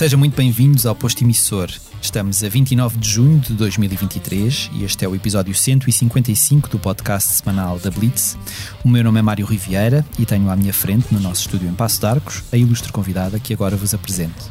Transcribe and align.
Sejam 0.00 0.18
muito 0.18 0.34
bem-vindos 0.34 0.86
ao 0.86 0.94
Posto 0.94 1.22
Emissor. 1.22 1.70
Estamos 2.00 2.42
a 2.42 2.48
29 2.48 2.96
de 2.96 3.06
junho 3.06 3.38
de 3.38 3.52
2023 3.52 4.70
e 4.72 4.84
este 4.84 5.04
é 5.04 5.08
o 5.08 5.14
episódio 5.14 5.54
155 5.54 6.70
do 6.70 6.78
podcast 6.78 7.34
semanal 7.34 7.78
da 7.78 7.90
Blitz. 7.90 8.34
O 8.82 8.88
meu 8.88 9.04
nome 9.04 9.18
é 9.18 9.22
Mário 9.22 9.44
Riviera 9.44 10.02
e 10.18 10.24
tenho 10.24 10.48
à 10.48 10.56
minha 10.56 10.72
frente, 10.72 11.12
no 11.12 11.20
nosso 11.20 11.42
estúdio 11.42 11.68
em 11.68 11.74
Passo 11.74 12.00
de 12.00 12.06
Arcos, 12.06 12.42
a 12.50 12.56
ilustre 12.56 12.90
convidada 12.90 13.38
que 13.38 13.52
agora 13.52 13.76
vos 13.76 13.92
apresento. 13.92 14.50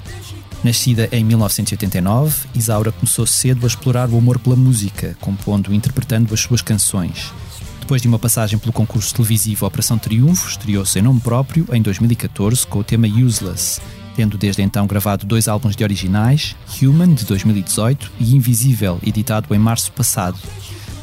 Nascida 0.64 1.08
em 1.12 1.24
1989, 1.24 2.48
Isaura 2.54 2.92
começou 2.92 3.26
cedo 3.26 3.66
a 3.66 3.68
explorar 3.68 4.10
o 4.10 4.18
amor 4.18 4.40
pela 4.40 4.56
música, 4.56 5.16
compondo 5.22 5.74
e 5.74 5.76
interpretando 5.76 6.34
as 6.34 6.42
suas 6.42 6.62
canções. 6.62 7.32
Depois 7.80 8.02
de 8.02 8.08
uma 8.08 8.20
passagem 8.20 8.60
pelo 8.60 8.74
concurso 8.74 9.14
televisivo 9.16 9.66
Operação 9.66 9.98
Triunfo, 9.98 10.50
estreou-se 10.50 11.00
em 11.00 11.02
nome 11.02 11.22
próprio 11.22 11.66
em 11.72 11.82
2014 11.82 12.68
com 12.68 12.80
o 12.80 12.84
tema 12.84 13.08
Useless 13.08 13.82
tendo 14.20 14.38
desde 14.38 14.62
então 14.62 14.86
gravado 14.86 15.26
dois 15.26 15.48
álbuns 15.48 15.78
de 15.78 15.84
originais, 15.84 16.54
Human, 16.82 17.14
de 17.14 17.24
2018, 17.24 18.12
e 18.20 18.36
Invisível, 18.36 19.00
editado 19.02 19.56
em 19.56 19.58
março 19.58 19.94
passado. 19.94 20.38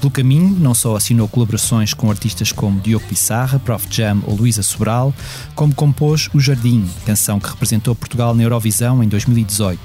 Pelo 0.06 0.14
caminho, 0.14 0.56
não 0.60 0.72
só 0.72 0.94
assinou 0.94 1.26
colaborações 1.26 1.92
com 1.92 2.08
artistas 2.08 2.52
como 2.52 2.78
Diogo 2.78 3.04
Pissarra, 3.08 3.58
Prof 3.58 3.88
Jam 3.90 4.22
ou 4.24 4.36
Luísa 4.36 4.62
Sobral, 4.62 5.12
como 5.52 5.74
compôs 5.74 6.30
O 6.32 6.38
Jardim, 6.38 6.88
canção 7.04 7.40
que 7.40 7.48
representou 7.48 7.92
Portugal 7.92 8.32
na 8.32 8.44
Eurovisão 8.44 9.02
em 9.02 9.08
2018. 9.08 9.80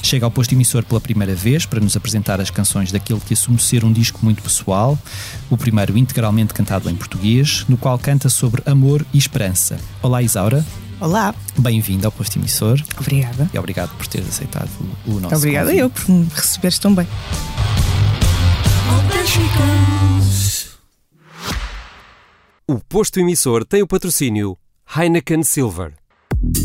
Chega 0.00 0.24
ao 0.24 0.30
posto 0.30 0.52
emissor 0.52 0.84
pela 0.84 1.00
primeira 1.00 1.34
vez 1.34 1.66
para 1.66 1.80
nos 1.80 1.96
apresentar 1.96 2.40
as 2.40 2.50
canções 2.50 2.92
daquele 2.92 3.18
que 3.18 3.34
assume 3.34 3.58
ser 3.58 3.84
um 3.84 3.92
disco 3.92 4.20
muito 4.22 4.44
pessoal, 4.44 4.96
o 5.50 5.56
primeiro 5.56 5.98
integralmente 5.98 6.54
cantado 6.54 6.88
em 6.88 6.94
português, 6.94 7.64
no 7.68 7.76
qual 7.76 7.98
canta 7.98 8.28
sobre 8.28 8.62
amor 8.64 9.04
e 9.12 9.18
esperança. 9.18 9.76
Olá, 10.00 10.22
Isaura. 10.22 10.64
Olá. 11.00 11.34
Bem-vindo 11.58 12.06
ao 12.06 12.12
Posto 12.12 12.38
Emissor. 12.38 12.80
Obrigada. 12.96 13.50
E 13.52 13.58
obrigado 13.58 13.90
por 13.96 14.06
teres 14.06 14.28
aceitado 14.28 14.70
o 15.04 15.18
nosso 15.18 15.34
Obrigada 15.34 15.66
convite. 15.66 15.80
eu 15.80 15.90
por 15.90 16.08
me 16.08 16.28
receberes 16.32 16.78
tão 16.78 16.94
bem. 16.94 17.08
O 22.66 22.78
posto 22.80 23.18
emissor 23.18 23.64
tem 23.64 23.82
o 23.82 23.86
patrocínio 23.86 24.58
Heineken 24.94 25.42
Silver. 25.42 25.94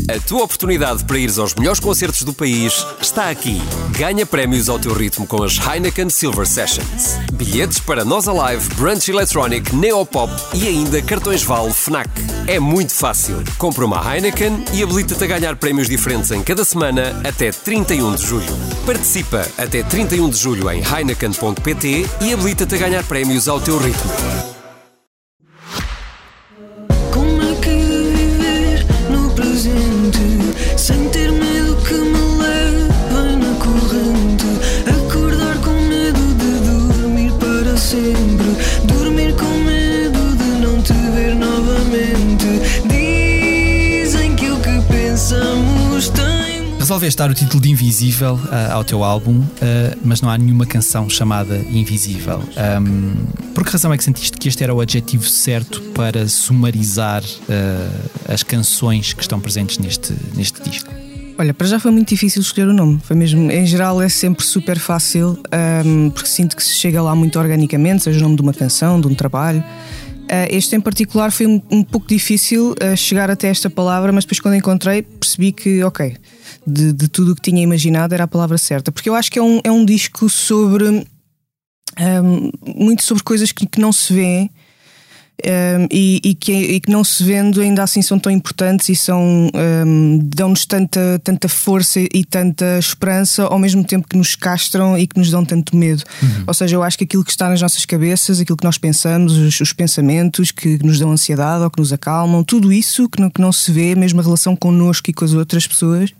A 0.08 0.20
tua 0.20 0.44
oportunidade 0.44 1.02
para 1.04 1.18
ires 1.18 1.38
aos 1.38 1.54
melhores 1.54 1.80
concertos 1.80 2.22
do 2.22 2.32
país 2.32 2.86
está 3.00 3.30
aqui. 3.30 3.60
Ganha 3.96 4.26
prémios 4.26 4.68
ao 4.68 4.78
teu 4.78 4.92
ritmo 4.92 5.26
com 5.26 5.42
as 5.42 5.58
Heineken 5.58 6.10
Silver 6.10 6.46
Sessions. 6.46 7.16
Bilhetes 7.32 7.80
para 7.80 8.04
Nós 8.04 8.28
Alive, 8.28 8.68
Brunch 8.74 9.10
Electronic, 9.10 9.74
Neopop 9.74 10.30
e 10.54 10.68
ainda 10.68 11.00
cartões 11.00 11.42
Vale 11.42 11.72
Fnac. 11.72 12.10
É 12.46 12.60
muito 12.60 12.92
fácil. 12.92 13.42
Compra 13.56 13.84
uma 13.84 14.14
Heineken 14.14 14.64
e 14.74 14.82
habilita-te 14.82 15.24
a 15.24 15.26
ganhar 15.26 15.56
prémios 15.56 15.88
diferentes 15.88 16.30
em 16.30 16.42
cada 16.42 16.64
semana 16.64 17.20
até 17.26 17.50
31 17.50 18.14
de 18.14 18.26
julho. 18.26 18.56
Participa 18.84 19.48
até 19.56 19.82
31 19.82 20.28
de 20.28 20.36
julho 20.36 20.70
em 20.70 20.82
heineken.pt 20.82 22.06
e 22.20 22.32
habilita-te 22.32 22.74
a 22.74 22.78
ganhar 22.78 23.04
prémios 23.04 23.48
ao 23.48 23.60
teu 23.60 23.78
ritmo. 23.78 24.53
Presente 30.10 30.78
sem 30.78 31.08
ter 31.08 31.30
medo 31.32 31.76
que 31.76 32.23
Resolveste 46.94 47.18
dar 47.18 47.28
o 47.28 47.34
título 47.34 47.60
de 47.60 47.70
Invisível 47.70 48.38
ah, 48.52 48.74
ao 48.74 48.84
teu 48.84 49.02
álbum, 49.02 49.44
ah, 49.60 49.98
mas 50.04 50.20
não 50.20 50.30
há 50.30 50.38
nenhuma 50.38 50.64
canção 50.64 51.10
chamada 51.10 51.56
Invisível. 51.56 52.40
Ahm, 52.56 53.16
por 53.52 53.64
que 53.64 53.72
razão 53.72 53.92
é 53.92 53.98
que 53.98 54.04
sentiste 54.04 54.38
que 54.38 54.46
este 54.46 54.62
era 54.62 54.72
o 54.72 54.80
adjetivo 54.80 55.24
certo 55.24 55.82
para 55.92 56.28
sumarizar 56.28 57.24
ah, 57.50 58.32
as 58.32 58.44
canções 58.44 59.12
que 59.12 59.22
estão 59.22 59.40
presentes 59.40 59.78
neste, 59.78 60.14
neste 60.36 60.62
disco? 60.62 60.88
Olha, 61.36 61.52
para 61.52 61.66
já 61.66 61.80
foi 61.80 61.90
muito 61.90 62.10
difícil 62.10 62.40
escolher 62.40 62.68
o 62.68 62.72
nome. 62.72 63.00
Foi 63.02 63.16
mesmo, 63.16 63.50
em 63.50 63.66
geral 63.66 64.00
é 64.00 64.08
sempre 64.08 64.46
super 64.46 64.78
fácil, 64.78 65.36
ahm, 65.50 66.10
porque 66.10 66.28
sinto 66.28 66.54
que 66.54 66.62
se 66.62 66.74
chega 66.74 67.02
lá 67.02 67.12
muito 67.16 67.40
organicamente, 67.40 68.04
seja 68.04 68.20
o 68.20 68.22
nome 68.22 68.36
de 68.36 68.42
uma 68.42 68.54
canção, 68.54 69.00
de 69.00 69.08
um 69.08 69.16
trabalho. 69.16 69.64
Ah, 70.30 70.46
este 70.48 70.76
em 70.76 70.80
particular 70.80 71.32
foi 71.32 71.46
um, 71.46 71.60
um 71.72 71.82
pouco 71.82 72.06
difícil 72.06 72.74
ah, 72.80 72.94
chegar 72.94 73.32
até 73.32 73.48
esta 73.48 73.68
palavra, 73.68 74.12
mas 74.12 74.24
depois 74.24 74.38
quando 74.38 74.54
encontrei 74.54 75.02
percebi 75.02 75.50
que, 75.50 75.82
ok, 75.82 76.14
de, 76.66 76.92
de 76.92 77.08
tudo 77.08 77.32
o 77.32 77.34
que 77.34 77.42
tinha 77.42 77.62
imaginado 77.62 78.14
era 78.14 78.24
a 78.24 78.28
palavra 78.28 78.58
certa. 78.58 78.92
Porque 78.92 79.08
eu 79.08 79.14
acho 79.14 79.30
que 79.30 79.38
é 79.38 79.42
um, 79.42 79.60
é 79.64 79.70
um 79.70 79.84
disco 79.84 80.28
sobre. 80.28 81.06
ahm, 81.96 82.50
muito 82.76 83.02
sobre 83.02 83.22
coisas 83.22 83.52
que, 83.52 83.66
que 83.66 83.80
não 83.80 83.92
se 83.92 84.12
vêem. 84.12 84.50
Um, 85.42 85.88
e, 85.90 86.20
e 86.24 86.34
que, 86.34 86.52
e 86.52 86.80
que 86.80 86.90
não 86.90 87.02
se 87.02 87.22
vendo 87.24 87.60
ainda 87.60 87.82
assim 87.82 88.00
são 88.00 88.20
tão 88.20 88.30
importantes 88.30 88.88
e 88.88 88.94
são 88.94 89.50
um, 89.52 90.18
dão-nos 90.22 90.64
tanta, 90.64 91.20
tanta 91.24 91.48
força 91.48 92.00
e 92.00 92.24
tanta 92.24 92.78
esperança 92.78 93.42
ao 93.42 93.58
mesmo 93.58 93.82
tempo 93.82 94.06
que 94.08 94.16
nos 94.16 94.36
castram 94.36 94.96
e 94.96 95.08
que 95.08 95.18
nos 95.18 95.30
dão 95.30 95.44
tanto 95.44 95.76
medo. 95.76 96.04
Ou 96.46 96.54
seja, 96.54 96.76
eu 96.76 96.84
acho 96.84 96.96
que 96.96 97.04
aquilo 97.04 97.24
que 97.24 97.32
está 97.32 97.48
nas 97.48 97.60
nossas 97.60 97.84
cabeças, 97.84 98.38
aquilo 98.38 98.56
que 98.56 98.64
nós 98.64 98.78
pensamos, 98.78 99.36
os, 99.36 99.60
os 99.60 99.72
pensamentos 99.72 100.52
que 100.52 100.78
nos 100.84 101.00
dão 101.00 101.10
ansiedade 101.10 101.64
ou 101.64 101.70
que 101.70 101.80
nos 101.80 101.92
acalmam, 101.92 102.44
tudo 102.44 102.72
isso 102.72 103.08
que 103.08 103.20
não, 103.20 103.28
que 103.28 103.40
não 103.40 103.52
se 103.52 103.72
vê, 103.72 103.96
mesmo 103.96 104.20
a 104.20 104.22
relação 104.22 104.54
connosco 104.54 105.10
e 105.10 105.12
com 105.12 105.24
as 105.24 105.32
outras 105.32 105.66
pessoas, 105.66 106.10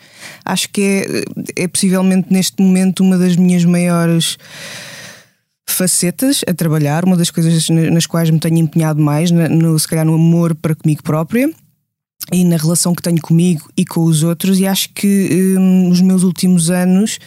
acho 0.45 0.69
que 0.71 0.83
é, 1.57 1.63
é 1.63 1.69
possivelmente 1.69 2.33
neste 2.33 2.61
momento 2.61 3.01
uma 3.05 3.17
das 3.17 3.37
minhas 3.37 3.65
maiores 3.65 4.37
facetas 5.69 6.43
a 6.47 6.55
trabalhar, 6.55 7.05
uma 7.05 7.17
das 7.17 7.31
coisas 7.31 7.69
na- 7.69 7.91
nas 7.91 8.07
quais 8.07 8.31
me 8.31 8.39
tenho 8.39 8.59
empenhado 8.59 9.01
mais, 9.01 9.31
no, 9.31 9.79
se 9.79 9.89
calhar 9.89 10.05
no 10.05 10.15
amor 10.15 10.55
para 10.55 10.75
comigo 10.75 11.03
própria 11.03 11.51
e 12.33 12.45
na 12.45 12.57
relação 12.57 12.95
que 12.95 13.03
tenho 13.03 13.21
comigo 13.21 13.69
e 13.77 13.85
com 13.85 14.05
os 14.05 14.23
outros, 14.23 14.59
e 14.59 14.67
acho 14.67 14.91
que 14.95 15.57
hum, 15.59 15.89
meus 16.01 16.23
últimos 16.23 16.71
anos 16.71 17.19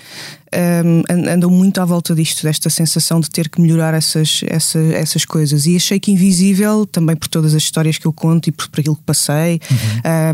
an- 1.09 1.33
andam 1.33 1.49
muito 1.49 1.79
à 1.81 1.85
volta 1.85 2.13
disto, 2.15 2.43
desta 2.43 2.69
sensação 2.69 3.19
de 3.19 3.29
ter 3.29 3.49
que 3.49 3.59
melhorar 3.61 3.93
essas, 3.93 4.41
essa- 4.47 4.79
essas 4.93 5.25
coisas. 5.25 5.65
E 5.65 5.75
achei 5.75 5.99
que 5.99 6.11
Invisível, 6.11 6.85
também 6.85 7.15
por 7.15 7.27
todas 7.27 7.53
as 7.53 7.63
histórias 7.63 7.97
que 7.97 8.05
eu 8.05 8.13
conto 8.13 8.47
e 8.49 8.51
por, 8.51 8.67
por 8.69 8.79
aquilo 8.79 8.95
que 8.95 9.03
passei, 9.03 9.59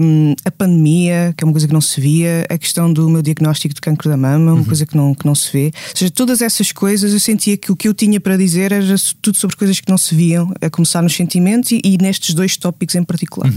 hum, 0.02 0.34
a 0.46 0.52
pandemia, 0.52 1.34
que 1.38 1.44
é 1.44 1.46
uma 1.46 1.54
coisa 1.54 1.68
que 1.68 1.74
não 1.74 1.82
se 1.82 2.00
via, 2.00 2.46
a 2.50 2.58
questão 2.58 2.92
do 2.92 3.10
meu 3.10 3.22
diagnóstico 3.22 3.74
de 3.74 3.82
cancro 3.82 4.10
da 4.10 4.18
mama, 4.18 4.54
uma 4.54 4.66
coisa 4.66 4.86
que 4.86 4.96
não, 4.96 5.14
que 5.14 5.26
não 5.26 5.36
se 5.36 5.52
vê. 5.52 5.66
Ou 5.92 5.96
seja, 5.98 6.12
todas 6.12 6.42
essas 6.42 6.72
coisas 6.72 7.14
eu 7.14 7.20
sentia 7.20 7.58
que 7.58 7.72
o 7.72 7.76
que 7.76 7.88
eu 7.88 7.94
tinha 7.94 8.20
para 8.20 8.38
dizer 8.38 8.72
era 8.72 8.96
tudo 9.22 9.38
sobre 9.38 9.56
coisas 9.56 9.80
que 9.80 9.90
não 9.90 9.98
se 9.98 10.16
viam, 10.16 10.52
a 10.62 10.70
começar 10.70 11.02
nos 11.02 11.16
sentimentos 11.16 11.72
e, 11.72 11.82
e 11.84 11.98
nestes 12.02 12.34
dois 12.34 12.56
tópicos 12.58 12.96
em 12.96 13.04
particular. 13.04 13.52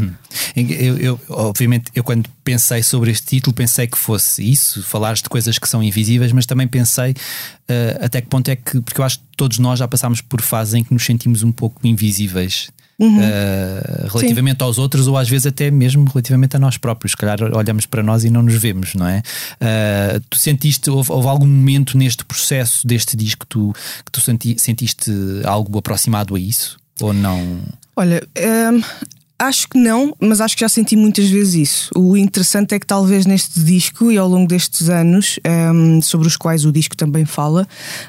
Eu, 0.56 0.96
eu- 0.98 1.20
obviamente, 1.28 1.90
eu 1.94 2.02
quando 2.04 2.28
pensei 2.46 2.80
sobre 2.80 3.10
este 3.10 3.26
título, 3.26 3.52
pensei 3.52 3.88
que 3.88 3.98
fosse 3.98 4.40
isso, 4.48 4.80
falares 4.84 5.20
de 5.20 5.28
coisas 5.28 5.58
que 5.58 5.68
são 5.68 5.82
invisíveis, 5.82 6.30
mas 6.30 6.46
também 6.46 6.68
pensei 6.68 7.12
ah, 7.68 8.04
até 8.06 8.20
que 8.20 8.28
ponto 8.28 8.48
é 8.48 8.54
que, 8.54 8.80
porque 8.80 9.00
eu 9.00 9.04
acho 9.04 9.18
que 9.18 9.24
todos 9.36 9.58
nós 9.58 9.80
já 9.80 9.88
passámos 9.88 10.20
por 10.20 10.40
fases 10.40 10.74
em 10.74 10.84
que 10.84 10.94
nos 10.94 11.04
sentimos 11.04 11.42
um 11.42 11.50
pouco 11.50 11.84
invisíveis. 11.86 12.68
ah, 13.00 14.06
relativamente 14.12 14.62
aos 14.62 14.78
outros, 14.78 15.06
ou 15.08 15.18
às 15.18 15.28
vezes 15.28 15.46
até 15.46 15.70
mesmo 15.70 16.04
relativamente 16.06 16.56
a 16.56 16.58
nós 16.58 16.78
próprios. 16.78 17.10
Se 17.12 17.16
calhar 17.16 17.42
olhamos 17.42 17.84
para 17.84 18.02
nós 18.02 18.24
e 18.24 18.30
não 18.30 18.42
nos 18.42 18.54
vemos, 18.54 18.94
não 18.94 19.06
é? 19.08 19.22
Ah, 19.60 20.20
tu 20.30 20.38
sentiste, 20.38 20.88
houve, 20.88 21.10
houve 21.12 21.26
algum 21.28 21.46
momento 21.46 21.98
neste 21.98 22.24
processo 22.24 22.86
deste 22.86 23.16
disco 23.16 23.40
que 23.44 23.48
tu, 23.48 23.74
que 24.04 24.10
tu 24.12 24.20
senti- 24.20 24.56
sentiste 24.58 25.10
algo 25.44 25.76
aproximado 25.78 26.34
a 26.36 26.40
isso? 26.40 26.78
Ou 27.00 27.12
não? 27.12 27.58
Olha, 27.96 28.22
hum, 28.72 28.82
acho 29.38 29.68
que 29.68 29.78
não, 29.78 30.14
mas 30.20 30.40
acho 30.40 30.54
que 30.56 30.60
já 30.62 30.68
senti 30.68 30.96
muitas 30.96 31.28
vezes 31.28 31.54
isso. 31.54 31.90
O 31.94 32.16
interessante 32.16 32.74
é 32.74 32.78
que 32.78 32.86
talvez 32.86 33.26
neste 33.26 33.60
disco 33.60 34.10
e 34.10 34.16
ao 34.16 34.26
longo 34.28 34.46
destes 34.48 34.88
anos, 34.88 35.38
hum, 35.74 36.00
sobre 36.00 36.26
os 36.26 36.36
quais 36.36 36.64
o 36.64 36.72
disco 36.72 36.96
também 36.96 37.24
fala, 37.24 37.66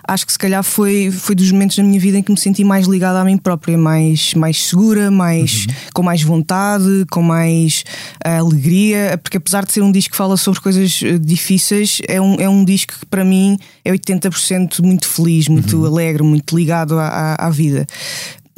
acho 0.07 0.25
que 0.25 0.31
se 0.31 0.39
calhar 0.39 0.63
foi, 0.63 1.11
foi 1.11 1.35
dos 1.35 1.51
momentos 1.51 1.77
na 1.77 1.83
minha 1.83 1.99
vida 1.99 2.17
em 2.17 2.23
que 2.23 2.31
me 2.31 2.37
senti 2.37 2.63
mais 2.63 2.87
ligada 2.87 3.19
a 3.19 3.25
mim 3.25 3.37
própria, 3.37 3.77
mais, 3.77 4.33
mais 4.33 4.63
segura, 4.65 5.11
mais, 5.11 5.67
com 5.93 6.01
mais 6.01 6.21
vontade, 6.21 7.05
com 7.11 7.21
mais 7.21 7.83
ah, 8.23 8.37
alegria, 8.37 9.19
porque 9.21 9.37
apesar 9.37 9.65
de 9.65 9.71
ser 9.73 9.81
um 9.81 9.91
disco 9.91 10.11
que 10.11 10.17
fala 10.17 10.37
sobre 10.37 10.61
coisas 10.61 11.01
eh, 11.03 11.17
difíceis, 11.17 12.01
é 12.07 12.21
um, 12.21 12.35
é 12.35 12.47
um 12.47 12.63
disco 12.63 12.93
que 12.99 13.05
para 13.05 13.25
mim 13.25 13.57
é 13.83 13.91
80% 13.91 14.81
muito 14.81 15.07
feliz, 15.07 15.47
muito 15.47 15.85
alegre, 15.85 16.23
muito 16.23 16.55
ligado 16.55 16.97
à, 16.97 17.07
à- 17.35 17.47
à 17.47 17.49
vida. 17.49 17.85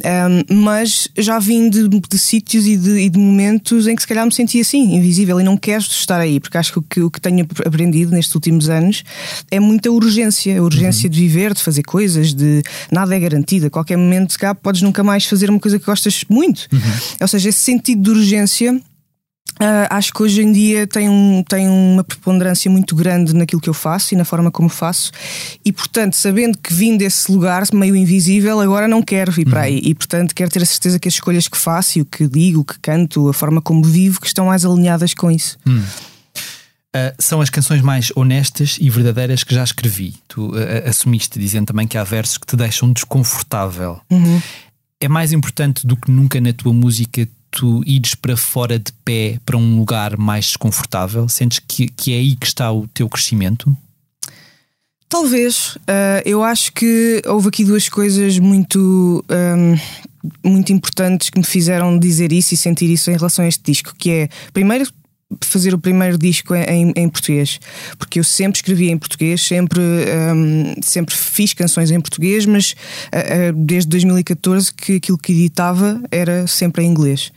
Um, 0.04 0.62
mas 0.62 1.08
já 1.16 1.38
vim 1.38 1.68
de, 1.68 1.88
de 1.88 2.18
sítios 2.18 2.66
e 2.66 2.76
de, 2.76 3.00
e 3.00 3.10
de, 3.10 3.18
momentos 3.18 3.86
em 3.86 3.94
que 3.94 4.02
se 4.02 4.08
calhar 4.08 4.24
me 4.24 4.32
sentia 4.32 4.62
assim, 4.62 4.94
invisível, 4.94 5.40
e 5.40 5.44
não 5.44 5.56
quero 5.56 5.82
estar 5.82 6.18
aí, 6.18 6.40
porque 6.40 6.56
acho 6.56 6.72
que 6.72 6.78
o 6.78 6.82
que, 6.82 7.00
o 7.02 7.10
que 7.10 7.20
tenho 7.20 7.46
aprendido 7.64 8.12
nestes 8.12 8.34
últimos 8.34 8.68
anos 8.68 9.04
é 9.50 9.60
muita 9.60 9.90
urgência, 9.90 10.58
a 10.58 10.62
urgência 10.62 11.06
uhum. 11.06 11.10
de 11.10 11.20
viver, 11.20 11.54
de 11.54 11.62
fazer 11.62 11.82
coisas, 11.82 12.32
de 12.32 12.62
nada 12.90 13.14
é 13.14 13.20
garantido, 13.20 13.66
a 13.66 13.70
qualquer 13.70 13.96
momento 13.96 14.38
cá 14.38 14.54
podes 14.54 14.82
nunca 14.82 15.02
mais 15.04 15.24
fazer 15.24 15.50
uma 15.50 15.60
coisa 15.60 15.78
que 15.78 15.84
gostas 15.84 16.24
muito. 16.28 16.66
Uhum. 16.72 16.80
Ou 17.20 17.28
seja, 17.28 17.48
esse 17.48 17.60
sentido 17.60 18.02
de 18.02 18.10
urgência 18.10 18.80
Uh, 19.60 19.84
acho 19.90 20.12
que 20.12 20.22
hoje 20.22 20.40
em 20.40 20.50
dia 20.52 20.86
tem, 20.86 21.08
um, 21.08 21.44
tem 21.46 21.68
uma 21.68 22.02
preponderância 22.02 22.70
muito 22.70 22.96
grande 22.96 23.34
naquilo 23.34 23.60
que 23.60 23.68
eu 23.68 23.74
faço 23.74 24.14
e 24.14 24.16
na 24.16 24.24
forma 24.24 24.50
como 24.50 24.70
faço, 24.70 25.12
e 25.62 25.70
portanto, 25.70 26.14
sabendo 26.14 26.56
que 26.56 26.72
vim 26.72 26.96
desse 26.96 27.30
lugar 27.30 27.62
meio 27.74 27.94
invisível, 27.94 28.58
agora 28.60 28.88
não 28.88 29.02
quero 29.02 29.30
vir 29.30 29.46
uhum. 29.46 29.50
para 29.50 29.62
aí, 29.62 29.80
e 29.84 29.94
portanto, 29.94 30.34
quero 30.34 30.50
ter 30.50 30.62
a 30.62 30.66
certeza 30.66 30.98
que 30.98 31.08
as 31.08 31.14
escolhas 31.14 31.46
que 31.46 31.58
faço 31.58 31.98
e 31.98 32.02
o 32.02 32.06
que 32.06 32.26
digo, 32.26 32.60
o 32.60 32.64
que 32.64 32.78
canto, 32.78 33.28
a 33.28 33.34
forma 33.34 33.60
como 33.60 33.84
vivo, 33.84 34.18
que 34.18 34.26
estão 34.26 34.46
mais 34.46 34.64
alinhadas 34.64 35.12
com 35.12 35.30
isso. 35.30 35.58
Uhum. 35.66 35.84
Uh, 36.96 37.14
são 37.20 37.40
as 37.40 37.50
canções 37.50 37.82
mais 37.82 38.10
honestas 38.16 38.76
e 38.80 38.90
verdadeiras 38.90 39.44
que 39.44 39.54
já 39.54 39.62
escrevi. 39.62 40.16
Tu 40.26 40.44
uh, 40.48 40.88
assumiste 40.88 41.38
dizendo 41.38 41.66
também 41.66 41.86
que 41.86 41.96
há 41.96 42.02
versos 42.02 42.36
que 42.36 42.46
te 42.46 42.56
deixam 42.56 42.92
desconfortável. 42.92 44.00
Uhum. 44.10 44.40
É 45.00 45.06
mais 45.06 45.32
importante 45.32 45.86
do 45.86 45.96
que 45.96 46.10
nunca 46.10 46.40
na 46.40 46.52
tua 46.52 46.72
música 46.72 47.28
tu 47.50 47.82
ires 47.86 48.14
para 48.14 48.36
fora 48.36 48.78
de 48.78 48.92
pé 49.04 49.38
para 49.44 49.56
um 49.56 49.76
lugar 49.76 50.16
mais 50.16 50.46
desconfortável? 50.46 51.28
Sentes 51.28 51.60
que, 51.66 51.88
que 51.88 52.12
é 52.12 52.18
aí 52.18 52.36
que 52.36 52.46
está 52.46 52.72
o 52.72 52.86
teu 52.88 53.08
crescimento? 53.08 53.76
Talvez. 55.08 55.74
Uh, 55.76 56.22
eu 56.24 56.42
acho 56.42 56.72
que 56.72 57.20
houve 57.26 57.48
aqui 57.48 57.64
duas 57.64 57.88
coisas 57.88 58.38
muito, 58.38 59.24
um, 59.28 60.48
muito 60.48 60.72
importantes 60.72 61.28
que 61.30 61.38
me 61.38 61.44
fizeram 61.44 61.98
dizer 61.98 62.32
isso 62.32 62.54
e 62.54 62.56
sentir 62.56 62.88
isso 62.88 63.10
em 63.10 63.14
relação 63.14 63.44
a 63.44 63.48
este 63.48 63.62
disco, 63.64 63.92
que 63.98 64.10
é, 64.10 64.28
primeiro, 64.52 64.86
fazer 65.40 65.72
o 65.74 65.78
primeiro 65.78 66.18
disco 66.18 66.54
em, 66.54 66.92
em, 66.96 67.08
português, 67.08 67.60
porque 67.98 68.18
eu 68.18 68.24
sempre 68.24 68.58
escrevia 68.58 68.90
em 68.90 68.98
português, 68.98 69.40
sempre, 69.40 69.80
um, 69.80 70.74
sempre 70.82 71.14
fiz 71.14 71.52
canções 71.52 71.90
em 71.90 72.00
português, 72.00 72.46
mas 72.46 72.72
uh, 72.72 73.50
uh, 73.50 73.52
desde 73.52 73.88
2014 73.90 74.72
que 74.74 74.96
aquilo 74.96 75.18
que 75.18 75.32
editava 75.32 76.02
era 76.10 76.46
sempre 76.46 76.84
em 76.84 76.88
inglês 76.88 77.32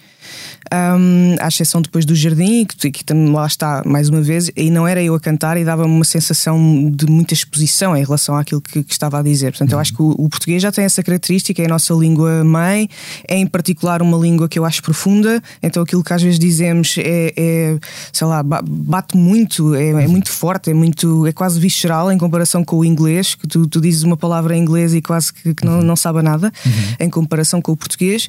um, 0.74 1.36
à 1.40 1.48
exceção 1.48 1.82
depois 1.82 2.06
do 2.06 2.16
jardim, 2.16 2.66
que, 2.66 2.92
que 2.92 3.04
também 3.04 3.32
lá 3.32 3.46
está 3.46 3.84
mais 3.86 4.10
uma 4.10 4.22
vez, 4.22 4.50
e 4.56 4.70
não 4.70 4.88
era 4.88 5.02
eu 5.02 5.14
a 5.14 5.20
cantar 5.20 5.58
e 5.58 5.64
dava-me 5.64 5.94
uma 5.94 6.06
sensação 6.06 6.90
de 6.92 7.06
muita 7.06 7.34
exposição 7.34 7.96
em 7.96 8.04
relação 8.04 8.36
àquilo 8.36 8.62
que, 8.62 8.84
que 8.84 8.92
estava 8.92 9.20
a 9.20 9.22
dizer. 9.22 9.52
Portanto, 9.52 9.72
eu 9.72 9.80
acho 9.80 9.94
que 9.94 10.02
o, 10.02 10.12
o, 10.18 10.30
português 10.30 10.62
já 10.62 10.72
tem 10.72 10.84
essa 10.84 11.04
característica, 11.04 11.62
é 11.62 11.66
a 11.66 11.70
nossa 11.70 11.94
língua 11.94 12.44
mãe, 12.44 12.90
é 13.28 13.38
em 13.38 13.48
particular 13.48 14.02
uma 14.02 14.18
língua 14.18 14.50
que 14.50 14.58
eu 14.58 14.66
acho 14.66 14.82
profunda, 14.82 15.42
então 15.62 15.84
aquilo 15.84 16.04
que 16.04 16.14
às 16.14 16.22
vezes 16.22 16.40
dizemos 16.40 16.96
é, 16.98 17.34
é 17.36 17.80
sei 18.12 18.28
lá, 18.28 18.44
bate 18.44 19.16
muito, 19.18 19.76
é, 19.76 19.90
é, 19.90 20.08
muito 20.08 20.32
forte, 20.32 20.72
é 20.72 20.74
muito, 20.74 21.28
é 21.28 21.32
quase 21.32 21.60
visceral 21.60 22.12
em 22.12 22.18
comparação 22.18 22.64
com 22.64 22.78
o 22.78 22.86
inglês, 22.86 23.36
que 23.36 23.48
tu, 23.48 23.68
tu 23.68 23.80
dizes 23.80 24.04
uma 24.04 24.18
palavra 24.18 24.56
em 24.56 24.62
inglês 24.62 24.94
e 24.94 25.02
quase 25.02 25.34
que, 25.34 25.54
que 25.54 25.66
não, 25.66 25.82
não 25.82 25.96
sabe 25.96 26.22
nada, 26.22 26.52
uhum. 26.66 26.72
em 27.00 27.10
comparação 27.10 27.62
com 27.62 27.72
o 27.72 27.78
português. 27.78 28.28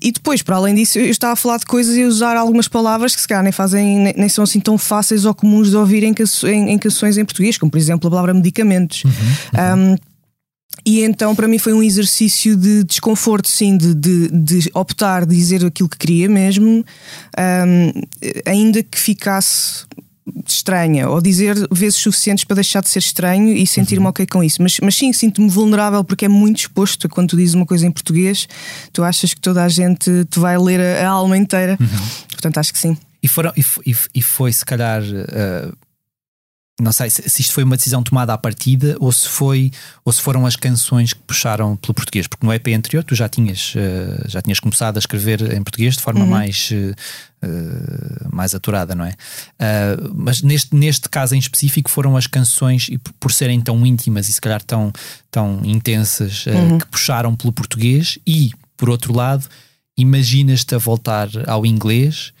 E 0.00 0.12
depois, 0.12 0.42
para 0.42 0.56
além 0.56 0.74
disso, 0.74 0.98
eu 0.98 1.06
estava 1.06 1.33
a 1.34 1.36
falar 1.36 1.58
de 1.58 1.66
coisas 1.66 1.94
e 1.96 2.04
usar 2.04 2.36
algumas 2.36 2.66
palavras 2.66 3.14
que 3.14 3.20
se 3.20 3.28
calhar 3.28 3.42
nem 3.42 3.52
fazem, 3.52 4.14
nem, 4.16 4.28
são 4.28 4.44
assim 4.44 4.60
tão 4.60 4.78
fáceis 4.78 5.24
ou 5.24 5.34
comuns 5.34 5.70
de 5.70 5.76
ouvir 5.76 6.02
em, 6.02 6.14
em, 6.44 6.70
em 6.70 6.78
canções 6.78 7.18
em 7.18 7.24
português, 7.24 7.58
como 7.58 7.70
por 7.70 7.78
exemplo 7.78 8.08
a 8.08 8.10
palavra 8.10 8.34
medicamentos. 8.34 9.04
Uhum, 9.04 9.10
uhum. 9.12 9.92
Um, 9.92 9.96
e 10.84 11.02
então 11.02 11.34
para 11.34 11.46
mim 11.46 11.58
foi 11.58 11.72
um 11.72 11.82
exercício 11.82 12.56
de 12.56 12.84
desconforto, 12.84 13.48
sim, 13.48 13.76
de, 13.76 13.94
de, 13.94 14.28
de 14.28 14.70
optar, 14.74 15.24
de 15.24 15.34
dizer 15.34 15.64
aquilo 15.64 15.88
que 15.88 15.98
queria 15.98 16.28
mesmo, 16.28 16.84
um, 17.38 18.02
ainda 18.46 18.82
que 18.82 18.98
ficasse 18.98 19.86
estranha, 20.46 21.08
ou 21.08 21.20
dizer 21.20 21.54
vezes 21.70 21.98
suficientes 21.98 22.44
para 22.44 22.56
deixar 22.56 22.80
de 22.80 22.88
ser 22.88 23.00
estranho 23.00 23.48
e 23.48 23.66
sentir-me 23.66 24.04
uhum. 24.04 24.10
ok 24.10 24.26
com 24.26 24.42
isso. 24.42 24.62
Mas, 24.62 24.78
mas 24.80 24.94
sim, 24.94 25.12
sinto-me 25.12 25.48
vulnerável 25.48 26.02
porque 26.02 26.24
é 26.24 26.28
muito 26.28 26.58
exposto. 26.58 27.08
Quando 27.08 27.30
tu 27.30 27.36
dizes 27.36 27.54
uma 27.54 27.66
coisa 27.66 27.86
em 27.86 27.90
português, 27.90 28.48
tu 28.92 29.02
achas 29.02 29.34
que 29.34 29.40
toda 29.40 29.62
a 29.62 29.68
gente 29.68 30.24
te 30.24 30.38
vai 30.38 30.56
ler 30.58 30.80
a, 30.80 31.08
a 31.08 31.10
alma 31.10 31.36
inteira. 31.36 31.76
Uhum. 31.80 32.08
Portanto, 32.30 32.58
acho 32.58 32.72
que 32.72 32.78
sim. 32.78 32.96
E, 33.22 33.28
foram, 33.28 33.52
e, 33.56 33.96
e 34.14 34.22
foi 34.22 34.52
se 34.52 34.64
calhar 34.64 35.02
uh, 35.02 35.76
não 36.80 36.90
sei 36.90 37.08
se, 37.08 37.22
se, 37.30 37.40
isto 37.40 37.52
foi 37.52 37.62
uma 37.62 37.76
decisão 37.76 38.02
tomada 38.02 38.32
à 38.34 38.38
partida 38.38 38.96
ou 38.98 39.12
se 39.12 39.28
foi 39.28 39.70
ou 40.04 40.12
se 40.12 40.20
foram 40.20 40.44
as 40.44 40.56
canções 40.56 41.12
que 41.12 41.20
puxaram 41.20 41.76
pelo 41.76 41.94
português, 41.94 42.26
porque 42.26 42.44
no 42.44 42.52
EP 42.52 42.66
anterior 42.68 43.04
tu 43.04 43.14
já 43.14 43.28
tinhas 43.28 43.74
uh, 43.76 44.28
já 44.28 44.42
tinhas 44.42 44.58
começado 44.58 44.96
a 44.96 44.98
escrever 44.98 45.54
em 45.54 45.62
português 45.62 45.94
de 45.94 46.02
forma 46.02 46.24
uhum. 46.24 46.30
mais 46.30 46.70
uh, 46.72 48.34
mais 48.34 48.56
aturada, 48.56 48.92
não 48.92 49.04
é? 49.04 49.10
Uh, 49.10 50.12
mas 50.16 50.42
neste, 50.42 50.74
neste 50.74 51.08
caso 51.08 51.36
em 51.36 51.38
específico 51.38 51.88
foram 51.88 52.16
as 52.16 52.26
canções 52.26 52.88
e 52.88 52.98
por 52.98 53.30
serem 53.30 53.60
tão 53.60 53.86
íntimas 53.86 54.28
e 54.28 54.32
se 54.32 54.40
calhar 54.40 54.62
tão 54.62 54.92
tão 55.30 55.60
intensas 55.64 56.44
uhum. 56.46 56.78
que 56.78 56.86
puxaram 56.86 57.36
pelo 57.36 57.52
português 57.52 58.18
e 58.26 58.50
por 58.76 58.90
outro 58.90 59.14
lado 59.14 59.46
imaginas-te 59.96 60.74
a 60.74 60.78
voltar 60.78 61.28
ao 61.46 61.64
inglês 61.64 62.33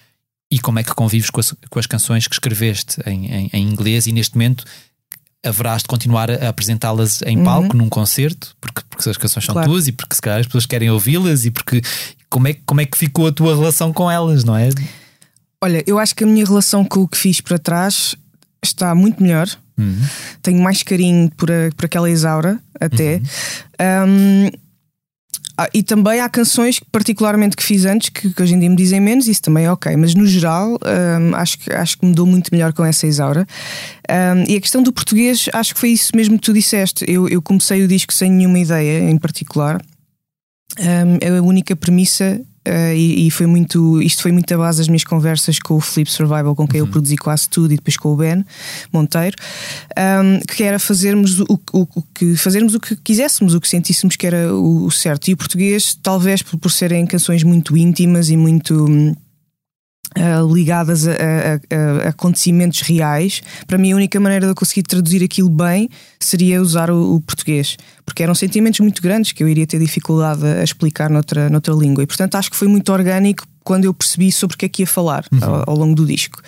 e 0.54 0.58
como 0.60 0.78
é 0.78 0.84
que 0.84 0.94
convives 0.94 1.30
com 1.30 1.40
as, 1.40 1.52
com 1.68 1.78
as 1.80 1.86
canções 1.86 2.28
que 2.28 2.34
escreveste 2.36 3.02
em, 3.04 3.26
em, 3.26 3.50
em, 3.52 3.68
inglês 3.68 4.06
e 4.06 4.12
neste 4.12 4.36
momento 4.36 4.64
haverás 5.44 5.82
de 5.82 5.88
continuar 5.88 6.30
a 6.30 6.48
apresentá-las 6.48 7.22
em 7.22 7.38
uhum. 7.38 7.44
palco, 7.44 7.76
num 7.76 7.88
concerto, 7.88 8.56
porque, 8.60 8.82
porque 8.88 9.10
as 9.10 9.16
canções 9.16 9.44
são 9.44 9.52
claro. 9.52 9.68
tuas 9.68 9.88
e 9.88 9.92
porque 9.92 10.14
se 10.14 10.22
calhar 10.22 10.38
as 10.38 10.46
pessoas 10.46 10.64
querem 10.64 10.88
ouvi-las 10.90 11.44
e 11.44 11.50
porque 11.50 11.82
como 12.30 12.46
é, 12.46 12.54
como 12.64 12.80
é 12.80 12.86
que 12.86 12.96
ficou 12.96 13.26
a 13.26 13.32
tua 13.32 13.56
relação 13.56 13.92
com 13.92 14.08
elas, 14.08 14.44
não 14.44 14.56
é? 14.56 14.68
Olha, 15.60 15.82
eu 15.88 15.98
acho 15.98 16.14
que 16.14 16.22
a 16.22 16.26
minha 16.26 16.46
relação 16.46 16.84
com 16.84 17.00
o 17.00 17.08
que 17.08 17.18
fiz 17.18 17.40
para 17.40 17.58
trás 17.58 18.14
está 18.62 18.94
muito 18.94 19.20
melhor. 19.20 19.48
Uhum. 19.76 20.02
Tenho 20.40 20.62
mais 20.62 20.84
carinho 20.84 21.28
por, 21.36 21.50
a, 21.50 21.70
por 21.76 21.86
aquela 21.86 22.08
Isaura, 22.08 22.60
até. 22.80 23.16
Uhum. 23.16 24.08
Um, 24.08 24.50
ah, 25.56 25.68
e 25.72 25.82
também 25.82 26.20
há 26.20 26.28
canções, 26.28 26.80
particularmente 26.90 27.56
que 27.56 27.62
fiz 27.62 27.84
antes, 27.84 28.08
que, 28.08 28.32
que, 28.32 28.42
hoje 28.42 28.54
em 28.54 28.58
dia 28.58 28.68
me 28.68 28.74
dizem 28.74 29.00
menos, 29.00 29.28
isso 29.28 29.42
também 29.42 29.66
é 29.66 29.70
ok, 29.70 29.96
mas 29.96 30.14
no 30.14 30.26
geral 30.26 30.70
um, 30.70 31.34
acho, 31.36 31.58
que, 31.58 31.72
acho 31.72 31.98
que 31.98 32.04
mudou 32.04 32.26
muito 32.26 32.48
melhor 32.52 32.72
com 32.72 32.84
essa 32.84 33.06
Isaura. 33.06 33.46
Um, 34.10 34.50
e 34.50 34.56
a 34.56 34.60
questão 34.60 34.82
do 34.82 34.92
português, 34.92 35.48
acho 35.52 35.74
que 35.74 35.80
foi 35.80 35.90
isso 35.90 36.10
mesmo 36.14 36.36
que 36.38 36.44
tu 36.44 36.52
disseste. 36.52 37.04
Eu, 37.08 37.28
eu 37.28 37.40
comecei 37.40 37.84
o 37.84 37.88
disco 37.88 38.12
sem 38.12 38.30
nenhuma 38.30 38.58
ideia 38.58 39.08
em 39.08 39.16
particular. 39.16 39.80
Um, 40.78 41.38
a 41.38 41.42
única 41.42 41.76
premissa 41.76 42.40
Uh, 42.66 42.94
e, 42.94 43.26
e, 43.26 43.30
foi 43.30 43.46
muito, 43.46 44.00
isto 44.00 44.22
foi 44.22 44.32
muito 44.32 44.52
a 44.54 44.56
base 44.56 44.78
das 44.78 44.88
minhas 44.88 45.04
conversas 45.04 45.58
com 45.58 45.74
o 45.74 45.80
Flip 45.80 46.10
Survival, 46.10 46.54
com 46.54 46.66
quem 46.66 46.80
uhum. 46.80 46.86
eu 46.86 46.90
produzi 46.90 47.16
quase 47.16 47.46
tudo, 47.46 47.74
e 47.74 47.76
depois 47.76 47.98
com 47.98 48.12
o 48.12 48.16
Ben 48.16 48.42
Monteiro, 48.90 49.36
um, 49.98 50.40
que 50.40 50.62
era 50.62 50.78
fazermos 50.78 51.40
o, 51.40 51.60
o, 51.72 51.86
o, 51.94 52.02
que 52.14 52.34
fazermos 52.36 52.74
o 52.74 52.80
que 52.80 52.96
quiséssemos, 52.96 53.54
o 53.54 53.60
que 53.60 53.68
sentíssemos 53.68 54.16
que 54.16 54.26
era 54.26 54.54
o, 54.54 54.86
o 54.86 54.90
certo. 54.90 55.28
E 55.28 55.34
o 55.34 55.36
português, 55.36 55.98
talvez 56.02 56.40
por, 56.40 56.58
por 56.58 56.70
serem 56.70 57.04
canções 57.06 57.42
muito 57.42 57.76
íntimas 57.76 58.30
e 58.30 58.36
muito 58.36 58.86
hum, 58.86 59.14
Uh, 60.16 60.54
ligadas 60.54 61.08
a, 61.08 61.10
a, 61.10 62.04
a, 62.04 62.08
acontecimentos 62.10 62.82
reais, 62.82 63.42
para 63.66 63.76
mim 63.76 63.90
a 63.90 63.96
única 63.96 64.20
maneira 64.20 64.46
de 64.46 64.52
eu 64.52 64.54
conseguir 64.54 64.84
traduzir 64.84 65.24
aquilo 65.24 65.50
bem 65.50 65.88
seria 66.20 66.62
usar 66.62 66.88
o, 66.88 67.16
o, 67.16 67.20
português, 67.20 67.76
porque 68.06 68.22
eram 68.22 68.32
sentimentos 68.32 68.78
muito 68.78 69.02
grandes 69.02 69.32
que 69.32 69.42
eu 69.42 69.48
iria 69.48 69.66
ter 69.66 69.80
dificuldade 69.80 70.46
a 70.46 70.62
explicar 70.62 71.10
noutra, 71.10 71.50
noutra 71.50 71.74
língua. 71.74 72.04
E 72.04 72.06
portanto 72.06 72.36
acho 72.36 72.48
que 72.48 72.56
foi 72.56 72.68
muito 72.68 72.92
orgânico 72.92 73.44
quando 73.64 73.86
eu 73.86 73.94
percebi 73.94 74.30
sobre 74.30 74.54
o 74.54 74.58
que 74.58 74.66
é 74.66 74.68
que 74.68 74.82
ia 74.82 74.86
falar 74.86 75.24
uhum. 75.32 75.42
ao, 75.42 75.70
ao, 75.70 75.76
longo 75.76 75.94
do 75.94 76.04
disco. 76.04 76.40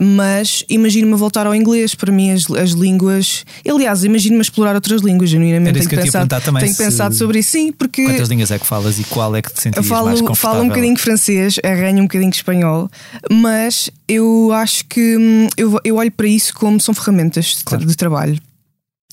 Mas 0.00 0.64
imagino-me 0.68 1.14
voltar 1.14 1.46
ao 1.46 1.54
inglês, 1.54 1.94
para 1.94 2.12
mim 2.12 2.32
as, 2.32 2.50
as 2.50 2.70
línguas. 2.70 3.44
Aliás, 3.66 4.02
imagino-me 4.02 4.42
explorar 4.42 4.74
outras 4.74 5.00
línguas, 5.00 5.30
genuinamente. 5.30 5.78
Tenho, 5.78 5.88
que 5.88 5.96
pensado, 5.96 6.40
também 6.40 6.64
tenho 6.64 6.76
pensado 6.76 7.14
sobre 7.14 7.38
isso, 7.38 7.52
sim, 7.52 7.72
porque. 7.72 8.04
Quantas 8.04 8.28
línguas 8.28 8.50
é 8.50 8.58
que 8.58 8.66
falas 8.66 8.98
e 8.98 9.04
qual 9.04 9.34
é 9.36 9.40
que 9.40 9.52
te 9.52 9.62
sentias 9.62 9.84
eu 9.84 9.88
falo, 9.88 10.06
mais 10.06 10.20
confortável? 10.20 10.56
Falo 10.56 10.64
um 10.64 10.68
bocadinho 10.68 10.96
francês, 10.98 11.56
arranho 11.64 12.00
um 12.00 12.06
bocadinho 12.06 12.30
espanhol, 12.30 12.90
mas 13.30 13.88
eu 14.08 14.50
acho 14.52 14.84
que 14.86 15.16
hum, 15.16 15.48
eu, 15.56 15.78
eu 15.84 15.96
olho 15.96 16.10
para 16.10 16.26
isso 16.26 16.52
como 16.54 16.80
são 16.80 16.92
ferramentas 16.92 17.62
claro. 17.64 17.86
de, 17.86 17.96
trabalho. 17.96 18.38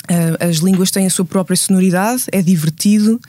Uh, 0.09 0.49
as 0.49 0.57
línguas 0.57 0.91
têm 0.91 1.05
a 1.05 1.09
sua 1.09 1.25
própria 1.25 1.55
sonoridade, 1.55 2.23
é 2.31 2.41
divertido 2.41 3.19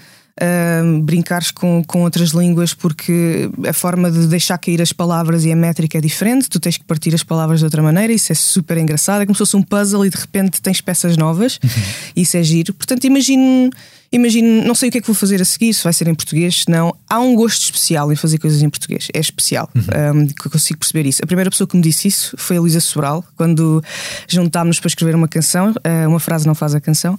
uh, 0.41 1.01
brincares 1.03 1.51
com, 1.51 1.83
com 1.85 2.03
outras 2.03 2.31
línguas, 2.31 2.75
porque 2.75 3.51
a 3.67 3.73
forma 3.73 4.11
de 4.11 4.27
deixar 4.27 4.59
cair 4.59 4.81
as 4.83 4.93
palavras 4.93 5.45
e 5.45 5.53
a 5.53 5.57
métrica 5.57 5.99
é 5.99 6.01
diferente, 6.01 6.49
tu 6.49 6.61
tens 6.61 6.77
que 6.77 6.85
partir 6.85 7.15
as 7.15 7.23
palavras 7.23 7.61
de 7.61 7.65
outra 7.65 7.83
maneira, 7.83 8.13
isso 8.13 8.33
é 8.33 8.35
super 8.35 8.77
engraçado, 8.77 9.23
é 9.23 9.27
como 9.27 9.35
se 9.35 9.41
fosse 9.41 9.57
um 9.57 9.63
puzzle 9.63 10.05
e 10.05 10.11
de 10.11 10.17
repente 10.17 10.61
tens 10.61 10.81
peças 10.81 11.17
novas, 11.17 11.59
uhum. 11.63 11.71
isso 12.15 12.37
é 12.37 12.43
giro. 12.43 12.75
Portanto, 12.75 13.05
imagino 13.05 13.71
imagino, 14.13 14.65
não 14.65 14.75
sei 14.75 14.89
o 14.89 14.93
que 14.93 14.99
é 14.99 15.01
que 15.01 15.07
vou 15.07 15.15
fazer 15.15 15.41
a 15.41 15.45
seguir, 15.45 15.73
se 15.75 15.85
vai 15.85 15.93
ser 15.93 16.09
em 16.09 16.15
português, 16.15 16.63
se 16.63 16.71
não. 16.71 16.95
Há 17.09 17.21
um 17.21 17.35
gosto 17.35 17.63
especial 17.63 18.13
em 18.13 18.17
fazer 18.17 18.39
coisas 18.39 18.63
em 18.63 18.69
português, 18.69 19.09
é 19.13 19.21
especial, 19.21 19.69
um, 19.75 20.27
que 20.27 20.47
eu 20.47 20.51
consigo 20.51 20.79
perceber 20.79 21.07
isso. 21.07 21.23
A 21.23 21.27
primeira 21.27 21.51
pessoa 21.51 21.67
que 21.67 21.77
me 21.77 21.83
disse 21.83 22.09
isso 22.09 22.35
foi 22.39 22.57
a 22.57 22.61
Luísa 22.61 22.81
Sobral, 22.81 23.25
quando 23.37 23.83
juntámos 24.29 24.81
para 24.81 24.89
escrever 24.89 25.15
uma 25.15 25.29
canção, 25.29 25.71
uh, 25.71 26.09
uma 26.09 26.21
frase 26.21 26.47
não 26.47 26.55
faz 26.55 26.75
a 26.75 26.81
canção, 26.81 27.19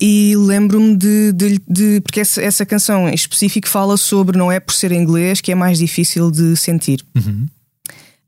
e 0.00 0.34
lembro-me 0.36 0.96
de, 0.96 1.32
de, 1.32 1.60
de, 1.68 2.00
Porque 2.00 2.20
essa, 2.20 2.40
essa 2.40 2.64
canção 2.64 3.08
em 3.08 3.14
específico 3.14 3.68
fala 3.68 3.96
sobre 3.96 4.38
não 4.38 4.50
é 4.50 4.58
por 4.60 4.74
ser 4.74 4.92
em 4.92 5.00
inglês 5.00 5.40
que 5.40 5.52
é 5.52 5.54
mais 5.54 5.78
difícil 5.78 6.30
de 6.30 6.56
sentir. 6.56 7.04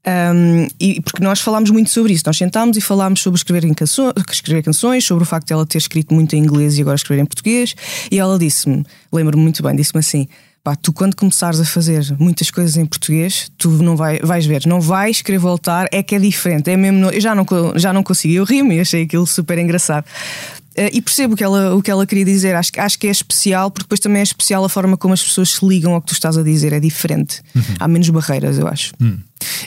Um, 0.05 0.67
e 0.81 1.01
porque 1.01 1.23
nós 1.23 1.41
falámos 1.41 1.71
muito 1.71 1.89
sobre 1.89 2.13
isso, 2.13 2.25
nós 2.27 2.37
sentámos 2.37 2.77
e 2.77 2.81
falámos 2.81 3.21
sobre 3.21 3.39
escrever, 3.39 3.73
canções, 3.75 4.13
escrever 4.31 4.63
canções, 4.63 5.05
sobre 5.05 5.23
o 5.23 5.27
facto 5.27 5.47
de 5.47 5.53
ela 5.53 5.65
ter 5.65 5.79
escrito 5.79 6.13
muito 6.13 6.35
em 6.35 6.41
inglês 6.41 6.77
e 6.77 6.81
agora 6.81 6.97
escrever 6.97 7.23
em 7.23 7.27
português. 7.27 7.75
E 8.11 8.19
ela 8.19 8.39
disse-me, 8.39 8.85
lembro-me 9.13 9.43
muito 9.43 9.63
bem, 9.63 9.77
disse-me 9.77 10.01
assim: 10.01 10.27
pá, 10.65 10.77
tu 10.77 10.93
quando 10.93 11.15
começares 11.15 11.61
a 11.61 11.65
fazer 11.65 12.05
muitas 12.19 12.51
coisas 12.51 12.77
em 12.77 12.87
português, 12.87 13.51
tu 13.59 13.71
não 13.71 13.97
vai, 13.97 14.19
vais 14.21 14.47
ver, 14.47 14.67
não 14.67 14.81
vais 14.81 15.23
querer 15.23 15.39
voltar, 15.39 15.89
é 15.93 16.03
que 16.03 16.15
é 16.15 16.19
diferente, 16.19 16.71
é 16.71 16.77
mesmo. 16.77 17.11
Eu 17.11 17.21
já 17.21 17.35
não, 17.35 17.47
já 17.77 17.93
não 17.93 18.03
consegui, 18.03 18.35
eu 18.35 18.45
ri-me 18.45 18.77
e 18.77 18.81
achei 18.81 19.03
aquilo 19.03 19.27
super 19.27 19.59
engraçado. 19.59 20.05
Uh, 20.79 20.91
e 20.93 21.03
percebo 21.03 21.35
o 21.35 21.37
que, 21.37 21.45
ela, 21.45 21.75
o 21.75 21.83
que 21.83 21.91
ela 21.91 22.07
queria 22.07 22.25
dizer. 22.25 22.55
Acho, 22.55 22.71
acho 22.77 22.99
que 22.99 23.07
é 23.07 23.11
especial, 23.11 23.71
porque 23.71 23.85
depois 23.85 24.01
também 24.01 24.21
é 24.21 24.23
especial 24.23 24.65
a 24.65 24.69
forma 24.69 24.97
como 24.97 25.15
as 25.15 25.23
pessoas 25.23 25.51
se 25.51 25.67
ligam 25.67 25.95
ao 25.95 26.01
que 26.01 26.09
tu 26.09 26.15
estás 26.15 26.37
a 26.37 26.43
dizer. 26.43 26.73
É 26.73 26.81
diferente. 26.81 27.43
Uhum. 27.55 27.63
Há 27.79 27.89
menos 27.89 28.09
barreiras, 28.11 28.59
eu 28.59 28.67
acho. 28.67 28.93
Uhum. 29.01 29.19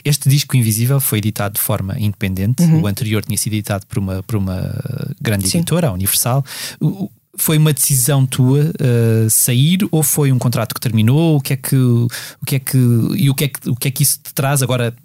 Este 0.03 0.29
disco 0.29 0.55
Invisível 0.55 0.99
foi 0.99 1.19
editado 1.19 1.55
de 1.55 1.61
forma 1.61 1.95
independente. 1.99 2.63
Uhum. 2.63 2.81
O 2.81 2.87
anterior 2.87 3.23
tinha 3.23 3.37
sido 3.37 3.53
editado 3.53 3.85
por 3.87 3.99
uma, 3.99 4.23
por 4.23 4.35
uma 4.35 4.73
grande 5.21 5.47
Sim. 5.47 5.59
editora, 5.59 5.89
a 5.89 5.91
Universal. 5.93 6.43
O, 6.79 7.09
foi 7.37 7.57
uma 7.57 7.73
decisão 7.73 8.25
tua 8.25 8.61
uh, 8.61 9.29
sair 9.29 9.79
ou 9.91 10.01
foi 10.01 10.31
um 10.31 10.39
contrato 10.39 10.73
que 10.73 10.81
terminou? 10.81 11.37
O 11.37 11.41
que 11.41 11.53
é 11.53 11.57
que, 11.57 11.75
o 11.75 12.09
que 12.45 12.55
é 12.55 12.59
que 12.59 12.77
e 13.15 13.29
o 13.29 13.35
que 13.35 13.43
é 13.45 13.47
que, 13.49 13.69
o 13.69 13.75
que 13.75 13.87
é 13.87 13.91
que 13.91 14.03
isso 14.03 14.19
te 14.23 14.33
traz 14.33 14.63
agora 14.63 14.95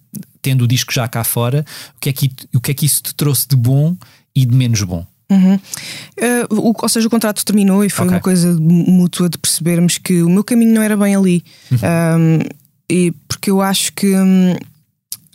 tendo 0.40 0.64
o 0.64 0.69
disco 0.69 0.92
já 0.92 1.09
cá 1.09 1.25
fora? 1.25 1.64
O 1.97 2.00
que 2.00 2.09
é 2.09 2.12
que 2.12 2.30
o 2.54 2.61
que 2.61 2.71
é 2.71 2.75
que 2.75 2.87
isso 2.87 3.02
te 3.02 3.14
trouxe 3.14 3.49
de 3.49 3.57
bom 3.57 3.97
e 4.35 4.47
de 4.47 4.54
menos 4.54 4.83
bom? 4.83 5.04
Uhum. 5.30 5.54
Uh, 5.54 6.70
o, 6.70 6.75
ou 6.76 6.88
seja, 6.88 7.06
o 7.06 7.10
contrato 7.10 7.44
terminou 7.44 7.84
e 7.84 7.88
foi 7.88 8.04
okay. 8.04 8.16
uma 8.16 8.20
coisa 8.20 8.52
mútua 8.60 9.28
de 9.28 9.38
percebermos 9.38 9.96
que 9.96 10.22
o 10.22 10.28
meu 10.28 10.42
caminho 10.42 10.75
não 10.75 10.82
era 10.82 10.96
bem 10.96 11.14
ali. 11.14 11.44
Uhum. 11.70 11.78
Um, 11.78 12.38
e 12.90 13.12
porque 13.28 13.50
eu 13.50 13.62
acho 13.62 13.92
que 13.92 14.12
hum, 14.16 14.56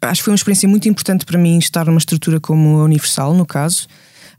acho 0.02 0.22
que 0.22 0.26
foi 0.26 0.32
uma 0.32 0.36
experiência 0.36 0.68
muito 0.68 0.90
importante 0.90 1.26
para 1.26 1.38
mim 1.38 1.58
estar 1.58 1.86
numa 1.86 1.98
estrutura 1.98 2.40
como 2.40 2.80
a 2.80 2.84
Universal, 2.84 3.34
no 3.34 3.46
caso. 3.46 3.88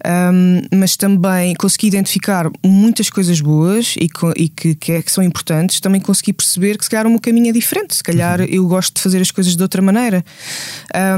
Um, 0.04 0.60
mas 0.76 0.94
também 0.94 1.54
consegui 1.54 1.86
identificar 1.86 2.50
muitas 2.64 3.08
coisas 3.08 3.40
boas 3.40 3.94
e, 3.96 4.08
e 4.36 4.48
que, 4.48 4.75
que, 4.75 4.92
é, 4.92 5.02
que, 5.02 5.10
são 5.10 5.25
importantes. 5.25 5.80
Também 5.80 6.00
consegui 6.00 6.34
perceber 6.34 6.76
que 6.76 6.84
se 6.84 6.90
calhar 6.90 7.06
o 7.06 7.10
meu 7.10 7.20
caminho 7.20 7.48
é 7.48 7.52
diferente. 7.52 7.96
Se 7.96 8.02
calhar 8.02 8.40
uhum. 8.40 8.46
eu 8.46 8.66
gosto 8.66 8.94
de 8.94 9.00
fazer 9.00 9.20
as 9.20 9.30
coisas 9.30 9.56
de 9.56 9.62
outra 9.62 9.80
maneira. 9.80 10.25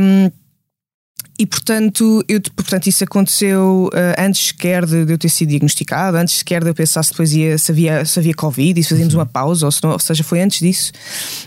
Um, 0.00 0.30
e 1.38 1.46
portanto, 1.46 2.24
eu, 2.26 2.40
portanto 2.40 2.88
isso 2.88 3.04
aconteceu 3.04 3.88
uh, 3.94 4.20
antes 4.20 4.48
sequer 4.48 4.84
de, 4.84 5.04
de, 5.04 5.12
eu 5.12 5.18
ter 5.18 5.28
sido 5.28 5.50
diagnosticado, 5.50 6.16
antes 6.16 6.38
sequer 6.38 6.64
de 6.64 6.70
eu 6.70 6.74
pensar 6.74 7.00
se 7.04 7.12
depois 7.12 7.32
ia, 7.32 7.56
se 7.56 7.70
havia, 7.70 8.04
se 8.04 8.18
havia 8.18 8.34
Covid 8.34 8.80
e 8.80 8.82
se 8.82 8.88
fazíamos 8.88 9.14
uhum. 9.14 9.20
uma 9.20 9.26
pausa, 9.26 9.64
ou, 9.64 9.70
se 9.70 9.80
não, 9.84 9.92
ou 9.92 9.98
seja, 10.00 10.24
foi 10.24 10.40
antes 10.40 10.58
disso. 10.58 10.90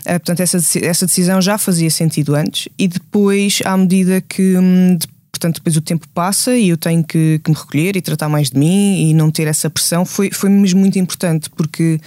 Uh, 0.00 0.12
portanto, 0.12 0.40
essa, 0.40 0.56
essa 0.78 1.04
decisão 1.04 1.42
já 1.42 1.58
fazia 1.58 1.90
sentido 1.90 2.34
antes. 2.34 2.68
E 2.78 2.88
depois, 2.88 3.58
à 3.66 3.76
medida 3.76 4.22
que. 4.22 4.56
Hum, 4.56 4.96
de, 4.96 5.06
portanto, 5.30 5.56
depois 5.56 5.76
o 5.76 5.80
tempo 5.82 6.08
passa 6.14 6.56
e 6.56 6.70
eu 6.70 6.76
tenho 6.78 7.04
que, 7.04 7.38
que, 7.44 7.50
me 7.50 7.56
recolher 7.56 7.94
e 7.96 8.00
tratar 8.00 8.30
mais 8.30 8.50
de 8.50 8.58
mim 8.58 9.10
e 9.10 9.14
não 9.14 9.30
ter 9.30 9.46
essa 9.46 9.68
pressão, 9.68 10.06
foi, 10.06 10.30
foi 10.30 10.48
mesmo 10.48 10.80
muito 10.80 10.98
importante, 10.98 11.50
porque. 11.50 12.00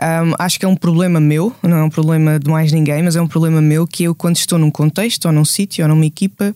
Um, 0.00 0.34
acho 0.36 0.58
que 0.58 0.64
é 0.64 0.68
um 0.68 0.74
problema 0.74 1.20
meu, 1.20 1.54
não 1.62 1.76
é 1.76 1.84
um 1.84 1.90
problema 1.90 2.36
de 2.36 2.50
mais 2.50 2.72
ninguém, 2.72 3.04
mas 3.04 3.14
é 3.14 3.22
um 3.22 3.28
problema 3.28 3.60
meu 3.60 3.86
que 3.86 4.02
eu, 4.02 4.14
quando 4.16 4.36
estou 4.36 4.58
num 4.58 4.70
contexto, 4.70 5.26
ou 5.26 5.32
num 5.32 5.44
sítio, 5.44 5.84
ou 5.84 5.88
numa 5.88 6.04
equipa, 6.04 6.52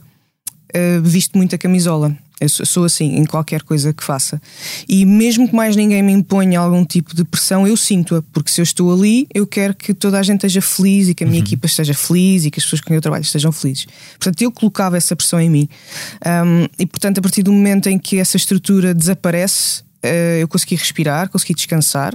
uh, 0.76 1.02
visto 1.02 1.36
muito 1.36 1.54
a 1.54 1.58
camisola. 1.58 2.16
Eu 2.38 2.50
sou 2.50 2.84
assim 2.84 3.16
em 3.16 3.24
qualquer 3.24 3.62
coisa 3.62 3.94
que 3.94 4.04
faça. 4.04 4.40
E 4.86 5.06
mesmo 5.06 5.48
que 5.48 5.54
mais 5.54 5.74
ninguém 5.74 6.02
me 6.02 6.12
imponha 6.12 6.60
algum 6.60 6.84
tipo 6.84 7.16
de 7.16 7.24
pressão, 7.24 7.66
eu 7.66 7.74
sinto-a, 7.78 8.22
porque 8.30 8.50
se 8.50 8.60
eu 8.60 8.62
estou 8.62 8.92
ali, 8.92 9.26
eu 9.34 9.46
quero 9.46 9.74
que 9.74 9.94
toda 9.94 10.18
a 10.18 10.22
gente 10.22 10.36
esteja 10.36 10.60
feliz 10.60 11.08
e 11.08 11.14
que 11.14 11.24
a 11.24 11.26
minha 11.26 11.38
uhum. 11.38 11.46
equipa 11.46 11.64
esteja 11.64 11.94
feliz 11.94 12.44
e 12.44 12.50
que 12.50 12.60
as 12.60 12.64
pessoas 12.64 12.82
com 12.82 12.88
quem 12.88 12.96
eu 12.96 13.00
trabalho 13.00 13.22
estejam 13.22 13.50
felizes. 13.50 13.86
Portanto, 14.18 14.42
eu 14.42 14.52
colocava 14.52 14.98
essa 14.98 15.16
pressão 15.16 15.40
em 15.40 15.48
mim. 15.48 15.68
Um, 16.26 16.66
e 16.78 16.84
portanto, 16.84 17.18
a 17.18 17.22
partir 17.22 17.42
do 17.42 17.50
momento 17.50 17.88
em 17.88 17.98
que 17.98 18.18
essa 18.18 18.36
estrutura 18.36 18.92
desaparece, 18.92 19.80
uh, 20.04 20.38
eu 20.38 20.46
consegui 20.46 20.74
respirar, 20.74 21.30
consegui 21.30 21.54
descansar. 21.54 22.14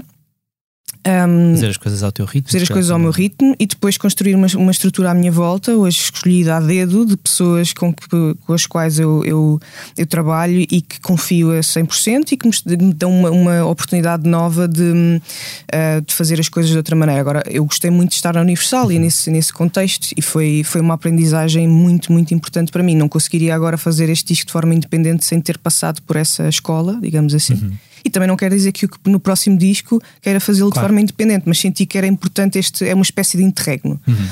Um, 1.04 1.56
fazer 1.56 1.70
as 1.70 1.78
coisas 1.78 2.04
ao 2.04 2.12
teu 2.12 2.26
ritmo. 2.26 2.52
Fazer 2.52 2.64
as 2.64 2.70
coisas 2.70 2.92
ao 2.92 3.00
meu 3.00 3.10
ritmo 3.10 3.56
e 3.60 3.66
depois 3.66 3.98
construir 3.98 4.36
uma, 4.36 4.46
uma 4.56 4.72
estrutura 4.72 5.10
à 5.10 5.14
minha 5.16 5.32
volta, 5.32 5.76
hoje 5.76 6.00
escolhida 6.00 6.58
a 6.58 6.60
dedo, 6.60 7.08
de 7.08 7.18
pessoas 7.18 7.74
com, 7.74 7.92
que, 7.92 8.08
com 8.46 8.54
as 8.54 8.68
quais 8.68 9.00
eu, 9.00 9.26
eu, 9.26 9.60
eu, 9.98 10.06
trabalho 10.06 10.60
e 10.60 10.82
que 10.82 11.00
confio 11.00 11.58
a 11.58 11.62
100% 11.62 12.34
e 12.34 12.38
que 12.38 12.48
me, 12.48 12.94
dão 12.94 13.12
uma, 13.12 13.32
uma 13.32 13.66
oportunidade 13.66 14.30
nova 14.30 14.68
de, 14.68 14.82
uh, 14.84 16.02
de 16.06 16.14
fazer 16.14 16.40
as 16.40 16.48
coisas 16.48 16.72
de 16.72 16.78
outra 16.78 16.96
maneira. 16.96 17.20
Agora, 17.20 17.44
eu 17.50 17.66
gostei 17.66 17.90
muito 17.90 18.10
de 18.10 18.16
estar 18.18 18.36
na 18.36 18.42
Universal 18.42 18.86
uhum. 18.86 18.92
e 18.92 19.00
nesse, 19.00 19.32
nesse 19.32 19.52
contexto 19.52 20.10
e 20.16 20.22
foi, 20.22 20.62
foi 20.64 20.82
uma 20.82 20.94
aprendizagem 20.94 21.68
muito, 21.68 22.12
muito 22.12 22.32
importante 22.32 22.72
para 22.72 22.84
mim. 22.84 22.96
Não 22.96 23.10
conseguiria 23.10 23.56
agora 23.56 23.76
fazer 23.76 24.08
este 24.10 24.34
disco 24.34 24.46
de 24.46 24.52
forma 24.52 24.76
independente 24.76 25.26
sem 25.26 25.42
ter 25.42 25.58
passado 25.58 26.00
por 26.04 26.16
essa 26.16 26.48
escola, 26.48 27.00
digamos 27.02 27.34
assim. 27.34 27.56
Uhum. 27.56 27.72
E 28.04 28.10
também 28.10 28.28
não 28.28 28.38
quer 28.38 28.50
dizer 28.50 28.72
que 28.72 28.88
no 29.06 29.20
próximo 29.20 29.58
disco 29.58 30.02
queira 30.22 30.40
fazê-lo 30.40 30.70
claro. 30.70 30.88
de 30.88 30.90
forma 30.90 31.02
independente, 31.02 31.44
mas 31.46 31.60
senti 31.60 31.86
que 31.86 31.98
era 31.98 32.08
importante 32.08 32.58
este, 32.58 32.88
é 32.88 32.94
uma 32.94 33.04
espécie 33.04 33.38
de 33.38 33.44
interregno. 33.44 34.00
Uhum. 34.08 34.28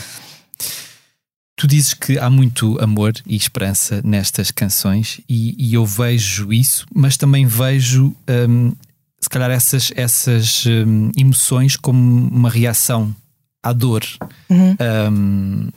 Tu 1.55 1.67
dizes 1.67 1.93
que 1.93 2.17
há 2.17 2.29
muito 2.29 2.81
amor 2.81 3.13
e 3.27 3.35
esperança 3.35 4.01
nestas 4.03 4.49
canções 4.49 5.19
e, 5.27 5.55
e 5.57 5.73
eu 5.73 5.85
vejo 5.85 6.53
isso, 6.53 6.85
mas 6.95 7.17
também 7.17 7.45
vejo 7.45 8.15
hum, 8.49 8.71
se 9.19 9.29
calhar 9.29 9.51
essas, 9.51 9.91
essas 9.95 10.65
hum, 10.65 11.11
emoções 11.17 11.75
como 11.75 11.99
uma 12.29 12.49
reação 12.49 13.13
à 13.61 13.73
dor. 13.73 14.03
Uhum. 14.49 14.77
Um, 15.11 15.69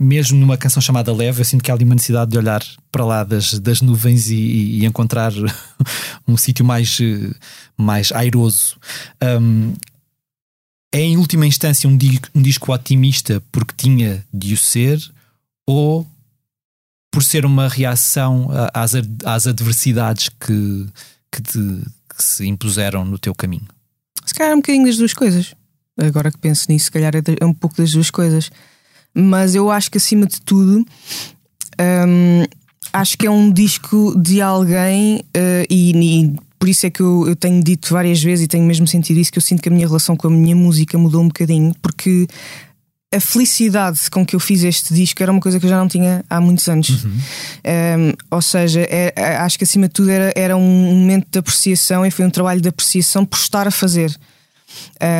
mesmo 0.00 0.38
numa 0.38 0.56
canção 0.56 0.80
chamada 0.80 1.12
Leve, 1.12 1.42
eu 1.42 1.44
sinto 1.44 1.62
que 1.62 1.70
há 1.70 1.74
ali 1.74 1.84
uma 1.84 1.94
necessidade 1.94 2.30
de 2.30 2.38
olhar 2.38 2.64
para 2.90 3.04
lá 3.04 3.22
das, 3.22 3.58
das 3.58 3.82
nuvens 3.82 4.30
e, 4.30 4.34
e 4.34 4.86
encontrar 4.86 5.30
um 6.26 6.38
sítio 6.38 6.64
mais, 6.64 6.96
mais 7.76 8.10
airoso. 8.10 8.78
Um, 9.22 9.74
é 10.90 11.00
em 11.00 11.18
última 11.18 11.46
instância 11.46 11.88
um 11.88 11.96
disco, 11.96 12.28
um 12.34 12.40
disco 12.40 12.72
otimista 12.72 13.42
porque 13.52 13.74
tinha 13.76 14.24
de 14.32 14.54
o 14.54 14.56
ser, 14.56 14.98
ou 15.66 16.06
por 17.12 17.22
ser 17.22 17.44
uma 17.44 17.68
reação 17.68 18.48
às, 18.72 18.94
às 19.24 19.46
adversidades 19.46 20.30
que, 20.30 20.86
que, 21.30 21.42
te, 21.42 21.58
que 22.16 22.24
se 22.24 22.46
impuseram 22.46 23.04
no 23.04 23.18
teu 23.18 23.34
caminho? 23.34 23.68
Se 24.24 24.34
calhar 24.34 24.52
é 24.52 24.54
um 24.54 24.60
bocadinho 24.60 24.86
das 24.86 24.96
duas 24.96 25.12
coisas. 25.12 25.54
Agora 25.98 26.30
que 26.30 26.38
penso 26.38 26.66
nisso, 26.70 26.86
se 26.86 26.90
calhar 26.90 27.14
é, 27.14 27.20
é 27.38 27.44
um 27.44 27.52
pouco 27.52 27.76
das 27.76 27.92
duas 27.92 28.10
coisas 28.10 28.50
mas 29.14 29.54
eu 29.54 29.70
acho 29.70 29.90
que 29.90 29.98
acima 29.98 30.26
de 30.26 30.40
tudo. 30.40 30.84
Um, 31.80 32.44
acho 32.92 33.16
que 33.16 33.26
é 33.26 33.30
um 33.30 33.50
disco 33.50 34.14
de 34.18 34.40
alguém 34.40 35.20
uh, 35.36 35.66
e, 35.68 35.92
e, 35.92 36.36
por 36.58 36.68
isso 36.68 36.86
é 36.86 36.90
que 36.90 37.00
eu, 37.00 37.26
eu, 37.26 37.36
tenho 37.36 37.62
dito 37.62 37.92
várias 37.92 38.22
vezes 38.22 38.44
e 38.44 38.48
tenho 38.48 38.64
mesmo 38.64 38.86
sentido 38.86 39.18
isso 39.18 39.32
que 39.32 39.38
eu 39.38 39.42
sinto 39.42 39.62
que 39.62 39.68
a 39.68 39.72
minha 39.72 39.86
relação 39.86 40.16
com 40.16 40.26
a 40.26 40.30
minha 40.30 40.54
música 40.54 40.98
mudou 40.98 41.22
um 41.22 41.28
bocadinho 41.28 41.74
porque 41.80 42.26
a 43.12 43.18
felicidade 43.18 44.08
com 44.10 44.24
que 44.24 44.36
eu 44.36 44.40
fiz 44.40 44.62
este 44.62 44.94
disco 44.94 45.20
era 45.22 45.32
uma 45.32 45.40
coisa 45.40 45.58
que 45.58 45.66
eu 45.66 45.70
já 45.70 45.78
não 45.78 45.88
tinha 45.88 46.24
há 46.30 46.40
muitos 46.40 46.68
anos. 46.68 47.04
Uhum. 47.04 47.10
Um, 47.10 48.12
ou 48.30 48.42
seja, 48.42 48.82
é, 48.82 49.12
é, 49.16 49.36
acho 49.38 49.58
que 49.58 49.64
acima 49.64 49.88
de 49.88 49.94
tudo 49.94 50.10
era, 50.10 50.32
era 50.36 50.56
um 50.56 50.94
momento 50.94 51.26
de 51.28 51.38
apreciação 51.38 52.06
e 52.06 52.10
foi 52.10 52.24
um 52.24 52.30
trabalho 52.30 52.60
de 52.60 52.68
apreciação 52.68 53.24
por 53.24 53.36
estar 53.36 53.66
a 53.66 53.70
fazer 53.70 54.16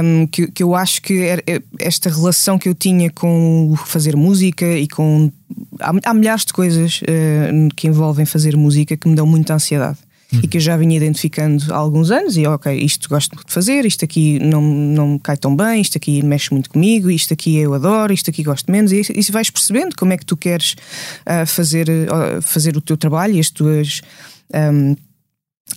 um, 0.04 0.26
que, 0.26 0.50
que 0.50 0.62
eu 0.62 0.74
acho 0.74 1.02
que 1.02 1.22
é, 1.22 1.62
esta 1.78 2.10
relação 2.10 2.58
que 2.58 2.68
eu 2.68 2.74
tinha 2.74 3.10
com 3.10 3.74
fazer 3.86 4.16
música 4.16 4.66
e 4.66 4.86
com. 4.86 5.30
Há, 5.80 5.92
há 6.04 6.14
milhares 6.14 6.44
de 6.44 6.52
coisas 6.52 7.00
uh, 7.02 7.74
que 7.74 7.88
envolvem 7.88 8.26
fazer 8.26 8.56
música 8.56 8.96
que 8.96 9.08
me 9.08 9.14
dão 9.14 9.26
muita 9.26 9.54
ansiedade. 9.54 9.98
Uhum. 10.32 10.40
E 10.44 10.46
que 10.46 10.58
eu 10.58 10.60
já 10.60 10.76
vinha 10.76 10.96
identificando 10.96 11.72
há 11.72 11.76
alguns 11.76 12.12
anos, 12.12 12.36
e 12.36 12.46
ok, 12.46 12.72
isto 12.72 13.08
gosto 13.08 13.36
de 13.36 13.52
fazer, 13.52 13.84
isto 13.84 14.04
aqui 14.04 14.38
não, 14.38 14.62
não 14.62 15.08
me 15.08 15.18
cai 15.18 15.36
tão 15.36 15.56
bem, 15.56 15.80
isto 15.80 15.98
aqui 15.98 16.22
mexe 16.22 16.52
muito 16.52 16.70
comigo, 16.70 17.10
isto 17.10 17.34
aqui 17.34 17.56
eu 17.56 17.74
adoro, 17.74 18.12
isto 18.12 18.30
aqui 18.30 18.44
gosto 18.44 18.70
menos, 18.70 18.92
e, 18.92 19.02
e 19.12 19.32
vais 19.32 19.50
percebendo 19.50 19.96
como 19.96 20.12
é 20.12 20.16
que 20.16 20.24
tu 20.24 20.36
queres 20.36 20.76
uh, 21.26 21.44
fazer, 21.46 21.88
uh, 21.88 22.40
fazer 22.40 22.76
o 22.76 22.80
teu 22.80 22.96
trabalho 22.96 23.34
e 23.34 23.40
as 23.40 23.50
tuas. 23.50 24.02
Um, 24.54 24.94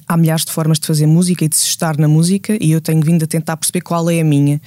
há 0.07 0.17
milhares 0.17 0.45
de 0.45 0.51
formas 0.51 0.79
de 0.79 0.87
fazer 0.87 1.05
música 1.05 1.45
e 1.45 1.47
de 1.47 1.55
se 1.55 1.67
estar 1.67 1.97
na 1.97 2.07
música 2.07 2.57
e 2.59 2.71
eu 2.71 2.81
tenho 2.81 3.01
vindo 3.01 3.23
a 3.23 3.27
tentar 3.27 3.57
perceber 3.57 3.81
qual 3.81 4.09
é 4.09 4.19
a 4.19 4.23
minha. 4.23 4.61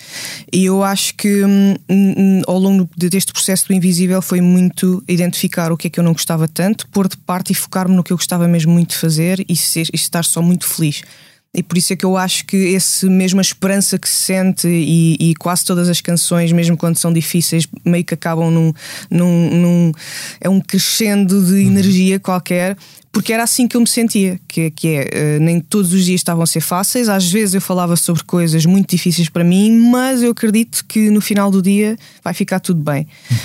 E 0.53 0.65
eu 0.65 0.83
acho 0.83 1.15
que 1.15 1.45
hum, 1.45 1.75
hum, 1.89 2.43
ao 2.47 2.59
longo 2.59 2.89
deste 2.97 3.33
processo 3.33 3.69
do 3.69 3.75
invisível 3.75 4.21
foi 4.23 4.41
muito 4.41 5.03
identificar 5.09 5.73
o 5.73 5.77
que 5.77 5.87
é 5.89 5.91
que 5.91 6.01
eu 6.01 6.05
não 6.05 6.13
gostava 6.13 6.49
tanto, 6.49 6.89
pôr 6.89 7.09
de 7.09 7.17
parte 7.17 7.53
e 7.53 7.55
focar-me 7.55 7.95
no 7.95 8.03
que 8.03 8.13
eu 8.13 8.17
gostava 8.17 8.47
mesmo 8.49 8.73
muito 8.73 8.91
de 8.91 8.97
fazer 8.97 9.45
e, 9.49 9.57
ser, 9.57 9.87
e 9.93 9.97
estar 9.97 10.25
só 10.25 10.41
muito 10.43 10.67
feliz. 10.67 11.03
E 11.55 11.63
por 11.63 11.79
isso 11.79 11.93
é 11.93 11.97
que 11.97 12.05
eu 12.05 12.19
acho 12.19 12.45
que 12.45 12.57
esse 12.57 13.07
mesma 13.07 13.41
esperança 13.41 13.99
que 13.99 14.09
se 14.09 14.27
sente 14.27 14.69
e, 14.69 15.17
e, 15.19 15.35
quase 15.37 15.65
todas 15.65 15.89
as 15.89 16.03
canções, 16.03 16.53
mesmo 16.53 16.77
quando 16.77 16.97
são 16.99 17.11
difíceis, 17.11 17.67
meio 17.85 18.05
que 18.05 18.13
acabam 18.13 18.51
num. 18.51 18.73
num, 19.11 19.51
num 19.51 19.93
é 20.39 20.51
um 20.51 20.61
crescendo 20.61 21.43
de 21.43 21.63
energia 21.63 22.21
qualquer 22.21 22.77
porque 23.17 23.33
era 23.33 23.45
assim 23.45 23.67
que 23.67 23.75
eu 23.75 23.81
me 23.81 23.89
sentia, 23.89 24.39
que, 24.47 24.71
que 24.71 24.89
é, 24.89 25.39
uh, 25.39 25.43
nem 25.43 25.59
todos 25.59 25.95
os 25.95 26.05
dias 26.05 26.21
estavam 26.21 26.43
a 26.43 26.47
ser 26.47 26.61
fáceis, 26.61 27.09
às 27.09 27.33
vezes 27.33 27.55
eu 27.55 27.63
falava 27.63 27.97
sobre 27.97 28.23
coisas 28.23 28.67
muito 28.67 28.91
difíceis 28.91 29.31
para 29.31 29.43
mim, 29.43 29.73
mas 29.91 30.23
eu 30.23 30.33
acredito 30.33 30.85
que 30.87 31.09
no 31.09 31.23
final 31.23 31.51
do 31.51 31.63
dia 31.63 31.97
vai 32.23 32.35
ficar 32.35 32.61
tudo 32.61 32.79
bem. 32.79 33.09
Uhum. 33.31 33.37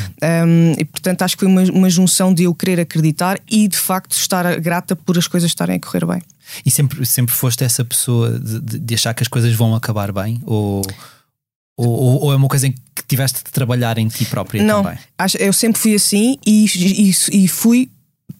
Um, 0.45 0.73
e 0.77 0.83
portanto 0.83 1.21
acho 1.21 1.37
que 1.37 1.45
foi 1.45 1.47
uma, 1.47 1.63
uma 1.71 1.89
junção 1.89 2.33
de 2.33 2.43
eu 2.43 2.53
querer 2.53 2.81
acreditar 2.81 3.39
e 3.49 3.65
de 3.65 3.77
facto 3.77 4.11
estar 4.11 4.59
grata 4.59 4.93
por 4.93 5.17
as 5.17 5.25
coisas 5.25 5.49
estarem 5.49 5.77
a 5.77 5.79
correr 5.79 6.05
bem. 6.05 6.21
E 6.65 6.71
sempre, 6.71 7.05
sempre 7.05 7.33
foste 7.33 7.63
essa 7.63 7.83
pessoa 7.83 8.39
de, 8.39 8.79
de 8.79 8.93
achar 8.93 9.13
que 9.13 9.23
as 9.23 9.27
coisas 9.27 9.53
vão 9.53 9.75
acabar 9.75 10.11
bem? 10.11 10.41
Ou, 10.45 10.81
ou, 11.77 12.23
ou, 12.23 12.33
é 12.33 12.35
uma 12.35 12.47
coisa 12.47 12.67
em 12.67 12.71
que 12.71 13.03
tiveste 13.07 13.43
de 13.43 13.51
trabalhar 13.51 13.97
em 13.97 14.07
ti 14.07 14.25
própria 14.25 14.63
Não, 14.63 14.83
também? 14.83 14.99
Acho, 15.17 15.37
eu 15.37 15.53
sempre 15.53 15.79
fui 15.79 15.95
assim 15.95 16.37
e, 16.45 16.65
e, 16.75 17.11
e 17.31 17.47
fui 17.47 17.89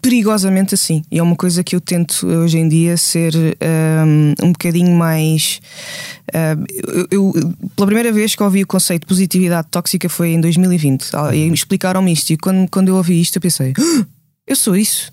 perigosamente 0.01 0.73
assim. 0.73 1.03
E 1.11 1.19
é 1.19 1.23
uma 1.23 1.35
coisa 1.35 1.63
que 1.63 1.75
eu 1.75 1.81
tento 1.81 2.25
hoje 2.27 2.57
em 2.57 2.67
dia 2.67 2.97
ser 2.97 3.33
um, 3.35 4.47
um 4.47 4.51
bocadinho 4.51 4.95
mais. 4.95 5.61
Uh, 6.29 7.05
eu, 7.09 7.33
pela 7.75 7.85
primeira 7.85 8.11
vez 8.11 8.35
que 8.35 8.43
ouvi 8.43 8.63
o 8.63 8.67
conceito 8.67 9.03
de 9.03 9.07
positividade 9.07 9.67
tóxica 9.69 10.09
foi 10.09 10.33
em 10.33 10.41
2020. 10.41 11.11
E 11.33 11.47
explicaram-me 11.53 12.11
isto. 12.11 12.31
E 12.31 12.37
quando, 12.37 12.69
quando 12.69 12.87
eu 12.87 12.95
ouvi 12.95 13.21
isto, 13.21 13.35
eu 13.37 13.41
pensei: 13.41 13.73
ah, 13.77 14.05
eu 14.47 14.55
sou 14.55 14.75
isso. 14.75 15.11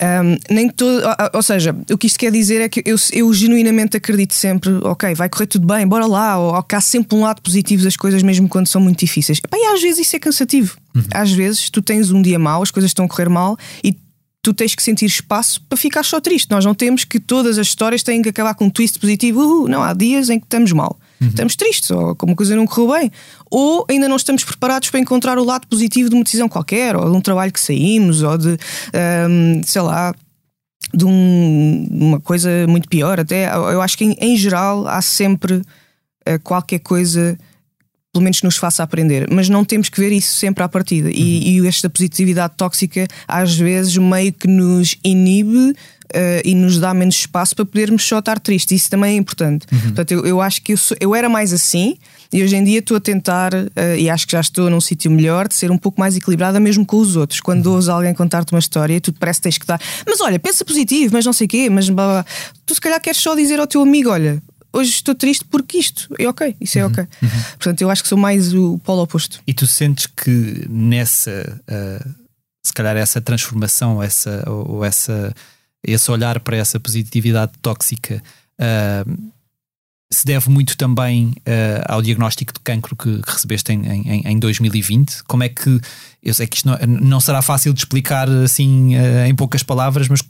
Um, 0.00 0.54
nem 0.54 0.70
todo, 0.70 1.02
ou 1.34 1.42
seja, 1.42 1.76
o 1.90 1.98
que 1.98 2.06
isto 2.06 2.18
quer 2.18 2.32
dizer 2.32 2.62
é 2.62 2.68
que 2.70 2.82
eu, 2.86 2.96
eu 3.12 3.32
genuinamente 3.34 3.98
acredito 3.98 4.32
sempre, 4.32 4.70
ok, 4.82 5.14
vai 5.14 5.28
correr 5.28 5.46
tudo 5.46 5.66
bem, 5.66 5.86
bora 5.86 6.06
lá, 6.06 6.38
ou, 6.38 6.54
ou 6.54 6.62
que 6.62 6.74
há 6.74 6.80
sempre 6.80 7.18
um 7.18 7.20
lado 7.20 7.42
positivo 7.42 7.84
das 7.84 7.96
coisas, 7.96 8.22
mesmo 8.22 8.48
quando 8.48 8.66
são 8.66 8.80
muito 8.80 9.00
difíceis. 9.00 9.40
e 9.52 9.66
às 9.66 9.82
vezes 9.82 10.06
isso 10.06 10.16
é 10.16 10.18
cansativo. 10.18 10.78
Uhum. 10.94 11.02
Às 11.12 11.30
vezes 11.32 11.68
tu 11.68 11.82
tens 11.82 12.10
um 12.10 12.22
dia 12.22 12.38
mau, 12.38 12.62
as 12.62 12.70
coisas 12.70 12.90
estão 12.90 13.04
a 13.04 13.08
correr 13.08 13.28
mal 13.28 13.58
e 13.84 13.94
tu 14.42 14.54
tens 14.54 14.74
que 14.74 14.82
sentir 14.82 15.06
espaço 15.06 15.60
para 15.68 15.76
ficar 15.76 16.04
só 16.04 16.20
triste. 16.20 16.50
Nós 16.50 16.64
não 16.64 16.74
temos 16.74 17.04
que 17.04 17.20
todas 17.20 17.58
as 17.58 17.66
histórias 17.66 18.02
têm 18.02 18.22
que 18.22 18.28
acabar 18.28 18.54
com 18.54 18.66
um 18.66 18.70
twist 18.70 18.98
positivo. 18.98 19.40
Uhul, 19.40 19.68
não, 19.68 19.82
há 19.82 19.92
dias 19.92 20.30
em 20.30 20.38
que 20.38 20.46
estamos 20.46 20.72
mal. 20.72 20.98
Uhum. 21.20 21.28
Estamos 21.28 21.54
tristes, 21.54 21.90
ou 21.90 22.14
como 22.14 22.34
coisa 22.34 22.56
não 22.56 22.66
correu 22.66 22.98
bem, 22.98 23.12
ou 23.50 23.84
ainda 23.90 24.08
não 24.08 24.16
estamos 24.16 24.42
preparados 24.42 24.88
para 24.88 25.00
encontrar 25.00 25.38
o 25.38 25.44
lado 25.44 25.66
positivo 25.66 26.08
de 26.08 26.14
uma 26.14 26.24
decisão 26.24 26.48
qualquer, 26.48 26.96
ou 26.96 27.10
de 27.10 27.16
um 27.16 27.20
trabalho 27.20 27.52
que 27.52 27.60
saímos, 27.60 28.22
ou 28.22 28.38
de, 28.38 28.56
um, 29.28 29.60
sei 29.64 29.82
lá, 29.82 30.14
de 30.94 31.04
um, 31.04 31.88
uma 31.90 32.20
coisa 32.20 32.48
muito 32.66 32.88
pior. 32.88 33.20
Até 33.20 33.52
eu 33.52 33.82
acho 33.82 33.98
que 33.98 34.04
em, 34.04 34.16
em 34.20 34.36
geral 34.36 34.86
há 34.88 35.02
sempre 35.02 35.56
uh, 35.56 36.40
qualquer 36.42 36.78
coisa 36.78 37.38
pelo 38.12 38.24
menos 38.24 38.42
nos 38.42 38.56
faça 38.56 38.82
aprender, 38.82 39.28
mas 39.30 39.48
não 39.48 39.64
temos 39.64 39.88
que 39.88 40.00
ver 40.00 40.10
isso 40.10 40.34
sempre 40.34 40.64
à 40.64 40.68
partida. 40.68 41.08
E, 41.12 41.60
uhum. 41.60 41.64
e 41.64 41.68
esta 41.68 41.88
positividade 41.88 42.54
tóxica 42.56 43.06
às 43.28 43.54
vezes 43.56 43.96
meio 43.96 44.32
que 44.32 44.48
nos 44.48 44.96
inibe 45.04 45.74
uh, 46.14 46.42
e 46.44 46.54
nos 46.54 46.78
dá 46.78 46.92
menos 46.94 47.16
espaço 47.16 47.54
para 47.54 47.64
podermos 47.64 48.04
só 48.04 48.18
estar 48.18 48.38
tristes. 48.38 48.82
Isso 48.82 48.90
também 48.90 49.14
é 49.14 49.16
importante. 49.16 49.66
Uhum. 49.72 49.80
Portanto, 49.80 50.12
eu, 50.12 50.26
eu 50.26 50.40
acho 50.40 50.62
que 50.62 50.72
eu, 50.72 50.76
sou, 50.76 50.96
eu 51.00 51.14
era 51.14 51.28
mais 51.28 51.52
assim 51.52 51.96
e 52.32 52.42
hoje 52.42 52.54
em 52.54 52.62
dia 52.62 52.78
estou 52.78 52.96
a 52.96 53.00
tentar, 53.00 53.52
uh, 53.52 53.68
e 53.98 54.08
acho 54.08 54.24
que 54.24 54.32
já 54.32 54.40
estou 54.40 54.70
num 54.70 54.80
sítio 54.80 55.10
melhor, 55.10 55.48
de 55.48 55.54
ser 55.54 55.70
um 55.70 55.78
pouco 55.78 55.98
mais 55.98 56.16
equilibrada 56.16 56.60
mesmo 56.60 56.86
com 56.86 56.98
os 56.98 57.16
outros. 57.16 57.40
Quando 57.40 57.66
uhum. 57.66 57.72
ouves 57.72 57.88
alguém 57.88 58.14
contar-te 58.14 58.52
uma 58.52 58.60
história, 58.60 59.00
tu 59.00 59.12
parece 59.12 59.40
que 59.40 59.44
tens 59.44 59.58
que 59.58 59.66
dar, 59.66 59.80
mas 60.06 60.20
olha, 60.20 60.38
pensa 60.38 60.64
positivo, 60.64 61.12
mas 61.12 61.24
não 61.24 61.32
sei 61.32 61.46
o 61.46 61.48
quê, 61.48 61.68
mas 61.68 61.88
blá, 61.88 62.06
blá. 62.06 62.26
tu 62.64 62.74
se 62.74 62.80
calhar 62.80 63.00
queres 63.00 63.20
só 63.20 63.34
dizer 63.34 63.58
ao 63.58 63.66
teu 63.66 63.82
amigo: 63.82 64.10
olha, 64.10 64.40
hoje 64.72 64.90
estou 64.90 65.14
triste 65.14 65.44
porque 65.44 65.78
isto 65.78 66.08
é 66.18 66.28
ok, 66.28 66.56
isso 66.60 66.78
é 66.78 66.84
uhum, 66.84 66.90
ok. 66.90 67.04
Uhum. 67.22 67.28
Portanto, 67.58 67.82
eu 67.82 67.90
acho 67.90 68.02
que 68.02 68.08
sou 68.08 68.18
mais 68.18 68.54
o 68.54 68.78
polo 68.78 69.02
oposto. 69.02 69.40
E 69.44 69.52
tu 69.52 69.66
sentes 69.66 70.06
que 70.06 70.66
nessa, 70.68 71.60
uh, 71.68 72.10
se 72.62 72.72
calhar, 72.72 72.96
essa 72.96 73.20
transformação, 73.20 74.00
essa, 74.00 74.44
ou, 74.46 74.76
ou 74.76 74.84
essa 74.84 75.34
esse 75.82 76.10
olhar 76.10 76.40
para 76.40 76.56
essa 76.56 76.78
positividade 76.78 77.52
tóxica 77.62 78.22
uh, 78.60 79.30
se 80.12 80.26
deve 80.26 80.50
muito 80.50 80.76
também 80.76 81.28
uh, 81.28 81.84
ao 81.86 82.02
diagnóstico 82.02 82.52
de 82.52 82.60
cancro 82.60 82.96
que, 82.96 83.20
recebeste 83.24 83.72
em, 83.72 83.86
em, 83.86 84.22
em, 84.26 84.38
2020. 84.38 85.22
Como 85.24 85.44
é 85.44 85.48
que 85.48 85.80
eu 86.22 86.34
sei 86.34 86.46
que 86.46 86.56
isto 86.56 86.68
não, 86.68 86.76
não 86.86 87.20
será 87.20 87.40
fácil 87.40 87.72
de 87.72 87.80
explicar 87.80 88.28
assim 88.28 88.96
uh, 88.96 89.26
em 89.26 89.34
poucas 89.34 89.62
palavras, 89.62 90.08
mas 90.08 90.20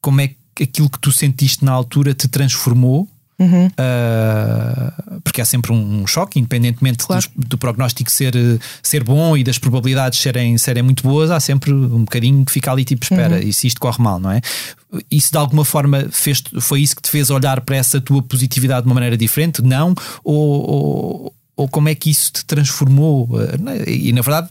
como 0.00 0.20
é 0.20 0.28
que 0.54 0.64
aquilo 0.64 0.88
que 0.88 0.98
tu 0.98 1.12
sentiste 1.12 1.64
na 1.64 1.72
altura 1.72 2.14
te 2.14 2.26
transformou 2.26 3.08
Uhum. 3.42 3.66
Uh, 3.66 5.20
porque 5.24 5.40
há 5.40 5.44
sempre 5.44 5.72
um, 5.72 6.06
choque, 6.06 6.38
independentemente 6.38 7.04
claro. 7.04 7.26
do, 7.34 7.48
do, 7.48 7.58
prognóstico 7.58 8.08
ser, 8.10 8.34
ser 8.80 9.02
bom 9.02 9.36
e 9.36 9.42
das 9.42 9.58
probabilidades 9.58 10.20
serem, 10.20 10.56
serem 10.58 10.82
muito 10.82 11.02
boas, 11.02 11.28
há 11.30 11.40
sempre 11.40 11.72
um 11.72 12.04
bocadinho 12.04 12.44
que 12.44 12.52
fica 12.52 12.70
ali 12.70 12.84
tipo 12.84 13.04
espera, 13.04 13.36
uhum. 13.36 13.42
e 13.42 13.52
se 13.52 13.66
isto 13.66 13.80
corre 13.80 14.00
mal, 14.00 14.20
não 14.20 14.30
é? 14.30 14.40
Isso 15.10 15.32
de 15.32 15.38
alguma 15.38 15.64
forma 15.64 16.06
fez, 16.10 16.42
foi 16.60 16.82
isso 16.82 16.94
que 16.94 17.02
te 17.02 17.10
fez 17.10 17.30
olhar 17.30 17.60
para 17.62 17.76
essa 17.76 18.00
tua 18.00 18.22
positividade 18.22 18.82
de 18.82 18.88
uma 18.88 18.94
maneira 18.94 19.16
diferente? 19.16 19.60
Não? 19.60 19.92
Ou, 20.22 20.70
ou, 20.70 21.34
ou 21.56 21.68
como 21.68 21.88
é 21.88 21.96
que 21.96 22.10
isso 22.10 22.32
te 22.32 22.44
transformou? 22.44 23.24
Uh, 23.24 23.88
e 23.88 24.12
na 24.12 24.22
verdade, 24.22 24.50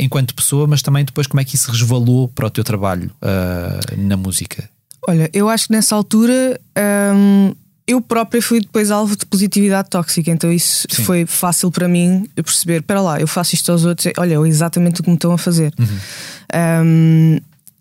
enquanto 0.00 0.34
pessoa, 0.34 0.66
mas 0.66 0.82
também 0.82 1.04
depois 1.04 1.28
como 1.28 1.40
é 1.40 1.44
que 1.44 1.54
isso 1.54 1.70
resvalou 1.70 2.26
para 2.26 2.48
o 2.48 2.50
teu 2.50 2.64
trabalho 2.64 3.12
uh, 3.22 3.96
na 3.96 4.16
música? 4.16 4.68
Olha, 5.06 5.30
eu 5.32 5.48
acho 5.48 5.66
que 5.66 5.72
nessa 5.72 5.94
altura. 5.94 6.60
Um 7.14 7.61
eu 7.86 8.00
própria 8.00 8.40
fui 8.40 8.60
depois 8.60 8.90
alvo 8.90 9.16
de 9.16 9.26
positividade 9.26 9.90
tóxica, 9.90 10.30
então 10.30 10.52
isso 10.52 10.86
Sim. 10.90 11.02
foi 11.04 11.26
fácil 11.26 11.70
para 11.70 11.88
mim 11.88 12.28
perceber: 12.36 12.76
espera 12.76 13.00
lá, 13.00 13.20
eu 13.20 13.26
faço 13.26 13.54
isto 13.54 13.72
aos 13.72 13.84
outros, 13.84 14.12
olha, 14.18 14.34
é 14.34 14.48
exatamente 14.48 15.00
o 15.00 15.04
que 15.04 15.10
me 15.10 15.16
estão 15.16 15.32
a 15.32 15.38
fazer. 15.38 15.72
Uhum. 15.78 16.84
Um, 16.84 17.40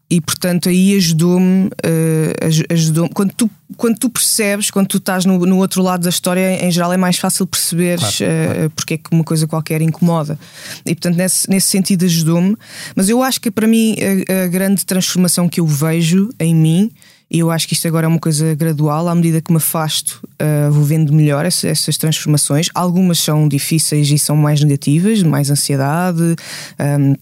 e 0.09 0.19
portanto 0.19 0.67
aí 0.67 0.97
ajudou-me, 0.97 1.67
uh, 1.67 2.69
ajudou 2.69 3.07
quando 3.09 3.31
tu, 3.31 3.49
quando 3.77 3.97
tu 3.97 4.09
percebes, 4.09 4.69
quando 4.69 4.87
tu 4.87 4.97
estás 4.97 5.23
no, 5.23 5.37
no 5.45 5.57
outro 5.59 5.81
lado 5.81 6.03
da 6.03 6.09
história, 6.09 6.65
em 6.65 6.69
geral 6.69 6.91
é 6.91 6.97
mais 6.97 7.17
fácil 7.17 7.47
perceber 7.47 7.97
claro, 7.97 8.13
uh, 8.13 8.53
claro. 8.53 8.69
porque 8.71 8.93
é 8.95 8.97
que 8.97 9.09
uma 9.09 9.23
coisa 9.23 9.47
qualquer 9.47 9.81
incomoda. 9.81 10.37
E 10.85 10.93
portanto, 10.93 11.15
nesse, 11.15 11.49
nesse 11.49 11.67
sentido, 11.67 12.03
ajudou-me. 12.03 12.57
Mas 12.93 13.07
eu 13.07 13.23
acho 13.23 13.39
que 13.39 13.49
para 13.49 13.65
mim 13.65 13.95
a, 14.27 14.43
a 14.43 14.47
grande 14.47 14.85
transformação 14.85 15.47
que 15.47 15.61
eu 15.61 15.65
vejo 15.65 16.29
em 16.39 16.53
mim 16.53 16.91
e 17.31 17.39
eu 17.39 17.49
acho 17.49 17.65
que 17.65 17.73
isto 17.73 17.87
agora 17.87 18.05
é 18.05 18.09
uma 18.09 18.19
coisa 18.19 18.53
gradual, 18.55 19.07
à 19.07 19.15
medida 19.15 19.39
que 19.41 19.51
me 19.51 19.57
afasto, 19.57 20.21
uh, 20.33 20.69
vou 20.69 20.83
vendo 20.83 21.13
melhor 21.13 21.45
essa, 21.45 21.65
essas 21.69 21.95
transformações. 21.95 22.69
Algumas 22.75 23.19
são 23.19 23.47
difíceis 23.47 24.11
e 24.11 24.19
são 24.19 24.35
mais 24.35 24.61
negativas, 24.61 25.23
mais 25.23 25.49
ansiedade. 25.49 26.35
Um, 26.77 27.15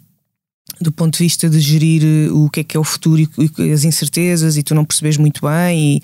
do 0.81 0.91
ponto 0.91 1.17
de 1.17 1.23
vista 1.23 1.49
de 1.49 1.59
gerir 1.59 2.03
eh, 2.03 2.31
o 2.31 2.49
que 2.49 2.61
é 2.61 2.63
que 2.63 2.77
é 2.77 2.79
o 2.79 2.83
futuro 2.85 3.21
e 3.21 3.71
as 3.71 3.83
incertezas 3.83 4.55
e 4.55 4.63
tu 4.63 4.73
não 4.73 4.85
percebes 4.85 5.17
muito 5.17 5.41
bem 5.45 5.97
e, 5.97 6.03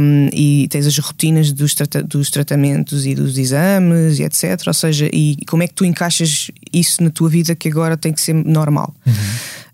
um, 0.00 0.28
e 0.32 0.68
tens 0.68 0.86
as 0.86 0.98
rotinas 0.98 1.52
dos, 1.52 1.74
trata 1.74 2.02
dos 2.02 2.28
tratamentos 2.28 3.06
e 3.06 3.14
dos 3.14 3.38
exames 3.38 4.18
e 4.18 4.24
etc. 4.24 4.60
Ou 4.66 4.74
seja, 4.74 5.08
e 5.12 5.36
como 5.46 5.62
é 5.62 5.68
que 5.68 5.74
tu 5.74 5.84
encaixas 5.84 6.50
isso 6.72 7.04
na 7.04 7.10
tua 7.10 7.28
vida 7.28 7.54
que 7.54 7.68
agora 7.68 7.96
tem 7.96 8.12
que 8.12 8.20
ser 8.20 8.34
normal. 8.34 8.92
Uhum. 9.06 9.12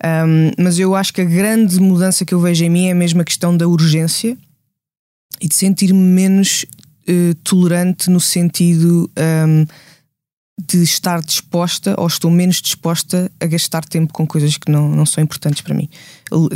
Um, 0.05 0.63
mas 0.63 0.79
eu 0.79 0.95
acho 0.95 1.13
que 1.13 1.21
a 1.21 1.25
grande 1.25 1.81
mudança 1.81 2.25
que 2.25 2.35
eu 2.35 2.41
vejo 2.41 2.65
em 2.65 2.71
mim 2.71 2.87
é 2.89 2.95
mesmo 2.95 3.21
a 3.21 3.25
questão 3.25 3.57
da 3.57 3.67
urgência 3.67 4.37
e 5.41 5.49
de 5.49 5.55
sentir-me 5.55 5.99
menos 5.99 6.65
uh, 7.09 7.35
tolerante 7.43 8.11
no 8.11 8.21
sentido 8.21 9.11
um, 9.19 9.67
de 10.59 10.83
estar 10.83 11.21
disposta 11.21 11.95
ou 11.99 12.07
estou 12.07 12.31
menos 12.31 12.63
disposta 12.63 13.31
a 13.39 13.47
gastar 13.47 13.85
tempo 13.85 14.13
com 14.13 14.27
coisas 14.27 14.57
que 14.57 14.71
não, 14.71 14.89
não 14.89 15.05
são 15.05 15.23
importantes 15.23 15.61
para 15.61 15.75
mim. 15.75 15.89
Eu, 16.31 16.49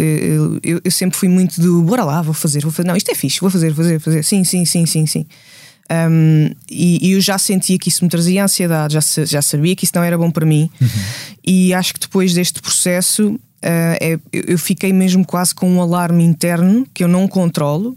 eu, 0.62 0.81
eu 0.83 0.90
sempre 0.90 1.18
fui 1.18 1.29
muito 1.29 1.61
do 1.61 1.83
bora 1.83 2.03
lá, 2.05 2.22
vou 2.22 2.33
fazer, 2.33 2.62
vou 2.62 2.72
fazer. 2.72 2.88
Não, 2.88 2.96
isto 2.96 3.11
é 3.11 3.14
fixe, 3.14 3.40
vou 3.40 3.50
fazer, 3.50 3.68
vou 3.72 3.85
fazer, 3.85 3.98
vou 3.98 4.00
fazer. 4.00 4.24
Sim, 4.24 4.42
sim, 4.42 4.64
sim, 4.64 4.87
sim, 4.87 5.07
sim. 5.07 5.26
Um, 5.90 6.50
e, 6.70 7.09
e, 7.09 7.12
eu 7.12 7.20
já 7.20 7.37
sentia 7.37 7.76
que 7.76 7.88
isso 7.88 8.05
me 8.05 8.11
trazia 8.11 8.44
ansiedade, 8.44 8.94
já, 8.94 9.24
já 9.24 9.42
sabia 9.42 9.74
que 9.74 9.85
isso 9.85 9.92
não 9.96 10.05
era 10.05 10.16
bom 10.16 10.31
para 10.31 10.46
mim. 10.46 10.70
Uhum. 10.81 10.88
E 11.44 11.74
acho 11.74 11.94
que 11.94 12.00
depois 12.00 12.33
deste 12.33 12.62
processo 12.62 13.31
uh, 13.31 13.38
é, 13.62 14.18
eu 14.33 14.59
fiquei 14.59 14.92
mesmo 14.92 15.26
quase 15.26 15.55
com 15.55 15.68
um 15.68 15.83
alarme 15.83 16.22
interno 16.22 16.87
que 16.94 17.03
eu 17.03 17.09
não 17.09 17.26
controlo. 17.26 17.96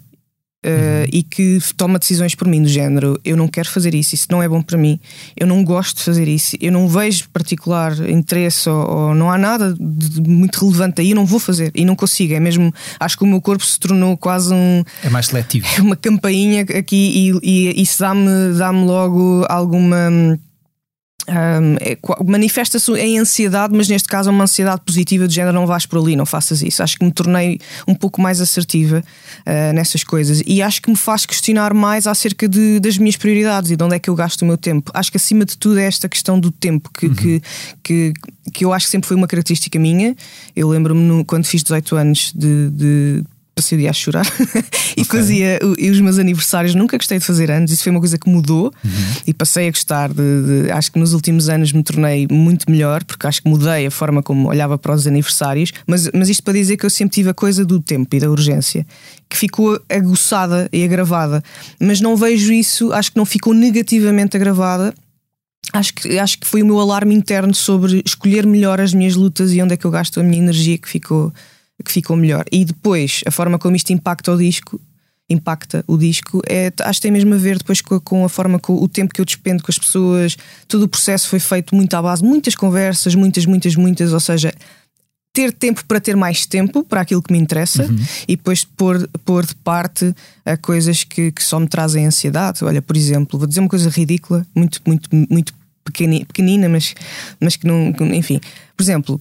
Uh, 0.65 1.03
e 1.11 1.23
que 1.23 1.59
toma 1.75 1.99
decisões 1.99 2.35
por 2.35 2.47
mim, 2.47 2.61
do 2.61 2.69
género: 2.69 3.19
eu 3.25 3.35
não 3.35 3.49
quero 3.49 3.69
fazer 3.69 3.93
isso, 3.93 4.15
isso 4.15 4.27
não 4.31 4.41
é 4.41 4.47
bom 4.47 4.61
para 4.61 4.77
mim, 4.77 4.97
eu 5.35 5.45
não 5.45 5.61
gosto 5.63 5.97
de 5.97 6.03
fazer 6.03 6.25
isso, 6.27 6.55
eu 6.61 6.71
não 6.71 6.87
vejo 6.87 7.27
particular 7.29 7.93
interesse 8.09 8.69
ou, 8.69 8.89
ou 8.89 9.15
não 9.15 9.29
há 9.29 9.37
nada 9.37 9.75
de 9.77 10.21
muito 10.21 10.63
relevante 10.63 11.01
aí, 11.01 11.09
eu 11.09 11.15
não 11.15 11.25
vou 11.25 11.39
fazer 11.39 11.69
e 11.75 11.83
não 11.83 11.95
consigo. 11.95 12.33
É 12.33 12.39
mesmo, 12.39 12.73
acho 12.99 13.17
que 13.17 13.23
o 13.23 13.27
meu 13.27 13.41
corpo 13.41 13.65
se 13.65 13.77
tornou 13.77 14.15
quase 14.15 14.53
um. 14.53 14.83
É 15.03 15.09
mais 15.09 15.27
seletivo. 15.27 15.67
Uma 15.83 15.97
campainha 15.97 16.61
aqui 16.61 17.41
e, 17.43 17.71
e 17.71 17.81
isso 17.81 17.99
dá-me 17.99 18.25
dá, 18.25 18.31
-me, 18.31 18.57
dá 18.57 18.73
-me 18.73 18.85
logo 18.85 19.45
alguma 19.49 20.39
Um, 21.27 21.77
é, 21.79 21.97
manifesta-se 22.25 22.91
em 22.93 23.17
ansiedade, 23.17 23.73
mas 23.75 23.87
neste 23.87 24.09
caso 24.09 24.29
é 24.29 24.31
uma 24.31 24.43
ansiedade 24.43 24.81
positiva 24.85 25.27
de 25.27 25.33
género, 25.33 25.53
não 25.53 25.65
vais 25.65 25.85
por 25.85 25.99
ali, 25.99 26.15
não 26.15 26.25
faças 26.25 26.61
isso. 26.61 26.83
Acho 26.83 26.97
que 26.97 27.05
me 27.05 27.11
tornei 27.11 27.59
um 27.87 27.95
pouco 27.95 28.21
mais 28.21 28.41
assertiva 28.41 29.01
uh, 29.01 29.73
nessas 29.73 30.03
coisas 30.03 30.43
e 30.45 30.61
acho 30.61 30.81
que 30.81 30.89
me 30.89 30.97
faz 30.97 31.25
questionar 31.25 31.73
mais 31.73 32.07
acerca 32.07 32.47
de, 32.47 32.79
das 32.79 32.97
minhas 32.97 33.15
prioridades 33.15 33.71
e 33.71 33.75
de 33.75 33.83
onde 33.83 33.95
é 33.95 33.99
que 33.99 34.09
eu 34.09 34.15
gasto 34.15 34.41
o 34.41 34.45
meu 34.45 34.57
tempo. 34.57 34.91
Acho 34.93 35.11
que 35.11 35.17
acima 35.17 35.45
de 35.45 35.57
tudo 35.57 35.79
é 35.79 35.85
esta 35.85 36.09
questão 36.09 36.39
do 36.39 36.51
tempo 36.51 36.89
que, 36.91 37.07
uhum. 37.07 37.15
que, 37.15 37.41
que, 37.81 38.13
que, 38.51 38.65
eu 38.65 38.73
acho 38.73 38.87
que 38.87 38.91
sempre 38.91 39.07
foi 39.07 39.15
uma 39.15 39.27
característica 39.27 39.79
minha. 39.79 40.15
Eu 40.55 40.67
lembro-me 40.69 41.23
quando 41.23 41.45
fiz 41.45 41.63
18 41.63 41.95
anos 41.95 42.33
de, 42.35 42.69
de 42.69 43.23
dia 43.77 43.89
a 43.89 43.93
chorar 43.93 44.25
e 44.97 45.01
okay. 45.01 45.05
fazia 45.05 45.59
e 45.77 45.89
os 45.89 45.99
meus 45.99 46.17
aniversários 46.17 46.75
nunca 46.75 46.97
gostei 46.97 47.19
de 47.19 47.25
fazer 47.25 47.51
anos 47.51 47.71
isso 47.71 47.83
foi 47.83 47.91
uma 47.91 47.99
coisa 47.99 48.17
que 48.17 48.29
mudou 48.29 48.73
uhum. 48.83 48.91
e 49.27 49.33
passei 49.33 49.67
a 49.67 49.71
gostar 49.71 50.09
de, 50.09 50.63
de, 50.65 50.71
acho 50.71 50.91
que 50.91 50.99
nos 50.99 51.13
últimos 51.13 51.49
anos 51.49 51.71
me 51.71 51.83
tornei 51.83 52.27
muito 52.29 52.69
melhor 52.69 53.03
porque 53.03 53.27
acho 53.27 53.41
que 53.41 53.49
mudei 53.49 53.85
a 53.85 53.91
forma 53.91 54.23
como 54.23 54.49
olhava 54.49 54.77
para 54.77 54.93
os 54.93 55.05
aniversários 55.07 55.71
mas, 55.87 56.09
mas 56.13 56.29
isto 56.29 56.43
para 56.43 56.53
dizer 56.53 56.77
que 56.77 56.85
eu 56.85 56.89
sempre 56.89 57.15
tive 57.15 57.29
a 57.29 57.33
coisa 57.33 57.63
do 57.63 57.79
tempo 57.79 58.15
e 58.15 58.19
da 58.19 58.29
urgência 58.29 58.85
que 59.29 59.37
ficou 59.37 59.79
aguçada 59.89 60.67
e 60.71 60.83
agravada 60.83 61.43
mas 61.79 62.01
não 62.01 62.15
vejo 62.15 62.51
isso 62.51 62.91
acho 62.91 63.11
que 63.11 63.17
não 63.17 63.25
ficou 63.25 63.53
negativamente 63.53 64.35
agravada 64.35 64.93
Acho 65.71 65.93
que, 65.93 66.19
acho 66.19 66.39
que 66.39 66.45
foi 66.45 66.61
o 66.61 66.65
meu 66.65 66.79
alarme 66.79 67.15
interno 67.15 67.53
sobre 67.55 68.03
escolher 68.05 68.45
melhor 68.45 68.81
as 68.81 68.93
minhas 68.93 69.15
lutas 69.15 69.53
e 69.53 69.61
onde 69.61 69.73
é 69.73 69.77
que 69.77 69.85
eu 69.85 69.91
gasto 69.91 70.19
a 70.19 70.23
minha 70.23 70.37
energia 70.37 70.77
que 70.77 70.89
ficou, 70.89 71.33
que 71.83 71.91
ficou 71.91 72.15
melhor. 72.15 72.45
E 72.51 72.65
depois, 72.65 73.21
a 73.25 73.31
forma 73.31 73.57
como 73.57 73.75
isto 73.75 73.91
impacta 73.91 74.31
o 74.31 74.37
disco, 74.37 74.79
impacta 75.29 75.83
o 75.87 75.97
disco, 75.97 76.41
é, 76.47 76.71
acho 76.81 76.99
que 76.99 77.03
tem 77.03 77.11
mesmo 77.11 77.33
a 77.33 77.37
ver 77.37 77.57
depois 77.57 77.81
com, 77.81 77.99
com 77.99 78.25
a 78.25 78.29
forma, 78.29 78.59
com 78.59 78.75
o 78.75 78.87
tempo 78.87 79.13
que 79.13 79.21
eu 79.21 79.25
despendo 79.25 79.63
com 79.63 79.71
as 79.71 79.79
pessoas. 79.79 80.37
Todo 80.67 80.83
o 80.83 80.87
processo 80.87 81.27
foi 81.27 81.39
feito 81.39 81.75
muito 81.75 81.93
à 81.93 82.01
base, 82.01 82.23
muitas 82.23 82.55
conversas, 82.55 83.15
muitas, 83.15 83.45
muitas, 83.45 83.75
muitas, 83.75 84.13
ou 84.13 84.19
seja, 84.19 84.53
ter 85.33 85.51
tempo 85.51 85.83
para 85.85 85.99
ter 85.99 86.15
mais 86.15 86.45
tempo 86.45 86.83
para 86.83 87.01
aquilo 87.01 87.21
que 87.21 87.33
me 87.33 87.39
interessa 87.39 87.83
uhum. 87.83 87.97
e 88.27 88.35
depois 88.35 88.63
pôr, 88.63 89.09
pôr 89.25 89.45
de 89.45 89.55
parte 89.55 90.13
a 90.45 90.55
coisas 90.55 91.03
que, 91.03 91.31
que 91.31 91.43
só 91.43 91.59
me 91.59 91.67
trazem 91.67 92.05
ansiedade. 92.05 92.63
Olha, 92.63 92.81
por 92.81 92.95
exemplo, 92.95 93.39
vou 93.39 93.47
dizer 93.47 93.61
uma 93.61 93.69
coisa 93.69 93.89
ridícula, 93.89 94.45
muito, 94.55 94.79
muito, 94.85 95.09
muito 95.11 95.53
pequenina, 95.83 96.25
pequenina 96.25 96.69
mas, 96.69 96.93
mas 97.39 97.55
que 97.55 97.65
não. 97.65 97.93
Enfim, 98.13 98.39
por 98.77 98.83
exemplo, 98.83 99.19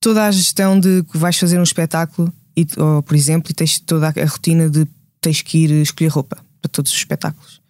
toda 0.00 0.24
a 0.24 0.30
gestão 0.30 0.80
de 0.80 1.04
que 1.04 1.18
vais 1.18 1.38
fazer 1.38 1.58
um 1.58 1.62
espetáculo, 1.62 2.32
e, 2.56 2.66
ou, 2.76 3.02
por 3.02 3.14
exemplo, 3.14 3.50
e 3.50 3.54
tens 3.54 3.78
toda 3.78 4.08
a 4.08 4.26
rotina 4.26 4.68
de 4.68 4.86
tens 5.20 5.42
que 5.42 5.58
ir 5.58 5.70
escolher 5.82 6.08
roupa 6.08 6.38
para 6.60 6.70
todos 6.70 6.90
os 6.90 6.98
espetáculos. 6.98 7.60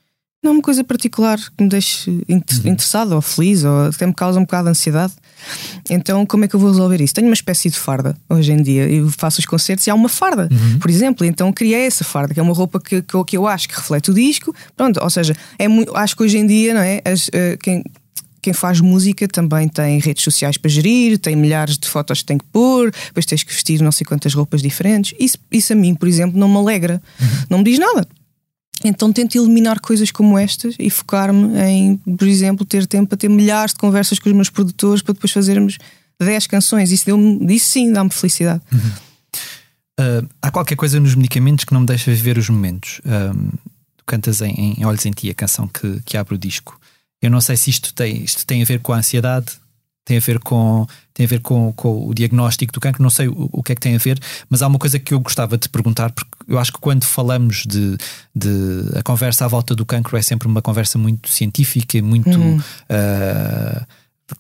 Não 0.43 0.53
é 0.53 0.55
uma 0.55 0.63
coisa 0.63 0.83
particular 0.83 1.39
que 1.39 1.63
me 1.63 1.69
deixe 1.69 2.09
uhum. 2.11 2.43
interessado 2.65 3.13
ou 3.13 3.21
feliz 3.21 3.63
ou 3.63 3.89
até 3.89 4.07
me 4.07 4.15
causa 4.15 4.39
um 4.39 4.43
bocado 4.43 4.65
de 4.65 4.71
ansiedade. 4.71 5.13
Então, 5.91 6.25
como 6.25 6.47
é 6.47 6.49
que 6.49 6.57
eu 6.57 6.61
vou 6.61 6.71
resolver 6.71 6.99
isso? 7.03 7.13
Tenho 7.13 7.27
uma 7.27 7.35
espécie 7.35 7.69
de 7.69 7.79
farda 7.79 8.17
hoje 8.27 8.51
em 8.51 8.63
dia. 8.63 8.89
Eu 8.89 9.11
faço 9.11 9.41
os 9.41 9.45
concertos 9.45 9.87
e 9.87 9.91
há 9.91 9.95
uma 9.95 10.09
farda, 10.09 10.49
uhum. 10.51 10.79
por 10.79 10.89
exemplo. 10.89 11.27
Então, 11.27 11.53
criei 11.53 11.85
essa 11.87 12.05
farda, 12.05 12.33
que 12.33 12.41
é 12.41 12.43
uma 12.43 12.55
roupa 12.55 12.81
que, 12.81 13.03
que, 13.03 13.25
que 13.25 13.37
eu 13.37 13.47
acho 13.47 13.69
que 13.69 13.75
reflete 13.77 14.11
o 14.11 14.15
disco. 14.15 14.55
Pronto, 14.75 14.99
ou 15.03 15.11
seja, 15.11 15.37
é 15.59 15.69
muito, 15.69 15.95
acho 15.95 16.17
que 16.17 16.23
hoje 16.23 16.39
em 16.39 16.47
dia, 16.47 16.73
não 16.73 16.81
é? 16.81 17.03
As, 17.05 17.29
uh, 17.29 17.59
quem, 17.63 17.85
quem 18.41 18.53
faz 18.53 18.81
música 18.81 19.29
também 19.29 19.69
tem 19.69 19.99
redes 19.99 20.25
sociais 20.25 20.57
para 20.57 20.71
gerir, 20.71 21.19
tem 21.19 21.37
milhares 21.37 21.79
de 21.79 21.89
fotos 21.89 22.21
que 22.21 22.27
tem 22.27 22.39
que 22.39 22.45
pôr, 22.47 22.91
depois 23.07 23.27
tens 23.27 23.43
que 23.43 23.53
vestir 23.53 23.81
não 23.81 23.93
sei 23.93 24.05
quantas 24.05 24.35
roupas 24.35 24.63
diferentes. 24.63 25.15
Isso, 25.19 25.39
isso 25.51 25.73
a 25.73 25.77
mim, 25.77 25.95
por 25.95 26.09
exemplo, 26.09 26.39
não 26.39 26.49
me 26.49 26.57
alegra, 26.57 27.03
uhum. 27.21 27.29
não 27.51 27.59
me 27.59 27.65
diz 27.65 27.79
nada. 27.79 28.07
Então 28.85 29.13
tento 29.13 29.37
eliminar 29.37 29.79
coisas 29.81 30.11
como 30.11 30.39
estas 30.39 30.75
e 30.79 30.89
focar-me 30.89 31.59
em, 31.61 31.97
por 31.97 32.27
exemplo, 32.27 32.65
ter 32.65 32.87
tempo 32.87 33.09
para 33.09 33.19
ter 33.19 33.29
milhares 33.29 33.73
de 33.73 33.79
conversas 33.79 34.19
com 34.19 34.29
os 34.29 34.35
meus 34.35 34.49
produtores 34.49 35.03
para 35.03 35.13
depois 35.13 35.33
fazermos 35.33 35.77
10 36.19 36.47
canções. 36.47 36.91
Isso, 36.91 37.05
deu 37.05 37.19
isso 37.51 37.67
sim 37.67 37.93
dá-me 37.93 38.11
felicidade. 38.11 38.63
Uhum. 38.73 38.91
Uh, 40.01 40.29
há 40.41 40.51
qualquer 40.51 40.77
coisa 40.77 40.99
nos 40.99 41.15
medicamentos 41.15 41.67
que 41.67 41.75
não 41.75 41.81
me 41.81 41.87
deixa 41.87 42.11
viver 42.11 42.39
os 42.39 42.49
momentos. 42.49 43.01
Uh, 43.01 43.59
tu 43.99 44.05
cantas 44.07 44.41
em, 44.41 44.77
em 44.79 44.85
Olhos 44.87 45.05
em 45.05 45.11
Ti, 45.11 45.29
a 45.29 45.35
canção 45.35 45.69
que, 45.69 46.01
que 46.07 46.17
abre 46.17 46.35
o 46.35 46.39
disco. 46.39 46.80
Eu 47.23 47.31
não 47.31 47.41
sei 47.41 47.57
se 47.57 47.71
isto 47.71 47.93
tem, 47.95 48.23
isto 48.25 48.47
tem 48.47 48.63
a 48.63 48.65
ver 48.65 48.81
com 48.81 48.93
a 48.93 48.97
ansiedade, 48.97 49.53
tem 50.05 50.17
a 50.17 50.21
ver 50.21 50.39
com, 50.41 50.87
tem 51.15 51.25
a 51.25 51.29
ver 51.29 51.41
com, 51.41 51.73
com 51.73 52.09
o 52.09 52.15
diagnóstico 52.15 52.73
do 52.73 52.81
cancro, 52.81 53.03
não 53.03 53.11
sei 53.11 53.29
o, 53.29 53.49
o, 53.53 53.63
que 53.63 53.73
é 53.73 53.75
que 53.75 53.81
tem 53.81 53.95
a 53.95 53.99
ver, 53.99 54.19
mas 54.49 54.63
há 54.63 54.67
uma 54.67 54.79
coisa 54.79 54.99
que 54.99 55.15
eu 55.15 55.21
gostava 55.21 55.57
de 55.57 55.69
perguntar, 55.69 56.11
porque 56.11 56.31
eu 56.49 56.59
acho 56.59 56.73
que 56.73 56.81
quando 56.81 57.05
falamos 57.05 57.65
de, 57.67 57.97
de 58.35 58.99
a 58.99 59.03
conversa 59.03 59.45
à 59.45 59.49
volta 59.49 59.75
do 59.75 59.87
cancro 59.87 60.17
é 60.17 60.23
sempre 60.23 60.49
uma 60.49 60.63
conversa 60.63 60.99
muito 60.99 61.29
científica, 61.29 62.01
muito 62.03 62.31
uhum. 62.31 62.57
uh, 62.59 63.87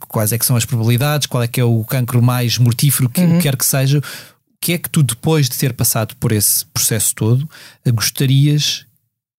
quais 0.09 0.33
é 0.33 0.39
que 0.39 0.47
são 0.47 0.57
as 0.57 0.65
probabilidades, 0.65 1.27
qual 1.27 1.43
é 1.43 1.47
que 1.47 1.61
é 1.61 1.65
o 1.65 1.85
cancro 1.85 2.23
mais 2.23 2.59
mortífero, 2.59 3.09
que, 3.09 3.21
uhum. 3.21 3.39
quer 3.39 3.57
que 3.57 3.65
seja. 3.65 3.99
O 3.99 4.03
que 4.61 4.73
é 4.73 4.79
que 4.79 4.91
tu, 4.91 5.03
depois 5.03 5.49
de 5.49 5.57
ter 5.57 5.73
passado 5.73 6.15
por 6.17 6.33
esse 6.33 6.67
processo 6.67 7.15
todo, 7.15 7.49
gostarias 7.95 8.85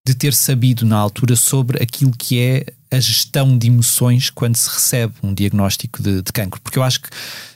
de 0.05 0.15
ter 0.15 0.33
sabido 0.33 0.85
na 0.85 0.97
altura 0.97 1.35
sobre 1.35 1.81
aquilo 1.81 2.11
que 2.11 2.39
é 2.39 2.65
a 2.89 2.99
gestão 2.99 3.57
de 3.57 3.67
emoções 3.67 4.29
quando 4.29 4.55
se 4.55 4.69
recebe 4.69 5.13
um 5.23 5.33
diagnóstico 5.33 6.01
de, 6.01 6.21
de 6.21 6.31
cancro. 6.33 6.59
Porque 6.61 6.77
eu 6.77 6.83
acho 6.83 7.01
que, 7.01 7.09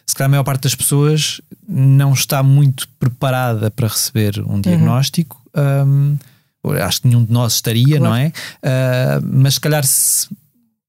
se 0.06 0.16
calhar, 0.16 0.30
a 0.30 0.32
maior 0.32 0.44
parte 0.44 0.64
das 0.64 0.76
pessoas 0.76 1.42
não 1.68 2.14
está 2.14 2.44
muito 2.44 2.88
preparada 3.00 3.72
para 3.72 3.88
receber 3.88 4.40
um 4.48 4.62
diagnóstico. 4.62 5.42
Uhum. 5.56 6.18
Um, 6.64 6.72
acho 6.72 7.02
que 7.02 7.08
nenhum 7.08 7.26
de 7.26 7.32
nós 7.32 7.54
estaria, 7.54 7.98
claro. 7.98 8.04
não 8.04 8.16
é? 8.16 8.28
Uh, 8.28 9.22
mas 9.24 9.56
se 9.56 9.60
calhar, 9.60 9.84
se 9.84 10.30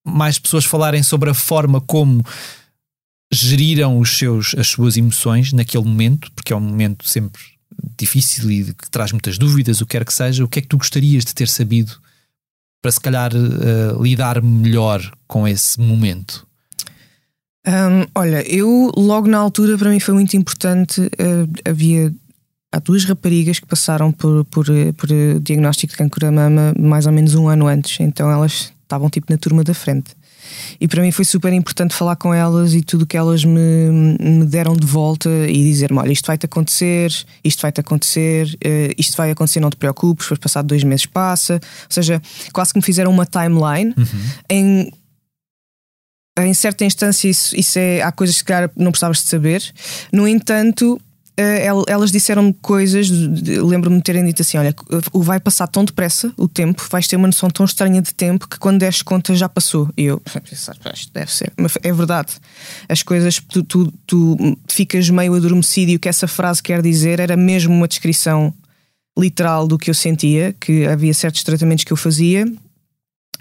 mais 0.05 0.39
pessoas 0.39 0.65
falarem 0.65 1.03
sobre 1.03 1.31
a 1.31 1.35
forma 1.35 1.81
como 1.81 2.25
geriram 3.33 3.99
os 3.99 4.17
seus, 4.17 4.55
as 4.57 4.69
suas 4.69 4.97
emoções 4.97 5.53
naquele 5.53 5.85
momento, 5.85 6.31
porque 6.33 6.53
é 6.53 6.57
um 6.57 6.61
momento 6.61 7.09
sempre 7.09 7.56
difícil 7.99 8.51
e 8.51 8.65
que 8.65 8.91
traz 8.91 9.13
muitas 9.13 9.39
dúvidas, 9.39 9.81
o 9.81 9.87
que 9.87 9.93
quer 9.93 10.05
que 10.05 10.13
seja, 10.13 10.45
o 10.45 10.49
que 10.49 10.59
é 10.59 10.63
que 10.63 10.69
tu 10.69 10.79
gostarias 10.79 11.25
de 11.25 11.35
ter 11.35 11.49
sabido 11.49 11.93
para 12.83 12.91
se 12.91 13.01
calhar 13.01 13.33
uh, 13.35 14.03
lidar 14.03 14.43
melhor 14.43 15.11
com 15.27 15.47
esse 15.47 15.81
momento? 15.81 16.47
Um, 17.67 18.07
olha, 18.15 18.47
eu 18.49 18.93
logo 18.97 19.27
na 19.27 19.39
altura 19.39 19.77
para 19.77 19.91
mim 19.91 19.99
foi 19.99 20.15
muito 20.15 20.37
importante. 20.37 21.01
Uh, 21.01 21.51
havia 21.65 22.15
há 22.73 22.79
duas 22.79 23.05
raparigas 23.05 23.59
que 23.59 23.67
passaram 23.67 24.13
por, 24.13 24.45
por, 24.47 24.67
por 24.97 25.09
diagnóstico 25.41 25.93
de 25.93 25.99
câncer 25.99 26.21
da 26.21 26.31
mama 26.31 26.75
mais 26.79 27.07
ou 27.07 27.13
menos 27.13 27.35
um 27.35 27.49
ano 27.49 27.67
antes, 27.67 27.99
então 28.01 28.31
elas 28.31 28.73
estavam 28.83 29.11
tipo 29.11 29.27
na 29.31 29.39
turma 29.39 29.65
da 29.65 29.75
frente. 29.75 30.15
E 30.81 30.89
para 30.89 31.03
mim 31.03 31.11
foi 31.11 31.25
super 31.25 31.53
importante 31.53 31.95
falar 31.95 32.17
com 32.17 32.33
elas 32.33 32.75
e 32.75 32.83
tudo 32.83 33.07
que 33.07 33.17
elas 33.17 33.45
me, 33.45 34.19
me 34.21 34.45
deram 34.45 34.75
de 34.75 34.87
volta 34.87 35.29
e 35.49 35.65
dizer-me: 35.65 35.99
olha, 35.99 36.13
isto 36.13 36.27
vai-te 36.27 36.47
acontecer, 36.47 37.13
isto 37.43 37.63
vai-te 37.63 37.81
acontecer, 37.81 38.47
uh, 38.47 38.95
isto 38.99 39.17
vai 39.17 39.31
acontecer, 39.31 39.61
não 39.61 39.71
te 39.71 39.77
preocupes, 39.77 40.27
depois 40.27 40.41
passado 40.41 40.67
dois 40.67 40.85
meses 40.85 41.07
passa. 41.07 41.55
Ou 41.55 41.91
seja, 41.91 42.21
quase 42.53 42.73
que 42.73 42.79
me 42.79 42.85
fizeram 42.85 43.11
uma 43.11 43.27
timeline 43.27 43.95
uhum. 43.97 44.23
em 44.49 44.93
em 46.39 46.53
certa 46.53 46.85
instância 46.85 47.29
isso, 47.29 47.57
isso 47.57 47.79
é, 47.79 48.03
há 48.03 48.13
coisas 48.13 48.43
que 48.43 48.53
não 48.77 48.91
precisavas 48.91 49.19
de 49.23 49.29
saber. 49.29 49.63
No 50.13 50.29
entanto, 50.29 51.01
eh, 51.39 51.67
elas 51.87 52.11
disseram-me 52.11 52.55
coisas, 52.63 53.11
lembro-me 53.11 53.99
de 53.99 54.03
terem 54.03 54.25
dito 54.25 54.41
assim: 54.41 54.57
olha, 54.57 54.75
vai 55.13 55.39
passar 55.39 55.67
tão 55.67 55.85
depressa 55.85 56.33
o 56.37 56.49
tempo, 56.49 56.83
vais 56.91 57.07
ter 57.07 57.17
uma 57.17 57.29
noção 57.29 57.51
tão 57.51 57.67
estranha 57.67 58.01
de 58.01 58.15
tempo 58.15 58.49
que 58.49 58.59
quando 58.59 58.79
des 58.79 59.03
conta 59.03 59.35
já 59.35 59.47
passou. 59.47 59.91
E 59.99 60.05
eu, 60.05 60.23
deve 61.13 61.33
ser, 61.33 61.53
mas 61.59 61.77
é 61.83 61.93
verdade. 61.93 62.33
As 62.89 63.03
coisas, 63.03 63.39
tu, 63.39 63.63
tu, 63.63 63.93
tu 64.07 64.59
ficas 64.67 65.11
meio 65.11 65.35
adormecido 65.35 65.93
e 65.93 65.97
o 65.97 66.01
que 66.01 66.09
essa 66.09 66.27
frase 66.27 66.63
quer 66.63 66.81
dizer 66.81 67.21
era 67.21 67.37
mesmo 67.37 67.75
uma 67.75 67.87
descrição 67.87 68.55
literal 69.19 69.67
do 69.67 69.77
que 69.77 69.91
eu 69.91 69.95
sentia, 69.95 70.55
que 70.59 70.87
havia 70.87 71.13
certos 71.13 71.43
tratamentos 71.43 71.85
que 71.85 71.93
eu 71.93 71.97
fazia. 71.99 72.51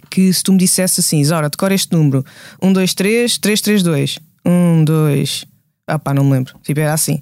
Que 0.09 0.31
se 0.31 0.43
tu 0.43 0.51
me 0.51 0.57
dissesse 0.57 0.99
assim, 0.99 1.23
Zora, 1.23 1.49
decora 1.49 1.73
este 1.73 1.93
número: 1.93 2.25
1, 2.61 2.73
2, 2.73 2.93
3, 2.93 3.37
3, 3.37 3.61
3, 3.61 3.83
2, 3.83 4.19
1, 4.45 4.83
2, 4.83 5.45
ah 5.87 5.99
pá, 5.99 6.15
não 6.15 6.23
me 6.23 6.31
lembro. 6.31 6.55
Tipo, 6.63 6.79
era 6.79 6.93
assim. 6.93 7.21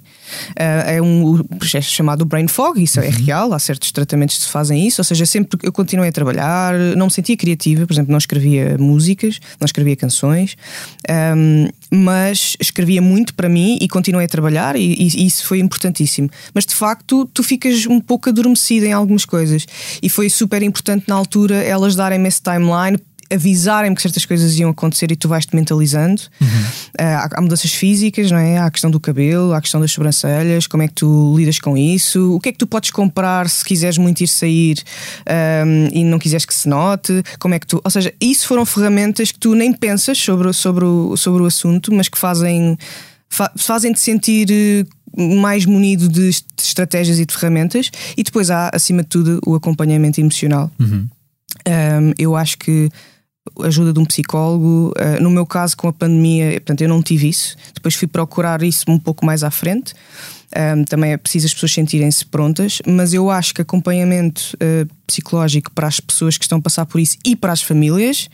Uh, 0.50 0.88
é 0.88 1.02
um 1.02 1.42
processo 1.58 1.90
chamado 1.90 2.24
Brain 2.24 2.48
Fog, 2.48 2.82
isso 2.82 2.98
é 2.98 3.02
uhum. 3.02 3.08
é 3.08 3.10
real, 3.10 3.52
há 3.52 3.58
certos 3.58 3.92
tratamentos 3.92 4.38
que 4.38 4.44
se 4.44 4.48
fazem 4.48 4.86
isso, 4.86 5.02
ou 5.02 5.04
seja, 5.04 5.26
sempre 5.26 5.58
eu 5.62 5.72
continuei 5.72 6.08
a 6.08 6.12
trabalhar, 6.12 6.74
não 6.96 7.06
me 7.06 7.12
sentia 7.12 7.36
criativa, 7.36 7.86
por 7.86 7.92
exemplo, 7.92 8.10
não 8.10 8.18
escrevia 8.18 8.78
músicas, 8.78 9.38
não 9.60 9.66
escrevia 9.66 9.94
canções, 9.96 10.56
um, 11.36 11.68
mas 11.90 12.56
escrevia 12.58 13.02
muito 13.02 13.34
para 13.34 13.50
mim 13.50 13.76
e 13.80 13.86
continuei 13.86 14.24
a 14.24 14.28
trabalhar 14.28 14.76
e, 14.76 14.94
e, 14.94 15.26
isso 15.26 15.46
foi 15.46 15.58
importantíssimo. 15.58 16.30
Mas 16.54 16.64
de 16.64 16.74
facto, 16.74 17.26
tu 17.34 17.42
ficas 17.42 17.84
um 17.86 18.00
pouco 18.00 18.30
adormecida 18.30 18.86
em 18.86 18.92
algumas 18.92 19.26
coisas 19.26 19.66
e 20.02 20.08
foi 20.08 20.30
super 20.30 20.62
importante 20.62 21.04
na 21.06 21.14
altura 21.14 21.56
elas 21.56 21.94
darem-me 21.94 22.28
esse 22.28 22.40
timeline 22.40 22.98
avisarem-me 23.32 23.96
que 23.96 24.02
certas 24.02 24.24
coisas 24.24 24.58
iam 24.58 24.70
acontecer 24.70 25.10
e 25.10 25.16
tu 25.16 25.28
vais-te 25.28 25.54
mentalizando. 25.54 26.22
Uhum. 26.40 26.48
há, 26.98 27.28
há 27.36 27.40
mudanças 27.40 27.72
físicas, 27.72 28.30
não 28.30 28.38
é? 28.38 28.58
Há 28.58 28.66
a 28.66 28.70
questão 28.70 28.90
do 28.90 29.00
cabelo, 29.00 29.52
há 29.52 29.58
a 29.58 29.60
questão 29.60 29.80
das 29.80 29.92
sobrancelhas, 29.92 30.66
como 30.66 30.82
é 30.82 30.88
que 30.88 30.94
tu 30.94 31.34
lidas 31.36 31.58
com 31.58 31.76
isso? 31.76 32.34
O 32.34 32.40
que 32.40 32.50
é 32.50 32.52
que 32.52 32.58
tu 32.58 32.66
podes 32.66 32.90
comprar 32.90 33.48
se 33.48 33.64
quiseres 33.64 33.98
muito 33.98 34.20
ir 34.20 34.28
sair 34.28 34.82
um, 35.66 35.88
e 35.92 36.04
não 36.04 36.18
quiseres 36.18 36.44
que 36.44 36.54
se 36.54 36.68
note? 36.68 37.22
Como 37.38 37.54
é 37.54 37.58
que 37.58 37.66
tu. 37.66 37.80
Ou 37.84 37.90
seja, 37.90 38.12
isso 38.20 38.46
foram 38.46 38.64
ferramentas 38.66 39.32
que 39.32 39.38
tu 39.38 39.54
nem 39.54 39.72
pensas 39.72 40.18
sobre, 40.18 40.52
sobre, 40.52 40.84
o, 40.84 41.16
sobre 41.16 41.42
o 41.42 41.46
assunto, 41.46 41.92
mas 41.92 42.08
que 42.08 42.18
fazem, 42.18 42.76
fa, 43.28 43.50
fazem-te 43.56 44.00
sentir 44.00 44.48
eh, 44.50 44.84
mais 45.16 45.64
munido 45.64 46.08
de 46.08 46.30
estratégias 46.58 47.18
e 47.18 47.26
de 47.26 47.34
ferramentas. 47.34 47.90
E 48.16 48.22
depois 48.22 48.50
há, 48.50 48.70
acima 48.72 49.02
de 49.02 49.08
tudo, 49.08 49.40
o 49.46 49.54
acompanhamento 49.54 50.20
emocional. 50.20 50.70
Uhum. 50.78 51.08
Um, 51.66 52.12
eu 52.18 52.36
acho 52.36 52.58
que 52.58 52.90
ajuda 53.62 53.92
de 53.92 53.98
um 53.98 54.04
psicólogo. 54.04 54.92
Uh, 54.98 55.22
no 55.22 55.30
meu 55.30 55.46
caso, 55.46 55.76
com 55.76 55.88
a 55.88 55.92
pandemia, 55.92 56.52
portanto, 56.52 56.82
eu 56.82 56.88
não 56.88 57.02
tive 57.02 57.28
isso. 57.28 57.56
Depois 57.74 57.94
fui 57.94 58.08
procurar 58.08 58.62
isso 58.62 58.84
um 58.88 58.98
pouco 58.98 59.24
mais 59.24 59.42
à 59.42 59.50
frente. 59.50 59.94
Um, 60.56 60.84
também 60.84 61.12
é 61.12 61.16
preciso 61.16 61.46
as 61.46 61.54
pessoas 61.54 61.72
sentirem-se 61.72 62.24
prontas, 62.26 62.80
mas 62.86 63.12
eu 63.12 63.28
acho 63.28 63.52
que 63.52 63.60
acompanhamento 63.60 64.56
uh, 64.56 64.88
psicológico 65.06 65.70
para 65.72 65.86
as 65.86 66.00
pessoas 66.00 66.38
que 66.38 66.44
estão 66.44 66.58
a 66.58 66.62
passar 66.62 66.86
por 66.86 67.00
isso 67.00 67.16
e 67.24 67.36
para 67.36 67.52
as 67.52 67.62
famílias, 67.62 68.28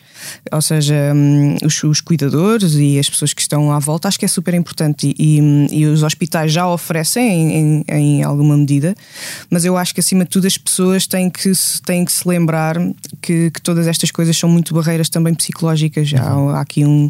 ou 0.52 0.62
seja, 0.62 1.12
um, 1.14 1.56
os, 1.64 1.82
os, 1.82 2.00
cuidadores 2.00 2.74
e 2.74 2.98
as 2.98 3.08
pessoas 3.08 3.32
que 3.32 3.42
estão 3.42 3.72
à 3.72 3.78
volta, 3.78 4.08
acho 4.08 4.18
que 4.18 4.24
é 4.24 4.28
super 4.28 4.54
importante 4.54 5.14
e, 5.18 5.38
e, 5.38 5.80
e 5.80 5.86
os 5.86 6.02
hospitais 6.02 6.52
já 6.52 6.68
oferecem 6.68 7.22
em, 7.22 7.56
em, 7.56 7.84
em, 7.88 8.22
alguma 8.22 8.56
medida, 8.56 8.94
mas 9.50 9.64
eu 9.64 9.76
acho 9.76 9.94
que 9.94 10.00
acima 10.00 10.24
de 10.24 10.30
tudo 10.30 10.46
as 10.46 10.56
pessoas 10.56 11.06
têm 11.06 11.28
que, 11.28 11.52
têm 11.84 12.04
que 12.04 12.12
se 12.12 12.26
lembrar 12.26 12.76
que, 13.20 13.50
que 13.50 13.60
todas 13.60 13.86
estas 13.86 14.10
coisas 14.10 14.36
são 14.36 14.48
muito 14.48 14.74
barreiras 14.74 15.08
também 15.08 15.34
psicológicas. 15.34 16.12
Há, 16.14 16.58
há 16.58 16.60
aqui, 16.60 16.84
um, 16.84 17.08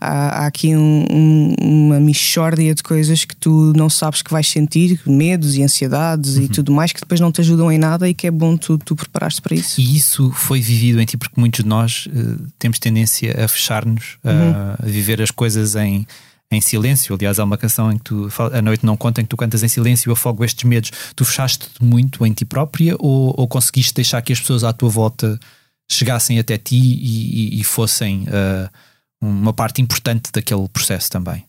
há, 0.00 0.44
há 0.44 0.46
aqui 0.46 0.74
um, 0.74 1.04
um, 1.10 1.54
uma 1.60 2.00
mixórdia 2.00 2.74
de 2.74 2.82
coisas 2.82 3.24
que 3.24 3.36
tu 3.36 3.72
não 3.76 3.88
sabes 3.88 4.22
que 4.22 4.30
vais 4.30 4.48
sentir, 4.48 5.00
medos 5.06 5.56
e 5.56 5.62
ansiedades 5.62 6.36
uhum. 6.36 6.42
e 6.42 6.48
tudo 6.48 6.72
mais, 6.72 6.92
que 6.92 7.00
depois 7.00 7.20
não 7.20 7.30
te 7.30 7.40
ajudam 7.40 7.70
em 7.70 7.78
nada 7.78 8.08
e 8.08 8.14
que 8.14 8.26
é 8.26 8.30
bom 8.30 8.56
tu, 8.56 8.78
tu 8.78 8.93
preparaste 8.94 9.40
para 9.40 9.54
isso. 9.54 9.80
E 9.80 9.96
isso 9.96 10.30
foi 10.32 10.60
vivido 10.60 11.00
em 11.00 11.04
ti, 11.04 11.16
porque 11.16 11.40
muitos 11.40 11.62
de 11.62 11.68
nós 11.68 12.06
uh, 12.06 12.46
temos 12.58 12.78
tendência 12.78 13.44
a 13.44 13.48
fechar-nos, 13.48 14.18
uhum. 14.24 14.74
a 14.78 14.86
viver 14.86 15.20
as 15.22 15.30
coisas 15.30 15.76
em, 15.76 16.06
em 16.50 16.60
silêncio. 16.60 17.14
Aliás, 17.14 17.38
há 17.38 17.44
uma 17.44 17.58
canção 17.58 17.92
em 17.92 17.98
que 17.98 18.04
tu, 18.04 18.28
A 18.52 18.62
Noite 18.62 18.84
Não 18.84 18.96
Conta, 18.96 19.20
em 19.20 19.24
que 19.24 19.30
tu 19.30 19.36
cantas 19.36 19.62
em 19.62 19.68
silêncio 19.68 20.10
e 20.10 20.12
afogo 20.12 20.44
estes 20.44 20.64
medos. 20.64 20.90
Tu 21.14 21.24
fechaste 21.24 21.68
muito 21.80 22.24
em 22.26 22.32
ti 22.32 22.44
própria 22.44 22.96
ou, 22.98 23.34
ou 23.36 23.48
conseguiste 23.48 23.94
deixar 23.94 24.22
que 24.22 24.32
as 24.32 24.40
pessoas 24.40 24.64
à 24.64 24.72
tua 24.72 24.88
volta 24.88 25.38
chegassem 25.90 26.38
até 26.38 26.56
ti 26.56 26.76
e, 26.76 27.56
e, 27.56 27.60
e 27.60 27.64
fossem 27.64 28.22
uh, 28.24 28.70
uma 29.20 29.52
parte 29.52 29.82
importante 29.82 30.30
daquele 30.32 30.68
processo 30.68 31.10
também? 31.10 31.44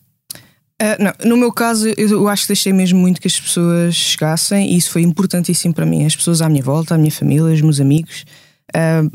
Uh, 0.80 1.02
não, 1.02 1.30
no 1.30 1.36
meu 1.38 1.50
caso, 1.50 1.88
eu 1.96 2.28
acho 2.28 2.42
que 2.42 2.48
deixei 2.48 2.72
mesmo 2.72 2.98
muito 2.98 3.20
que 3.20 3.26
as 3.26 3.40
pessoas 3.40 3.94
chegassem 3.94 4.72
e 4.72 4.76
isso 4.76 4.90
foi 4.90 5.02
importantíssimo 5.02 5.72
para 5.72 5.86
mim. 5.86 6.04
As 6.04 6.14
pessoas 6.14 6.42
à 6.42 6.48
minha 6.48 6.62
volta, 6.62 6.94
a 6.94 6.98
minha 6.98 7.10
família, 7.10 7.52
os 7.54 7.60
meus 7.62 7.80
amigos. 7.80 8.24
Uh, 8.74 9.10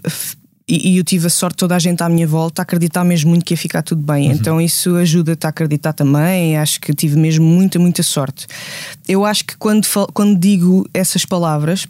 e, 0.68 0.94
e, 0.94 0.98
eu 0.98 1.04
tive 1.04 1.28
a 1.28 1.30
sorte 1.30 1.58
toda 1.58 1.76
a 1.76 1.80
gente 1.80 2.02
à 2.02 2.08
minha 2.08 2.26
volta 2.26 2.62
a 2.62 2.64
acreditar 2.64 3.04
mesmo 3.04 3.30
muito 3.30 3.46
que 3.46 3.54
ia 3.54 3.58
ficar 3.58 3.84
tudo 3.84 4.02
bem. 4.02 4.30
Uhum. 4.30 4.34
Então 4.34 4.62
isso 4.62 4.96
ajuda-te 4.96 5.46
a 5.46 5.50
acreditar 5.50 5.94
também. 5.94 6.58
Acho 6.58 6.80
que 6.80 6.94
tive 6.94 7.18
mesmo 7.18 7.46
muita, 7.46 7.78
muita 7.78 8.02
sorte. 8.02 8.48
Eu 9.08 9.26
acho 9.26 9.46
que 9.46 9.58
quando, 9.58 9.86
quando 10.14 10.40
digo 10.40 10.88
essas 10.94 11.26
palavras, 11.26 11.86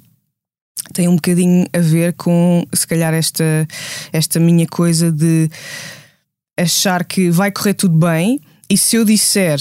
tem 0.94 1.08
um 1.08 1.16
bocadinho 1.16 1.66
a 1.72 1.80
ver 1.80 2.14
com, 2.14 2.66
se 2.74 2.86
calhar, 2.86 3.14
esta, 3.14 3.68
esta 4.12 4.40
minha 4.40 4.68
coisa 4.68 5.12
de 5.12 5.50
achar 6.58 7.06
que 7.06 7.30
vai 7.30 7.52
correr 7.52 7.74
tudo 7.74 7.96
bem 7.98 8.42
e 8.72 8.78
se 8.78 8.96
eu 8.96 9.04
disser, 9.04 9.60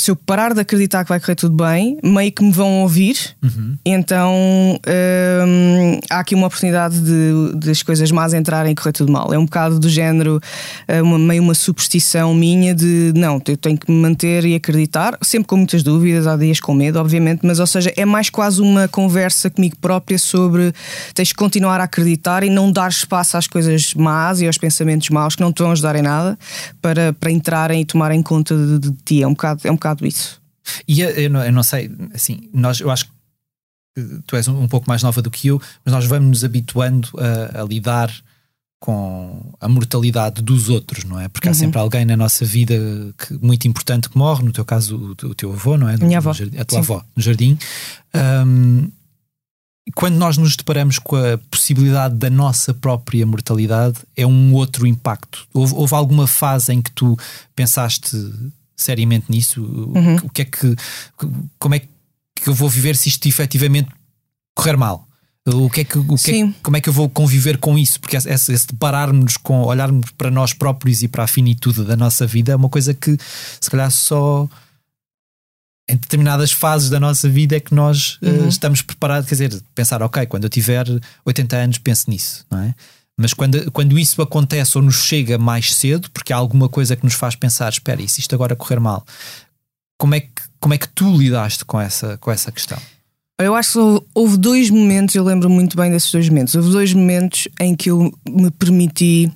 se 0.00 0.10
eu 0.10 0.16
parar 0.16 0.54
de 0.54 0.60
acreditar 0.60 1.04
que 1.04 1.10
vai 1.10 1.20
correr 1.20 1.34
tudo 1.34 1.54
bem, 1.62 1.98
meio 2.02 2.32
que 2.32 2.42
me 2.42 2.50
vão 2.50 2.80
ouvir, 2.80 3.36
uhum. 3.42 3.76
então 3.84 4.32
hum, 4.34 6.00
há 6.08 6.20
aqui 6.20 6.34
uma 6.34 6.46
oportunidade 6.46 6.98
de, 7.00 7.58
de, 7.58 7.70
as 7.70 7.82
coisas 7.82 8.10
más 8.10 8.32
entrarem 8.32 8.72
e 8.72 8.74
correr 8.74 8.92
tudo 8.92 9.12
mal. 9.12 9.32
É 9.32 9.38
um 9.38 9.44
bocado 9.44 9.78
do 9.78 9.90
género, 9.90 10.40
eh, 10.88 11.02
uma, 11.02 11.18
meio 11.18 11.42
uma 11.42 11.52
superstição 11.52 12.34
minha 12.34 12.74
de 12.74 13.12
não, 13.14 13.42
eu 13.46 13.56
tenho 13.58 13.76
que 13.76 13.92
me 13.92 13.98
manter 13.98 14.46
e 14.46 14.54
acreditar, 14.54 15.18
sempre 15.20 15.46
com 15.46 15.58
muitas 15.58 15.82
dúvidas, 15.82 16.26
há 16.26 16.34
dias 16.34 16.60
com 16.60 16.72
medo, 16.72 16.98
obviamente, 16.98 17.40
mas 17.44 17.60
ou 17.60 17.66
seja, 17.66 17.92
é 17.94 18.06
mais 18.06 18.30
quase 18.30 18.62
uma 18.62 18.88
conversa 18.88 19.50
comigo 19.50 19.76
própria 19.76 20.18
sobre 20.18 20.72
tens 21.12 21.30
que 21.30 21.36
continuar 21.36 21.78
a 21.78 21.84
acreditar 21.84 22.42
e 22.42 22.48
não 22.48 22.72
dar 22.72 22.88
espaço 22.88 23.36
às 23.36 23.46
coisas 23.46 23.92
más 23.92 24.40
e 24.40 24.46
aos 24.46 24.56
pensamentos 24.56 25.10
maus 25.10 25.36
que 25.36 25.42
não 25.42 25.52
te 25.52 25.62
vão 25.62 25.72
ajudar 25.72 25.94
em 25.94 26.02
nada 26.02 26.38
para, 26.80 27.12
para 27.12 27.30
entrarem 27.30 27.82
e 27.82 27.84
tomarem 27.84 28.22
conta 28.22 28.56
de, 28.56 28.78
de, 28.78 28.90
de 28.90 28.96
ti. 29.04 29.22
É 29.22 29.26
um 29.26 29.32
bocado, 29.32 29.60
é 29.64 29.70
um 29.70 29.74
bocado 29.74 29.89
isso. 30.06 30.40
E 30.86 31.00
eu 31.00 31.30
não, 31.30 31.44
eu 31.44 31.52
não 31.52 31.62
sei, 31.62 31.90
assim, 32.14 32.48
nós, 32.52 32.80
eu 32.80 32.90
acho 32.90 33.06
que 33.06 33.12
tu 34.26 34.36
és 34.36 34.46
um, 34.46 34.62
um, 34.62 34.68
pouco 34.68 34.88
mais 34.88 35.02
nova 35.02 35.20
do 35.20 35.30
que 35.30 35.48
eu, 35.48 35.60
mas 35.84 35.92
nós 35.92 36.06
vamos 36.06 36.28
nos 36.28 36.44
habituando 36.44 37.08
a, 37.18 37.60
a 37.60 37.64
lidar 37.64 38.12
com 38.78 39.54
a 39.60 39.68
mortalidade 39.68 40.40
dos 40.40 40.70
outros, 40.70 41.04
não 41.04 41.20
é? 41.20 41.28
Porque 41.28 41.46
uhum. 41.46 41.52
há 41.52 41.54
sempre 41.54 41.78
alguém 41.78 42.04
na 42.04 42.16
nossa 42.16 42.46
vida 42.46 42.74
que, 43.18 43.34
muito 43.34 43.68
importante 43.68 44.08
que 44.08 44.16
morre, 44.16 44.42
no 44.42 44.52
teu 44.52 44.64
caso, 44.64 44.96
o, 44.96 45.10
o 45.28 45.34
teu 45.34 45.52
avô, 45.52 45.76
não 45.76 45.88
é? 45.88 45.98
Minha 45.98 46.18
avó. 46.18 46.30
a 46.30 46.64
tua 46.64 46.78
Sim. 46.78 46.78
avó, 46.78 47.04
no 47.14 47.22
jardim. 47.22 47.58
Um, 48.14 48.90
quando 49.94 50.16
nós 50.16 50.38
nos 50.38 50.56
deparamos 50.56 50.98
com 50.98 51.16
a 51.16 51.36
possibilidade 51.50 52.14
da 52.14 52.30
nossa 52.30 52.72
própria 52.72 53.26
mortalidade, 53.26 53.98
é 54.16 54.26
um 54.26 54.54
outro 54.54 54.86
impacto. 54.86 55.46
Houve, 55.52 55.74
houve 55.74 55.94
alguma 55.94 56.26
fase 56.26 56.72
em 56.72 56.80
que 56.80 56.90
tu 56.92 57.18
pensaste 57.54 58.16
seriamente 58.82 59.26
nisso? 59.30 59.62
Uhum. 59.62 60.16
O 60.16 60.30
que 60.30 60.42
é 60.42 60.44
que. 60.44 60.76
Como 61.58 61.74
é 61.74 61.80
que 61.80 62.48
eu 62.48 62.54
vou 62.54 62.68
viver 62.68 62.96
se 62.96 63.08
isto 63.08 63.26
efetivamente 63.26 63.88
correr 64.54 64.76
mal? 64.76 65.06
O 65.46 65.70
que 65.70 65.80
é 65.80 65.84
que, 65.84 65.98
o 65.98 66.16
que 66.16 66.42
é, 66.42 66.54
como 66.62 66.76
é 66.76 66.80
que 66.80 66.88
eu 66.88 66.92
vou 66.92 67.08
conviver 67.08 67.56
com 67.56 67.78
isso? 67.78 67.98
Porque 67.98 68.16
esse, 68.16 68.30
esse 68.30 68.66
depararmos 68.66 69.36
com, 69.36 69.62
olharmos 69.62 70.10
para 70.10 70.30
nós 70.30 70.52
próprios 70.52 71.02
e 71.02 71.08
para 71.08 71.24
a 71.24 71.26
finitude 71.26 71.84
da 71.84 71.96
nossa 71.96 72.26
vida 72.26 72.52
é 72.52 72.56
uma 72.56 72.68
coisa 72.68 72.92
que 72.92 73.16
se 73.60 73.70
calhar 73.70 73.90
só 73.90 74.48
em 75.88 75.96
determinadas 75.96 76.52
fases 76.52 76.88
da 76.88 77.00
nossa 77.00 77.28
vida 77.28 77.56
é 77.56 77.60
que 77.60 77.74
nós 77.74 78.18
uhum. 78.22 78.44
uh, 78.44 78.48
estamos 78.48 78.80
preparados, 78.80 79.28
quer 79.28 79.34
dizer, 79.34 79.62
pensar, 79.74 80.02
ok, 80.02 80.24
quando 80.26 80.44
eu 80.44 80.50
tiver 80.50 80.86
80 81.24 81.56
anos 81.56 81.78
penso 81.78 82.08
nisso, 82.08 82.46
não 82.48 82.60
é? 82.60 82.74
Mas 83.20 83.34
quando, 83.34 83.70
quando 83.70 83.98
isso 83.98 84.22
acontece 84.22 84.78
ou 84.78 84.82
nos 84.82 85.04
chega 85.04 85.36
mais 85.36 85.74
cedo, 85.74 86.10
porque 86.10 86.32
há 86.32 86.36
alguma 86.36 86.70
coisa 86.70 86.96
que 86.96 87.04
nos 87.04 87.12
faz 87.12 87.34
pensar, 87.36 87.68
espera, 87.68 88.00
e 88.00 88.08
se 88.08 88.20
isto 88.20 88.34
agora 88.34 88.56
correr 88.56 88.80
mal, 88.80 89.04
como 89.98 90.14
é 90.14 90.20
que, 90.20 90.30
como 90.58 90.72
é 90.72 90.78
que 90.78 90.88
tu 90.88 91.14
lidaste 91.18 91.64
com 91.66 91.78
essa, 91.78 92.16
com 92.16 92.30
essa 92.30 92.50
questão? 92.50 92.78
Eu 93.38 93.54
acho 93.54 93.72
que 93.72 93.78
houve, 93.78 94.06
houve 94.14 94.36
dois 94.38 94.70
momentos, 94.70 95.14
eu 95.14 95.22
lembro 95.22 95.50
muito 95.50 95.76
bem 95.76 95.90
desses 95.90 96.10
dois 96.10 96.28
momentos. 96.30 96.54
Houve 96.54 96.70
dois 96.70 96.94
momentos 96.94 97.46
em 97.60 97.76
que 97.76 97.90
eu 97.90 98.10
me 98.26 98.50
permiti 98.50 99.30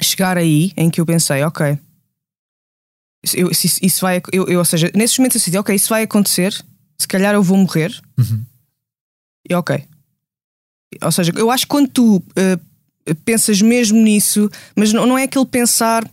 chegar 0.00 0.38
aí, 0.38 0.72
em 0.76 0.88
que 0.88 1.00
eu 1.00 1.06
pensei, 1.06 1.42
ok, 1.42 1.76
eu, 3.34 3.50
isso, 3.50 3.78
isso 3.82 4.00
vai, 4.00 4.22
eu, 4.32 4.46
eu, 4.46 4.60
ou 4.60 4.64
seja, 4.64 4.88
nesses 4.94 5.18
momentos 5.18 5.34
eu 5.34 5.40
decidi, 5.40 5.58
ok, 5.58 5.74
isso 5.74 5.88
vai 5.88 6.04
acontecer, 6.04 6.52
se 6.96 7.08
calhar 7.08 7.34
eu 7.34 7.42
vou 7.42 7.58
morrer, 7.58 7.92
uhum. 8.16 8.44
e 9.50 9.54
ok. 9.54 9.84
Ou 11.02 11.12
seja, 11.12 11.32
eu 11.36 11.50
acho 11.50 11.64
que 11.64 11.68
quando 11.68 11.88
tu 11.88 12.16
uh, 12.16 12.67
pensas 13.24 13.60
mesmo 13.62 13.98
nisso, 14.00 14.50
mas 14.74 14.92
não, 14.92 15.06
não 15.06 15.18
é 15.18 15.24
aquele 15.24 15.46
pensar. 15.46 16.08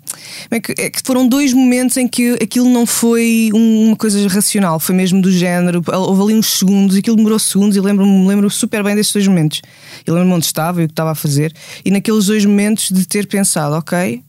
É 0.50 0.60
que, 0.60 0.74
é 0.78 0.90
que, 0.90 1.02
foram 1.04 1.28
dois 1.28 1.54
momentos 1.54 1.98
em 1.98 2.08
que 2.08 2.34
aquilo 2.42 2.70
não 2.70 2.86
foi 2.86 3.50
uma 3.54 3.96
coisa 3.96 4.28
racional, 4.28 4.80
foi 4.80 4.96
mesmo 4.96 5.22
do 5.22 5.32
género. 5.32 5.84
Houve 5.88 6.22
ali 6.22 6.34
uns 6.36 6.58
segundos, 6.58 6.96
aquilo 6.96 7.16
demorou 7.16 7.40
segundos 7.40 7.76
e 7.76 7.82
lembro-me 7.82 8.28
lembro 8.28 8.50
super 8.50 8.84
bem 8.84 8.96
desses 8.96 9.14
dois 9.14 9.28
momentos. 9.28 9.62
Eu 10.06 10.14
lembro-me 10.14 10.36
onde 10.36 10.46
estava 10.46 10.82
e 10.82 10.86
o 10.86 10.88
que 10.88 10.94
estava 10.94 11.12
a 11.12 11.16
fazer, 11.16 11.54
e 11.84 11.92
naqueles 11.92 12.26
dois 12.26 12.46
momentos 12.46 12.90
de 12.90 13.06
ter 13.06 13.28
pensado, 13.28 13.76
ok, 13.76 14.24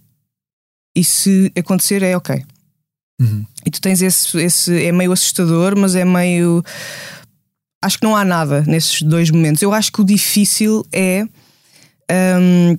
e 0.96 1.05
se 1.05 1.52
acontecer 1.57 2.02
é 2.02 2.16
ok. 2.16 2.42
Uhum. 3.20 3.44
E 3.64 3.70
tu 3.70 3.81
tens 3.81 4.02
esse, 4.02 4.38
esse. 4.38 4.85
É 4.85 4.92
meio 4.92 5.12
assustador, 5.12 5.76
mas 5.76 5.94
é 5.94 6.05
meio. 6.05 6.64
Acho 7.83 7.98
que 7.98 8.05
não 8.05 8.16
há 8.16 8.24
nada 8.24 8.62
nesses 8.66 9.02
dois 9.02 9.31
momentos. 9.31 9.62
Eu 9.62 9.72
acho 9.72 9.92
que 9.92 10.00
o 10.00 10.05
difícil 10.05 10.87
é 10.92 11.26
um, 12.10 12.78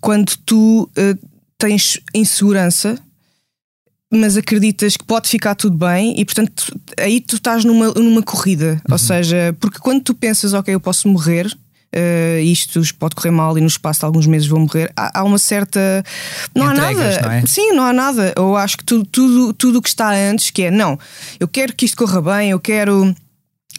quando 0.00 0.36
tu 0.44 0.90
uh, 0.96 1.28
tens 1.58 2.00
insegurança, 2.14 2.98
mas 4.10 4.36
acreditas 4.36 4.96
que 4.96 5.04
pode 5.04 5.28
ficar 5.28 5.54
tudo 5.54 5.76
bem 5.76 6.14
e, 6.18 6.24
portanto, 6.24 6.78
aí 6.98 7.20
tu 7.20 7.36
estás 7.36 7.64
numa, 7.64 7.92
numa 7.92 8.22
corrida. 8.22 8.72
Uhum. 8.86 8.92
Ou 8.92 8.98
seja, 8.98 9.56
porque 9.58 9.78
quando 9.78 10.02
tu 10.02 10.14
pensas, 10.14 10.52
ok, 10.52 10.74
eu 10.74 10.80
posso 10.80 11.08
morrer, 11.08 11.46
uh, 11.46 12.40
isto 12.42 12.80
pode 12.98 13.14
correr 13.14 13.30
mal 13.30 13.56
e 13.56 13.60
no 13.60 13.66
espaço 13.66 14.00
de 14.00 14.06
alguns 14.06 14.26
meses 14.26 14.46
vou 14.46 14.60
morrer, 14.60 14.92
há, 14.96 15.20
há 15.20 15.24
uma 15.24 15.38
certa. 15.38 16.04
Não 16.54 16.70
Entregas, 16.72 17.16
há 17.16 17.20
nada. 17.20 17.22
Não 17.22 17.32
é? 17.32 17.46
Sim, 17.46 17.72
não 17.72 17.84
há 17.84 17.92
nada. 17.92 18.34
Eu 18.36 18.56
acho 18.56 18.76
que 18.76 18.84
tudo 18.84 19.02
o 19.02 19.06
tudo, 19.06 19.52
tudo 19.54 19.82
que 19.82 19.88
está 19.88 20.12
antes, 20.12 20.50
que 20.50 20.64
é, 20.64 20.70
não, 20.70 20.98
eu 21.40 21.48
quero 21.48 21.74
que 21.74 21.86
isto 21.86 21.96
corra 21.96 22.20
bem, 22.20 22.50
eu 22.50 22.60
quero 22.60 23.14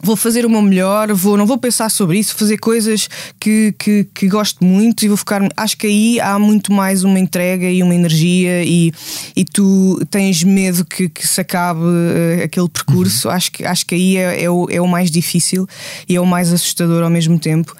vou 0.03 0.17
fazer 0.17 0.45
o 0.45 0.49
meu 0.49 0.61
melhor, 0.61 1.11
vou, 1.13 1.37
não 1.37 1.45
vou 1.45 1.57
pensar 1.57 1.89
sobre 1.89 2.19
isso, 2.19 2.35
fazer 2.35 2.57
coisas 2.57 3.07
que, 3.39 3.73
que, 3.79 4.03
que, 4.13 4.27
gosto 4.27 4.63
muito 4.63 5.05
e 5.05 5.07
vou 5.07 5.15
ficar. 5.15 5.41
Acho 5.55 5.77
que 5.77 5.87
aí 5.87 6.19
há 6.19 6.37
muito 6.37 6.73
mais 6.73 7.05
uma 7.05 7.17
entrega 7.17 7.69
e 7.69 7.81
uma 7.81 7.95
energia 7.95 8.63
e, 8.65 8.91
e 9.33 9.45
tu 9.45 9.99
tens 10.09 10.43
medo 10.43 10.83
que, 10.83 11.07
que 11.07 11.25
se 11.25 11.39
acabe 11.39 11.79
uh, 11.79 12.43
aquele 12.43 12.67
percurso. 12.67 13.29
Uhum. 13.29 13.33
Acho, 13.33 13.51
que, 13.51 13.65
acho 13.65 13.85
que 13.85 13.95
aí 13.95 14.17
é, 14.17 14.43
é, 14.43 14.49
o, 14.49 14.67
é 14.69 14.81
o 14.81 14.87
mais 14.87 15.09
difícil 15.09 15.65
e 16.07 16.17
é 16.17 16.21
o 16.21 16.25
mais 16.25 16.51
assustador 16.51 17.01
ao 17.01 17.09
mesmo 17.09 17.39
tempo. 17.39 17.73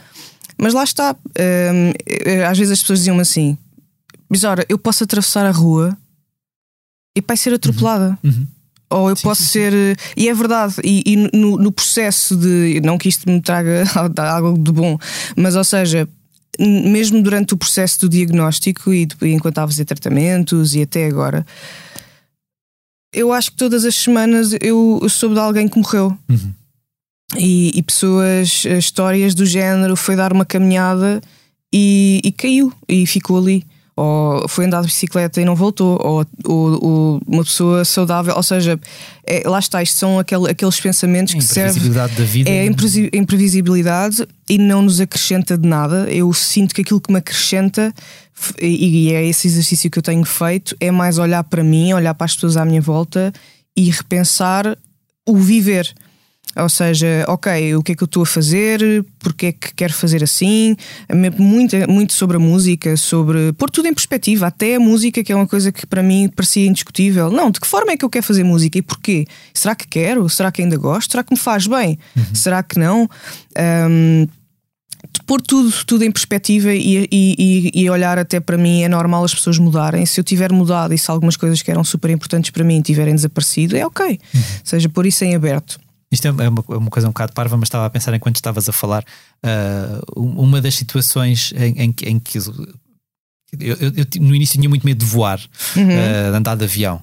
Mas 0.58 0.74
lá 0.74 0.84
está. 0.86 1.12
Uh, 1.12 2.50
às 2.50 2.58
vezes 2.58 2.72
as 2.72 2.80
pessoas 2.80 3.00
diziam 3.00 3.20
assim: 3.20 3.58
Mas 4.30 4.46
ora, 4.46 4.66
eu 4.70 4.78
posso 4.78 5.04
atravessar 5.04 5.46
a 5.46 5.52
rua 5.52 5.98
e 7.16 7.22
vai 7.22 7.36
ser 7.36 7.54
atropelada. 7.54 8.18
Uhum. 8.24 8.30
Uhum 8.32 8.48
ou 8.94 9.10
eu 9.10 9.16
sim, 9.16 9.24
posso 9.24 9.44
sim, 9.44 9.50
ser. 9.50 9.74
Sim. 9.74 10.14
E 10.16 10.30
é 10.30 10.34
verdade, 10.34 10.76
e, 10.84 11.04
e 11.06 11.16
no, 11.38 11.58
no, 11.58 11.72
processo 11.72 12.36
de. 12.36 12.80
Não 12.84 12.98
que 12.98 13.10
isto 13.10 13.30
me 13.30 13.42
traga 13.42 13.84
algo 14.18 14.58
de 14.58 14.72
bom, 14.72 14.98
mas 15.36 15.56
ou 15.56 15.64
seja. 15.64 16.08
Mesmo 16.60 17.24
durante 17.24 17.56
o 17.56 17.58
processo 17.58 18.02
do 18.02 18.10
diagnóstico 18.10 18.94
e, 18.94 19.08
enquanto 19.24 19.54
estava 19.54 19.66
a 19.66 19.70
fazer 19.70 19.86
tratamentos 19.86 20.76
e 20.76 20.84
até 20.84 21.08
agora, 21.08 21.44
eu 23.12 23.34
acho 23.34 23.50
que 23.50 23.58
todas 23.58 23.84
as 23.86 23.96
semanas 23.96 24.56
eu, 24.62 25.00
eu 25.02 25.10
soube 25.10 25.34
de 25.34 25.42
alguém 25.42 25.68
que 25.68 25.80
morreu. 25.80 26.16
Uhum. 26.30 26.54
E, 27.36 27.72
e, 27.74 27.82
pessoas, 27.82 28.66
histórias 28.66 29.34
do 29.34 29.48
género, 29.48 29.96
foi 29.96 30.16
dar 30.16 30.32
uma 30.32 30.46
caminhada 30.46 31.20
e, 31.74 32.22
e 32.24 32.32
caiu 32.32 32.72
e 32.88 33.08
ficou 33.08 33.40
ali 33.40 33.66
ou 33.96 34.48
foi 34.48 34.66
andar 34.66 34.82
de 34.82 34.88
bicicleta 34.88 35.40
e 35.40 35.46
não 35.46 35.56
voltou, 35.56 36.00
ou, 36.02 36.26
ou, 36.46 36.86
ou 36.86 37.22
uma 37.28 37.44
pessoa 37.44 37.86
saudável, 37.86 38.36
ou 38.36 38.42
seja, 38.42 38.80
é, 39.26 39.48
lá 39.48 39.60
está, 39.60 39.84
isto 39.84 39.98
são 39.98 40.18
aquele, 40.18 40.50
aqueles 40.50 40.80
pensamentos 40.80 41.34
que 41.34 41.42
servem. 41.42 41.92
da 41.92 42.08
vida. 42.08 42.50
É 42.50 42.62
a 42.62 42.66
imprevisibilidade 43.18 44.28
e 44.50 44.58
não 44.58 44.82
nos 44.82 45.00
acrescenta 45.00 45.58
de 45.58 45.68
nada. 45.68 46.08
Eu 46.10 46.34
sinto 46.34 46.74
que 46.74 46.82
aquilo 46.82 47.00
que 47.00 47.12
me 47.12 47.20
acrescenta, 47.20 47.94
e, 48.60 49.10
e 49.10 49.14
é 49.14 49.26
esse 49.26 49.48
exercício 49.48 49.90
que 49.92 50.00
eu 50.00 50.04
tenho 50.04 50.26
feito, 50.26 50.76
é 50.80 50.90
mais 50.90 51.20
olhar 51.20 51.44
para 51.44 51.64
mim, 51.64 51.94
olhar 51.94 52.16
para 52.16 52.26
as 52.26 52.34
pessoas 52.34 52.58
à 52.58 52.66
minha 52.66 52.82
volta 52.82 53.32
e 53.76 53.90
repensar 53.90 54.78
o 55.26 55.38
viver. 55.38 55.94
Ou 56.56 56.70
seja, 56.70 57.26
ok, 57.28 57.76
o 57.76 57.82
que 57.82 57.94
é 57.94 57.96
que 57.96 58.04
eu 58.04 58.06
estou 58.06 58.24
a 58.24 58.26
fazer, 58.26 59.04
porque 59.20 59.48
é 59.48 59.52
que 59.52 59.74
quero 59.74 59.94
fazer 59.94 60.24
assim, 60.24 60.76
muito, 61.38 61.76
muito 61.90 62.14
sobre 62.14 62.38
a 62.38 62.40
música, 62.40 62.96
sobre 62.96 63.54
pôr 63.54 63.70
tudo 63.72 63.88
em 63.88 63.94
perspectiva, 63.94 64.48
até 64.48 64.76
a 64.76 64.80
música, 64.80 65.24
que 65.24 65.32
é 65.32 65.36
uma 65.36 65.48
coisa 65.48 65.72
que 65.72 65.86
para 65.88 66.04
mim 66.04 66.30
parecia 66.34 66.68
indiscutível. 66.68 67.32
Não, 67.32 67.50
de 67.50 67.60
que 67.60 67.68
forma 67.68 67.92
é 67.92 67.98
que 67.98 68.06
eu 68.06 68.10
quero 68.10 68.26
fazer 68.26 68.44
música 68.44 68.78
e 68.78 68.82
porquê? 68.82 69.26
Será 69.54 69.74
que 69.74 69.88
quero? 69.88 70.30
Será 70.30 70.52
que 70.52 70.62
ainda 70.62 70.78
gosto? 70.78 71.12
Será 71.12 71.24
que 71.24 71.34
me 71.34 71.40
faz 71.40 71.66
bem? 71.66 71.98
Uhum. 72.16 72.24
Será 72.36 72.62
que 72.62 72.78
não? 72.78 73.10
Um, 73.90 74.28
pôr 75.26 75.42
tudo, 75.42 75.72
tudo 75.86 76.04
em 76.04 76.12
perspectiva 76.12 76.74
e, 76.74 77.08
e, 77.12 77.72
e, 77.74 77.90
olhar 77.90 78.18
até 78.18 78.40
para 78.40 78.58
mim 78.58 78.84
é 78.84 78.90
normal 78.90 79.24
as 79.24 79.34
pessoas 79.34 79.58
mudarem. 79.58 80.06
Se 80.06 80.20
eu 80.20 80.24
tiver 80.24 80.52
mudado 80.52 80.94
e 80.94 80.98
se 80.98 81.10
algumas 81.10 81.36
coisas 81.36 81.62
que 81.62 81.72
eram 81.72 81.84
super 81.84 82.10
importantes 82.12 82.52
para 82.52 82.64
mim 82.64 82.82
tiverem 82.82 83.16
desaparecido, 83.16 83.76
é 83.76 83.86
ok. 83.86 84.06
Uhum. 84.06 84.42
Ou 84.42 84.42
seja, 84.64 84.90
pôr 84.90 85.06
isso 85.06 85.24
em 85.24 85.36
aberto. 85.36 85.80
Isto 86.14 86.28
é 86.28 86.32
uma, 86.32 86.44
é 86.44 86.50
uma, 86.50 86.90
coisa 86.90 87.08
um 87.08 87.12
bocado 87.12 87.34
parva, 87.34 87.58
mas 87.58 87.68
estava 87.68 87.88
a 87.88 87.90
pensar 87.90 88.14
enquanto 88.14 88.36
estavas 88.36 88.70
a 88.70 88.72
falar. 88.72 89.04
Uh, 89.44 90.22
uma 90.22 90.62
das 90.62 90.76
situações 90.76 91.52
em, 91.56 91.74
em, 91.82 91.96
em 92.04 92.20
que 92.20 92.38
eu, 92.38 93.76
eu, 93.78 93.92
eu, 93.96 94.22
no 94.22 94.36
início 94.36 94.60
tinha 94.60 94.70
muito 94.70 94.86
medo 94.86 95.00
de 95.00 95.06
voar, 95.06 95.40
uhum. 95.76 95.84
uh, 95.84 96.32
de 96.32 96.38
andar 96.38 96.56
de 96.56 96.64
avião, 96.66 96.98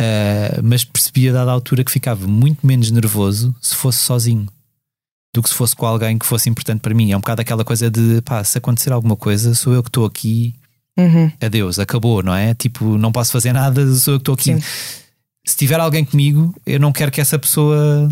uh, 0.00 0.62
mas 0.62 0.82
percebi 0.82 1.28
a 1.28 1.32
dada 1.32 1.50
altura 1.50 1.84
que 1.84 1.92
ficava 1.92 2.26
muito 2.26 2.66
menos 2.66 2.90
nervoso 2.90 3.54
se 3.60 3.74
fosse 3.74 3.98
sozinho 3.98 4.48
do 5.34 5.42
que 5.42 5.48
se 5.48 5.54
fosse 5.54 5.76
com 5.76 5.84
alguém 5.84 6.16
que 6.16 6.24
fosse 6.24 6.48
importante 6.48 6.80
para 6.80 6.94
mim. 6.94 7.12
É 7.12 7.16
um 7.16 7.20
bocado 7.20 7.42
aquela 7.42 7.64
coisa 7.64 7.90
de 7.90 8.22
pá, 8.22 8.42
se 8.44 8.56
acontecer 8.56 8.92
alguma 8.92 9.16
coisa, 9.16 9.54
sou 9.54 9.74
eu 9.74 9.82
que 9.82 9.88
estou 9.90 10.06
aqui, 10.06 10.54
uhum. 10.96 11.30
adeus, 11.40 11.78
acabou, 11.78 12.22
não 12.22 12.34
é? 12.34 12.54
Tipo, 12.54 12.96
não 12.96 13.12
posso 13.12 13.32
fazer 13.32 13.52
nada, 13.52 13.94
sou 13.96 14.14
eu 14.14 14.18
que 14.18 14.22
estou 14.22 14.34
aqui. 14.34 14.54
Sim. 14.54 14.62
Se 15.44 15.56
tiver 15.56 15.78
alguém 15.78 16.04
comigo, 16.04 16.54
eu 16.64 16.80
não 16.80 16.92
quero 16.92 17.10
que 17.10 17.20
essa 17.20 17.38
pessoa 17.38 18.08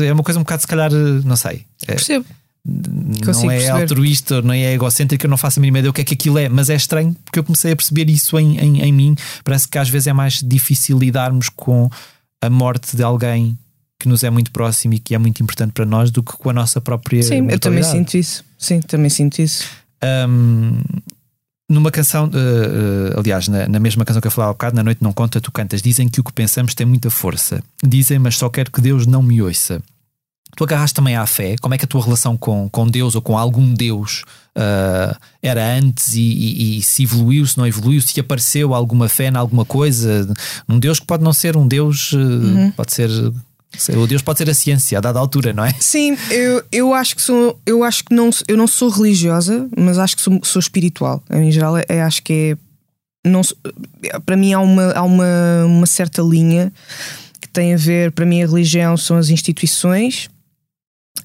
é 0.00 0.12
uma 0.12 0.22
coisa 0.22 0.38
um 0.38 0.42
bocado, 0.42 0.62
se 0.62 0.66
calhar, 0.66 0.92
não 0.92 1.36
sei. 1.36 1.64
É, 1.82 1.94
Percebo. 1.94 2.26
Não 2.64 3.50
é 3.50 3.56
perceber. 3.56 3.70
altruísta, 3.70 4.42
não 4.42 4.52
é 4.52 4.74
egocêntrica, 4.74 5.24
eu 5.24 5.30
não 5.30 5.38
faço 5.38 5.58
a 5.58 5.62
mínima 5.62 5.78
ideia 5.78 5.90
o 5.90 5.92
que 5.92 6.02
é 6.02 6.04
que 6.04 6.14
aquilo 6.14 6.36
é, 6.36 6.50
mas 6.50 6.68
é 6.68 6.74
estranho 6.74 7.16
porque 7.24 7.38
eu 7.38 7.44
comecei 7.44 7.72
a 7.72 7.76
perceber 7.76 8.10
isso 8.10 8.38
em, 8.38 8.58
em, 8.58 8.82
em 8.82 8.92
mim. 8.92 9.16
Parece 9.42 9.66
que 9.66 9.78
às 9.78 9.88
vezes 9.88 10.06
é 10.06 10.12
mais 10.12 10.42
difícil 10.44 10.98
lidarmos 10.98 11.48
com 11.48 11.88
a 12.42 12.50
morte 12.50 12.94
de 12.94 13.02
alguém 13.02 13.56
que 13.98 14.08
nos 14.08 14.22
é 14.22 14.30
muito 14.30 14.50
próximo 14.52 14.94
e 14.94 14.98
que 14.98 15.14
é 15.14 15.18
muito 15.18 15.42
importante 15.42 15.72
para 15.72 15.84
nós 15.84 16.10
do 16.10 16.22
que 16.22 16.32
com 16.32 16.50
a 16.50 16.52
nossa 16.52 16.80
própria. 16.80 17.22
Sim, 17.22 17.48
eu 17.50 17.58
também 17.58 17.82
sinto 17.82 18.16
isso. 18.16 18.44
Sim, 18.58 18.80
também 18.80 19.10
sinto 19.10 19.40
isso. 19.40 19.64
Um, 20.28 20.80
numa 21.68 21.90
canção, 21.90 22.26
uh, 22.26 22.28
uh, 22.28 23.20
aliás, 23.20 23.46
na, 23.46 23.68
na, 23.68 23.78
mesma 23.78 24.04
canção 24.04 24.20
que 24.20 24.26
eu 24.26 24.32
falava 24.32 24.50
há 24.50 24.54
bocado, 24.54 24.76
Na 24.76 24.82
Noite 24.82 25.02
Não 25.02 25.12
Conta, 25.12 25.40
tu 25.40 25.52
cantas. 25.52 25.82
Dizem 25.82 26.08
que 26.08 26.20
o 26.20 26.24
que 26.24 26.32
pensamos 26.32 26.74
tem 26.74 26.86
muita 26.86 27.10
força. 27.10 27.62
Dizem, 27.84 28.18
mas 28.18 28.36
só 28.36 28.48
quero 28.48 28.70
que 28.70 28.80
Deus 28.80 29.06
não 29.06 29.22
me 29.22 29.42
ouça. 29.42 29.82
Tu 30.56 30.64
agarraste 30.64 30.94
também 30.94 31.14
à 31.14 31.26
fé. 31.26 31.56
Como 31.60 31.74
é 31.74 31.78
que 31.78 31.84
a 31.84 31.88
tua 31.88 32.02
relação 32.02 32.36
com, 32.36 32.68
com 32.70 32.86
Deus 32.86 33.14
ou 33.14 33.20
com 33.20 33.36
algum 33.36 33.74
Deus 33.74 34.24
uh, 34.56 35.14
era 35.42 35.76
antes 35.76 36.14
e, 36.14 36.22
e, 36.22 36.78
e, 36.78 36.82
se 36.82 37.02
evoluiu, 37.02 37.46
se 37.46 37.58
não 37.58 37.66
evoluiu, 37.66 38.00
se 38.00 38.18
apareceu 38.18 38.74
alguma 38.74 39.08
fé 39.08 39.28
em 39.28 39.36
alguma 39.36 39.66
coisa? 39.66 40.26
Um 40.66 40.78
Deus 40.78 40.98
que 40.98 41.06
pode 41.06 41.22
não 41.22 41.34
ser 41.34 41.54
um 41.56 41.68
Deus, 41.68 42.12
uhum. 42.12 42.70
pode 42.70 42.92
ser 42.94 43.10
o 43.96 44.06
Deus 44.06 44.22
pode 44.22 44.38
ser 44.38 44.50
a 44.50 44.54
ciência 44.54 44.98
a 44.98 45.00
dada 45.00 45.18
altura, 45.18 45.52
não 45.52 45.64
é? 45.64 45.74
Sim, 45.78 46.16
eu, 46.30 46.64
eu 46.72 46.94
acho 46.94 47.14
que 47.14 47.22
sou, 47.22 47.60
eu 47.66 47.84
acho 47.84 48.04
que 48.04 48.14
não, 48.14 48.30
eu 48.46 48.56
não 48.56 48.66
sou 48.66 48.88
religiosa, 48.88 49.68
mas 49.76 49.98
acho 49.98 50.16
que 50.16 50.22
sou, 50.22 50.40
sou 50.42 50.60
espiritual. 50.60 51.22
Em 51.30 51.50
geral, 51.50 51.76
é, 51.76 51.84
é 51.88 52.02
acho 52.02 52.22
que 52.22 52.56
é 52.56 52.68
não, 53.28 53.42
para 54.24 54.36
mim 54.36 54.52
há 54.52 54.60
uma, 54.60 54.92
há 54.92 55.02
uma, 55.02 55.64
uma 55.66 55.86
certa 55.86 56.22
linha 56.22 56.72
que 57.40 57.48
tem 57.48 57.74
a 57.74 57.76
ver, 57.76 58.12
para 58.12 58.24
mim 58.24 58.42
a 58.42 58.46
religião 58.46 58.96
são 58.96 59.16
as 59.16 59.28
instituições 59.28 60.30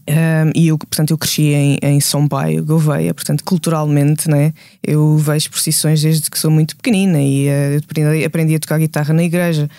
um, 0.08 0.51
e 0.53 0.67
eu, 0.67 0.77
portanto, 0.77 1.12
eu 1.12 1.17
cresci 1.17 1.53
em, 1.53 1.77
em 1.82 1.99
São 2.01 2.27
Paulo, 2.27 2.63
Gouveia, 2.63 3.13
portanto, 3.13 3.43
culturalmente, 3.43 4.29
né, 4.29 4.53
eu 4.86 5.17
vejo 5.17 5.49
procissões 5.49 6.01
desde 6.01 6.29
que 6.29 6.38
sou 6.38 6.51
muito 6.51 6.75
pequenina 6.75 7.21
e 7.21 7.47
uh, 7.47 7.77
aprendi, 7.84 8.25
aprendi 8.25 8.56
a 8.56 8.60
tocar 8.60 8.79
guitarra 8.79 9.13
na 9.13 9.23
igreja. 9.23 9.69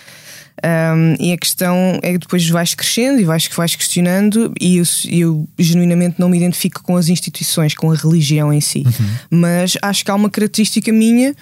Um, 0.62 1.17
e 1.19 1.33
a 1.33 1.37
questão 1.37 1.99
é 2.03 2.12
que 2.12 2.19
depois 2.19 2.49
vais 2.49 2.75
crescendo 2.75 3.21
e 3.21 3.25
vais, 3.25 3.49
vais 3.49 3.75
questionando, 3.75 4.53
e 4.61 4.77
eu, 4.77 4.85
eu 5.11 5.49
genuinamente 5.59 6.17
não 6.19 6.29
me 6.29 6.37
identifico 6.37 6.83
com 6.83 6.97
as 6.97 7.09
instituições, 7.09 7.75
com 7.75 7.90
a 7.90 7.95
religião 7.95 8.53
em 8.53 8.61
si. 8.61 8.85
Uhum. 8.87 9.40
Mas 9.40 9.77
acho 9.83 10.05
que 10.05 10.11
há 10.11 10.14
uma 10.14 10.31
característica 10.31 10.93
minha 10.93 11.35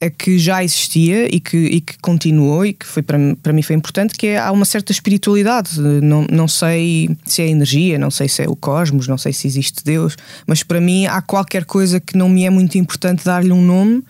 é 0.00 0.08
que 0.08 0.38
já 0.38 0.62
existia 0.62 1.34
e 1.34 1.40
que, 1.40 1.56
e 1.56 1.80
que 1.80 1.98
continuou 1.98 2.64
e 2.64 2.72
que 2.72 2.86
foi 2.86 3.02
para, 3.02 3.18
para 3.42 3.52
mim 3.52 3.62
foi 3.62 3.74
importante 3.74 4.14
que 4.14 4.28
é, 4.28 4.38
há 4.38 4.52
uma 4.52 4.64
certa 4.64 4.92
espiritualidade 4.92 5.80
não, 5.80 6.24
não 6.30 6.46
sei 6.46 7.16
se 7.24 7.42
é 7.42 7.48
energia 7.48 7.98
não 7.98 8.08
sei 8.08 8.28
se 8.28 8.44
é 8.44 8.48
o 8.48 8.54
cosmos 8.54 9.08
não 9.08 9.18
sei 9.18 9.32
se 9.32 9.48
existe 9.48 9.84
Deus 9.84 10.16
mas 10.46 10.62
para 10.62 10.80
mim 10.80 11.06
há 11.06 11.20
qualquer 11.20 11.64
coisa 11.64 11.98
que 11.98 12.16
não 12.16 12.28
me 12.28 12.44
é 12.44 12.50
muito 12.50 12.78
importante 12.78 13.24
dar-lhe 13.24 13.50
um 13.50 13.60
nome 13.60 14.04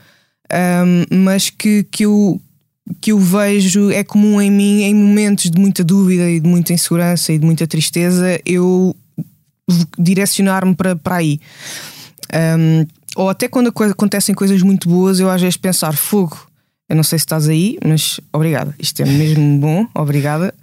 um, 0.53 1.25
mas 1.25 1.49
que, 1.49 1.85
que 1.91 2.05
eu 2.05 2.39
que 3.01 3.13
eu 3.13 3.19
vejo 3.19 3.91
é 3.91 4.03
comum 4.03 4.41
em 4.41 4.51
mim 4.51 4.83
em 4.83 4.95
momentos 4.95 5.51
de 5.51 5.61
muita 5.61 5.85
dúvida 5.85 6.31
e 6.31 6.41
de 6.41 6.49
muita 6.49 6.73
insegurança 6.73 7.33
e 7.33 7.39
de 7.39 7.45
muita 7.45 7.67
tristeza 7.67 8.41
eu 8.45 8.95
direcionar-me 9.99 10.75
para, 10.75 10.97
para 10.97 11.17
aí 11.17 11.41
um, 12.59 12.87
ou 13.17 13.29
até 13.29 13.49
quando 13.49 13.69
acontecem 13.69 14.35
coisas 14.35 14.63
muito 14.63 14.89
boas 14.89 15.21
eu 15.21 15.31
às 15.31 15.41
vezes 15.41 15.57
pensar 15.57 15.95
fogo 15.95 16.49
eu 16.89 16.97
não 16.97 17.03
sei 17.03 17.19
se 17.19 17.27
estás 17.27 17.47
aí, 17.47 17.77
mas 17.85 18.19
obrigada. 18.33 18.75
Isto 18.79 19.03
é 19.03 19.05
mesmo 19.05 19.59
bom, 19.59 19.87
obrigada. 19.95 20.55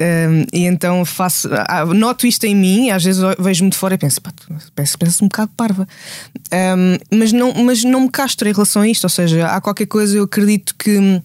Um, 0.00 0.44
e 0.52 0.64
então 0.64 1.04
faço, 1.04 1.48
ah, 1.52 1.84
noto 1.86 2.24
isto 2.24 2.44
em 2.44 2.54
mim, 2.54 2.90
às 2.90 3.02
vezes 3.02 3.20
vejo-me 3.36 3.68
de 3.68 3.76
fora 3.76 3.94
e 3.96 3.98
penso, 3.98 4.20
penso, 4.76 4.96
penso 4.96 5.24
um 5.24 5.28
bocado 5.28 5.50
parva. 5.56 5.88
Um, 6.52 7.18
mas, 7.18 7.32
não, 7.32 7.52
mas 7.64 7.82
não 7.82 8.02
me 8.02 8.10
castro 8.10 8.48
em 8.48 8.52
relação 8.52 8.82
a 8.82 8.88
isto, 8.88 9.02
ou 9.02 9.10
seja, 9.10 9.48
há 9.48 9.60
qualquer 9.60 9.86
coisa, 9.86 10.16
eu 10.16 10.22
acredito 10.22 10.72
que 10.78 11.20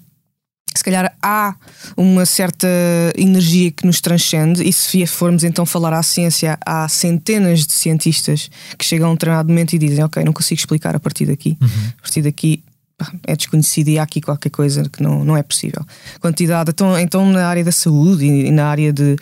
se 0.78 0.84
calhar 0.84 1.14
há 1.22 1.56
uma 1.96 2.26
certa 2.26 2.68
energia 3.16 3.72
que 3.72 3.86
nos 3.86 4.02
transcende, 4.02 4.68
e 4.68 4.72
se 4.72 5.06
formos 5.06 5.44
então 5.44 5.66
falar 5.66 5.94
à 5.94 6.04
ciência, 6.04 6.58
há 6.66 6.88
centenas 6.88 7.66
de 7.66 7.74
cientistas 7.74 8.50
que 8.78 8.86
chegam 8.86 9.10
a 9.10 9.12
um 9.12 9.16
determinado 9.16 9.50
momento 9.50 9.74
e 9.74 9.80
dizem: 9.80 10.04
Ok, 10.04 10.24
não 10.24 10.34
consigo 10.34 10.60
explicar 10.60 10.96
a 10.96 11.00
partir 11.00 11.26
daqui. 11.26 11.58
Uhum. 11.62 11.68
A 11.98 12.02
partir 12.02 12.22
daqui 12.22 12.64
é 13.26 13.36
desconhecido 13.36 13.90
e 13.90 14.00
há 14.00 14.04
aqui 14.04 14.20
qualquer 14.20 14.50
coisa 14.50 14.84
que 14.90 15.04
não, 15.04 15.24
não 15.24 15.38
é 15.38 15.44
possível. 15.44 15.86
Quantidade, 16.20 16.72
então, 16.72 16.98
então 16.98 17.32
na 17.32 17.48
área 17.48 17.64
da 17.64 17.72
saúde 17.72 18.26
e, 18.26 18.50
na 18.50 18.66
área 18.68 18.92
de, 18.92 19.16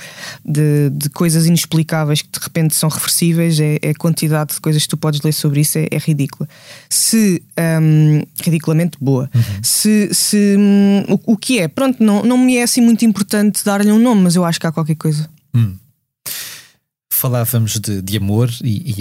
de, 0.45 0.89
de, 0.91 1.09
coisas 1.09 1.45
inexplicáveis 1.45 2.21
que 2.21 2.29
de 2.29 2.39
repente 2.41 2.73
são 2.73 2.87
reversíveis, 2.87 3.59
é, 3.59 3.77
é, 3.81 3.89
a 3.89 3.95
quantidade 3.95 4.53
de 4.53 4.61
coisas 4.61 4.83
que 4.83 4.89
tu 4.89 4.97
podes 4.97 5.21
ler 5.21 5.33
sobre 5.33 5.59
isso 5.59 5.77
é, 5.77 5.87
é 5.91 5.97
ridícula. 5.97 6.47
Se 6.89 7.43
um, 7.81 8.21
ridiculamente 8.41 8.97
boa. 8.99 9.29
Uhum. 9.35 9.41
Se, 9.61 10.09
se 10.13 10.55
um, 10.57 11.13
o, 11.13 11.33
o, 11.33 11.37
que 11.37 11.59
é, 11.59 11.67
pronto, 11.67 12.01
não, 12.01 12.23
não 12.23 12.37
me 12.37 12.55
é 12.55 12.63
assim 12.63 12.79
muito 12.79 13.03
importante 13.03 13.63
dar-lhe 13.65 13.91
um 13.91 13.99
nome, 13.99 14.21
mas 14.21 14.35
eu 14.37 14.45
acho 14.45 14.59
que 14.59 14.67
há 14.67 14.71
qualquer 14.71 14.95
coisa. 14.95 15.29
Hum 15.53 15.75
falávamos 17.15 17.79
de, 17.79 18.01
de 18.01 18.17
amor 18.17 18.49
e, 18.63 18.67
e- 18.67 18.93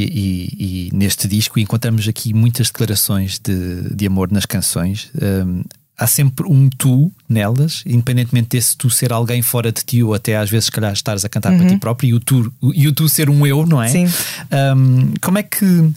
e- 0.59 0.89
e 0.89 0.91
neste 0.95 1.27
disco 1.29 1.59
encontramos 1.59 2.07
aqui 2.09 2.33
muitas 2.33 2.69
declarações 2.69 3.39
de, 3.39 3.95
de 3.95 4.07
amor 4.07 4.31
nas 4.31 4.47
canções. 4.47 5.11
Hum, 5.21 5.63
há 5.99 6.07
sempre 6.07 6.47
um 6.49 6.69
tu 6.69 7.13
nelas, 7.29 7.83
independentemente 7.87 8.49
desse 8.51 8.77
tu 8.77 8.91
ser 8.91 9.13
alguém 9.13 9.43
fora 9.43 9.71
de 9.71 9.83
ti 9.85 10.03
ou 10.03 10.15
até 10.15 10.37
às 10.37 10.51
vezes, 10.51 10.67
se 10.67 10.73
calhar, 10.73 10.93
estares 10.93 11.25
a 11.25 11.29
cantar 11.29 11.53
para 11.57 11.67
ti 11.69 11.77
próprio 11.79 12.09
e 12.09 12.15
o, 12.15 12.21
tu, 12.21 12.53
e 12.75 12.89
o 12.89 12.93
tu 12.93 13.09
ser 13.09 13.29
um 13.31 13.47
eu, 13.47 13.67
não 13.67 13.83
é? 13.83 13.89
Sim. 13.89 14.07
Hum, 14.07 15.15
como 15.21 15.39
é 15.39 15.43
que. 15.43 15.91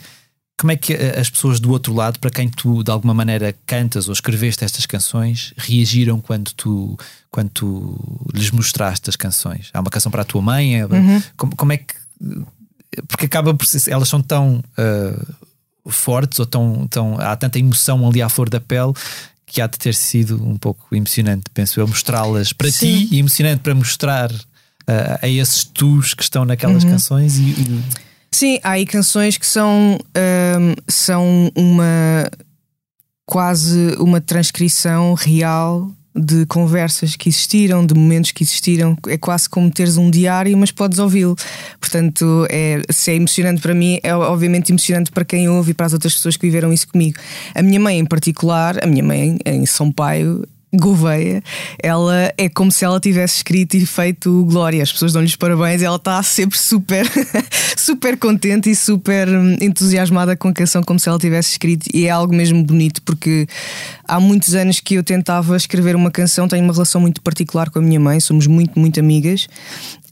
Como 0.59 0.72
é 0.72 0.76
que 0.76 0.91
as 0.91 1.30
pessoas 1.30 1.59
do 1.59 1.70
outro 1.70 1.93
lado, 1.93 2.18
para 2.18 2.32
quem 2.32 2.49
tu 2.49 2.84
de 2.84 2.89
alguma 2.89 3.13
maneira 3.13 3.53
cantas 3.68 4.07
ou 4.07 4.13
escreveste 4.13 4.65
estas 4.65 4.88
canções, 4.88 5.53
reagiram 5.55 6.20
quando 6.20 6.51
tu, 6.53 6.97
quando 7.30 7.49
tu 7.51 8.28
lhes 8.34 8.49
mostraste 8.49 9.07
as 9.07 9.15
canções? 9.15 9.70
Há 9.72 9.80
uma 9.80 9.91
canção 9.91 10.11
para 10.11 10.24
a 10.24 10.26
tua 10.26 10.41
mãe? 10.41 10.82
É- 10.82 10.88
Como, 11.38 11.55
como 11.55 11.74
é 11.74 11.78
que. 11.78 11.93
Porque 13.07 13.26
acaba 13.26 13.53
por 13.53 13.65
ser. 13.65 13.91
Elas 13.91 14.09
são 14.09 14.22
tão 14.22 14.63
ah, 14.78 15.26
fortes 15.89 16.39
ou 16.39 16.45
tão, 16.45 16.88
tão. 16.88 17.20
Há 17.20 17.36
tanta 17.36 17.59
emoção 17.59 18.07
ali 18.07 18.22
à 18.22 18.30
flor 18.30 18.49
da 18.49 18.59
pele 18.59 18.93
que 19.45 19.61
há 19.61 19.68
de 19.68 19.78
ter 19.78 19.95
sido 19.95 20.43
um 20.45 20.57
pouco 20.57 20.93
emocionante, 20.93 21.45
penso 21.53 21.80
eu, 21.80 21.88
mostrá-las 21.88 22.51
para 22.51 22.70
Sim. 22.70 23.07
ti 23.07 23.15
e 23.15 23.20
emocionante 23.20 23.61
para 23.61 23.74
mostrar 23.74 24.30
ah, 24.86 25.20
a 25.22 25.28
esses 25.28 25.63
tus 25.63 26.13
que 26.13 26.22
estão 26.22 26.43
naquelas 26.43 26.84
canções 26.84 27.38
e- 27.38 27.51
e 27.51 27.84
Sim, 28.30 28.59
há 28.61 28.72
aí 28.72 28.86
canções 28.86 29.38
que 29.38 29.47
são, 29.47 29.97
hum, 30.59 30.74
são 30.88 31.49
uma 31.55 32.30
quase 33.26 33.95
uma 33.99 34.20
transcrição 34.22 35.13
real 35.13 35.89
de 36.18 36.45
conversas 36.45 37.15
que 37.15 37.30
existiram, 37.30 37.86
de 37.86 37.93
momentos 37.93 38.32
que 38.32 38.43
existiram. 38.43 38.97
É 39.07 39.18
quase 39.18 39.49
como 39.49 39.70
teres 39.70 39.97
um 39.97 40.09
diário, 40.09 40.57
mas 40.57 40.72
podes 40.72 40.99
ouvi-lo. 40.99 41.36
Portanto, 41.80 42.47
é, 42.49 42.82
se 42.89 43.11
é 43.11 43.15
emocionante 43.15 43.61
para 43.61 43.74
mim, 43.74 43.99
é 44.03 44.15
obviamente 44.15 44.72
emocionante 44.72 45.11
para 45.11 45.24
quem 45.24 45.47
ouve 45.47 45.72
e 45.72 45.74
para 45.74 45.86
as 45.86 45.93
outras 45.93 46.15
pessoas 46.15 46.36
que 46.36 46.45
viveram 46.45 46.74
isso 46.74 46.88
comigo. 46.88 47.20
A 47.53 47.61
minha 47.61 47.80
mãe, 47.80 47.99
em 47.99 48.05
particular, 48.05 48.84
a 48.84 48.88
minha 48.88 49.03
mãe 49.03 49.38
em 49.45 49.65
São 49.65 49.91
Paio, 49.91 50.43
Gouveia, 50.74 51.41
ela 51.82 52.34
é 52.38 52.49
como 52.49 52.70
se 52.72 52.84
ela 52.84 52.99
tivesse 52.99 53.38
escrito 53.38 53.78
e 53.78 53.86
feito 53.86 54.43
Glória. 54.45 54.84
As 54.84 54.91
pessoas 54.91 55.13
dão-lhes 55.13 55.36
parabéns 55.38 55.82
e 55.82 55.86
ela 55.86 55.95
está 55.95 56.22
sempre 56.22 56.59
super, 56.59 57.05
super 57.78 58.18
contente 58.18 58.70
e 58.70 58.76
super 58.76 59.30
hum, 59.30 59.55
entusiasmada 59.61 60.36
com 60.36 60.49
a 60.49 60.53
canção, 60.53 60.84
como 60.84 60.99
se 60.99 61.07
ela 61.07 61.18
tivesse 61.18 61.51
escrito. 61.51 61.88
E 61.93 62.05
é 62.05 62.09
algo 62.09 62.36
mesmo 62.36 62.61
bonito, 62.63 63.01
porque 63.03 63.47
há 64.05 64.20
muitos 64.20 64.55
anos 64.55 64.82
que 64.82 64.95
eu 64.95 65.03
tentava 65.03 65.55
escrever 65.55 65.95
uma 65.95 66.11
canção. 66.11 66.49
Tenho 66.49 66.65
uma 66.65 66.74
relação 66.74 66.99
muito 66.99 67.22
particular 67.22 67.70
com 67.70 67.80
a 67.80 67.82
minha 67.82 67.99
mãe, 67.99 68.20
somos 68.20 68.45
muito, 68.45 68.78
muito 68.78 68.99
amigas. 68.99 69.47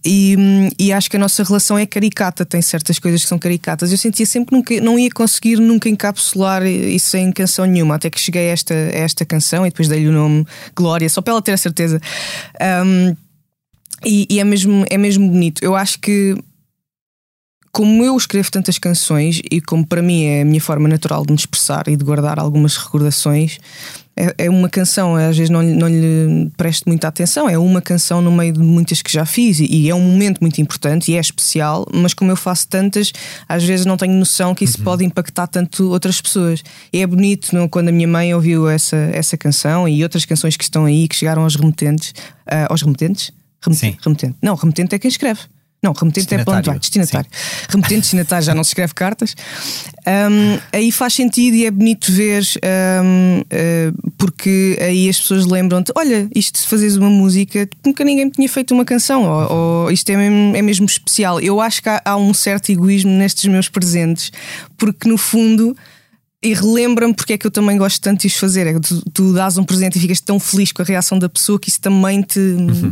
E, 0.05 0.35
hum, 0.37 0.69
e 0.77 0.93
acho 0.93 1.09
que 1.09 1.17
a 1.17 1.19
nossa 1.19 1.43
relação 1.43 1.77
é 1.77 1.85
caricata, 1.85 2.45
tem 2.45 2.61
certas 2.61 2.99
coisas 2.99 3.23
que 3.23 3.27
são 3.27 3.39
caricatas. 3.39 3.91
Eu 3.91 3.97
sentia 3.97 4.25
sempre 4.25 4.49
que 4.49 4.55
nunca, 4.55 4.81
não 4.81 4.99
ia 4.99 5.09
conseguir 5.09 5.57
nunca 5.57 5.89
encapsular 5.89 6.63
isso 6.63 7.17
em 7.17 7.31
canção 7.31 7.65
nenhuma, 7.65 7.95
até 7.95 8.09
que 8.09 8.19
cheguei 8.19 8.49
a 8.49 8.53
esta, 8.53 8.73
a 8.73 8.97
esta 8.97 9.25
canção 9.25 9.65
e 9.65 9.69
depois 9.69 9.87
dei-lhe 9.87 10.07
o 10.07 10.11
nome 10.11 10.45
Glória, 10.75 11.09
só 11.09 11.21
para 11.21 11.31
ela 11.33 11.41
ter 11.41 11.53
a 11.53 11.57
certeza. 11.57 11.99
Um, 12.85 13.15
e 14.05 14.27
e 14.29 14.39
é, 14.39 14.43
mesmo, 14.43 14.85
é 14.89 14.97
mesmo 14.97 15.27
bonito. 15.27 15.63
Eu 15.63 15.75
acho 15.75 15.99
que, 15.99 16.35
como 17.71 18.03
eu 18.03 18.15
escrevo 18.15 18.51
tantas 18.51 18.77
canções 18.77 19.41
e 19.49 19.59
como 19.59 19.85
para 19.87 20.03
mim 20.03 20.25
é 20.25 20.41
a 20.41 20.45
minha 20.45 20.61
forma 20.61 20.87
natural 20.87 21.25
de 21.25 21.31
me 21.31 21.39
expressar 21.39 21.87
e 21.87 21.95
de 21.95 22.03
guardar 22.03 22.37
algumas 22.37 22.77
recordações, 22.77 23.57
é, 24.17 24.45
é 24.45 24.49
uma 24.49 24.69
canção, 24.69 25.15
às 25.15 25.37
vezes 25.37 25.49
não, 25.49 25.61
lhe- 25.61 25.73
não 25.73 25.87
lhe 25.87 26.49
presto 26.57 26.83
muita 26.87 27.07
atenção, 27.07 27.49
é 27.49 27.57
uma 27.57 27.81
canção 27.81 28.21
no 28.21 28.31
meio 28.31 28.53
de 28.53 28.59
muitas 28.59 29.01
que 29.01 29.11
já 29.11 29.25
fiz 29.25 29.59
e, 29.59 29.89
é 29.89 29.93
um 29.95 29.99
momento 30.01 30.39
muito 30.39 30.59
importante 30.61 31.11
e 31.11 31.15
é 31.15 31.19
especial, 31.19 31.85
mas 31.93 32.13
como 32.13 32.31
eu 32.31 32.35
faço 32.35 32.67
tantas, 32.67 33.11
às 33.47 33.63
vezes 33.63 33.85
não 33.85 33.97
tenho 33.97 34.13
noção 34.13 34.55
que 34.55 34.63
isso 34.63 34.81
pode 34.81 35.03
impactar 35.03 35.47
tanto 35.47 35.89
outras 35.91 36.21
pessoas. 36.21 36.63
E 36.93 37.01
é 37.01 37.07
bonito 37.07 37.53
não, 37.53 37.67
quando 37.67 37.89
a 37.89 37.91
minha 37.91 38.07
mãe 38.07 38.33
ouviu 38.33 38.69
essa, 38.69 38.95
essa 39.13 39.35
canção 39.37 39.87
e 39.87 40.01
outras 40.03 40.23
canções 40.25 40.55
que 40.55 40.63
estão 40.63 40.85
aí 40.85 41.07
que 41.07 41.15
chegaram 41.15 41.43
aos 41.43 41.55
remetentes, 41.55 42.13
ah, 42.47 42.67
aos 42.69 42.81
remetentes? 42.81 43.31
Remete- 43.61 43.79
Sim. 43.79 43.97
Remetente. 44.03 44.35
Não, 44.41 44.55
remetente 44.55 44.95
é 44.95 44.99
quem 44.99 45.09
escreve. 45.09 45.41
Não, 45.85 45.93
remetente 45.93 46.33
é 46.33 46.37
Destinatário. 46.37 46.63
plano 46.63 46.79
destinatário. 46.79 47.29
Remetente, 47.69 48.01
destinatário, 48.01 48.43
já 48.43 48.55
não 48.55 48.63
se 48.63 48.69
escreve 48.69 48.95
cartas. 48.95 49.35
Um, 50.07 50.59
aí 50.73 50.91
faz 50.91 51.13
sentido 51.13 51.53
e 51.53 51.65
é 51.65 51.69
bonito 51.69 52.11
ver, 52.11 52.43
um, 53.03 53.41
uh, 53.41 54.11
porque 54.17 54.79
aí 54.81 55.07
as 55.07 55.19
pessoas 55.19 55.45
lembram-te: 55.45 55.91
olha, 55.95 56.27
isto 56.33 56.57
se 56.57 56.67
fazes 56.67 56.95
uma 56.95 57.09
música, 57.09 57.69
nunca 57.85 58.03
ninguém 58.03 58.27
tinha 58.31 58.49
feito 58.49 58.73
uma 58.73 58.83
canção, 58.83 59.25
ou, 59.25 59.83
ou 59.85 59.91
isto 59.91 60.09
é 60.09 60.17
mesmo, 60.17 60.55
é 60.55 60.61
mesmo 60.63 60.87
especial. 60.87 61.39
Eu 61.39 61.61
acho 61.61 61.83
que 61.83 61.89
há, 61.89 62.01
há 62.03 62.17
um 62.17 62.33
certo 62.33 62.71
egoísmo 62.71 63.11
nestes 63.11 63.45
meus 63.45 63.69
presentes, 63.69 64.31
porque 64.77 65.07
no 65.07 65.19
fundo. 65.19 65.77
E 66.45 66.53
relembra-me 66.53 67.11
porque 67.11 67.33
é 67.33 67.37
que 67.39 67.47
eu 67.47 67.49
também 67.49 67.75
gosto 67.75 67.99
tanto 67.99 68.21
de 68.21 68.27
os 68.27 68.35
fazer. 68.35 68.67
É 68.67 68.73
que 68.73 68.79
tu, 68.79 69.01
tu 69.11 69.33
dás 69.33 69.57
um 69.57 69.63
presente 69.63 69.97
e 69.97 69.99
ficas 69.99 70.19
tão 70.21 70.39
feliz 70.39 70.71
com 70.71 70.83
a 70.83 70.85
reação 70.85 71.17
da 71.17 71.27
pessoa 71.27 71.59
que 71.59 71.69
isso 71.69 71.81
também 71.81 72.21
te, 72.21 72.39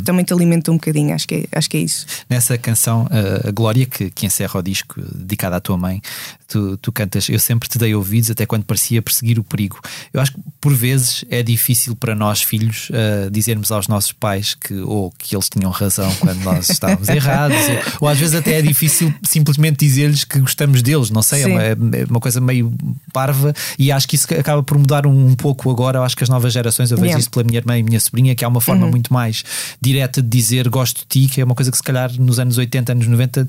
também 0.03 0.25
te 0.25 0.33
alimenta 0.33 0.71
um 0.71 0.75
bocadinho. 0.75 1.13
Acho 1.13 1.27
que 1.27 1.35
é, 1.35 1.57
acho 1.57 1.69
que 1.69 1.77
é 1.77 1.81
isso. 1.81 2.07
Nessa 2.27 2.57
canção, 2.57 3.03
uh, 3.03 3.47
a 3.47 3.51
Glória, 3.51 3.85
que, 3.85 4.09
que 4.09 4.25
encerra 4.25 4.59
o 4.59 4.63
disco, 4.63 4.99
dedicada 5.13 5.57
à 5.57 5.59
tua 5.59 5.77
mãe, 5.77 6.01
tu, 6.47 6.77
tu 6.77 6.91
cantas 6.91 7.29
Eu 7.29 7.39
sempre 7.39 7.69
te 7.69 7.77
dei 7.77 7.93
ouvidos 7.93 8.31
até 8.31 8.45
quando 8.45 8.63
parecia 8.63 9.01
perseguir 9.03 9.37
o 9.37 9.43
perigo. 9.43 9.79
Eu 10.11 10.19
acho 10.19 10.33
que 10.33 10.39
por 10.59 10.73
vezes 10.73 11.23
é 11.29 11.43
difícil 11.43 11.95
para 11.95 12.15
nós, 12.15 12.41
filhos, 12.41 12.89
uh, 12.89 13.29
dizermos 13.29 13.71
aos 13.71 13.87
nossos 13.87 14.11
pais 14.11 14.55
que 14.55 14.73
ou 14.81 15.11
que 15.11 15.35
eles 15.35 15.47
tinham 15.47 15.69
razão 15.69 16.11
quando 16.19 16.41
nós 16.43 16.69
estávamos 16.69 17.07
errados, 17.09 17.57
ou, 17.57 18.01
ou 18.01 18.07
às 18.07 18.17
vezes 18.17 18.33
até 18.33 18.57
é 18.57 18.61
difícil 18.63 19.13
simplesmente 19.23 19.77
dizer-lhes 19.77 20.23
que 20.23 20.39
gostamos 20.39 20.81
deles. 20.81 21.11
Não 21.11 21.21
sei, 21.21 21.43
é 21.43 21.47
uma, 21.47 21.63
é 21.63 22.05
uma 22.09 22.19
coisa 22.19 22.41
meio 22.41 22.73
parva 23.11 23.42
e 23.77 23.91
acho 23.91 24.07
que 24.07 24.15
isso 24.15 24.27
acaba 24.33 24.61
por 24.61 24.77
mudar 24.77 25.05
um, 25.07 25.27
um 25.27 25.35
pouco 25.35 25.69
agora. 25.69 25.99
Eu 25.99 26.03
acho 26.03 26.15
que 26.15 26.23
as 26.23 26.29
novas 26.29 26.53
gerações, 26.53 26.91
eu 26.91 26.97
vejo 26.97 27.13
Yeah. 27.13 27.19
isso 27.19 27.29
pela 27.29 27.43
minha 27.43 27.57
irmã 27.57 27.77
e 27.77 27.83
minha 27.83 27.99
sobrinha, 27.99 28.33
que 28.33 28.43
há 28.43 28.47
uma 28.47 28.61
forma 28.61 28.87
muito 28.87 29.13
mais 29.13 29.43
direta 29.81 30.21
de 30.21 30.27
dizer 30.27 30.67
gosto 30.69 31.01
de 31.01 31.05
ti, 31.05 31.31
que 31.31 31.41
é 31.41 31.43
uma 31.43 31.53
coisa 31.55 31.69
que 31.69 31.77
se 31.77 31.83
calhar 31.83 32.11
nos 32.19 32.39
anos 32.39 32.57
80, 32.57 32.91
anos 32.91 33.07
90, 33.07 33.47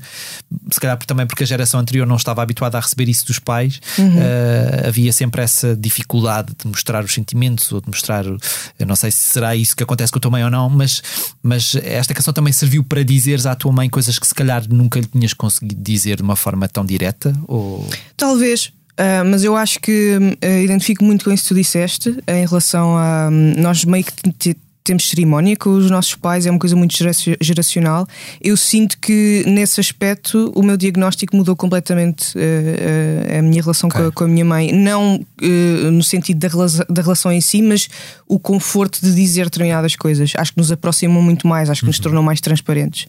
se 0.71 0.79
calhar 0.79 0.97
também 1.05 1.25
porque 1.25 1.43
a 1.43 1.47
geração 1.47 1.79
anterior 1.79 2.05
não 2.05 2.15
estava 2.15 2.41
habituada 2.41 2.77
a 2.77 2.81
receber 2.81 3.09
isso 3.09 3.25
dos 3.25 3.39
pais, 3.39 3.79
eh, 3.99 4.85
havia 4.87 5.11
sempre 5.11 5.41
essa 5.41 5.75
dificuldade 5.75 6.53
de 6.57 6.67
mostrar 6.67 7.03
os 7.03 7.13
sentimentos 7.13 7.71
ou 7.71 7.81
de 7.81 7.87
mostrar. 7.87 8.25
Eu 8.25 8.85
não 8.85 8.95
sei 8.95 9.11
se 9.11 9.17
será 9.17 9.55
isso 9.55 9.75
que 9.75 9.83
acontece 9.83 10.11
com 10.11 10.19
a 10.19 10.21
tua 10.21 10.31
mãe 10.31 10.43
ou 10.43 10.49
não, 10.49 10.69
mas, 10.69 11.01
mas 11.41 11.75
esta 11.75 12.13
canção 12.13 12.33
também 12.33 12.53
serviu 12.53 12.83
para 12.83 13.03
dizeres 13.03 13.45
à 13.45 13.55
tua 13.55 13.71
mãe 13.71 13.89
coisas 13.89 14.19
que 14.19 14.27
se 14.27 14.35
calhar 14.35 14.63
nunca 14.69 14.99
lhe 14.99 15.07
tinhas 15.07 15.33
conseguido 15.33 15.81
dizer 15.81 16.17
de 16.17 16.23
uma 16.23 16.35
forma 16.35 16.67
tão 16.67 16.85
direta? 16.85 17.33
Ou... 17.47 17.87
Talvez. 18.17 18.71
Ah, 18.97 19.23
mas 19.25 19.43
eu 19.43 19.55
acho 19.55 19.79
que 19.79 20.17
ah, 20.41 20.59
identifico 20.61 21.03
muito 21.03 21.25
com 21.25 21.31
isso 21.31 21.43
que 21.43 21.49
tu 21.49 21.55
disseste 21.55 22.17
em 22.27 22.45
relação 22.45 22.97
a 22.97 23.29
hum, 23.31 23.53
nós 23.57 23.83
meio 23.85 24.03
que 24.05 24.13
te- 24.13 24.31
te- 24.53 24.57
temos 24.83 25.09
cerimónia 25.09 25.57
com 25.57 25.71
os 25.71 25.89
nossos 25.89 26.13
pais, 26.13 26.45
é 26.45 26.51
uma 26.51 26.59
coisa 26.59 26.75
muito 26.75 26.95
geraci- 26.95 27.35
geracional. 27.41 28.05
Eu 28.39 28.55
sinto 28.55 28.99
que 28.99 29.43
nesse 29.47 29.79
aspecto 29.79 30.51
o 30.55 30.61
meu 30.61 30.77
diagnóstico 30.77 31.35
mudou 31.35 31.55
completamente 31.55 32.37
ah, 32.37 33.33
ah, 33.33 33.39
a 33.39 33.41
minha 33.41 33.63
relação 33.63 33.89
com, 33.89 33.97
a, 34.07 34.11
com 34.11 34.23
a 34.25 34.27
minha 34.27 34.45
mãe. 34.45 34.71
Não 34.71 35.19
ah, 35.41 35.91
no 35.91 36.03
sentido 36.03 36.37
da, 36.37 36.47
rela- 36.47 36.85
da 36.87 37.01
relação 37.01 37.31
em 37.31 37.41
si, 37.41 37.63
mas 37.63 37.89
o 38.27 38.37
conforto 38.37 38.99
de 39.01 39.13
dizer 39.15 39.45
determinadas 39.45 39.95
coisas. 39.95 40.33
Acho 40.37 40.51
que 40.53 40.59
nos 40.59 40.71
aproximam 40.71 41.19
muito 41.19 41.47
mais, 41.47 41.67
acho 41.69 41.81
que 41.81 41.87
nos 41.87 41.97
tornam 41.97 42.21
mais 42.21 42.39
transparentes. 42.39 43.07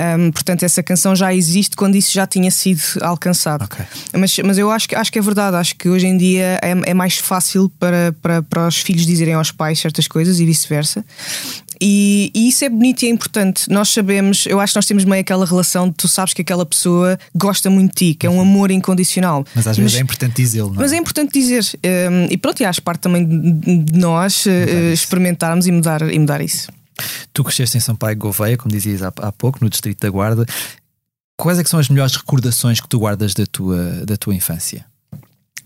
Um, 0.00 0.30
portanto, 0.30 0.62
essa 0.62 0.82
canção 0.82 1.14
já 1.14 1.34
existe 1.34 1.76
quando 1.76 1.94
isso 1.94 2.12
já 2.12 2.26
tinha 2.26 2.50
sido 2.50 2.80
alcançado. 3.02 3.64
Ok. 3.64 3.84
Mas, 4.18 4.38
mas 4.38 4.56
eu 4.56 4.70
acho 4.70 4.88
que, 4.88 4.94
acho 4.94 5.12
que 5.12 5.18
é 5.18 5.22
verdade, 5.22 5.56
acho 5.56 5.76
que 5.76 5.88
hoje 5.88 6.06
em 6.06 6.16
dia 6.16 6.58
é, 6.62 6.90
é 6.90 6.94
mais 6.94 7.18
fácil 7.18 7.70
para, 7.78 8.14
para, 8.22 8.42
para 8.42 8.66
os 8.66 8.78
filhos 8.78 9.04
dizerem 9.04 9.34
aos 9.34 9.52
pais 9.52 9.78
certas 9.78 10.08
coisas 10.08 10.40
e 10.40 10.46
vice-versa. 10.46 11.04
E, 11.82 12.30
e 12.34 12.48
isso 12.48 12.62
é 12.64 12.68
bonito 12.68 13.02
e 13.02 13.06
é 13.06 13.10
importante. 13.10 13.70
Nós 13.70 13.88
sabemos, 13.88 14.44
eu 14.46 14.60
acho 14.60 14.74
que 14.74 14.78
nós 14.78 14.86
temos 14.86 15.04
meio 15.04 15.22
aquela 15.22 15.46
relação 15.46 15.88
de 15.88 15.94
tu 15.94 16.06
sabes 16.08 16.34
que 16.34 16.42
aquela 16.42 16.66
pessoa 16.66 17.18
gosta 17.34 17.70
muito 17.70 17.90
de 17.92 18.12
ti, 18.12 18.14
que 18.14 18.26
é 18.26 18.30
um 18.30 18.38
amor 18.38 18.70
incondicional. 18.70 19.46
Mas 19.54 19.66
às 19.66 19.78
vezes 19.78 19.96
é 19.96 20.00
importante 20.00 20.36
dizê-lo, 20.36 20.68
não 20.68 20.76
é? 20.76 20.78
Mas 20.80 20.92
é 20.92 20.96
importante 20.96 21.32
dizer, 21.32 21.64
um, 22.10 22.26
e 22.30 22.36
pronto, 22.36 22.60
e 22.60 22.66
acho 22.66 22.82
parte 22.82 23.00
também 23.00 23.26
de 23.26 23.80
de 23.80 23.98
nós 23.98 24.44
uh, 24.46 24.92
experimentarmos 24.92 25.66
e 25.66 25.72
mudar, 25.72 26.02
e 26.02 26.18
mudar 26.18 26.40
isso. 26.40 26.68
Tu 27.32 27.44
cresceste 27.44 27.76
em 27.76 27.80
Sampaio 27.80 28.16
Gouveia, 28.16 28.56
como 28.56 28.70
dizias 28.72 29.02
há, 29.02 29.08
há 29.16 29.32
pouco, 29.32 29.58
no 29.62 29.70
Distrito 29.70 30.00
da 30.00 30.10
Guarda. 30.10 30.46
Quais 31.38 31.58
é 31.58 31.64
são 31.64 31.80
as 31.80 31.88
melhores 31.88 32.16
recordações 32.16 32.80
que 32.80 32.88
tu 32.88 32.98
guardas 32.98 33.32
da 33.34 33.46
tua, 33.46 34.04
da 34.04 34.16
tua 34.16 34.34
infância? 34.34 34.84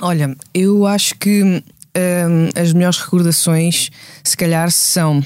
Olha, 0.01 0.37
eu 0.53 0.87
acho 0.87 1.16
que 1.16 1.43
hum, 1.43 1.62
as 2.55 2.72
melhores 2.72 2.99
recordações, 2.99 3.91
se 4.22 4.37
calhar, 4.37 4.70
são 4.70 5.24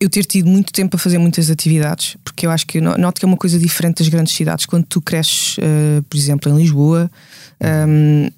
eu 0.00 0.10
ter 0.10 0.24
tido 0.24 0.48
muito 0.48 0.72
tempo 0.72 0.96
a 0.96 0.98
fazer 0.98 1.18
muitas 1.18 1.50
atividades, 1.50 2.16
porque 2.24 2.46
eu 2.46 2.50
acho 2.50 2.66
que 2.66 2.80
no- 2.80 2.96
noto 2.98 3.18
que 3.20 3.24
é 3.24 3.28
uma 3.28 3.36
coisa 3.36 3.58
diferente 3.58 3.98
das 3.98 4.08
grandes 4.08 4.34
cidades. 4.34 4.66
Quando 4.66 4.84
tu 4.84 5.00
cresces, 5.00 5.56
eh, 5.60 6.02
por 6.10 6.16
exemplo, 6.16 6.50
em 6.52 6.56
Lisboa, 6.56 7.10
hum, 7.88 8.28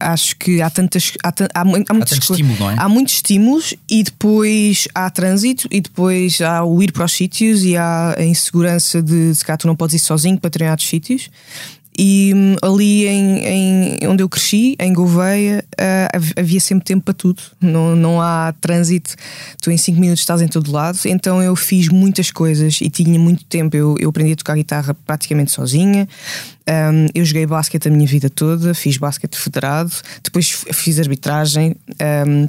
acho 0.00 0.36
que 0.36 0.60
há 0.60 0.68
tantas. 0.70 1.12
Há, 1.22 1.28
há, 1.28 1.32
há 1.62 1.62
Há 1.62 1.84
tanto 2.04 2.26
co- 2.26 2.32
estímulo, 2.34 2.58
não 2.58 2.70
é? 2.70 2.76
Há 2.78 2.88
muitos 2.88 3.14
estímulos 3.14 3.74
e 3.90 4.02
depois 4.02 4.88
há 4.94 5.08
trânsito 5.10 5.68
e 5.70 5.80
depois 5.80 6.40
há 6.40 6.64
o 6.64 6.82
ir 6.82 6.92
para 6.92 7.04
os 7.04 7.12
sítios 7.12 7.62
e 7.64 7.76
há 7.76 8.14
a 8.18 8.24
insegurança 8.24 9.02
de 9.02 9.34
se 9.34 9.44
cá 9.44 9.56
tu 9.56 9.66
não 9.66 9.76
podes 9.76 9.94
ir 9.96 9.98
sozinho 10.00 10.38
para 10.38 10.50
determinados 10.50 10.86
sítios. 10.86 11.30
E 11.96 12.32
hum, 12.34 12.56
ali 12.60 13.06
em, 13.06 13.38
em- 14.00 14.06
onde 14.08 14.22
eu 14.22 14.28
cresci, 14.28 14.74
em 14.80 14.92
Gouveia, 14.92 15.64
hav- 16.12 16.32
havia 16.36 16.58
sempre 16.60 16.84
tempo 16.84 17.04
para 17.04 17.14
tudo. 17.14 17.40
Não, 17.60 17.94
não 17.94 18.20
há 18.20 18.52
trânsito, 18.60 19.14
tu 19.60 19.70
em 19.70 19.76
5 19.76 20.00
minutos 20.00 20.20
estás 20.22 20.42
em 20.42 20.48
todo 20.48 20.72
lado. 20.72 20.98
Então 21.06 21.42
eu 21.42 21.54
fiz 21.54 21.88
muitas 21.88 22.30
coisas 22.30 22.80
e 22.80 22.90
tinha 22.90 23.18
muito 23.18 23.44
tempo. 23.44 23.76
Eu, 23.76 23.96
eu 24.00 24.10
aprendi 24.10 24.32
a 24.32 24.36
tocar 24.36 24.54
guitarra 24.56 24.94
praticamente 25.06 25.52
sozinha. 25.52 26.08
Um, 26.68 27.06
eu 27.14 27.24
joguei 27.24 27.46
basquete 27.46 27.88
a 27.88 27.90
minha 27.90 28.06
vida 28.06 28.28
toda, 28.30 28.74
fiz 28.74 28.96
basquete 28.96 29.36
federado, 29.36 29.92
depois 30.22 30.48
fiz 30.72 30.98
arbitragem. 30.98 31.76
um, 32.26 32.48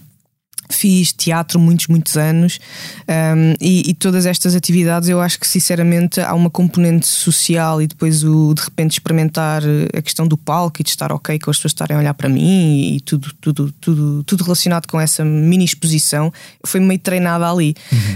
Fiz 0.70 1.14
teatro 1.14 1.60
muitos, 1.60 1.88
muitos 1.88 2.18
anos 2.18 2.60
um, 3.08 3.54
e, 3.62 3.90
e 3.90 3.94
todas 3.94 4.26
estas 4.26 4.56
atividades 4.56 5.10
eu 5.10 5.22
acho 5.22 5.40
que 5.40 5.48
sinceramente 5.48 6.20
há 6.20 6.34
uma 6.34 6.50
componente 6.50 7.08
social 7.08 7.82
e 7.82 7.88
depois 7.88 8.24
o 8.24 8.54
de 8.54 8.64
repente 8.64 8.94
experimentar 8.94 9.62
a 9.96 10.02
questão 10.02 10.28
do 10.28 10.38
palco 10.38 10.82
e 10.82 10.84
de 10.84 10.90
estar 10.90 11.12
ok 11.12 11.38
com 11.40 11.52
as 11.52 11.58
pessoas 11.58 11.72
estarem 11.72 11.96
a 11.98 12.00
olhar 12.00 12.14
para 12.14 12.30
mim 12.30 12.96
e, 12.96 13.00
tudo, 13.02 13.34
tudo, 13.40 13.72
tudo, 13.80 14.24
tudo 14.24 14.44
relacionado 14.44 14.88
com 14.88 15.00
essa 15.00 15.24
mini 15.24 15.66
exposição 15.66 16.32
foi 16.66 16.80
meio 16.80 17.00
treinada 17.00 17.50
ali 17.50 17.76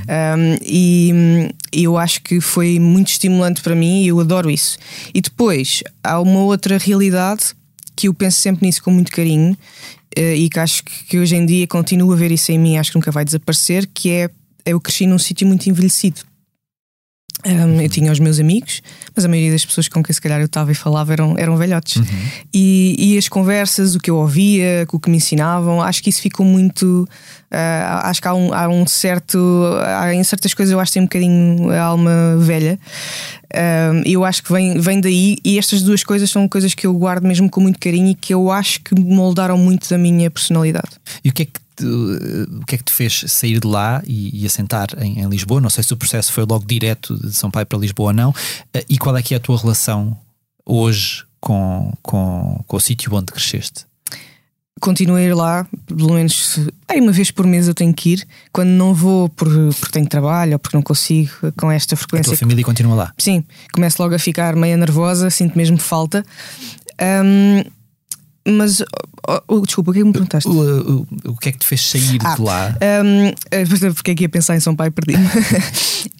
Um, 0.09 0.57
e 0.65 1.49
eu 1.71 1.97
acho 1.97 2.21
que 2.21 2.41
foi 2.41 2.79
muito 2.79 3.09
estimulante 3.09 3.61
para 3.61 3.75
mim 3.75 4.03
e 4.03 4.07
eu 4.07 4.19
adoro 4.19 4.49
isso. 4.49 4.77
E 5.13 5.21
depois 5.21 5.83
há 6.03 6.19
uma 6.19 6.39
outra 6.39 6.77
realidade 6.77 7.55
que 7.95 8.07
eu 8.07 8.13
penso 8.13 8.39
sempre 8.39 8.65
nisso 8.65 8.81
com 8.81 8.91
muito 8.91 9.11
carinho 9.11 9.57
e 10.17 10.49
que 10.49 10.59
acho 10.59 10.83
que, 10.83 11.05
que 11.05 11.19
hoje 11.19 11.35
em 11.35 11.45
dia 11.45 11.67
continuo 11.67 12.11
a 12.11 12.15
ver 12.15 12.31
isso 12.31 12.51
em 12.51 12.59
mim, 12.59 12.77
acho 12.77 12.91
que 12.91 12.97
nunca 12.97 13.11
vai 13.11 13.23
desaparecer, 13.23 13.87
que 13.93 14.09
é 14.11 14.29
eu 14.65 14.79
cresci 14.79 15.07
num 15.07 15.17
sítio 15.17 15.47
muito 15.47 15.67
envelhecido. 15.69 16.21
Um, 17.45 17.79
eu 17.79 17.87
tinha 17.87 18.11
os 18.11 18.19
meus 18.19 18.37
amigos, 18.37 18.81
mas 19.15 19.23
a 19.23 19.27
maioria 19.29 19.53
das 19.53 19.63
pessoas 19.63 19.87
com 19.87 20.03
quem 20.03 20.13
se 20.13 20.19
calhar 20.19 20.41
eu 20.41 20.45
estava 20.45 20.73
e 20.73 20.75
falava 20.75 21.13
eram, 21.13 21.37
eram 21.37 21.55
velhotes. 21.55 22.01
E, 22.53 22.95
e 22.97 23.17
as 23.17 23.29
conversas, 23.29 23.95
o 23.95 23.99
que 23.99 24.11
eu 24.11 24.17
ouvia, 24.17 24.85
o 24.91 24.99
que 24.99 25.09
me 25.09 25.17
ensinavam, 25.17 25.81
acho 25.81 26.03
que 26.03 26.09
isso 26.09 26.21
ficou 26.21 26.45
muito. 26.45 27.07
ah, 27.49 28.09
acho 28.09 28.21
que 28.21 28.27
há 28.27 28.33
um, 28.33 28.53
há 28.53 28.67
um 28.67 28.85
certo. 28.85 29.37
Há, 29.81 30.13
em 30.13 30.23
certas 30.23 30.53
coisas 30.53 30.73
eu 30.73 30.79
acho 30.81 30.91
que 30.91 30.93
tem 30.95 31.01
um 31.01 31.05
bocadinho 31.05 31.71
a 31.71 31.81
alma 31.81 32.37
velha. 32.39 32.77
Um, 33.55 34.03
eu 34.05 34.25
acho 34.25 34.43
que 34.43 34.51
vem, 34.51 34.77
vem 34.77 34.99
daí, 34.99 35.37
e 35.43 35.57
estas 35.57 35.81
duas 35.81 36.03
coisas 36.03 36.29
são 36.29 36.47
coisas 36.47 36.73
que 36.73 36.85
eu 36.85 36.93
guardo 36.93 37.25
mesmo 37.25 37.49
com 37.49 37.61
muito 37.61 37.79
carinho 37.79 38.09
e 38.09 38.15
que 38.15 38.33
eu 38.33 38.51
acho 38.51 38.81
que 38.81 38.93
moldaram 38.99 39.57
muito 39.57 39.89
da 39.89 39.97
minha 39.97 40.29
personalidade. 40.29 40.91
E 41.23 41.29
o 41.29 41.33
que 41.33 41.43
é 41.43 41.45
que 41.45 41.53
te, 41.79 41.85
o 42.61 42.65
que 42.65 42.75
é 42.75 42.77
que 42.77 42.83
te 42.83 42.93
fez 42.93 43.23
sair 43.27 43.59
de 43.59 43.67
lá 43.67 44.01
e, 44.05 44.43
e 44.43 44.45
assentar 44.45 44.87
em, 44.99 45.19
em 45.19 45.27
Lisboa? 45.29 45.59
Não 45.61 45.69
sei 45.69 45.83
se 45.83 45.93
o 45.93 45.97
processo 45.97 46.31
foi 46.31 46.45
logo 46.47 46.65
direto 46.65 47.15
de 47.19 47.33
São 47.33 47.49
Paulo 47.49 47.65
para 47.65 47.79
Lisboa 47.79 48.09
ou 48.09 48.13
não. 48.13 48.33
Eh, 48.73 48.85
E 48.89 48.97
qual 48.97 49.15
é 49.17 49.21
que 49.23 49.33
é 49.33 49.37
a 49.37 49.39
tua 49.39 49.57
relação 49.57 50.17
hoje 50.65 51.23
com, 51.39 51.93
com, 52.01 52.63
com 52.67 52.77
o 52.77 52.79
sítio 52.79 53.13
onde 53.13 53.31
cresceste? 53.31 53.85
continuo 54.81 55.17
a 55.17 55.21
ir 55.21 55.33
lá, 55.33 55.67
pelo 55.87 56.13
menos 56.13 56.57
aí 56.87 57.01
uma 57.01 57.11
vez 57.11 57.31
por 57.31 57.45
mês 57.45 57.67
eu 57.67 57.73
tenho 57.73 57.93
que 57.93 58.11
ir. 58.13 58.25
Quando 58.53 58.69
não 58.69 58.93
vou 58.93 59.27
por, 59.27 59.45
porque 59.77 59.91
tenho 59.91 60.07
trabalho 60.07 60.53
ou 60.53 60.59
porque 60.59 60.77
não 60.77 60.81
consigo 60.81 61.29
com 61.57 61.69
esta 61.69 61.95
A 61.95 61.97
frequência. 61.97 62.31
tua 62.31 62.37
família 62.37 62.63
continua 62.63 62.95
lá. 62.95 63.13
Sim, 63.17 63.43
começo 63.73 64.01
logo 64.01 64.15
a 64.15 64.19
ficar 64.19 64.55
meio 64.55 64.77
nervosa, 64.77 65.29
sinto 65.29 65.57
mesmo 65.57 65.77
falta. 65.77 66.23
Ahm, 66.97 67.63
mas, 68.49 68.81
oh, 69.27 69.41
oh, 69.47 69.61
desculpa, 69.61 69.91
o 69.91 69.93
que 69.93 69.99
é 69.99 70.01
que 70.01 70.07
me 70.07 70.13
perguntaste? 70.13 70.49
O, 70.49 70.51
o, 70.53 71.07
o 71.31 71.37
que 71.37 71.49
é 71.49 71.51
que 71.51 71.59
te 71.59 71.67
fez 71.67 71.81
sair 71.81 72.19
Ah, 72.23 72.35
de 72.35 72.41
lá? 72.41 72.77
Um, 73.03 73.27
eh, 73.51 73.65
porque 73.93 74.11
é 74.11 74.15
que 74.15 74.23
ia 74.23 74.29
pensar 74.29 74.55
em 74.55 74.59
São 74.59 74.75
Pai 74.75 74.91
perdido? 74.91 75.19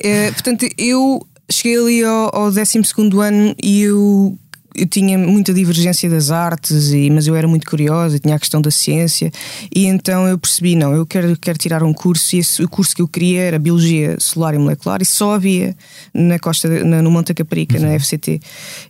Eh, 0.02 0.32
portanto, 0.32 0.68
eu 0.78 1.26
cheguei 1.50 1.78
ali 1.78 2.04
ao, 2.04 2.36
ao 2.36 2.52
12 2.52 2.80
ano 3.22 3.56
e 3.62 3.82
eu, 3.82 4.38
eu 4.80 4.88
tinha 4.88 5.18
muita 5.18 5.54
divergência 5.54 6.10
das 6.10 6.32
artes, 6.32 6.92
e, 6.92 7.10
mas 7.10 7.28
eu 7.28 7.36
era 7.36 7.48
muito 7.48 7.70
curiosa, 7.70 8.18
tinha 8.20 8.36
a 8.36 8.40
questão 8.40 8.62
da 8.62 8.72
ciência, 8.72 9.32
e 9.76 9.86
então 9.86 10.28
eu 10.28 10.38
percebi: 10.38 10.76
não, 10.76 10.94
eu 10.94 11.06
quero, 11.06 11.38
quero 11.38 11.58
tirar 11.58 11.84
um 11.84 11.94
curso, 11.94 12.36
e 12.36 12.40
esse, 12.40 12.64
o 12.64 12.70
curso 12.70 12.96
que 12.96 13.02
eu 13.02 13.08
queria 13.08 13.42
era 13.42 13.60
Biologia 13.60 14.16
Solar 14.20 14.54
e 14.54 14.58
Molecular, 14.58 15.02
e 15.02 15.06
só 15.06 15.34
havia 15.34 15.76
na 16.14 16.40
costa, 16.40 16.84
na, 16.86 17.02
no 17.02 17.12
Monte 17.12 17.34
Caparica, 17.34 17.80
na 17.80 18.00
FCT. 18.00 18.40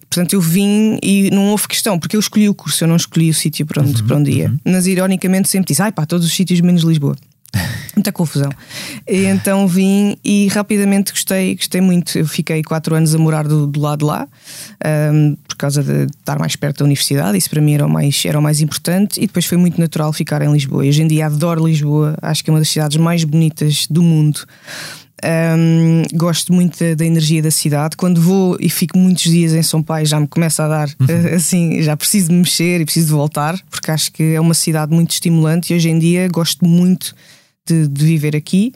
Portanto, 0.10 0.34
eu 0.34 0.42
vim 0.42 0.98
e 1.04 1.30
não 1.32 1.50
houve 1.50 1.68
questão, 1.68 2.00
porque 2.00 2.16
eu 2.16 2.20
escolhi 2.20 2.50
o 2.50 2.54
curso, 2.54 2.84
eu 2.84 2.88
não 2.88 2.96
escolhi 2.96 3.30
o 3.30 3.34
sítio 3.34 3.66
para 3.66 3.82
onde, 3.82 4.04
para 4.04 4.18
onde 4.18 4.32
ia. 4.32 4.54
Mas 4.64 4.88
ironicamente 4.88 5.50
sempre 5.50 5.68
disse: 5.68 5.82
ai 5.82 5.92
pá, 5.92 6.06
todos 6.06 6.26
os 6.26 6.34
sítios 6.34 6.62
menos 6.62 6.84
Lisboa. 6.84 7.16
Muita 7.96 8.12
confusão. 8.12 8.50
E 9.08 9.26
então 9.26 9.68
vim 9.68 10.18
e 10.24 10.48
rapidamente 10.48 11.12
gostei, 11.12 11.56
gostei 11.56 11.82
muito. 11.82 12.18
Eu 12.18 12.28
fiquei 12.28 12.64
quatro 12.64 12.96
anos 12.96 13.14
a 13.14 13.18
morar 13.18 13.48
do, 13.48 13.68
do 13.68 13.80
lado 13.80 14.00
de 14.00 14.06
lá, 14.06 14.28
ahm, 14.84 15.36
por 15.48 15.56
causa 15.58 15.84
de 15.84 16.06
estar 16.06 16.40
mais 16.40 16.56
perto 16.56 16.80
da 16.80 16.86
universidade, 16.86 17.38
isso 17.38 17.50
para 17.50 17.62
mim 17.62 17.74
era 17.74 17.86
o, 17.86 17.90
mais, 17.90 18.24
era 18.26 18.40
o 18.40 18.42
mais 18.42 18.62
importante, 18.62 19.20
e 19.20 19.28
depois 19.28 19.46
foi 19.46 19.58
muito 19.58 19.80
natural 19.80 20.14
ficar 20.14 20.42
em 20.42 20.52
Lisboa. 20.52 20.86
E 20.86 20.90
hoje 20.90 21.02
em 21.02 21.08
dia 21.08 21.26
adoro 21.26 21.66
Lisboa, 21.66 22.18
acho 22.22 22.44
que 22.44 22.50
é 22.50 22.54
uma 22.54 22.60
das 22.60 22.70
cidades 22.70 22.98
mais 22.98 23.24
bonitas 23.24 23.88
do 23.90 24.02
mundo. 24.02 24.46
Ahm, 25.22 26.04
gosto 26.14 26.54
muito 26.54 26.80
da, 26.80 26.94
da 26.96 27.06
energia 27.06 27.42
da 27.42 27.52
cidade. 27.52 27.98
Quando 27.98 28.22
vou 28.22 28.56
e 28.60 28.70
fico 28.70 28.98
muitos 28.98 29.24
dias 29.24 29.54
em 29.54 29.62
São 29.62 29.84
Paulo, 29.84 30.06
já 30.06 30.18
me 30.18 30.28
começa 30.28 30.64
a 30.64 30.68
dar 30.68 30.90
eh, 31.10 31.36
assim, 31.36 31.82
já 31.82 31.98
preciso 31.98 32.30
de 32.30 32.36
mexer 32.36 32.80
e 32.80 32.86
preciso 32.86 33.08
de 33.08 33.14
voltar, 33.14 33.60
porque 33.70 33.92
acho 33.92 34.12
que 34.14 34.36
é 34.36 34.40
uma 34.40 34.54
cidade 34.54 34.94
muito 34.94 35.12
estimulante 35.12 35.74
e 35.74 35.76
hoje 35.76 35.90
em 35.90 36.00
dia 36.00 36.30
gosto 36.30 36.66
muito 36.66 37.14
de, 37.74 37.88
de 37.88 38.06
viver 38.06 38.36
aqui, 38.36 38.74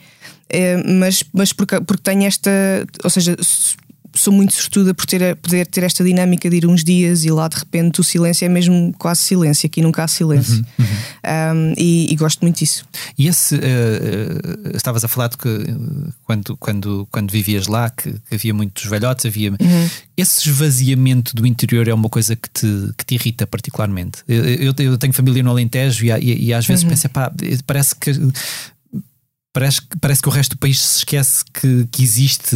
Eh, 0.54 0.78
mas, 0.86 1.24
mas 1.34 1.52
porque, 1.52 1.82
porque 1.82 2.04
tenho 2.04 2.26
esta, 2.26 2.52
ou 3.04 3.10
seja, 3.10 3.36
sou 4.16 4.32
muito 4.32 4.54
sortuda 4.54 4.94
por 4.94 5.08
ter, 5.08 5.36
poder 5.38 5.66
ter 5.66 5.84
esta 5.84 6.04
dinâmica 6.04 6.48
de 6.48 6.58
ir 6.58 6.68
uns 6.68 6.84
dias 6.84 7.26
e 7.26 7.32
lá 7.32 7.48
de 7.48 7.58
repente 7.58 8.00
o 8.00 8.04
silêncio 8.04 8.46
é 8.46 8.50
mesmo 8.50 8.94
quase 9.00 9.22
silêncio, 9.22 9.66
aqui 9.66 9.82
nunca 9.82 10.04
há 10.04 10.08
silêncio. 10.08 10.64
Um, 11.26 11.74
e, 11.76 12.14
e 12.14 12.16
gosto 12.16 12.42
muito 12.42 12.60
disso. 12.60 12.86
E 13.18 13.28
esse, 13.28 13.56
eh, 13.56 13.60
eh, 13.64 14.78
estavas 14.78 15.04
a 15.04 15.08
falar 15.08 15.30
de 15.30 15.38
que 15.38 15.50
quando, 16.24 16.56
quando, 16.58 17.08
quando 17.10 17.32
vivias 17.32 17.66
lá, 17.66 17.90
que, 17.90 18.12
que 18.12 18.36
havia 18.36 18.54
muitos 18.54 18.86
velhotes, 18.86 19.26
havia. 19.26 19.52
Esse 20.16 20.48
esvaziamento 20.48 21.36
do 21.36 21.48
interior 21.48 21.88
é 21.88 21.94
uma 21.94 22.10
coisa 22.10 22.36
que 22.36 22.50
te, 22.50 22.94
que 22.96 23.06
te 23.06 23.16
irrita 23.16 23.48
particularmente. 23.48 24.20
Eu, 24.28 24.44
eu, 24.44 24.74
eu 24.78 24.98
tenho 25.00 25.14
família 25.14 25.42
no 25.42 25.50
Alentejo 25.50 26.06
e, 26.06 26.12
e, 26.12 26.46
e 26.46 26.54
às 26.54 26.68
vezes 26.68 26.84
penso, 26.84 27.10
pá, 27.10 27.32
parece 27.66 27.96
que. 27.96 28.12
Parece, 29.54 29.82
que- 29.82 29.98
parece 30.02 30.20
que 30.20 30.28
o 30.28 30.32
resto 30.32 30.56
do 30.56 30.58
país 30.58 30.80
se 30.80 30.98
esquece 31.00 31.44
que, 31.54 31.88
que 31.92 32.02
existe 32.02 32.56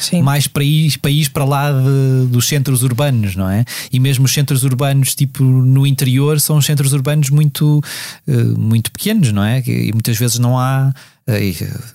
Sim. 0.00 0.22
mais 0.22 0.46
país, 0.46 0.96
país 0.96 1.28
para 1.28 1.44
lá 1.44 1.70
de- 1.70 2.26
dos 2.28 2.48
centros 2.48 2.82
urbanos, 2.82 3.36
não 3.36 3.48
é? 3.48 3.62
E 3.92 4.00
mesmo 4.00 4.24
os 4.24 4.32
centros 4.32 4.64
urbanos, 4.64 5.14
tipo 5.14 5.44
no 5.44 5.86
interior, 5.86 6.40
são 6.40 6.56
os 6.56 6.64
centros 6.64 6.94
urbanos 6.94 7.28
muito, 7.28 7.82
eh, 8.26 8.32
muito 8.56 8.90
pequenos, 8.90 9.32
não 9.32 9.44
é? 9.44 9.62
E 9.66 9.92
muitas 9.92 10.16
vezes 10.16 10.38
não 10.38 10.58
há. 10.58 10.94
Eh, 11.26 11.44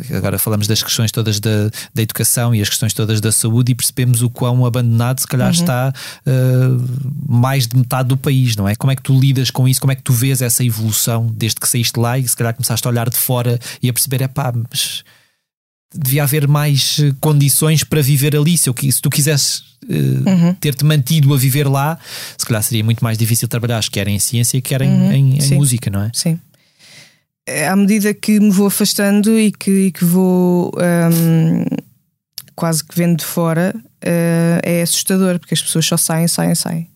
e 0.09 0.13
agora 0.15 0.37
falamos 0.39 0.67
das 0.67 0.81
questões 0.81 1.11
todas 1.11 1.39
da, 1.39 1.69
da 1.93 2.01
educação 2.01 2.53
e 2.55 2.61
as 2.61 2.69
questões 2.69 2.93
todas 2.93 3.21
da 3.21 3.31
saúde 3.31 3.71
e 3.71 3.75
percebemos 3.75 4.21
o 4.21 4.29
quão 4.29 4.65
abandonado, 4.65 5.19
se 5.19 5.27
calhar, 5.27 5.51
está 5.51 5.93
eh, 6.25 6.31
mais 7.27 7.67
de 7.67 7.77
metade 7.77 8.09
do 8.09 8.17
país, 8.17 8.55
não 8.55 8.67
é? 8.67 8.75
Como 8.75 8.91
é 8.91 8.95
que 8.95 9.01
tu 9.03 9.19
lidas 9.19 9.49
com 9.51 9.67
isso? 9.67 9.79
Como 9.79 9.91
é 9.91 9.95
que 9.95 10.01
tu 10.03 10.13
vês 10.13 10.41
essa 10.41 10.63
evolução 10.63 11.27
desde 11.35 11.59
que 11.59 11.67
saíste 11.67 11.99
lá 11.99 12.17
e 12.17 12.27
se 12.27 12.35
calhar 12.35 12.53
começaste 12.53 12.87
a 12.87 12.89
olhar 12.91 13.09
de 13.09 13.17
fora 13.17 13.59
e 13.81 13.89
a 13.89 13.93
perceber, 13.93 14.21
é 14.21 14.27
pá, 14.27 14.51
mas 14.69 15.03
devia 15.93 16.23
haver 16.23 16.47
mais 16.47 16.97
eh, 16.99 17.13
condições 17.19 17.83
para 17.83 18.01
viver 18.01 18.35
ali. 18.35 18.57
Se, 18.57 18.69
eu, 18.69 18.75
se 18.79 19.01
tu 19.01 19.09
quisesses 19.09 19.63
eh, 19.89 20.55
ter-te 20.59 20.83
mantido 20.85 21.33
a 21.33 21.37
viver 21.37 21.67
lá, 21.67 21.97
se 22.37 22.45
calhar 22.45 22.61
seria 22.61 22.83
muito 22.83 23.03
mais 23.03 23.17
difícil 23.17 23.47
trabalhar, 23.47 23.83
quer 23.89 24.07
em 24.07 24.19
ciência, 24.19 24.61
quer 24.61 24.81
em, 24.81 25.11
em- 25.13 25.37
em 25.37 25.41
Sim. 25.41 25.55
música, 25.55 25.89
não 25.89 26.03
é? 26.03 26.11
Sim. 26.13 26.39
É, 27.49 27.67
À 27.67 27.75
medida 27.75 28.13
que 28.13 28.39
me 28.39 28.51
vou 28.51 28.67
afastando 28.67 29.37
e 29.37 29.51
que, 29.51 29.87
e 29.87 29.91
que 29.91 30.05
vou 30.05 30.71
hum, 30.77 31.65
quase 32.55 32.83
que 32.83 32.95
vendo 32.95 33.17
de 33.17 33.25
fora, 33.25 33.73
eh, 34.01 34.59
é 34.63 34.81
assustador, 34.83 35.39
porque 35.39 35.53
as 35.55 35.61
pessoas 35.61 35.85
só 35.85 35.97
saem, 35.97 36.27
saem, 36.27 36.53
saem. 36.53 36.89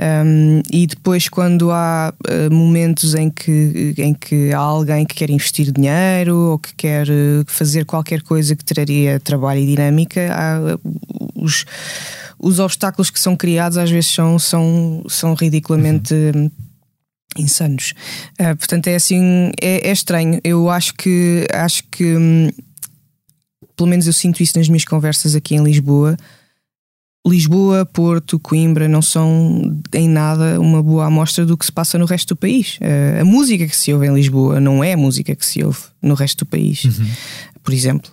Hum, 0.00 0.62
e 0.70 0.86
depois, 0.86 1.28
quando 1.28 1.72
há 1.72 2.14
eh, 2.28 2.48
momentos 2.48 3.14
em 3.14 3.28
que, 3.28 3.94
em 3.98 4.14
que 4.14 4.52
há 4.52 4.58
alguém 4.58 5.04
que 5.04 5.16
quer 5.16 5.30
investir 5.30 5.72
dinheiro 5.72 6.36
ou 6.36 6.58
que 6.58 6.72
quer 6.76 7.08
eh, 7.08 7.42
fazer 7.46 7.84
qualquer 7.84 8.22
coisa 8.22 8.54
que 8.54 8.64
traria 8.64 9.18
trabalho 9.18 9.60
e 9.60 9.66
dinâmica, 9.66 10.30
há, 10.32 10.78
os, 11.34 11.64
os 12.38 12.60
obstáculos 12.60 13.10
que 13.10 13.18
são 13.18 13.34
criados 13.34 13.76
às 13.76 13.90
vezes 13.90 14.10
são, 14.14 14.38
são, 14.38 15.02
são 15.08 15.34
ridiculamente. 15.34 16.14
hum, 16.14 16.50
insanos. 17.38 17.94
Ah, 18.38 18.54
portanto, 18.56 18.88
é 18.88 18.96
assim, 18.96 19.50
é, 19.60 19.88
é 19.88 19.92
estranho. 19.92 20.40
Eu 20.42 20.68
acho 20.68 20.94
que 20.94 21.46
acho 21.52 21.84
que 21.90 22.16
hum, 22.16 22.50
pelo 23.78 23.88
menos 23.88 24.06
eu 24.08 24.12
sinto 24.12 24.42
isso 24.42 24.58
nas 24.58 24.68
minhas 24.68 24.84
conversas 24.84 25.36
aqui 25.36 25.54
em 25.54 25.62
Lisboa. 25.62 26.16
Lisboa, 27.26 27.86
Porto, 27.86 28.38
Coimbra 28.38 28.88
não 28.88 29.02
são 29.02 29.80
em 29.92 30.08
nada 30.08 30.60
uma 30.60 30.82
boa 30.82 31.06
amostra 31.06 31.46
do 31.46 31.56
que 31.56 31.64
se 31.64 31.72
passa 31.72 31.98
no 31.98 32.04
resto 32.04 32.34
do 32.34 32.36
país. 32.36 32.78
Uh, 32.80 33.20
a 33.20 33.24
música 33.24 33.66
que 33.66 33.76
se 33.76 33.92
ouve 33.92 34.06
em 34.06 34.14
Lisboa 34.14 34.60
não 34.60 34.82
é 34.82 34.94
a 34.94 34.96
música 34.96 35.34
que 35.34 35.46
se 35.46 35.62
ouve 35.62 35.78
no 36.02 36.14
resto 36.14 36.44
do 36.44 36.46
país, 36.46 36.84
uhum. 36.84 37.06
por 37.62 37.72
exemplo. 37.72 38.10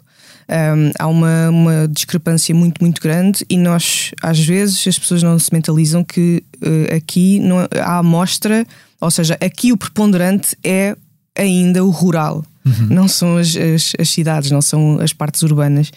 Um, 0.48 0.92
há 1.00 1.08
uma, 1.08 1.50
uma, 1.50 1.88
discrepância 1.88 2.54
muito, 2.54 2.80
muito 2.80 3.02
grande 3.02 3.44
e 3.50 3.58
nós, 3.58 4.12
às 4.22 4.40
vezes, 4.40 4.88
as 4.88 5.00
pessoas 5.00 5.24
não 5.24 5.40
se 5.40 5.52
mentalizam 5.52 6.04
que 6.04 6.44
uh, 6.58 6.96
aqui 6.96 7.40
não, 7.40 7.58
há 7.82 7.98
amostra, 7.98 8.64
ou 9.00 9.12
seja, 9.12 9.38
aqui 9.42 9.72
o 9.72 9.78
preponderante 9.78 10.58
é 10.64 10.96
ainda 11.36 11.84
o 11.84 11.90
rural. 11.90 12.44
Uhum. 12.66 12.88
Não 12.90 13.08
são 13.08 13.38
as, 13.38 13.56
as, 13.56 13.94
as, 14.00 14.10
cidades, 14.10 14.50
não 14.50 14.62
são 14.62 15.00
as 15.00 15.14
partes 15.14 15.44
urbanas. 15.44 15.92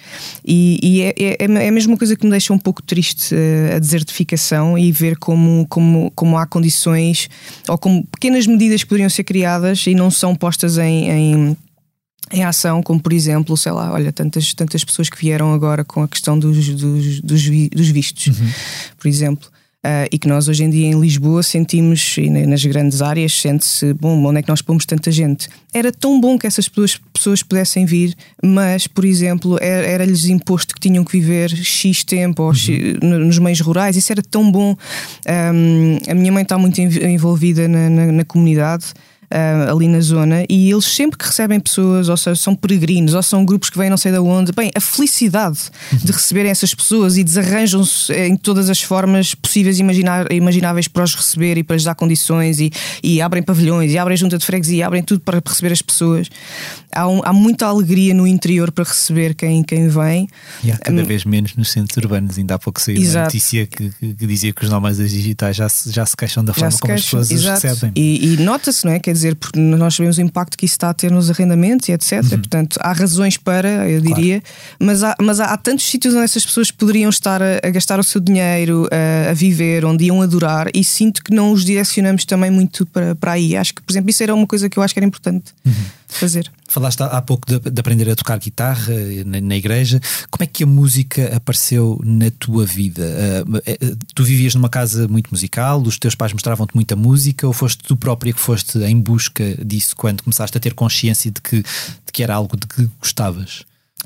E, 0.45 0.79
e 0.83 1.01
é, 1.01 1.15
é, 1.19 1.37
é, 1.41 1.69
a 1.69 1.73
mesma 1.73 1.97
coisa 1.97 2.15
que 2.15 2.25
me 2.25 2.31
deixa 2.31 2.53
um 2.53 2.59
pouco 2.59 2.83
triste 2.83 3.35
uh, 3.35 3.77
a 3.77 3.79
desertificação 3.79 4.77
e 4.77 4.93
ver 4.93 5.17
como, 5.17 5.67
como, 5.69 6.13
como 6.15 6.37
há 6.37 6.47
condições 6.47 7.31
ou 7.67 7.79
como 7.79 8.07
pequenas 8.09 8.47
medidas 8.47 8.83
que 8.83 8.89
poderiam 8.89 9.09
ser 9.09 9.25
criadas 9.25 9.87
e 9.87 9.95
não 9.95 10.11
são 10.11 10.35
postas 10.35 10.77
em, 10.77 11.09
em 11.09 11.57
em 12.31 12.45
ação, 12.45 12.83
como 12.83 13.01
por 13.01 13.13
exemplo, 13.13 13.57
sei 13.57 13.73
lá, 13.73 13.91
olha, 13.91 14.13
tantas, 14.13 14.53
tantas 14.53 14.85
pessoas 14.85 15.09
que 15.09 15.19
vieram 15.19 15.55
agora 15.55 15.83
com 15.83 16.03
a 16.03 16.09
questão 16.09 16.39
dos, 16.39 16.69
dos, 16.69 17.21
dos, 17.23 17.71
dos 17.71 17.89
vistos, 17.89 18.27
uhum. 18.27 18.49
por 18.99 19.09
exemplo. 19.09 19.49
Uh, 19.79 20.11
e 20.11 20.19
que 20.19 20.27
nós 20.27 20.49
hoje 20.49 20.65
em 20.65 20.71
dia 20.71 20.89
em 20.89 21.01
Lisboa 21.01 21.41
sentimos, 21.41 22.17
e 22.19 22.29
nas 22.29 22.65
grandes 22.65 23.01
áreas, 23.01 23.33
sente-se, 23.33 23.95
bom, 23.95 24.25
onde 24.27 24.41
é 24.41 24.43
que 24.43 24.49
nós 24.49 24.61
pomos 24.61 24.85
tanta 24.85 25.13
gente? 25.13 25.49
Era 25.73 25.93
tão 25.93 26.21
bom 26.21 26.37
que 26.37 26.49
essas 26.49 26.69
pessoas, 26.69 27.01
pessoas 27.13 27.43
pudessem 27.45 27.87
vir, 27.87 28.13
mas, 28.43 28.89
por 28.89 29.05
exemplo, 29.05 29.57
era-lhes 29.61 30.27
imposto 30.27 30.75
que 30.75 30.81
tinham 30.81 31.05
que 31.05 31.13
viver 31.13 31.51
X 31.51 32.03
tempo 32.03 32.43
uhum. 32.43 32.55
X, 32.55 32.97
nos 33.01 33.39
meios 33.39 33.61
rurais, 33.61 33.97
isso 33.97 34.11
era 34.11 34.21
tão 34.21 34.51
bom. 34.51 34.77
Um, 35.55 36.11
a 36.11 36.15
minha 36.15 36.33
mãe 36.33 36.43
está 36.43 36.59
muito 36.59 36.81
envolvida 36.81 37.69
na, 37.69 37.89
na, 37.89 38.07
na 38.13 38.25
comunidade 38.25 38.87
uh, 39.33 39.75
ali 39.75 39.89
na 39.89 40.01
zona 40.01 40.45
e 40.49 40.71
eles 40.71 40.85
sempre 40.85 41.19
que 41.19 41.27
recebem 41.27 41.61
pessoas, 41.61 42.09
ou 42.09 42.17
seja, 42.17 42.37
são 42.37 42.55
peregrinos, 42.55 43.15
ou 43.15 43.23
são 43.23 43.45
grupos 43.45 43.71
que 43.71 43.79
vêm 43.79 43.91
não 43.91 43.97
sei 43.97 44.13
de 44.13 44.19
onde, 44.19 44.53
bem, 44.53 44.71
a 44.75 44.81
felicidade 44.81 45.59
uhum. 45.93 45.99
de 45.99 46.13
receberem 46.13 46.51
essas 46.51 46.75
pessoas 46.75 47.17
e 47.17 47.25
desarranjam-se 47.25 48.13
em 48.13 48.37
todas 48.37 48.71
as 48.71 48.83
formas 48.83 49.35
possíveis 49.35 49.79
e 49.79 49.85
imagináveis 50.35 50.89
para 50.89 51.05
os 51.05 51.15
receber 51.15 51.59
e 51.59 51.63
para 51.63 51.77
lhes 51.77 51.85
dar 51.85 51.95
condições 51.95 52.61
e, 52.61 52.71
e 53.03 53.21
abrem 53.21 53.43
pavilhões 53.43 53.93
e 53.93 53.99
abrem 53.99 54.17
junta 54.17 54.39
de 54.39 54.45
freguesia, 54.45 54.87
abrem 54.87 55.03
tudo 55.03 55.21
para 55.21 55.43
receber 55.45 55.73
as 55.73 55.83
pessoas. 55.83 56.29
Há, 56.95 57.07
um, 57.07 57.21
há 57.23 57.33
muita 57.33 57.67
alegria 57.67 58.15
no 58.15 58.27
interior 58.27 58.73
para 58.73 58.85
receber 58.85 59.35
quem, 59.35 59.63
quem 59.63 59.89
vem. 59.89 60.29
E 60.65 60.73
há 60.73 60.77
cada 60.77 61.03
um, 61.03 61.05
vez 61.05 61.25
menos 61.25 61.55
nos 61.55 61.71
centros 61.71 61.97
urbanos, 62.03 62.39
ainda 62.39 62.55
há 62.55 62.59
pouco 62.59 62.81
saiu 62.81 63.01
uma 63.01 63.25
notícia 63.25 63.67
que, 63.67 63.91
que, 63.91 64.27
dizia 64.27 64.53
que 64.53 64.65
os 64.65 64.71
nómadas 64.71 65.11
digitais 65.11 65.57
já 65.57 65.69
se, 65.69 65.91
já 65.93 66.05
se 66.05 66.17
queixam 66.17 66.45
da 66.45 66.55
forma 66.55 66.77
como 66.79 66.93
queixam, 66.93 67.21
as 67.21 67.29
pessoas 67.29 67.31
exato. 67.31 67.59
os 67.59 67.63
recebem. 67.63 67.93
E, 67.95 68.35
e 68.35 68.37
nota-se, 68.39 68.85
não 68.85 68.93
é? 68.93 68.99
Quer 68.99 69.13
dizer, 69.19 69.35
porque 69.35 69.59
nós 69.59 69.95
sabemos 69.95 70.19
o 70.19 70.21
impacto 70.21 70.57
que 70.57 70.65
isso 70.65 70.75
está 70.75 70.91
a 70.91 70.95
ter 70.95 71.11
nos 71.11 71.31
arrendamentos 71.31 71.89
e 71.89 71.93
etc. 71.93 72.23
Uhum. 72.23 72.29
Portanto, 72.31 72.79
há 72.81 72.93
razões 72.93 73.37
para, 73.37 73.89
eu 73.89 74.01
diria, 74.01 74.41
claro. 74.41 74.77
mas, 74.81 75.03
há, 75.03 75.15
mas 75.21 75.41
há, 75.41 75.47
há, 75.47 75.57
tantos 75.57 75.89
sítios 75.89 76.15
onde 76.15 76.25
essas 76.25 76.45
pessoas 76.45 76.71
poderiam 76.71 77.11
estar 77.11 77.43
a, 77.43 77.61
a 77.63 77.71
gastar 77.71 77.99
o 77.99 78.05
seu 78.05 78.21
dinheiro, 78.21 78.89
a, 78.91 79.31
a, 79.31 79.35
viver, 79.35 79.85
onde 79.85 80.05
iam 80.05 80.23
adorar, 80.23 80.69
e 80.75 80.83
sinto 80.85 81.23
que 81.23 81.33
não 81.33 81.53
os 81.53 81.65
direcionamos 81.65 82.25
também 82.25 82.51
muito 82.51 82.87
para, 82.87 83.15
para 83.15 83.33
aí. 83.33 83.57
Acho 83.57 83.75
que, 83.75 83.83
por 83.83 83.93
exemplo, 83.93 84.11
isso 84.11 84.23
era 84.23 84.35
uma 84.35 84.47
coisa 84.47 84.69
que 84.69 84.79
eu 84.79 84.83
acho 84.83 84.95
que 84.95 85.01
era 85.01 85.07
importante 85.07 85.53
uhum. 85.65 85.73
fazer. 86.09 86.51
Falaste 86.69 87.03
há 87.03 87.23
pouco 87.23 87.47
de, 87.49 87.71
de 87.71 87.81
aprender 87.81 88.11
a 88.11 88.15
tocar 88.15 88.39
guitarra 88.39 88.93
eh, 88.93 89.25
na, 89.25 89.41
na, 89.41 89.57
igreja. 89.57 90.01
Como 90.31 90.45
é 90.45 90.47
que 90.47 90.65
a 90.65 90.67
música 90.67 91.35
apareceu 91.35 91.99
na 92.05 92.31
tua 92.31 92.67
vida? 92.67 93.03
Uh, 93.47 93.97
tu 94.15 94.23
vivias 94.23 94.55
numa 94.55 94.69
casa 94.69 95.09
muito 95.09 95.31
musical, 95.31 95.81
os 95.81 95.99
teus 95.99 96.15
pais 96.15 96.33
mostravam-te 96.33 96.75
muita 96.75 96.95
música, 96.95 97.47
ou 97.47 97.55
foste 97.55 97.83
tu 97.83 97.97
própria 97.97 98.35
que 98.35 98.39
foste 98.39 98.79
em 98.81 99.01
busca 99.01 99.57
disso 99.65 99.97
quando 99.97 100.23
começaste 100.23 100.59
a 100.59 100.61
ter 100.61 100.75
consciência 100.75 101.31
de 101.31 101.41
que, 101.41 101.57
de 101.57 102.13
que 102.13 102.23
era 102.23 102.35
algo 102.35 102.55
de 102.55 102.67
que 102.67 102.87
gostavas? 103.01 103.65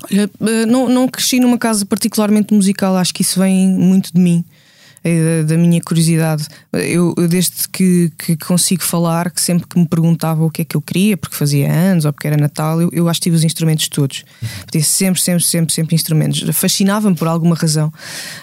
Olha, 0.09 0.29
não, 0.65 0.87
não 0.87 1.07
cresci 1.07 1.39
numa 1.41 1.57
casa 1.57 1.85
particularmente 1.85 2.53
musical, 2.53 2.95
acho 2.95 3.13
que 3.13 3.21
isso 3.21 3.39
vem 3.39 3.67
muito 3.67 4.13
de 4.13 4.19
mim. 4.19 4.43
Da, 5.45 5.57
minha 5.57 5.81
curiosidade. 5.81 6.47
Eu, 6.71 7.13
desde 7.29 7.67
que, 7.71 8.11
que, 8.17 8.37
consigo 8.37 8.83
falar, 8.83 9.31
que 9.31 9.41
sempre 9.41 9.67
que 9.67 9.77
me 9.77 9.85
perguntava 9.85 10.43
o 10.43 10.49
que 10.49 10.61
é 10.61 10.65
que 10.65 10.77
eu 10.77 10.81
queria, 10.81 11.17
porque 11.17 11.35
fazia 11.35 11.69
anos 11.69 12.05
ou 12.05 12.13
porque 12.13 12.27
era 12.27 12.37
Natal, 12.37 12.81
eu, 12.81 12.89
eu 12.93 13.09
acho 13.09 13.19
que 13.19 13.25
tive 13.25 13.35
os 13.35 13.43
instrumentos 13.43 13.89
todos. 13.89 14.23
Uhum. 14.41 14.81
sempre, 14.81 15.21
sempre, 15.21 15.43
sempre, 15.43 15.73
sempre 15.73 15.95
instrumentos. 15.95 16.43
Fascinava-me 16.55 17.15
por 17.15 17.27
alguma 17.27 17.55
razão. 17.55 17.91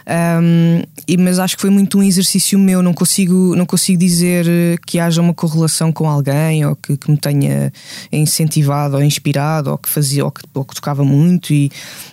Um, 0.07 0.83
e, 1.09 1.17
mas 1.17 1.39
acho 1.39 1.57
que 1.57 1.63
foi 1.63 1.71
muito 1.71 1.99
um 1.99 2.03
exercício 2.03 2.59
meu. 2.59 2.83
Não 2.83 2.93
consigo, 2.93 3.55
não 3.57 3.65
consigo 3.67 3.99
dizer 3.99 4.47
eh, 4.47 4.77
que 4.87 4.99
haja 4.99 5.21
uma 5.21 5.35
correlação 5.35 5.93
com 5.93 6.09
alguém 6.09 6.65
ou 6.65 6.77
que, 6.77 6.97
que 6.97 7.11
me 7.11 7.17
tenha 7.17 7.73
incentivado 8.13 8.97
ou 8.97 9.03
inspirado 9.03 9.71
ou 9.71 9.79
que 9.79 9.89
fazia 9.89 10.25
ou 10.25 10.31
que, 10.31 10.43
ou 10.55 10.65
que 10.65 10.75
tocava 10.75 11.05
muito. 11.05 11.53
E 11.53 11.71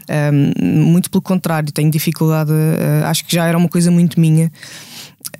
um, 0.10 0.86
muito 0.86 1.10
pelo 1.10 1.22
contrário, 1.22 1.72
tenho 1.72 1.92
dificuldade. 1.92 2.52
Uh, 2.52 3.06
acho 3.06 3.26
que 3.26 3.36
já 3.36 3.46
era 3.46 3.58
uma 3.58 3.70
coisa 3.70 3.92
muito 3.92 4.20
minha 4.20 4.37
minha. 4.38 4.52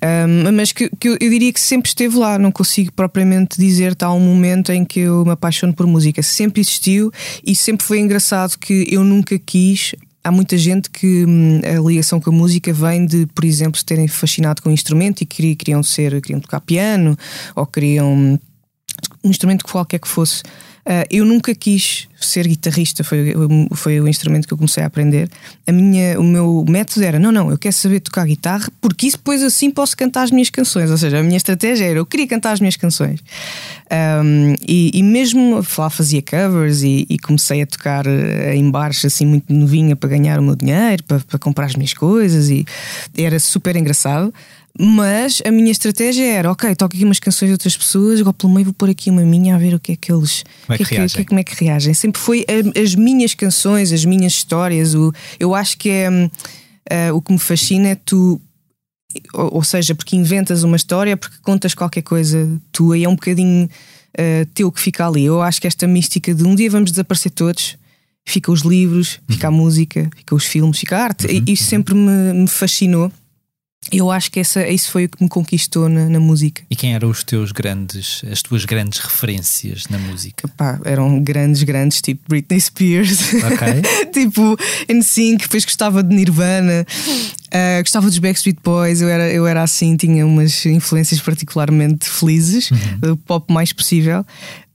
Um, 0.02 0.52
mas 0.52 0.70
que, 0.70 0.88
que 0.98 1.08
eu, 1.08 1.16
eu, 1.20 1.30
diria 1.30 1.52
que 1.52 1.60
sempre 1.60 1.88
esteve 1.88 2.16
lá, 2.16 2.38
não 2.38 2.52
consigo 2.52 2.92
propriamente 2.92 3.58
dizer 3.58 3.94
tal 3.96 4.16
um 4.16 4.20
momento 4.20 4.70
em 4.70 4.84
que 4.84 5.00
eu 5.00 5.24
me 5.24 5.32
apaixono 5.32 5.74
por 5.74 5.86
música. 5.86 6.22
Sempre 6.22 6.60
existiu 6.60 7.10
e 7.44 7.54
sempre 7.54 7.86
foi 7.86 7.98
engraçado 7.98 8.56
que 8.58 8.86
eu 8.90 9.02
nunca 9.02 9.38
quis. 9.38 9.94
Há 10.22 10.30
muita 10.30 10.58
gente 10.58 10.90
que 10.90 11.24
hum, 11.26 11.60
a 11.64 11.80
ligação 11.88 12.20
com 12.20 12.30
a 12.30 12.32
música 12.32 12.72
vem 12.72 13.06
de, 13.06 13.26
por 13.34 13.44
exemplo, 13.44 13.78
se 13.78 13.84
terem 13.84 14.06
fascinado 14.06 14.62
com 14.62 14.68
um 14.68 14.72
instrumento 14.72 15.22
e 15.22 15.26
queriam 15.26 15.82
ser, 15.82 16.20
queriam 16.20 16.40
tocar 16.40 16.60
piano 16.60 17.16
ou 17.56 17.66
queriam 17.66 18.38
um 19.24 19.30
instrumento 19.30 19.64
qualquer 19.64 19.98
que 19.98 20.08
fosse. 20.08 20.42
Uh, 20.88 21.04
eu 21.10 21.22
nunca 21.26 21.54
quis 21.54 22.08
ser 22.18 22.48
guitarrista, 22.48 23.04
foi, 23.04 23.34
foi 23.74 24.00
o 24.00 24.08
instrumento 24.08 24.48
que 24.48 24.54
eu 24.54 24.56
comecei 24.56 24.82
a 24.82 24.86
aprender. 24.86 25.28
A 25.66 25.70
minha, 25.70 26.18
o 26.18 26.22
meu 26.22 26.64
método 26.66 27.04
era: 27.04 27.18
não, 27.18 27.30
não, 27.30 27.50
eu 27.50 27.58
quero 27.58 27.74
saber 27.74 28.00
tocar 28.00 28.24
guitarra, 28.24 28.72
porque 28.80 29.06
isso 29.06 29.18
depois 29.18 29.42
assim 29.42 29.70
posso 29.70 29.94
cantar 29.94 30.22
as 30.22 30.30
minhas 30.30 30.48
canções. 30.48 30.90
Ou 30.90 30.96
seja, 30.96 31.18
a 31.18 31.22
minha 31.22 31.36
estratégia 31.36 31.84
era: 31.84 31.98
eu 31.98 32.06
queria 32.06 32.26
cantar 32.26 32.52
as 32.52 32.60
minhas 32.60 32.74
canções. 32.74 33.20
Um, 33.90 34.54
e, 34.66 34.90
e, 34.94 35.02
mesmo 35.02 35.62
lá 35.76 35.90
fazia 35.90 36.22
covers 36.22 36.82
e, 36.82 37.06
e, 37.08 37.18
comecei 37.18 37.62
a 37.62 37.66
tocar 37.66 38.06
eh, 38.06 38.54
em 38.54 38.70
bares 38.70 39.02
assim 39.04 39.24
muito 39.24 39.50
novinha 39.52 39.96
para 39.96 40.10
ganhar 40.10 40.38
o 40.38 40.42
meu 40.42 40.54
dinheiro, 40.54 41.02
para, 41.04 41.20
para 41.20 41.38
comprar 41.38 41.66
as 41.66 41.74
minhas 41.74 41.94
coisas, 41.94 42.48
e 42.50 42.66
era 43.16 43.38
super 43.38 43.76
engraçado. 43.76 44.32
Mas 44.80 45.42
a 45.44 45.50
minha 45.50 45.72
estratégia 45.72 46.24
era: 46.24 46.52
ok, 46.52 46.72
toco 46.76 46.94
aqui 46.94 47.04
umas 47.04 47.18
canções 47.18 47.48
de 47.48 47.52
outras 47.52 47.76
pessoas, 47.76 48.20
agora 48.20 48.32
pelo 48.32 48.52
meio 48.52 48.66
vou 48.66 48.74
pôr 48.74 48.88
aqui 48.88 49.10
uma 49.10 49.22
minha 49.22 49.56
a 49.56 49.58
ver 49.58 49.74
o 49.74 49.80
que 49.80 49.92
é 49.92 49.96
que 49.96 50.12
eles. 50.12 50.44
Como 50.66 50.74
é 50.74 50.78
que, 50.78 50.84
que, 50.84 50.94
é 50.94 51.08
que, 51.08 51.24
como 51.24 51.40
é 51.40 51.44
que 51.44 51.64
reagem. 51.64 51.92
Sempre 51.92 52.20
foi 52.20 52.46
a, 52.46 52.80
as 52.80 52.94
minhas 52.94 53.34
canções, 53.34 53.92
as 53.92 54.04
minhas 54.04 54.34
histórias. 54.34 54.94
O, 54.94 55.12
eu 55.40 55.54
acho 55.54 55.76
que 55.76 55.90
é. 55.90 56.08
Uh, 56.10 57.14
o 57.14 57.20
que 57.20 57.32
me 57.32 57.38
fascina 57.38 57.88
é 57.88 57.94
tu 57.96 58.40
ou, 59.34 59.56
ou, 59.56 59.64
seja, 59.64 59.94
porque 59.94 60.16
inventas 60.16 60.62
uma 60.62 60.76
história, 60.76 61.16
porque 61.16 61.36
contas 61.42 61.74
qualquer 61.74 62.02
coisa 62.02 62.48
tua 62.70 62.96
e 62.96 63.04
é 63.04 63.08
um 63.08 63.14
bocadinho 63.14 63.66
uh, 63.66 64.46
teu 64.54 64.70
que 64.70 64.80
fica 64.80 65.06
ali. 65.06 65.24
Eu 65.24 65.42
acho 65.42 65.60
que 65.60 65.66
esta 65.66 65.86
mística 65.86 66.32
de 66.32 66.44
um 66.44 66.54
dia 66.54 66.70
vamos 66.70 66.90
desaparecer 66.92 67.32
todos, 67.32 67.76
fica 68.24 68.52
os 68.52 68.60
livros, 68.60 69.20
fica 69.28 69.48
a 69.48 69.50
música, 69.50 70.08
fica 70.16 70.34
os 70.34 70.44
filmes, 70.44 70.78
fica 70.78 70.96
a 70.96 71.02
arte. 71.02 71.26
Uhum. 71.26 71.44
Isso 71.46 71.64
sempre 71.64 71.94
me, 71.94 72.32
me 72.32 72.48
fascinou 72.48 73.10
eu 73.90 74.10
acho 74.10 74.30
que 74.30 74.40
essa, 74.40 74.66
isso 74.68 74.90
foi 74.90 75.06
o 75.06 75.08
que 75.08 75.22
me 75.22 75.28
conquistou 75.28 75.88
na, 75.88 76.08
na, 76.08 76.20
música. 76.20 76.62
E 76.70 76.76
quem 76.76 76.94
eram 76.94 77.08
os 77.08 77.24
teus 77.24 77.52
grandes, 77.52 78.22
as 78.30 78.42
tuas 78.42 78.64
grandes 78.64 78.98
referências 78.98 79.84
na 79.88 79.98
música? 79.98 80.46
Epá, 80.46 80.80
eram 80.84 81.20
grandes, 81.22 81.62
grandes, 81.62 82.02
tipo 82.02 82.22
Britney 82.28 82.60
Spears, 82.60 83.20
okay. 83.34 83.82
tipo 84.12 84.56
NSYNC, 84.88 85.42
depois 85.42 85.64
gostava 85.64 86.02
de 86.02 86.14
Nirvana, 86.14 86.86
uh, 87.46 87.82
gostava 87.82 88.06
dos 88.06 88.18
Backstreet 88.18 88.58
Boys, 88.62 89.00
eu 89.00 89.08
era, 89.08 89.30
eu 89.30 89.46
era 89.46 89.62
assim, 89.62 89.96
tinha 89.96 90.26
umas 90.26 90.66
influências 90.66 91.20
particularmente 91.20 92.08
felizes, 92.08 92.70
uhum. 92.70 93.12
o 93.12 93.16
pop 93.16 93.52
mais 93.52 93.72
possível. 93.72 94.24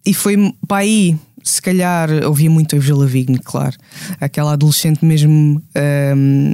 E 0.06 0.14
foi 0.14 0.36
para 0.68 0.78
aí 0.78 1.18
se 1.44 1.62
calhar 1.62 2.10
ouvia 2.26 2.50
muito 2.50 2.76
a 2.76 2.80
Avril 2.80 2.98
Lavigne, 2.98 3.40
claro. 3.40 3.76
Aquela 4.20 4.54
adolescente 4.54 5.04
mesmo 5.04 5.62
um, 6.16 6.52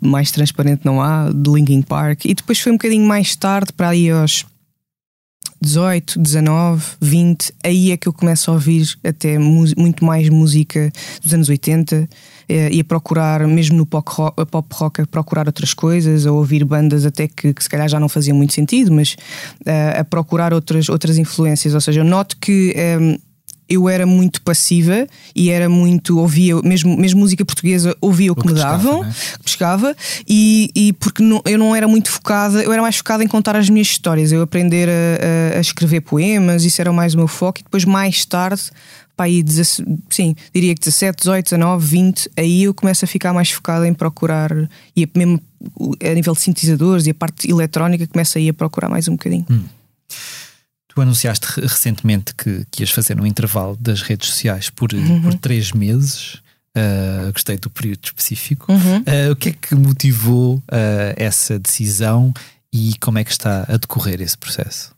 mais 0.00 0.30
transparente 0.30 0.82
não 0.84 1.00
há, 1.00 1.30
de 1.30 1.50
Linkin 1.50 1.82
Park. 1.82 2.24
E 2.24 2.34
depois 2.34 2.58
foi 2.58 2.72
um 2.72 2.76
bocadinho 2.76 3.06
mais 3.06 3.36
tarde, 3.36 3.72
para 3.72 3.90
aí 3.90 4.10
aos 4.10 4.44
18, 5.60 6.18
19, 6.20 6.84
20, 7.00 7.52
aí 7.64 7.90
é 7.90 7.96
que 7.96 8.06
eu 8.06 8.12
começo 8.12 8.50
a 8.50 8.54
ouvir 8.54 8.86
até 9.02 9.38
muito 9.38 10.04
mais 10.04 10.28
música 10.28 10.92
dos 11.22 11.32
anos 11.32 11.48
80 11.48 12.08
eh, 12.48 12.68
e 12.72 12.80
a 12.80 12.84
procurar, 12.84 13.46
mesmo 13.48 13.76
no 13.76 13.86
pop 13.86 14.08
rock, 14.12 14.44
pop 14.46 14.68
rock, 14.74 15.00
a 15.00 15.06
procurar 15.06 15.46
outras 15.46 15.72
coisas, 15.72 16.26
a 16.26 16.32
ouvir 16.32 16.64
bandas 16.64 17.06
até 17.06 17.26
que, 17.26 17.54
que 17.54 17.62
se 17.62 17.68
calhar 17.68 17.88
já 17.88 17.98
não 17.98 18.08
faziam 18.08 18.36
muito 18.36 18.52
sentido, 18.52 18.92
mas 18.92 19.14
uh, 19.66 20.00
a 20.00 20.04
procurar 20.04 20.52
outras, 20.52 20.88
outras 20.88 21.16
influências. 21.16 21.74
Ou 21.74 21.80
seja, 21.80 22.00
eu 22.00 22.04
noto 22.04 22.36
que 22.36 22.74
um, 23.00 23.18
eu 23.68 23.88
era 23.88 24.06
muito 24.06 24.40
passiva 24.42 25.06
e 25.34 25.50
era 25.50 25.68
muito, 25.68 26.18
ouvia, 26.18 26.60
mesmo, 26.62 26.96
mesmo 26.96 27.20
música 27.20 27.44
portuguesa, 27.44 27.96
ouvia 28.00 28.30
o, 28.30 28.32
O 28.32 28.36
que, 28.36 28.42
que 28.42 28.48
me 28.48 28.54
pescava, 28.54 28.76
davam, 28.84 29.02
né? 29.02 29.14
pescava, 29.42 29.96
e, 30.28 30.70
e 30.74 30.92
porque 30.94 31.22
não- 31.22 31.42
eu 31.44 31.58
não 31.58 31.74
era 31.74 31.88
muito 31.88 32.10
focada, 32.10 32.62
eu 32.62 32.72
era 32.72 32.80
mais 32.82 32.96
focada 32.96 33.24
em 33.24 33.28
contar 33.28 33.56
as 33.56 33.68
minhas 33.68 33.88
histórias, 33.88 34.30
eu 34.32 34.40
aprender 34.42 34.88
a, 34.88 35.54
a- 35.54 35.58
a 35.58 35.60
escrever 35.60 36.00
poemas, 36.02 36.64
isso 36.64 36.80
era 36.80 36.92
mais 36.92 37.14
o 37.14 37.18
meu 37.18 37.28
foco, 37.28 37.60
e 37.60 37.62
depois 37.64 37.84
mais 37.84 38.24
tarde. 38.24 38.62
Pá, 39.16 39.24
aí, 39.24 39.42
17 39.42 39.88
sim, 40.10 40.36
diria 40.54 40.74
que 40.74 40.80
17, 40.80 41.16
18, 41.20 41.44
19, 41.46 41.86
20, 41.86 42.30
aí 42.36 42.64
eu 42.64 42.74
começo 42.74 43.02
a 43.02 43.08
ficar 43.08 43.32
mais 43.32 43.50
focada 43.50 43.88
em 43.88 43.94
procurar, 43.94 44.50
e 44.94 45.04
a- 45.04 45.08
mesmo 45.18 45.40
a 46.04 46.14
nível 46.14 46.34
de 46.34 46.40
sintetizadores 46.42 47.06
e 47.06 47.10
a 47.10 47.14
parte 47.14 47.50
eletrónica, 47.50 48.06
começa 48.06 48.38
aí 48.38 48.48
a 48.50 48.52
procurar 48.54 48.90
mais 48.90 49.08
um 49.08 49.12
bocadinho. 49.12 49.46
Tu 50.96 51.02
anunciaste 51.02 51.46
re- 51.46 51.66
recentemente 51.66 52.34
que, 52.34 52.64
que 52.70 52.82
ias 52.82 52.90
fazer 52.90 53.20
um 53.20 53.26
intervalo 53.26 53.76
das 53.78 54.00
redes 54.00 54.30
sociais 54.30 54.70
por, 54.70 54.94
Uhum. 54.94 55.20
por 55.20 55.34
três 55.34 55.70
meses. 55.72 56.36
Uh, 56.74 57.30
gostei 57.34 57.58
do 57.58 57.68
período 57.68 58.00
específico. 58.04 58.72
Uhum. 58.72 58.98
Uh, 59.00 59.32
o 59.32 59.36
que 59.36 59.50
é 59.50 59.52
que 59.52 59.74
motivou 59.74 60.56
uh, 60.56 60.62
essa 61.16 61.58
decisão 61.58 62.32
e 62.72 62.94
como 62.98 63.18
é 63.18 63.24
que 63.24 63.30
está 63.30 63.66
a 63.68 63.76
decorrer 63.76 64.22
esse 64.22 64.38
processo? 64.38 64.94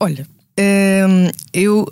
Olha, 0.00 0.26
hum, 0.58 1.30
eu, 1.52 1.86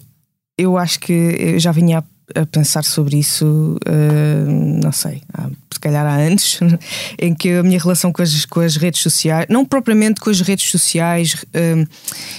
eu 0.59 0.77
acho 0.77 0.99
que 0.99 1.13
eu 1.13 1.59
já 1.61 1.71
vinha 1.71 2.03
a, 2.35 2.47
pensar 2.47 2.85
sobre 2.85 3.19
isso, 3.19 3.77
hum, 3.89 4.81
não 4.83 4.93
sei, 4.93 5.23
há, 5.33 5.49
se 5.73 5.81
calhar 5.81 6.07
há 6.07 6.17
anos, 6.17 6.59
em 7.19 7.35
que 7.35 7.51
a 7.53 7.63
minha 7.63 7.79
relação 7.79 8.13
com 8.13 8.23
as, 8.23 8.45
com 8.45 8.61
as 8.61 8.77
redes 8.77 9.01
sociais, 9.01 9.47
não 9.49 9.65
propriamente 9.65 10.21
com 10.21 10.31
as 10.31 10.41
redes 10.41 10.71
sociais, 10.71 11.45
hum, 11.55 11.85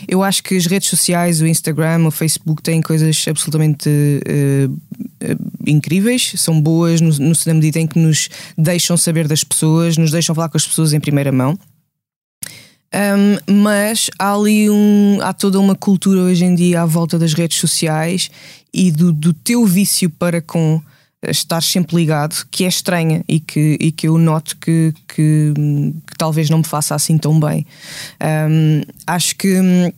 eu 0.07 0.23
acho 0.23 0.43
que 0.43 0.55
as 0.55 0.65
redes 0.65 0.89
sociais, 0.89 1.41
o 1.41 1.47
Instagram, 1.47 2.05
o 2.05 2.11
Facebook, 2.11 2.61
têm 2.61 2.81
coisas 2.81 3.25
absolutamente 3.27 3.89
eh, 4.25 4.69
incríveis, 5.65 6.33
são 6.37 6.59
boas 6.59 7.01
no, 7.01 7.09
no, 7.11 7.33
na 7.45 7.53
medida 7.53 7.79
em 7.79 7.87
que 7.87 7.99
nos 7.99 8.29
deixam 8.57 8.97
saber 8.97 9.27
das 9.27 9.43
pessoas, 9.43 9.97
nos 9.97 10.11
deixam 10.11 10.35
falar 10.35 10.49
com 10.49 10.57
as 10.57 10.65
pessoas 10.65 10.93
em 10.93 10.99
primeira 10.99 11.31
mão. 11.31 11.57
Um, 12.93 13.61
mas 13.63 14.09
há 14.19 14.33
ali 14.33 14.69
um, 14.69 15.19
há 15.21 15.31
toda 15.31 15.57
uma 15.57 15.75
cultura 15.75 16.23
hoje 16.23 16.43
em 16.43 16.53
dia 16.53 16.81
à 16.81 16.85
volta 16.85 17.17
das 17.17 17.33
redes 17.33 17.57
sociais 17.57 18.29
e 18.74 18.91
do, 18.91 19.11
do 19.11 19.34
teu 19.34 19.65
vício 19.65 20.09
para 20.09 20.41
com 20.41 20.82
estar 21.28 21.61
sempre 21.61 21.95
ligado 21.97 22.45
que 22.49 22.63
é 22.63 22.67
estranha 22.67 23.24
e 23.28 23.39
que, 23.39 23.78
e 23.80 23.91
que 23.91 24.07
eu 24.07 24.17
noto 24.17 24.57
que, 24.57 24.91
que, 25.07 25.53
que 26.07 26.17
talvez 26.17 26.49
não 26.49 26.57
me 26.59 26.63
faça 26.63 26.95
assim 26.95 27.17
tão 27.17 27.39
bem. 27.39 27.65
Um, 28.49 28.82
acho 29.05 29.36
que 29.36 29.59
hum, 29.59 29.91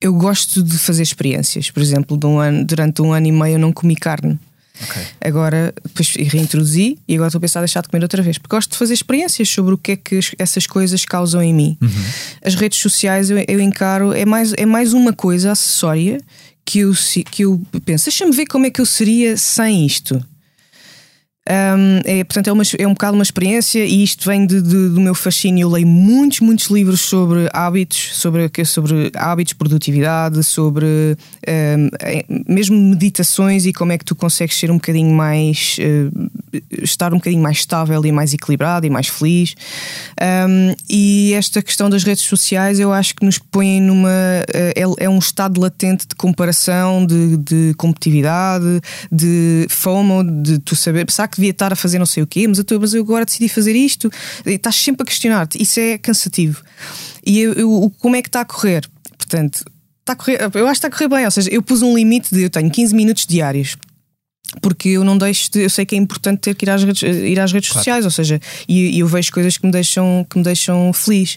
eu 0.00 0.12
gosto 0.14 0.62
de 0.62 0.78
fazer 0.78 1.02
experiências. 1.02 1.70
Por 1.70 1.82
exemplo, 1.82 2.18
um 2.24 2.38
ano, 2.38 2.64
durante 2.64 3.00
um 3.02 3.12
ano 3.12 3.26
e 3.26 3.32
meio 3.32 3.54
eu 3.54 3.58
não 3.58 3.72
comi 3.72 3.96
carne. 3.96 4.38
Ok. 4.82 5.02
Agora, 5.20 5.72
depois 5.84 6.14
reintroduzi 6.16 6.98
e 7.06 7.14
agora 7.14 7.28
estou 7.28 7.38
a 7.38 7.40
pensar 7.42 7.60
em 7.60 7.62
deixar 7.62 7.80
de 7.82 7.88
comer 7.88 8.02
outra 8.02 8.20
vez, 8.22 8.38
porque 8.38 8.56
gosto 8.56 8.72
de 8.72 8.76
fazer 8.78 8.92
experiências 8.94 9.48
sobre 9.48 9.72
o 9.74 9.78
que 9.78 9.92
é 9.92 9.96
que 9.96 10.16
as- 10.18 10.32
essas 10.36 10.66
coisas 10.66 11.04
causam 11.04 11.40
em 11.42 11.54
mim. 11.54 11.78
As 12.44 12.54
redes 12.56 12.80
sociais 12.80 13.30
eu, 13.30 13.38
eu 13.46 13.60
encaro, 13.60 14.12
é 14.12 14.24
mais, 14.24 14.52
é 14.56 14.66
mais 14.66 14.92
uma 14.92 15.12
coisa 15.12 15.52
acessória 15.52 16.20
que 16.64 16.80
eu, 16.80 16.92
que 17.30 17.44
eu 17.44 17.60
penso, 17.84 18.06
deixa-me 18.06 18.32
ver 18.32 18.46
como 18.46 18.66
é 18.66 18.70
que 18.70 18.80
eu 18.80 18.86
seria 18.86 19.36
sem 19.36 19.86
isto. 19.86 20.24
Um, 21.46 22.00
é, 22.06 22.24
portanto, 22.24 22.48
é, 22.48 22.52
uma, 22.52 22.62
é 22.78 22.86
um 22.86 22.94
bocado 22.94 23.14
uma 23.14 23.22
experiência 23.22 23.84
e 23.84 24.02
isto 24.02 24.26
vem 24.26 24.46
de- 24.46 24.62
de- 24.62 24.88
do 24.88 24.98
meu 25.00 25.14
fascínio. 25.14 25.64
Eu 25.66 25.70
leio 25.70 25.86
muitos, 25.86 26.40
muitos 26.40 26.70
livros 26.70 27.02
sobre 27.02 27.50
hábitos, 27.52 28.16
sobre, 28.16 28.50
sobre 28.64 29.12
hábitos, 29.14 29.52
produtividade, 29.52 30.42
sobre 30.42 30.86
um, 30.86 31.88
é, 32.00 32.24
mesmo 32.48 32.74
meditações 32.80 33.66
e 33.66 33.74
como 33.74 33.92
é 33.92 33.98
que 33.98 34.06
tu 34.06 34.14
consegues 34.14 34.56
ser 34.56 34.70
um 34.70 34.76
bocadinho 34.76 35.14
mais 35.14 35.76
eh, 35.80 36.08
estar 36.82 37.12
um 37.12 37.18
bocadinho 37.18 37.42
mais 37.42 37.58
estável 37.58 38.02
e 38.06 38.10
mais 38.10 38.32
equilibrado 38.32 38.86
e 38.86 38.90
mais 38.90 39.08
feliz. 39.08 39.54
Um, 40.48 40.74
e 40.88 41.34
esta 41.34 41.60
questão 41.60 41.90
das 41.90 42.04
redes 42.04 42.24
sociais 42.24 42.80
eu 42.80 42.90
acho 42.90 43.14
que 43.14 43.24
nos 43.24 43.38
põe 43.38 43.82
numa. 43.82 44.08
eh, 44.54 44.72
é, 44.76 45.04
é 45.04 45.08
um 45.10 45.18
estado 45.18 45.60
latente 45.60 46.06
de 46.08 46.14
comparação, 46.14 47.04
de, 47.04 47.36
de 47.36 47.74
competitividade, 47.76 48.80
de 49.12 49.66
FOMO, 49.68 50.24
de 50.24 50.58
tu 50.58 50.74
saber, 50.74 51.04
será 51.10 51.28
que 51.34 51.40
devia 51.40 51.50
estar 51.50 51.72
a 51.72 51.76
fazer 51.76 51.98
não 51.98 52.06
sei 52.06 52.22
o 52.22 52.26
quê, 52.26 52.46
mas 52.46 52.58
eu, 52.58 52.64
tô- 52.64 52.78
mas 52.80 52.94
eu 52.94 53.02
agora 53.02 53.24
decidi 53.24 53.48
fazer 53.48 53.74
isto. 53.74 54.10
E 54.46 54.50
estás 54.52 54.76
sempre 54.76 55.02
a 55.02 55.06
questionar-te. 55.06 55.60
Isso 55.62 55.80
é 55.80 55.98
cansativo. 55.98 56.62
E 57.26 57.40
eu, 57.40 57.52
eu- 57.54 57.92
como 57.98 58.16
é 58.16 58.22
que 58.22 58.28
está 58.28 58.40
a 58.40 58.44
correr? 58.44 58.88
Portanto, 59.18 59.64
está 60.00 60.12
a 60.12 60.16
correr, 60.16 60.38
eu 60.54 60.66
acho 60.68 60.80
que 60.80 60.86
está 60.86 60.88
a 60.88 60.90
correr 60.90 61.08
bem. 61.08 61.24
Ou 61.24 61.30
seja, 61.30 61.50
eu 61.50 61.62
pus 61.62 61.82
um 61.82 61.94
limite 61.96 62.34
de 62.34 62.42
eu 62.42 62.50
tenho 62.50 62.70
15 62.70 62.94
minutos 62.94 63.26
diários 63.26 63.76
porque 64.60 64.90
eu 64.90 65.04
não 65.04 65.18
deixo 65.18 65.50
de, 65.50 65.62
eu 65.62 65.70
sei 65.70 65.84
que 65.84 65.94
é 65.94 65.98
importante 65.98 66.40
ter 66.40 66.54
que 66.54 66.64
ir 66.64 66.70
às 66.70 66.82
redes, 66.84 67.02
ir 67.02 67.40
às 67.40 67.52
redes 67.52 67.70
sociais, 67.70 68.04
ou 68.04 68.10
seja, 68.10 68.40
e, 68.68 68.96
e 68.96 69.00
eu 69.00 69.06
vejo 69.06 69.32
coisas 69.32 69.56
que 69.56 69.66
me 69.66 69.72
deixam, 69.72 70.26
que 70.28 70.38
me 70.38 70.44
deixam 70.44 70.92
feliz. 70.92 71.36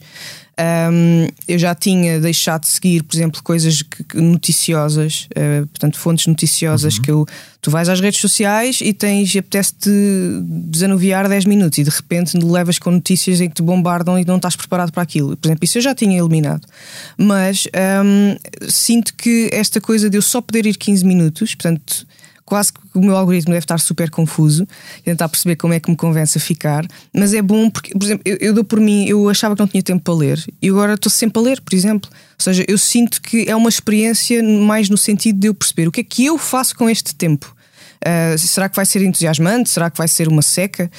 Um, 0.59 1.27
eu 1.47 1.59
já 1.59 1.75
tinha 1.75 2.19
deixado 2.19 2.61
de 2.61 2.69
seguir, 2.69 3.03
por 3.03 3.15
exemplo, 3.15 3.43
coisas 3.43 3.83
que- 3.83 4.03
que- 4.03 4.19
noticiosas, 4.19 5.27
uh, 5.37 5.67
portanto, 5.67 5.99
fontes 5.99 6.25
noticiosas 6.25 6.97
que 6.97 7.11
eu. 7.11 7.27
Tu 7.61 7.69
vais 7.69 7.87
às 7.87 7.99
redes 7.99 8.19
sociais 8.19 8.79
e 8.81 8.91
tens 8.91 9.35
e 9.35 9.37
apetece-te 9.39 9.89
desanuviar 10.41 11.29
10 11.29 11.45
minutos 11.45 11.77
e 11.77 11.83
de 11.83 11.89
repente 11.91 12.35
levas 12.37 12.79
com 12.79 12.89
notícias 12.89 13.39
em 13.39 13.49
que 13.49 13.55
te 13.55 13.61
bombardam 13.61 14.17
e 14.17 14.25
não 14.25 14.37
estás 14.37 14.55
preparado 14.55 14.91
para 14.91 15.03
aquilo. 15.03 15.37
Por 15.37 15.47
exemplo, 15.47 15.63
isso 15.63 15.77
eu 15.77 15.81
já 15.83 15.93
tinha 15.93 16.17
eliminado. 16.17 16.65
Mas 17.15 17.67
um, 18.03 18.35
sinto 18.67 19.13
que 19.15 19.49
esta 19.53 19.79
coisa 19.79 20.09
de 20.09 20.17
eu 20.17 20.23
só 20.23 20.41
poder 20.41 20.65
ir 20.65 20.75
15 20.75 21.05
minutos, 21.05 21.53
portanto 21.53 22.07
quase 22.47 22.71
que 22.71 22.79
o 22.95 23.01
meu 23.01 23.17
algoritmo 23.17 23.51
deve 23.51 23.65
estar 23.65 23.77
super 23.77 24.09
confuso, 24.09 24.65
tentar 25.03 25.27
perceber 25.27 25.57
como 25.57 25.73
é 25.73 25.81
que 25.81 25.91
me 25.91 25.97
convence 25.97 26.37
a 26.37 26.41
ficar, 26.41 26.87
mas 27.13 27.33
é 27.33 27.41
bom 27.41 27.69
porque, 27.69 27.91
por 27.91 28.05
exemplo, 28.05 28.23
eu, 28.23 28.37
eu 28.39 28.53
dou 28.53 28.63
por 28.63 28.79
mim, 28.79 29.05
eu 29.05 29.29
achava 29.29 29.53
que 29.53 29.59
não 29.59 29.67
tinha 29.67 29.83
tempo 29.83 30.01
para 30.01 30.13
ler 30.13 30.45
e 30.61 30.69
agora 30.69 30.93
estou 30.93 31.11
sempre 31.11 31.39
a 31.39 31.41
ler, 31.41 31.59
por 31.59 31.75
exemplo. 31.75 32.09
Ou 32.13 32.43
seja, 32.43 32.63
eu 32.65 32.77
sinto 32.77 33.21
que 33.21 33.49
é 33.49 33.55
uma 33.55 33.67
experiência 33.67 34.41
mais 34.41 34.89
no 34.89 34.97
sentido 34.97 35.37
de 35.37 35.47
eu 35.47 35.53
perceber 35.53 35.89
o 35.89 35.91
que 35.91 35.99
é 35.99 36.03
que 36.05 36.25
eu 36.25 36.37
faço 36.37 36.73
com 36.73 36.89
este 36.89 37.13
tempo. 37.13 37.53
Uh, 38.05 38.37
será 38.37 38.69
que 38.69 38.75
vai 38.75 38.85
ser 38.85 39.01
entusiasmante? 39.01 39.69
Será 39.69 39.89
que 39.89 39.97
vai 39.97 40.07
ser 40.07 40.27
uma 40.27 40.41
seca? 40.41 40.89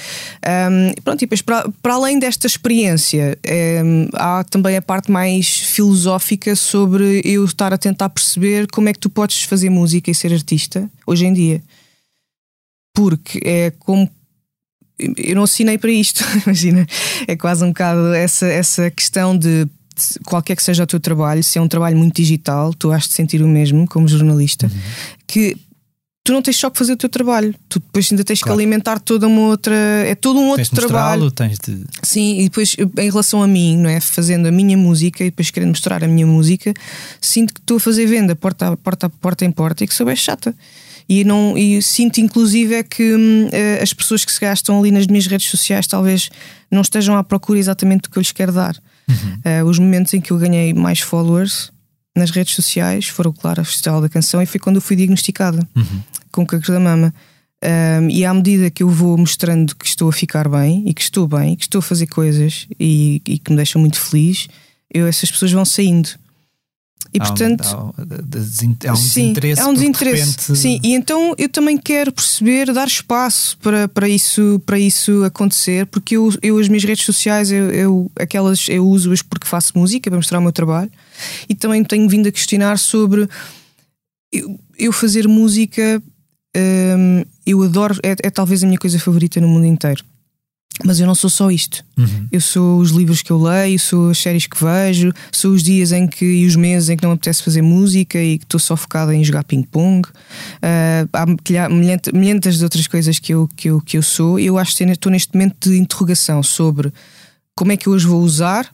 Um, 0.70 0.92
pronto, 1.02 1.22
e 1.22 1.26
depois, 1.26 1.42
para, 1.42 1.68
para 1.82 1.94
além 1.94 2.18
desta 2.18 2.46
experiência, 2.46 3.38
um, 3.84 4.08
há 4.14 4.44
também 4.44 4.76
a 4.76 4.82
parte 4.82 5.10
mais 5.10 5.48
filosófica 5.48 6.56
sobre 6.56 7.20
eu 7.24 7.44
estar 7.44 7.72
a 7.72 7.78
tentar 7.78 8.08
perceber 8.08 8.66
como 8.68 8.88
é 8.88 8.92
que 8.92 8.98
tu 8.98 9.10
podes 9.10 9.42
fazer 9.42 9.70
música 9.70 10.10
e 10.10 10.14
ser 10.14 10.32
artista 10.32 10.90
hoje 11.06 11.26
em 11.26 11.32
dia. 11.32 11.62
Porque 12.94 13.40
é 13.44 13.72
como. 13.78 14.10
Eu 15.16 15.36
não 15.36 15.44
assinei 15.44 15.78
para 15.78 15.90
isto, 15.90 16.24
imagina. 16.44 16.84
É 17.26 17.36
quase 17.36 17.64
um 17.64 17.68
bocado 17.68 18.12
essa, 18.14 18.46
essa 18.46 18.90
questão 18.90 19.38
de 19.38 19.68
qualquer 20.24 20.56
que 20.56 20.62
seja 20.62 20.84
o 20.84 20.86
teu 20.86 21.00
trabalho, 21.00 21.42
se 21.42 21.58
é 21.58 21.62
um 21.62 21.68
trabalho 21.68 21.96
muito 21.96 22.16
digital, 22.16 22.72
tu 22.74 22.92
has 22.92 23.08
de 23.08 23.14
sentir 23.14 23.42
o 23.42 23.48
mesmo 23.48 23.86
como 23.86 24.06
jornalista, 24.06 24.70
que 25.26 25.56
tu 26.28 26.32
não 26.34 26.42
tens 26.42 26.58
só 26.58 26.68
que 26.68 26.76
fazer 26.76 26.92
o 26.92 26.96
teu 26.98 27.08
trabalho, 27.08 27.54
tu 27.70 27.78
depois 27.80 28.06
ainda 28.12 28.22
tens 28.22 28.40
Claro. 28.42 28.54
que 28.58 28.62
alimentar 28.62 29.00
toda 29.00 29.26
uma 29.26 29.40
outra. 29.48 29.74
É 29.74 30.14
todo 30.14 30.38
um 30.38 30.48
outro 30.48 30.56
Tens 30.62 30.68
de 30.68 30.76
trabalho. 30.76 31.30
tens 31.30 31.58
de. 31.58 31.84
Sim, 32.02 32.40
e 32.40 32.44
depois 32.44 32.76
em 32.78 33.08
relação 33.10 33.42
a 33.42 33.46
mim, 33.48 33.78
não 33.78 33.88
é? 33.88 33.98
Fazendo 33.98 34.46
a 34.46 34.52
minha 34.52 34.76
música 34.76 35.24
e 35.24 35.30
depois 35.30 35.50
querendo 35.50 35.70
mostrar 35.70 36.04
a 36.04 36.06
minha 36.06 36.26
música, 36.26 36.74
sinto 37.18 37.54
que 37.54 37.60
estou 37.60 37.78
a 37.78 37.80
fazer 37.80 38.04
venda 38.04 38.36
porta 38.36 38.68
a 38.68 38.76
porta, 38.76 39.06
a 39.06 39.08
porta 39.08 39.46
em 39.46 39.50
porta 39.50 39.84
e 39.84 39.88
que 39.88 39.94
sou 39.94 40.04
bem 40.04 40.14
chata. 40.16 40.54
E, 41.08 41.24
não, 41.24 41.56
e 41.56 41.80
sinto 41.80 42.18
inclusive 42.18 42.74
é 42.74 42.82
que 42.82 43.14
hum, 43.14 43.48
eh, 43.50 43.80
as 43.82 43.94
pessoas 43.94 44.22
que 44.22 44.30
se 44.30 44.38
gastam 44.38 44.78
ali 44.78 44.90
nas 44.90 45.06
minhas 45.06 45.26
redes 45.26 45.48
sociais 45.48 45.86
talvez 45.86 46.28
não 46.70 46.82
estejam 46.82 47.16
à 47.16 47.24
procura 47.24 47.58
exatamente 47.58 48.02
do 48.02 48.10
que 48.10 48.18
eu 48.18 48.20
lhes 48.20 48.32
quero 48.32 48.52
dar. 48.52 48.76
Eh, 49.46 49.64
os 49.64 49.78
momentos 49.78 50.12
em 50.12 50.20
que 50.20 50.30
eu 50.30 50.36
ganhei 50.36 50.74
mais 50.74 51.00
followers 51.00 51.70
nas 52.14 52.30
redes 52.30 52.52
sociais 52.54 53.06
foram, 53.06 53.32
claro, 53.32 53.60
a 53.62 53.64
Festival 53.64 54.00
da 54.02 54.08
Canção 54.08 54.42
e 54.42 54.46
foi 54.46 54.58
quando 54.60 54.76
eu 54.76 54.82
fui 54.82 54.96
diagnosticada 54.96 55.66
com 56.32 56.46
câncer 56.46 56.72
da 56.72 56.80
mama. 56.80 57.14
Um, 58.00 58.08
e 58.08 58.24
à 58.24 58.32
medida 58.32 58.70
que 58.70 58.82
eu 58.84 58.88
vou 58.88 59.18
mostrando 59.18 59.74
que 59.74 59.84
estou 59.86 60.08
a 60.08 60.12
ficar 60.12 60.48
bem 60.48 60.84
e 60.86 60.94
que 60.94 61.02
estou 61.02 61.26
bem, 61.26 61.56
que 61.56 61.64
estou 61.64 61.80
a 61.80 61.82
fazer 61.82 62.06
coisas 62.06 62.68
e, 62.78 63.20
e 63.26 63.38
que 63.38 63.50
me 63.50 63.56
deixam 63.56 63.80
muito 63.80 63.98
feliz, 64.00 64.46
eu, 64.92 65.06
essas 65.08 65.30
pessoas 65.30 65.50
vão 65.50 65.64
saindo. 65.64 66.08
E 67.12 67.18
há 67.20 67.24
um- 67.24 67.26
portanto. 67.26 67.64
há, 67.66 67.84
um- 67.84 67.92
há 68.86 68.92
um 68.92 68.96
Sim, 68.96 69.32
desinteresse. 69.32 69.60
há 69.60 69.64
um 69.64 69.74
porque 69.74 69.86
de 69.86 69.92
desinteresse. 69.92 70.30
repente- 70.38 70.56
Sim, 70.58 70.80
e 70.84 70.94
então 70.94 71.34
eu 71.36 71.48
também 71.48 71.76
quero 71.78 72.12
perceber, 72.12 72.72
dar 72.72 72.86
espaço 72.86 73.56
para, 73.58 73.88
para, 73.88 74.08
isso, 74.08 74.62
para 74.64 74.78
isso 74.78 75.24
acontecer, 75.24 75.86
porque 75.86 76.16
eu, 76.16 76.32
eu 76.42 76.58
as 76.58 76.68
minhas 76.68 76.84
redes 76.84 77.04
sociais, 77.04 77.50
eu, 77.50 77.70
eu, 77.70 78.10
aquelas, 78.16 78.68
eu 78.68 78.86
uso-as 78.86 79.20
porque 79.22 79.48
faço 79.48 79.72
música 79.76 80.08
para 80.10 80.16
mostrar 80.18 80.38
o 80.38 80.42
meu 80.42 80.52
trabalho 80.52 80.90
e 81.48 81.54
também 81.56 81.82
tenho 81.82 82.08
vindo 82.08 82.28
a 82.28 82.32
questionar 82.32 82.78
sobre 82.78 83.26
eu, 84.32 84.60
eu 84.78 84.92
fazer 84.92 85.26
música. 85.26 86.00
Hum, 86.56 87.24
eu 87.46 87.62
adoro, 87.62 87.94
é, 88.02 88.16
é 88.22 88.30
talvez 88.30 88.62
a 88.62 88.66
minha 88.66 88.78
coisa 88.78 88.98
favorita 88.98 89.40
no 89.40 89.48
mundo 89.48 89.66
inteiro. 89.66 90.04
Mas 90.84 91.00
eu 91.00 91.08
não 91.08 91.14
sou 91.14 91.28
só 91.28 91.50
isto. 91.50 91.84
Uhum. 91.96 92.28
Eu 92.30 92.40
sou 92.40 92.78
os 92.78 92.90
livros 92.90 93.20
que 93.20 93.32
eu 93.32 93.42
leio, 93.42 93.80
sou 93.80 94.10
as 94.10 94.18
séries 94.18 94.46
que 94.46 94.62
vejo, 94.62 95.12
sou 95.32 95.50
os 95.52 95.62
dias 95.62 95.90
em 95.90 96.06
que 96.06 96.24
e 96.24 96.46
os 96.46 96.54
meses 96.54 96.88
em 96.88 96.96
que 96.96 97.02
não 97.02 97.10
me 97.10 97.14
apetece 97.14 97.42
fazer 97.42 97.62
música 97.62 98.22
e 98.22 98.38
que 98.38 98.44
estou 98.44 98.60
só 98.60 98.76
focada 98.76 99.12
em 99.12 99.24
jogar 99.24 99.42
ping-pong. 99.42 100.06
Uh, 100.06 101.08
há 101.12 101.26
milha- 101.26 101.68
milhenta- 101.68 102.12
milhentas 102.12 102.58
de 102.58 102.64
outras 102.64 102.86
coisas 102.86 103.18
que 103.18 103.34
eu, 103.34 103.48
que 103.56 103.70
eu, 103.70 103.80
que 103.80 103.98
eu 103.98 104.02
sou. 104.02 104.38
Eu 104.38 104.56
acho 104.56 104.76
que 104.76 104.84
estou 104.84 105.10
neste 105.10 105.34
momento 105.34 105.68
de 105.68 105.76
interrogação 105.76 106.44
sobre 106.44 106.92
como 107.56 107.72
é 107.72 107.76
que 107.76 107.88
eu 107.88 107.94
as 107.94 108.04
vou 108.04 108.22
usar, 108.22 108.72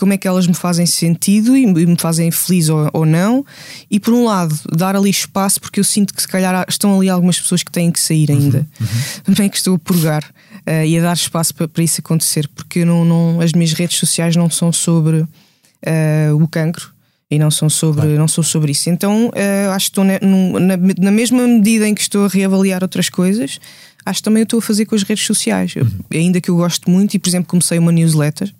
como 0.00 0.12
é 0.12 0.16
que 0.16 0.26
elas 0.26 0.46
me 0.46 0.54
fazem 0.54 0.86
sentido 0.86 1.56
e 1.56 1.66
me 1.66 1.96
fazem 1.98 2.30
feliz 2.30 2.68
ou, 2.68 2.88
ou 2.92 3.06
não. 3.06 3.44
E 3.90 4.00
por 4.00 4.12
um 4.14 4.24
lado, 4.24 4.58
dar 4.76 4.96
ali 4.96 5.10
espaço, 5.10 5.60
porque 5.60 5.78
eu 5.78 5.84
sinto 5.84 6.12
que 6.14 6.22
se 6.22 6.26
calhar 6.26 6.64
estão 6.68 6.96
ali 6.98 7.08
algumas 7.08 7.38
pessoas 7.38 7.62
que 7.62 7.70
têm 7.70 7.90
que 7.92 8.00
sair 8.00 8.30
ainda. 8.32 8.66
Também 9.22 9.48
que 9.48 9.56
estou 9.58 9.76
a 9.76 9.78
purgar 9.78 10.24
eh, 10.66 10.88
e 10.88 10.98
a 10.98 11.02
dar 11.02 11.12
espaço 11.14 11.54
para, 11.54 11.68
para 11.68 11.84
isso 11.84 12.00
acontecer, 12.00 12.48
porque 12.54 12.84
não, 12.84 13.04
não, 13.04 13.40
as 13.40 13.52
minhas 13.52 13.72
redes 13.72 13.98
sociais 13.98 14.34
não 14.34 14.48
são 14.50 14.72
sobre 14.72 15.24
eh, 15.82 16.30
o 16.32 16.48
cancro. 16.48 16.90
E 17.32 17.38
não 17.38 17.48
são 17.48 17.70
sobre, 17.70 18.08
não 18.18 18.26
são 18.26 18.42
sobre 18.42 18.72
isso. 18.72 18.90
Então 18.90 19.30
eh, 19.36 19.68
acho 19.72 19.86
que 19.86 20.00
estou 20.00 20.04
na, 20.04 20.18
na, 20.58 20.76
na 20.98 21.10
mesma 21.12 21.46
medida 21.46 21.86
em 21.86 21.94
que 21.94 22.00
estou 22.00 22.24
a 22.24 22.28
reavaliar 22.28 22.82
outras 22.82 23.08
coisas, 23.08 23.60
acho 24.04 24.18
que 24.18 24.24
também 24.24 24.40
eu 24.40 24.44
estou 24.44 24.58
a 24.58 24.62
fazer 24.62 24.84
com 24.84 24.96
as 24.96 25.04
redes 25.04 25.24
sociais. 25.26 25.74
Eu- 25.76 25.86
ainda 26.12 26.40
que 26.40 26.50
eu 26.50 26.56
gosto 26.56 26.90
muito, 26.90 27.14
e 27.14 27.20
por 27.20 27.28
exemplo, 27.28 27.46
comecei 27.48 27.78
uma 27.78 27.92
newsletter 27.92 28.52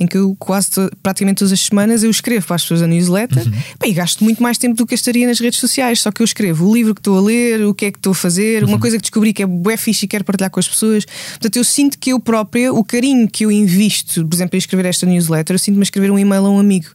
em 0.00 0.06
que 0.06 0.16
eu 0.16 0.34
quase 0.38 0.70
praticamente 1.02 1.38
todas 1.38 1.52
as 1.52 1.60
semanas 1.60 2.02
eu 2.02 2.10
escrevo 2.10 2.44
para 2.46 2.56
as 2.56 2.62
pessoas 2.62 2.82
a 2.82 2.86
newsletter 2.86 3.44
Bem, 3.80 3.90
e 3.90 3.92
gasto 3.92 4.24
muito 4.24 4.42
mais 4.42 4.58
tempo 4.58 4.74
do 4.74 4.84
que 4.84 4.94
gastaria 4.94 5.26
nas 5.26 5.38
redes 5.38 5.58
sociais. 5.58 6.00
Só 6.00 6.10
que 6.10 6.20
eu 6.20 6.24
escrevo 6.24 6.68
o 6.68 6.74
livro 6.74 6.94
que 6.94 7.00
estou 7.00 7.16
a 7.18 7.20
ler, 7.20 7.64
o 7.64 7.72
que 7.72 7.86
é 7.86 7.92
que 7.92 7.98
estou 7.98 8.12
a 8.12 8.14
fazer, 8.14 8.64
uma 8.64 8.78
coisa 8.78 8.96
que 8.96 9.02
descobri 9.02 9.32
que 9.32 9.42
é 9.42 9.46
bué 9.46 9.76
fixe 9.76 10.04
e 10.04 10.08
quero 10.08 10.24
partilhar 10.24 10.50
com 10.50 10.58
as 10.58 10.68
pessoas. 10.68 11.04
Portanto, 11.04 11.56
eu 11.56 11.64
sinto 11.64 11.98
que 11.98 12.10
eu 12.10 12.18
própria, 12.18 12.72
o 12.72 12.84
carinho 12.84 13.28
que 13.28 13.44
eu 13.44 13.52
invisto, 13.52 14.26
por 14.26 14.34
exemplo, 14.34 14.56
em 14.56 14.58
escrever 14.58 14.86
esta 14.86 15.06
newsletter, 15.06 15.54
eu 15.54 15.58
sinto-me 15.58 15.82
a 15.82 15.84
escrever 15.84 16.10
um 16.10 16.18
e-mail 16.18 16.46
a 16.46 16.50
um 16.50 16.58
amigo. 16.58 16.86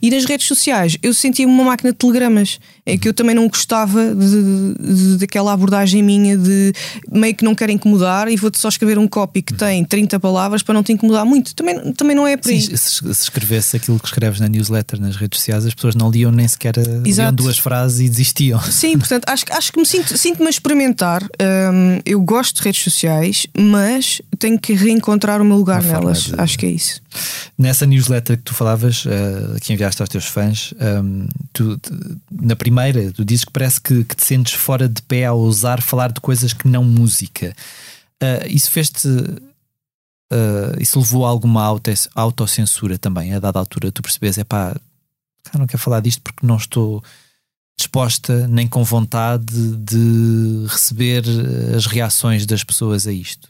E 0.00 0.10
nas 0.10 0.24
redes 0.24 0.46
sociais, 0.46 0.96
eu 1.02 1.12
sentia-me 1.12 1.52
uma 1.52 1.64
máquina 1.64 1.90
de 1.90 1.98
telegramas, 1.98 2.60
em 2.86 2.98
que 2.98 3.08
eu 3.08 3.14
também 3.14 3.34
não 3.34 3.48
gostava 3.48 4.14
de, 4.14 4.74
de- 4.78 5.16
daquela 5.18 5.52
abordagem 5.52 6.02
minha 6.02 6.36
de 6.36 6.72
meio 7.10 7.34
que 7.34 7.42
não 7.44 7.54
quero 7.54 7.72
incomodar 7.72 8.28
e 8.28 8.36
vou-te 8.36 8.58
só 8.58 8.68
escrever 8.68 8.98
um 8.98 9.08
copy 9.08 9.40
que 9.40 9.54
tem 9.54 9.82
30 9.84 10.20
palavras 10.20 10.62
para 10.62 10.74
não 10.74 10.82
te 10.82 10.92
incomodar 10.92 11.24
muito. 11.24 11.54
Também, 11.54 11.92
também 11.94 12.14
não 12.14 12.26
é 12.26 12.36
por 12.36 12.50
aí. 12.50 12.60
se, 12.60 12.76
se 12.76 13.02
escrevesse 13.08 13.76
aquilo 13.76 13.98
que 13.98 14.06
escreves 14.06 14.38
na 14.40 14.48
newsletter 14.48 15.00
nas 15.00 15.16
redes 15.16 15.38
sociais, 15.38 15.64
as 15.64 15.72
pessoas 15.74 15.94
não 15.94 16.10
liam 16.10 16.30
nem 16.30 16.46
sequer 16.46 16.76
liam 16.76 17.02
Exato. 17.06 17.32
duas 17.36 17.58
frases 17.58 18.00
e 18.00 18.08
desistiam. 18.08 18.60
Sim, 18.60 18.98
portanto, 18.98 19.24
acho, 19.28 19.44
acho 19.50 19.72
que 19.72 19.80
me 19.80 19.86
sinto, 19.86 20.16
sinto-me 20.18 20.46
a 20.46 20.50
experimentar. 20.50 21.22
Hum, 21.22 22.00
eu 22.04 22.20
gosto 22.20 22.56
de 22.58 22.62
redes 22.64 22.82
sociais, 22.82 23.46
mas 23.58 24.20
tenho 24.38 24.58
que 24.58 24.74
reencontrar 24.74 25.40
o 25.40 25.44
meu 25.44 25.56
lugar 25.56 25.82
nelas. 25.82 26.24
de- 26.24 26.34
Acho 26.36 26.58
que 26.58 26.66
é 26.66 26.70
isso. 26.70 27.00
Nessa 27.58 27.86
newsletter 27.86 28.36
que 28.36 28.42
tu 28.42 28.54
falavas, 28.54 29.04
eh, 29.06 29.58
que 29.60 29.72
enviaste 29.72 30.02
aos 30.02 30.08
teus 30.08 30.26
fãs, 30.26 30.74
ehm, 30.80 31.26
tu, 31.52 31.80
na 32.30 32.56
primeira, 32.56 33.12
tu 33.12 33.24
dizes 33.24 33.44
que 33.44 33.52
parece 33.52 33.80
que, 33.80 34.04
que 34.04 34.16
te 34.16 34.24
sentes 34.24 34.54
fora 34.54 34.88
de 34.88 35.00
pé 35.02 35.26
ao 35.26 35.38
ousar 35.38 35.80
falar 35.80 36.12
de 36.12 36.20
coisas 36.20 36.52
que 36.52 36.66
não 36.68 36.82
música. 36.84 37.54
Eh, 38.20 38.48
isso 38.48 38.70
fez-te. 38.70 39.08
eh, 40.32 40.76
isso 40.80 40.98
levou 40.98 41.24
a 41.24 41.28
alguma 41.28 41.62
auto- 41.62 41.90
autocensura 42.14 42.98
também, 42.98 43.32
a 43.34 43.38
dada 43.38 43.58
altura, 43.58 43.92
tu 43.92 44.02
percebes, 44.02 44.38
é 44.38 44.44
pá, 44.44 44.74
não 45.58 45.66
quero 45.66 45.82
falar 45.82 46.00
disto 46.00 46.22
porque 46.22 46.44
não 46.46 46.56
estou 46.56 47.02
disposta 47.76 48.46
nem 48.48 48.66
com 48.68 48.82
vontade 48.84 49.44
de 49.78 50.64
receber 50.68 51.24
as 51.76 51.86
reações 51.86 52.46
das 52.46 52.62
pessoas 52.64 53.06
a 53.06 53.12
isto. 53.12 53.48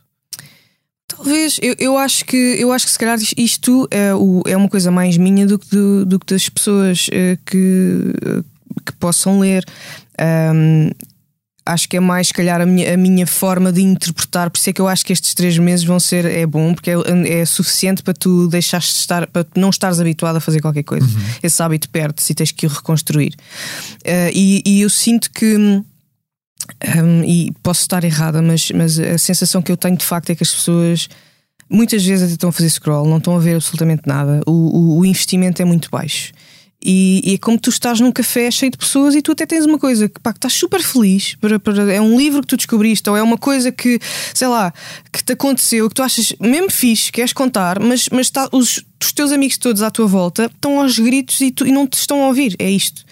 Talvez, 1.06 1.58
eu, 1.62 1.74
eu 1.78 1.98
acho 1.98 2.24
que 2.24 2.36
eu 2.36 2.72
acho 2.72 2.86
que 2.86 2.92
se 2.92 2.98
calhar 2.98 3.18
isto 3.36 3.86
é, 3.90 4.14
o, 4.14 4.42
é 4.46 4.56
uma 4.56 4.68
coisa 4.68 4.90
mais 4.90 5.16
minha 5.16 5.46
do 5.46 5.58
que, 5.58 5.68
do, 5.68 6.06
do 6.06 6.18
que 6.18 6.26
das 6.26 6.48
pessoas 6.48 7.06
eh, 7.12 7.38
que, 7.44 8.14
que 8.84 8.92
possam 8.98 9.38
ler. 9.38 9.64
Hum, 10.18 10.90
acho 11.66 11.88
que 11.88 11.96
é 11.96 12.00
mais, 12.00 12.28
se 12.28 12.34
calhar, 12.34 12.60
a 12.60 12.66
minha, 12.66 12.92
a 12.92 12.96
minha 12.96 13.26
forma 13.26 13.72
de 13.72 13.82
interpretar. 13.82 14.50
Por 14.50 14.58
isso 14.58 14.70
é 14.70 14.72
que 14.72 14.80
eu 14.80 14.88
acho 14.88 15.04
que 15.04 15.12
estes 15.12 15.34
três 15.34 15.56
meses 15.58 15.84
vão 15.84 15.98
ser 15.98 16.24
é 16.24 16.46
bom, 16.46 16.74
porque 16.74 16.90
é, 16.90 17.40
é 17.40 17.44
suficiente 17.44 18.02
para 18.02 18.12
tu 18.12 18.48
deixares 18.48 18.86
de 18.86 19.00
estar, 19.00 19.26
para 19.26 19.46
não 19.56 19.70
estares 19.70 20.00
habituado 20.00 20.36
a 20.36 20.40
fazer 20.40 20.60
qualquer 20.60 20.82
coisa. 20.82 21.06
Esse 21.42 21.62
hábito 21.62 21.88
perde-se 21.88 22.32
e 22.32 22.34
tens 22.34 22.52
que 22.52 22.66
o 22.66 22.68
reconstruir. 22.68 23.34
Eh, 24.04 24.30
e, 24.34 24.62
e 24.66 24.80
eu 24.80 24.90
sinto 24.90 25.30
que. 25.30 25.82
Um, 27.02 27.24
e 27.24 27.52
posso 27.62 27.82
estar 27.82 28.02
errada, 28.04 28.40
mas, 28.42 28.70
mas 28.70 28.98
a 28.98 29.18
sensação 29.18 29.60
que 29.62 29.70
eu 29.72 29.76
tenho 29.76 29.96
de 29.96 30.04
facto 30.04 30.30
é 30.30 30.34
que 30.34 30.42
as 30.42 30.52
pessoas 30.52 31.08
muitas 31.70 32.04
vezes 32.04 32.30
estão 32.30 32.50
a 32.50 32.52
fazer 32.52 32.70
scroll, 32.70 33.08
não 33.08 33.18
estão 33.18 33.36
a 33.36 33.38
ver 33.38 33.56
absolutamente 33.56 34.02
nada. 34.06 34.40
O, 34.46 34.52
o- 34.52 34.98
o 35.00 35.04
investimento 35.04 35.60
é 35.62 35.64
muito 35.64 35.88
baixo. 35.90 36.32
E, 36.86 37.22
e 37.24 37.34
é 37.34 37.38
como 37.38 37.58
tu 37.58 37.70
estás 37.70 37.98
num 37.98 38.12
café 38.12 38.50
cheio 38.50 38.70
de 38.70 38.76
pessoas 38.76 39.14
e 39.14 39.22
tu 39.22 39.32
até 39.32 39.46
tens 39.46 39.64
uma 39.64 39.78
coisa 39.78 40.06
que, 40.06 40.20
pá, 40.20 40.32
que 40.34 40.38
estás 40.38 40.52
super 40.52 40.82
feliz. 40.82 41.34
Para, 41.36 41.58
para- 41.58 41.90
é 41.90 41.98
um 42.00 42.18
livro 42.18 42.42
que 42.42 42.48
tu 42.48 42.56
descobriste, 42.58 43.08
ou 43.08 43.16
é 43.16 43.22
uma 43.22 43.38
coisa 43.38 43.72
que, 43.72 43.98
sei 44.34 44.48
lá, 44.48 44.70
que 45.10 45.24
te 45.24 45.32
aconteceu, 45.32 45.88
que 45.88 45.94
tu 45.94 46.02
achas 46.02 46.34
mesmo 46.38 46.70
fixe, 46.70 47.10
queres 47.10 47.32
contar, 47.32 47.80
mas, 47.80 48.08
mas 48.12 48.28
tá, 48.28 48.48
os, 48.52 48.84
os 49.06 49.12
teus 49.12 49.32
amigos 49.32 49.56
todos 49.58 49.82
à 49.82 49.90
tua 49.90 50.06
volta 50.06 50.46
estão 50.54 50.80
aos 50.80 50.98
gritos 50.98 51.40
e, 51.40 51.50
tu- 51.50 51.66
e 51.66 51.72
não 51.72 51.86
te 51.86 51.94
estão 51.94 52.22
a 52.22 52.26
ouvir. 52.28 52.54
É 52.58 52.70
isto. 52.70 53.04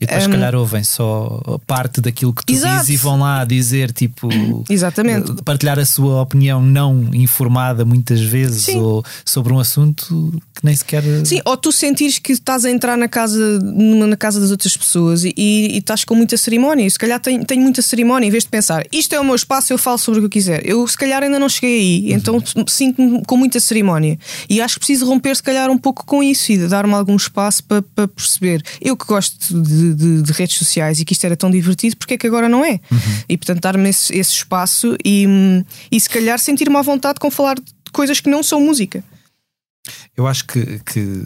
E 0.00 0.06
depois, 0.06 0.22
se 0.24 0.28
calhar, 0.30 0.54
ouvem 0.54 0.84
só 0.84 1.58
parte 1.66 2.00
daquilo 2.00 2.32
que 2.32 2.44
tu. 2.44 2.52
Exato. 2.52 2.80
dizes 2.80 2.90
e 2.90 2.96
vão 2.96 3.18
lá 3.18 3.44
dizer, 3.44 3.92
tipo, 3.92 4.28
Exatamente. 4.68 5.42
partilhar 5.44 5.78
a 5.78 5.84
sua 5.84 6.22
opinião 6.22 6.62
não 6.62 7.10
informada 7.12 7.84
muitas 7.84 8.20
vezes 8.20 8.64
Sim. 8.64 8.76
ou 8.78 9.04
sobre 9.24 9.52
um 9.52 9.58
assunto 9.58 10.32
que 10.54 10.64
nem 10.64 10.74
sequer. 10.76 11.02
Sim, 11.24 11.40
ou 11.44 11.56
tu 11.56 11.72
sentires 11.72 12.18
que 12.18 12.32
estás 12.32 12.64
a 12.64 12.70
entrar 12.70 12.96
na 12.96 13.08
casa, 13.08 13.58
na 13.60 14.16
casa 14.16 14.38
das 14.40 14.50
outras 14.50 14.76
pessoas 14.76 15.24
e, 15.24 15.34
e, 15.36 15.74
e 15.74 15.78
estás 15.78 16.04
com 16.04 16.14
muita 16.14 16.36
cerimónia. 16.36 16.86
E 16.86 16.90
se 16.90 16.98
calhar 16.98 17.18
tenho, 17.20 17.44
tenho 17.44 17.62
muita 17.62 17.82
cerimónia, 17.82 18.26
em 18.26 18.30
vez 18.30 18.44
de 18.44 18.50
pensar 18.50 18.84
isto 18.92 19.14
é 19.14 19.20
o 19.20 19.24
meu 19.24 19.34
espaço, 19.34 19.72
eu 19.72 19.78
falo 19.78 19.98
sobre 19.98 20.18
o 20.20 20.22
que 20.22 20.26
eu 20.26 20.30
quiser. 20.30 20.64
Eu 20.66 20.86
se 20.86 20.96
calhar 20.96 21.22
ainda 21.22 21.38
não 21.38 21.48
cheguei 21.48 21.78
aí, 21.80 22.12
então 22.12 22.40
sinto-me 22.68 23.22
com 23.26 23.36
muita 23.36 23.58
cerimónia. 23.58 24.18
E 24.48 24.60
acho 24.60 24.74
que 24.74 24.80
preciso 24.80 25.06
romper, 25.06 25.29
se 25.34 25.42
calhar, 25.42 25.70
um 25.70 25.78
pouco 25.78 26.04
com 26.04 26.22
isso 26.22 26.52
e 26.52 26.68
dar-me 26.68 26.92
algum 26.94 27.16
espaço 27.16 27.62
para, 27.64 27.82
para 27.82 28.08
perceber. 28.08 28.62
Eu 28.80 28.96
que 28.96 29.04
gosto 29.06 29.62
de, 29.62 29.94
de- 29.94 30.22
de 30.22 30.32
redes 30.32 30.56
sociais 30.56 31.00
e 31.00 31.04
que 31.04 31.12
isto 31.12 31.24
era 31.24 31.36
tão 31.36 31.50
divertido, 31.50 31.96
porque 31.96 32.14
é 32.14 32.18
que 32.18 32.26
agora 32.26 32.48
não 32.48 32.64
é? 32.64 32.80
E 33.28 33.36
portanto, 33.36 33.60
dar-me 33.60 33.88
esse, 33.88 34.16
esse 34.16 34.32
espaço 34.32 34.96
e, 35.04 35.26
e 35.90 36.00
se 36.00 36.08
calhar 36.08 36.38
sentir-me 36.38 36.76
à 36.76 36.82
vontade 36.82 37.18
com 37.20 37.30
falar 37.30 37.56
de 37.56 37.62
coisas 37.92 38.20
que 38.20 38.28
não 38.30 38.42
são 38.42 38.60
música. 38.60 39.02
Eu 40.16 40.26
acho 40.26 40.44
que, 40.46 40.78
que, 40.84 41.24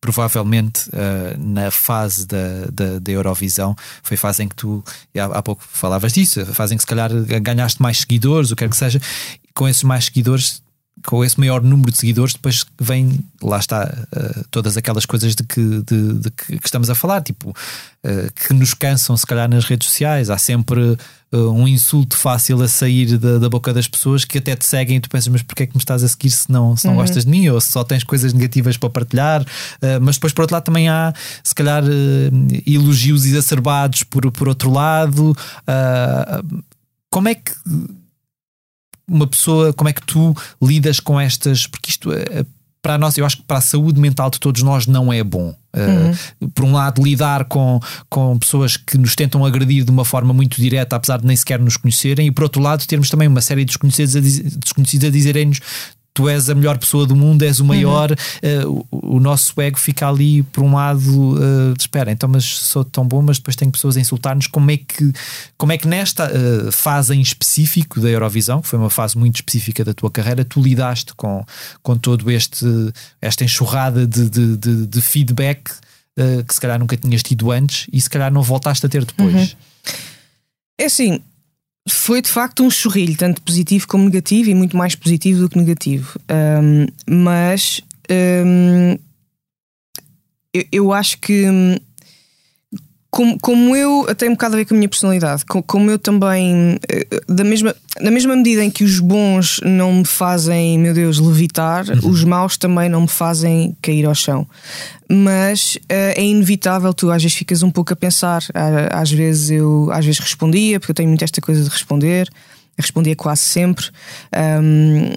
provavelmente 0.00 0.88
eh, 0.92 1.36
na 1.38 1.70
fase 1.70 2.26
da, 2.26 2.66
da, 2.72 2.98
da 3.00 3.12
Eurovisão 3.12 3.74
foi 4.02 4.14
a 4.16 4.18
fase 4.18 4.42
em 4.42 4.48
que 4.48 4.54
tu 4.54 4.84
há, 5.18 5.24
há 5.38 5.42
pouco 5.42 5.64
falavas 5.66 6.12
disso, 6.12 6.40
a 6.42 6.46
fase 6.46 6.74
em 6.74 6.76
que 6.76 6.82
se 6.82 6.86
calhar 6.86 7.10
ganhaste 7.40 7.80
mais 7.82 7.98
seguidores, 8.00 8.50
o 8.50 8.56
que 8.56 8.62
quer 8.64 8.70
que 8.70 8.76
seja, 8.76 9.00
com 9.54 9.66
esses 9.68 9.82
mais 9.82 10.04
seguidores. 10.04 10.62
Com 11.04 11.22
esse 11.22 11.38
maior 11.38 11.62
número 11.62 11.90
de 11.90 11.98
seguidores, 11.98 12.32
depois 12.32 12.64
vem, 12.80 13.20
lá 13.42 13.58
está, 13.58 13.84
eh, 14.12 14.42
todas 14.50 14.76
aquelas 14.78 15.04
coisas 15.04 15.34
de 15.34 15.44
que, 15.44 15.60
de, 15.60 16.12
de 16.14 16.30
que, 16.30 16.58
estamos 16.64 16.88
a 16.88 16.94
falar, 16.94 17.20
tipo, 17.20 17.54
eh, 18.02 18.28
que 18.34 18.54
nos 18.54 18.72
cansam, 18.72 19.14
se 19.16 19.26
calhar, 19.26 19.48
nas 19.48 19.66
redes 19.66 19.88
sociais. 19.88 20.30
Há 20.30 20.38
sempre 20.38 20.96
eh, 21.30 21.36
um 21.36 21.68
insulto 21.68 22.16
fácil 22.16 22.62
a 22.62 22.66
sair 22.66 23.18
da, 23.18 23.38
da 23.38 23.48
boca 23.48 23.74
das 23.74 23.86
pessoas 23.86 24.24
que 24.24 24.38
até 24.38 24.56
te 24.56 24.64
seguem 24.64 24.96
e 24.96 25.00
tu 25.00 25.10
pensas, 25.10 25.28
mas 25.28 25.42
porquê 25.42 25.64
é 25.64 25.66
que 25.66 25.74
me 25.74 25.80
estás 25.80 26.02
a 26.02 26.08
seguir 26.08 26.30
se 26.30 26.50
não, 26.50 26.74
se 26.76 26.86
não 26.86 26.96
gostas 26.96 27.24
de 27.24 27.30
mim 27.30 27.46
ou 27.48 27.60
se 27.60 27.70
só 27.70 27.84
tens 27.84 28.02
coisas 28.02 28.32
negativas 28.32 28.78
para 28.78 28.88
partilhar? 28.88 29.44
Mas 30.00 30.16
depois, 30.16 30.32
por 30.32 30.42
outro 30.42 30.54
lado, 30.54 30.64
também 30.64 30.88
há, 30.88 31.12
se 31.44 31.54
calhar, 31.54 31.84
elogios 32.66 33.26
exacerbados 33.26 34.02
por, 34.02 34.30
por 34.32 34.48
outro 34.48 34.72
lado. 34.72 35.36
Como 37.10 37.28
é 37.28 37.34
que 37.34 37.52
uma 39.08 39.26
pessoa, 39.26 39.72
como 39.72 39.88
é 39.88 39.92
que 39.92 40.02
tu 40.04 40.34
lidas 40.62 41.00
com 41.00 41.18
estas? 41.18 41.66
Porque 41.66 41.90
isto 41.90 42.12
é, 42.12 42.44
para 42.82 42.98
nós, 42.98 43.18
eu 43.18 43.26
acho 43.26 43.38
que 43.38 43.42
para 43.42 43.58
a 43.58 43.60
saúde 43.60 44.00
mental 44.00 44.30
de 44.30 44.38
todos 44.38 44.62
nós 44.62 44.86
não 44.86 45.12
é 45.12 45.22
bom. 45.24 45.54
Uh, 45.74 46.48
Por 46.50 46.64
um 46.64 46.72
lado, 46.72 47.02
lidar 47.02 47.44
com, 47.46 47.80
com 48.08 48.38
pessoas 48.38 48.76
que 48.76 48.96
nos 48.96 49.14
tentam 49.14 49.44
agredir 49.44 49.84
de 49.84 49.90
uma 49.90 50.04
forma 50.04 50.32
muito 50.32 50.60
direta, 50.60 50.96
apesar 50.96 51.18
de 51.18 51.26
nem 51.26 51.36
sequer 51.36 51.58
nos 51.58 51.76
conhecerem, 51.76 52.28
e 52.28 52.30
por 52.30 52.44
outro 52.44 52.62
lado, 52.62 52.86
termos 52.86 53.10
também 53.10 53.28
uma 53.28 53.40
série 53.42 53.62
de 53.62 53.66
desconhecidos 53.66 54.16
a, 54.16 54.20
diz- 54.20 54.56
desconhecidos 54.56 55.08
a 55.08 55.10
dizerem-nos. 55.10 55.60
Tu 56.16 56.26
és 56.30 56.48
a 56.48 56.54
melhor 56.54 56.78
pessoa 56.78 57.04
do 57.06 57.14
mundo, 57.14 57.42
és 57.42 57.60
o 57.60 57.64
maior, 57.64 58.10
uh, 58.10 58.86
o, 58.90 59.16
o 59.16 59.20
nosso 59.20 59.52
ego 59.60 59.78
fica 59.78 60.08
ali 60.08 60.42
por 60.44 60.64
um 60.64 60.74
lado, 60.74 61.34
uh, 61.34 61.74
espera, 61.78 62.10
então, 62.10 62.26
mas 62.26 62.46
sou 62.46 62.82
tão 62.82 63.06
bom, 63.06 63.20
mas 63.20 63.36
depois 63.36 63.54
tenho 63.54 63.70
pessoas 63.70 63.98
a 63.98 64.00
insultar-nos. 64.00 64.46
Como 64.46 64.70
é 64.70 64.78
que, 64.78 65.12
como 65.58 65.72
é 65.72 65.76
que 65.76 65.86
nesta 65.86 66.26
uh, 66.26 66.72
fase 66.72 67.14
em 67.14 67.20
específico 67.20 68.00
da 68.00 68.08
Eurovisão, 68.08 68.62
que 68.62 68.68
foi 68.68 68.78
uma 68.78 68.88
fase 68.88 69.18
muito 69.18 69.34
específica 69.36 69.84
da 69.84 69.92
tua 69.92 70.10
carreira, 70.10 70.42
tu 70.42 70.58
lidaste 70.58 71.12
com, 71.14 71.44
com 71.82 71.98
todo 71.98 72.30
este 72.30 72.64
esta 73.20 73.44
enxurrada 73.44 74.06
de, 74.06 74.30
de, 74.30 74.56
de, 74.56 74.86
de 74.86 75.00
feedback 75.02 75.70
que 76.48 76.54
se 76.54 76.58
calhar 76.58 76.78
nunca 76.78 76.96
tinhas 76.96 77.22
tido 77.22 77.52
antes 77.52 77.86
e 77.92 78.00
se 78.00 78.08
calhar 78.08 78.32
não 78.32 78.40
voltaste 78.40 78.86
a 78.86 78.88
ter 78.88 79.04
depois. 79.04 79.54
É 80.78 80.86
assim, 80.86 81.20
foi 81.88 82.20
de 82.20 82.28
facto 82.28 82.64
um 82.64 82.70
chorrilho, 82.70 83.16
tanto 83.16 83.40
positivo 83.42 83.86
como 83.86 84.04
negativo, 84.04 84.50
e 84.50 84.54
muito 84.54 84.76
mais 84.76 84.94
positivo 84.94 85.40
do 85.40 85.48
que 85.48 85.58
negativo. 85.58 86.18
Um, 86.30 86.86
mas 87.08 87.80
um, 88.10 88.98
eu, 90.52 90.64
eu, 90.72 90.92
acho 90.92 91.18
que. 91.18 91.44
Como, 93.16 93.40
como 93.40 93.74
eu, 93.74 94.04
até 94.10 94.28
um 94.28 94.32
bocado 94.32 94.56
a 94.56 94.58
ver 94.58 94.66
com 94.66 94.74
a 94.74 94.76
minha 94.76 94.90
personalidade, 94.90 95.42
como 95.46 95.90
eu 95.90 95.98
também, 95.98 96.78
eh, 96.86 97.06
da 97.26 97.44
mesma, 97.44 97.74
na 97.98 98.10
mesma 98.10 98.36
medida 98.36 98.62
em 98.62 98.70
que 98.70 98.84
os 98.84 99.00
bons 99.00 99.58
não 99.64 99.90
me 99.90 100.04
fazem, 100.04 100.78
meu 100.78 100.92
Deus, 100.92 101.18
levitar, 101.18 101.88
uhum. 101.88 102.10
os 102.10 102.22
maus 102.24 102.58
também 102.58 102.90
não 102.90 103.00
me 103.00 103.08
fazem 103.08 103.74
cair 103.80 104.04
ao 104.04 104.14
chão. 104.14 104.46
Mas 105.08 105.76
uh, 105.76 106.12
é 106.14 106.22
inevitável, 106.22 106.92
tu 106.92 107.10
às 107.10 107.22
vezes 107.22 107.38
ficas 107.38 107.62
um 107.62 107.70
pouco 107.70 107.90
a 107.94 107.96
pensar. 107.96 108.42
Às 108.92 109.10
vezes 109.10 109.50
eu 109.50 109.88
às 109.92 110.04
vezes 110.04 110.20
respondia, 110.20 110.78
porque 110.78 110.90
eu 110.90 110.94
tenho 110.94 111.08
muito 111.08 111.24
esta 111.24 111.40
coisa 111.40 111.62
de 111.64 111.70
responder, 111.70 112.28
respondia 112.76 113.16
quase 113.16 113.40
sempre. 113.40 113.86
Um, 114.62 115.14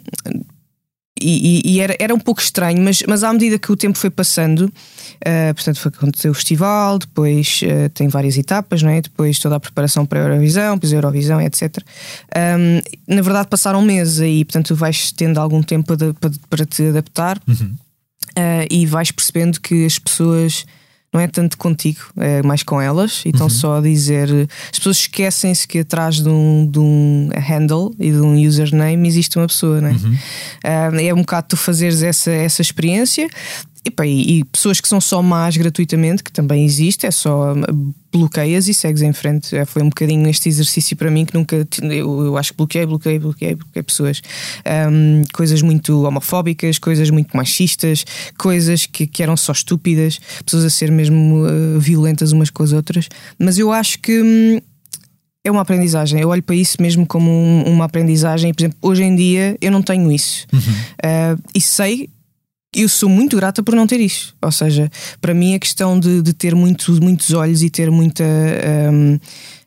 e, 1.21 1.61
e, 1.65 1.79
era, 1.81 1.97
era 1.99 2.15
um 2.15 2.19
pouco 2.19 2.39
estranho, 2.39 2.81
mas, 2.81 3.03
mas 3.05 3.25
à 3.25 3.33
medida 3.33 3.59
que 3.59 3.73
o 3.73 3.75
tempo 3.75 3.97
foi 3.97 4.09
passando, 4.09 4.71
uh, 5.19 5.53
portanto, 5.53 5.79
foi 5.79 5.91
aconteceu 5.95 6.31
o 6.31 6.33
festival, 6.33 6.99
depois 6.99 7.61
uh, 7.63 7.89
tem 7.89 8.07
várias 8.07 8.37
etapas, 8.37 8.81
não 8.81 8.89
é? 8.89 9.01
depois 9.01 9.39
toda 9.39 9.55
a 9.55 9.59
preparação 9.59 10.05
para 10.05 10.19
a 10.19 10.23
Eurovisão, 10.23 10.75
depois 10.75 10.93
a 10.93 10.95
Eurovisão, 10.95 11.41
etc. 11.41 11.77
Um, 12.35 13.15
na 13.15 13.21
verdade, 13.21 13.47
passaram 13.47 13.81
meses 13.81 14.19
aí, 14.19 14.45
portanto, 14.45 14.75
vais 14.75 15.11
tendo 15.11 15.39
algum 15.39 15.61
tempo 15.61 15.95
para, 15.97 16.33
para 16.49 16.65
te 16.65 16.87
adaptar 16.87 17.39
uhum. 17.47 17.73
uh, 18.37 18.67
e 18.69 18.85
vais 18.85 19.11
percebendo 19.11 19.59
que 19.59 19.85
as 19.85 19.99
pessoas 19.99 20.65
não 21.11 21.19
é 21.19 21.27
tanto 21.27 21.57
contigo, 21.57 22.01
é 22.17 22.43
mais 22.43 22.61
com 22.61 22.79
elas. 22.79 23.23
E 23.25 23.29
estão 23.29 23.47
uhum. 23.47 23.49
só 23.49 23.77
a 23.77 23.81
dizer. 23.81 24.29
As 24.71 24.77
pessoas 24.77 24.97
esquecem-se 24.97 25.67
que 25.67 25.79
atrás 25.79 26.21
de 26.21 26.29
um, 26.29 26.69
de 26.69 26.79
um 26.79 27.29
handle 27.35 27.93
e 27.99 28.11
de 28.11 28.19
um 28.19 28.35
username 28.35 29.07
existe 29.07 29.37
uma 29.37 29.47
pessoa, 29.47 29.81
não 29.81 29.89
é? 29.89 29.93
Uhum. 29.93 30.13
Uh, 30.13 30.99
é 30.99 31.13
um 31.13 31.21
bocado 31.21 31.47
tu 31.49 31.57
fazeres 31.57 32.03
essa, 32.03 32.31
essa 32.31 32.61
experiência 32.61 33.27
e, 33.89 33.91
pá, 33.91 34.05
e, 34.05 34.43
pessoas 34.45 34.79
que 34.79 34.87
são 34.87 35.01
só 35.01 35.21
más 35.21 35.57
gratuitamente, 35.57 36.23
que 36.23 36.31
também 36.31 36.63
existe, 36.63 37.05
é 37.05 37.11
só 37.11 37.53
hum, 37.53 37.93
bloqueias 38.11 38.67
e 38.67 38.73
segues 38.73 39.01
em 39.01 39.11
frente. 39.11 39.55
É, 39.55 39.65
foi 39.65 39.81
um 39.81 39.89
bocadinho 39.89 40.27
este 40.29 40.47
exercício 40.47 40.95
para 40.95 41.09
mim 41.09 41.25
que 41.25 41.33
nunca. 41.33 41.67
Eu, 41.81 42.25
eu 42.25 42.37
acho 42.37 42.51
que 42.51 42.57
bloqueei, 42.57 42.85
bloqueei, 42.85 43.19
bloqueei, 43.19 43.55
bloqueei 43.55 43.83
pessoas. 43.83 44.21
Um, 44.91 45.23
coisas 45.33 45.61
muito 45.61 46.03
homofóbicas, 46.03 46.77
coisas 46.77 47.09
muito 47.09 47.35
machistas, 47.35 48.05
coisas 48.37 48.85
que, 48.85 49.07
que 49.07 49.23
eram 49.23 49.35
só 49.35 49.51
estúpidas, 49.51 50.19
pessoas 50.45 50.65
a 50.65 50.69
ser 50.69 50.91
mesmo 50.91 51.45
uh, 51.45 51.79
violentas 51.79 52.31
umas 52.31 52.49
com 52.49 52.63
as 52.63 52.71
outras. 52.71 53.09
Mas 53.37 53.57
eu 53.57 53.71
acho 53.71 53.99
que. 53.99 54.21
Hum, 54.21 54.59
é 55.41 55.49
uma 55.49 55.61
aprendizagem. 55.61 56.19
Eu 56.19 56.29
olho 56.29 56.43
para 56.43 56.55
isso 56.55 56.77
mesmo 56.81 57.07
como 57.07 57.31
um, 57.31 57.63
uma 57.63 57.85
aprendizagem. 57.85 58.53
Por 58.53 58.61
exemplo, 58.61 58.77
hoje 58.81 59.03
em 59.03 59.15
dia 59.15 59.57
eu 59.61 59.71
não 59.71 59.81
tenho 59.81 60.11
isso. 60.11 60.45
Uhum. 60.51 60.59
Uh, 60.59 61.41
e 61.55 61.61
sei 61.61 62.09
eu 62.75 62.87
sou 62.87 63.09
muito 63.09 63.35
grata 63.35 63.63
por 63.63 63.75
não 63.75 63.87
ter 63.87 63.99
isso. 63.99 64.35
Ou 64.41 64.51
seja, 64.51 64.89
para 65.19 65.33
mim 65.33 65.55
a 65.55 65.59
questão 65.59 65.99
de, 65.99 66.21
de 66.21 66.33
ter 66.33 66.55
muito, 66.55 66.91
muitos 67.01 67.33
olhos 67.33 67.63
e 67.63 67.69
ter 67.69 67.89
muita. 67.89 68.23
Um, 68.23 69.15
uh, 69.15 69.19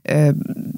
hum, 0.08 0.72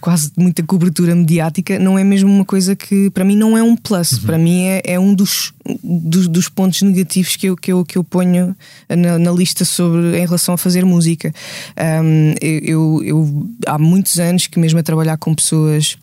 quase 0.00 0.30
muita 0.36 0.62
cobertura 0.62 1.14
mediática 1.14 1.78
não 1.78 1.98
é 1.98 2.04
mesmo 2.04 2.30
uma 2.30 2.44
coisa 2.44 2.76
que 2.76 3.10
para 3.10 3.24
mim 3.24 3.36
não 3.36 3.56
é 3.56 3.62
um 3.62 3.74
plus, 3.74 4.12
uhum. 4.12 4.20
para 4.26 4.38
mim 4.38 4.66
é, 4.66 4.82
é 4.84 5.00
um 5.00 5.14
dos, 5.14 5.52
dos, 5.82 6.28
dos, 6.28 6.48
pontos 6.48 6.82
negativos 6.82 7.36
que 7.36 7.46
eu, 7.46 7.56
que 7.56 7.72
eu, 7.72 7.84
que 7.84 7.96
eu 7.96 8.04
ponho 8.04 8.54
na, 8.88 9.18
na 9.18 9.30
lista 9.30 9.64
sobre 9.64 10.18
em 10.18 10.26
relação 10.26 10.54
a 10.54 10.58
fazer 10.58 10.84
música. 10.84 11.32
Um, 12.04 12.34
eu, 12.40 13.02
eu, 13.02 13.48
há 13.66 13.78
muitos 13.78 14.18
anos 14.18 14.46
que 14.46 14.58
mesmo 14.58 14.78
a 14.78 14.82
trabalhar 14.82 15.16
com 15.16 15.34
pessoas 15.34 15.96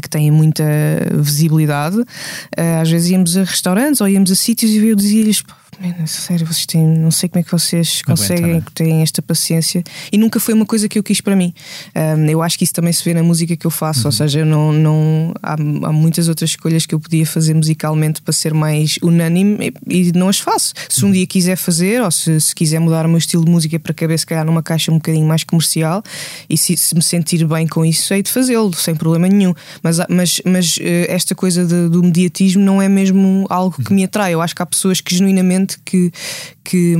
que 0.00 0.08
têm 0.08 0.30
muita 0.30 0.64
visibilidade. 1.14 2.02
Eh, 2.56 2.80
às 2.80 2.90
vezes 2.90 3.10
íamos 3.10 3.36
a 3.36 3.44
restaurantes 3.44 4.00
ou 4.00 4.08
íamos 4.08 4.30
a 4.30 4.34
sítios 4.34 4.70
e 4.70 4.86
eu 4.86 4.96
dizia-lhes: 4.96 5.42
sério, 6.06 6.46
vocês 6.46 6.66
têm, 6.66 6.86
não 6.86 7.10
sei 7.10 7.28
como 7.28 7.40
é 7.40 7.42
que 7.44 7.52
vocês 7.52 8.02
conseguem, 8.02 8.52
Aguenta, 8.52 8.70
têm 8.74 9.02
esta 9.02 9.22
paciência. 9.22 9.82
E 10.10 10.18
nunca 10.18 10.40
foi 10.40 10.54
uma 10.54 10.66
coisa 10.66 10.88
que 10.88 10.98
eu 10.98 11.02
quis 11.02 11.20
para 11.20 11.36
mim. 11.36 11.52
Um, 11.94 12.26
eu 12.26 12.42
acho 12.42 12.58
que 12.58 12.64
isso 12.64 12.72
também 12.72 12.92
se 12.92 13.04
vê 13.04 13.14
na 13.14 13.22
música 13.22 13.56
que 13.56 13.66
eu 13.66 13.70
faço, 13.70 14.00
uhum. 14.00 14.06
ou 14.06 14.12
seja, 14.12 14.44
não, 14.44 14.72
não, 14.72 15.34
há, 15.42 15.54
há, 15.54 15.92
muitas 15.92 16.28
outras 16.28 16.50
escolhas 16.50 16.86
que 16.86 16.94
eu 16.94 17.00
podia 17.00 17.26
fazer 17.26 17.54
musicalmente 17.54 18.22
para 18.22 18.32
ser 18.32 18.54
mais 18.54 18.98
unânime 19.02 19.72
e, 19.86 20.08
e 20.08 20.12
não 20.12 20.28
as 20.28 20.38
faço. 20.38 20.72
Se 20.88 21.04
um 21.04 21.08
uhum. 21.08 21.12
dia 21.12 21.26
quiser 21.26 21.56
fazer, 21.56 22.02
ou 22.02 22.10
se, 22.10 22.40
se, 22.40 22.54
quiser 22.54 22.80
mudar 22.80 23.06
o 23.06 23.08
meu 23.08 23.18
estilo 23.18 23.44
de 23.44 23.50
música 23.50 23.78
para 23.78 23.94
caber, 23.94 24.18
se 24.18 24.26
calhar, 24.26 24.44
numa 24.44 24.62
caixa 24.62 24.90
um 24.90 24.96
bocadinho 24.96 25.26
mais 25.26 25.44
comercial, 25.44 26.02
e 26.48 26.56
se, 26.56 26.76
se 26.76 26.94
me 26.94 27.02
sentir 27.02 27.46
bem 27.46 27.66
com 27.66 27.84
isso, 27.84 28.12
hei 28.12 28.22
de 28.22 28.30
fazê-lo, 28.30 28.72
sem 28.74 28.94
problema 28.94 29.28
nenhum. 29.28 29.54
Mas, 29.82 29.98
mas, 30.08 30.40
mas 30.44 30.78
eh, 30.80 31.06
esta 31.08 31.34
coisa 31.34 31.64
de, 31.64 31.88
do 31.88 32.02
mediatismo 32.02 32.62
não 32.62 32.80
é 32.80 32.88
mesmo 32.88 33.46
algo 33.48 33.82
que 33.82 33.92
me 33.92 34.04
atrai. 34.04 34.34
Eu 34.34 34.40
acho 34.40 34.54
que 34.54 34.62
há 34.62 34.66
pessoas 34.66 35.00
que 35.00 35.14
genuinamente 35.14 35.57
que, 35.84 36.12
que, 36.62 36.96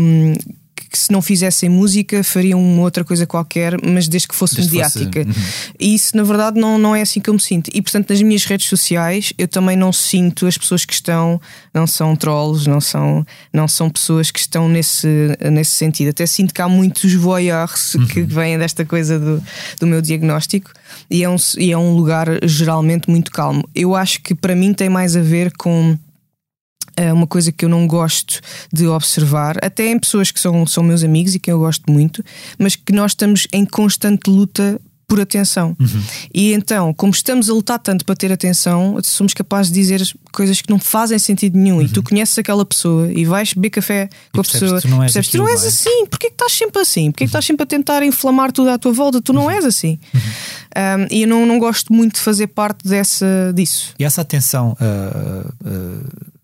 que 0.91 0.99
se 0.99 1.13
não 1.13 1.21
fizessem 1.21 1.69
música 1.69 2.25
fariam 2.25 2.61
uma 2.61 2.83
outra 2.83 3.05
coisa 3.05 3.27
qualquer, 3.27 3.77
mas 3.85 4.09
desde 4.09 4.29
que 4.29 4.35
fosse 4.35 4.57
desde 4.57 4.73
mediática. 4.73 5.25
Fosse... 5.25 5.39
Uhum. 5.39 5.75
E 5.79 5.95
isso, 5.95 6.17
na 6.17 6.23
verdade, 6.23 6.59
não, 6.59 6.79
não 6.79 6.97
é 6.97 7.03
assim 7.03 7.21
que 7.21 7.29
eu 7.29 7.35
me 7.35 7.41
sinto. 7.41 7.71
E 7.75 7.83
portanto, 7.83 8.11
nas 8.11 8.23
minhas 8.23 8.45
redes 8.45 8.69
sociais, 8.69 9.33
eu 9.37 9.47
também 9.47 9.77
não 9.77 9.93
sinto 9.93 10.47
as 10.47 10.57
pessoas 10.57 10.85
que 10.85 10.93
estão, 10.93 11.41
não 11.75 11.87
são 11.87 12.17
trolls, 12.17 12.69
não 12.69 12.81
são, 12.81 13.25
não 13.53 13.69
são 13.69 13.91
pessoas 13.91 14.31
que 14.31 14.39
estão 14.39 14.69
nesse, 14.69 15.09
nesse 15.53 15.73
sentido. 15.73 16.09
Até 16.09 16.27
sinto 16.27 16.55
que 16.55 16.63
há 16.63 16.69
muitos 16.69 17.13
voyeurs 17.15 17.95
uhum. 17.95 18.07
que 18.07 18.23
vêm 18.23 18.59
desta 18.59 18.85
coisa 18.85 19.19
do, 19.19 19.43
do 19.81 19.87
meu 19.87 20.01
diagnóstico. 20.01 20.73
E 21.11 21.23
é, 21.23 21.29
um, 21.29 21.37
e 21.59 21.71
é 21.71 21.79
um 21.79 21.95
lugar 21.95 22.27
geralmente 22.43 23.11
muito 23.11 23.31
calmo. 23.31 23.69
Eu 23.75 23.95
acho 23.95 24.21
que 24.23 24.35
para 24.35 24.55
mim 24.55 24.73
tem 24.73 24.89
mais 24.89 25.17
a 25.17 25.21
ver 25.21 25.53
com 25.57 25.97
é 26.99 27.13
uma 27.13 27.27
coisa 27.27 27.53
que 27.53 27.65
eu 27.65 27.69
não 27.69 27.87
gosto 27.87 28.41
de 28.73 28.87
observar, 28.89 29.57
até 29.63 29.89
em 29.89 29.99
pessoas 29.99 30.33
que 30.33 30.41
são, 30.41 30.67
são 30.67 30.83
meus 30.83 31.05
amigos 31.05 31.35
e 31.35 31.39
que 31.39 31.51
eu 31.51 31.59
gosto 31.61 31.91
muito, 31.91 32.25
mas 32.59 32.75
que 32.75 32.93
nós 32.93 33.13
estamos 33.13 33.47
em 33.53 33.65
constante 33.65 34.29
luta 34.29 34.81
por 35.07 35.21
atenção. 35.21 35.75
Uhum. 35.81 36.03
E 36.35 36.53
então, 36.53 36.93
como 36.93 37.13
estamos 37.13 37.49
a 37.49 37.55
lutar 37.55 37.79
tanto 37.79 38.05
para 38.05 38.15
ter 38.15 38.31
atenção, 38.31 38.99
somos 39.03 39.33
capazes 39.33 39.73
de 39.73 39.81
dizer 39.81 40.03
coisas 40.33 40.61
que 40.61 40.69
não 40.69 40.79
fazem 40.79 41.19
sentido 41.19 41.57
nenhum. 41.57 41.77
Uhum. 41.77 41.83
E 41.83 41.89
tu 41.89 42.03
conheces 42.03 42.37
aquela 42.37 42.65
pessoa 42.65 43.11
e 43.11 43.25
vais 43.25 43.55
beber 43.55 43.71
café 43.71 44.11
com 44.35 44.41
a 44.41 44.45
pessoa. 44.45 44.81
Tu 44.83 44.89
não 44.89 45.03
és, 45.03 45.13
percebes, 45.13 45.31
tu 45.31 45.39
não 45.39 45.49
és 45.49 45.65
é? 45.65 45.69
assim. 45.69 46.07
Porquê 46.07 46.27
que 46.27 46.35
estás 46.35 46.53
sempre 46.53 46.83
assim? 46.83 47.11
Porquê 47.11 47.25
que 47.25 47.29
estás 47.29 47.45
sempre 47.45 47.63
a 47.63 47.67
tentar 47.67 48.03
inflamar 48.03 48.53
tudo 48.53 48.69
à 48.69 48.77
tua 48.77 48.93
volta? 48.93 49.23
Tu 49.23 49.33
não 49.33 49.45
uhum. 49.45 49.51
és 49.51 49.65
assim. 49.65 49.99
Uhum. 50.13 50.21
Um, 50.21 51.07
e 51.11 51.23
eu 51.23 51.29
não, 51.29 51.47
não 51.47 51.59
gosto 51.59 51.91
muito 51.91 52.17
de 52.17 52.21
fazer 52.21 52.49
parte 52.49 52.87
dessa, 52.87 53.53
disso. 53.55 53.95
E 53.99 54.05
essa 54.05 54.21
atenção. 54.21 54.77
Uh, 54.81 55.49
uh 55.65 56.38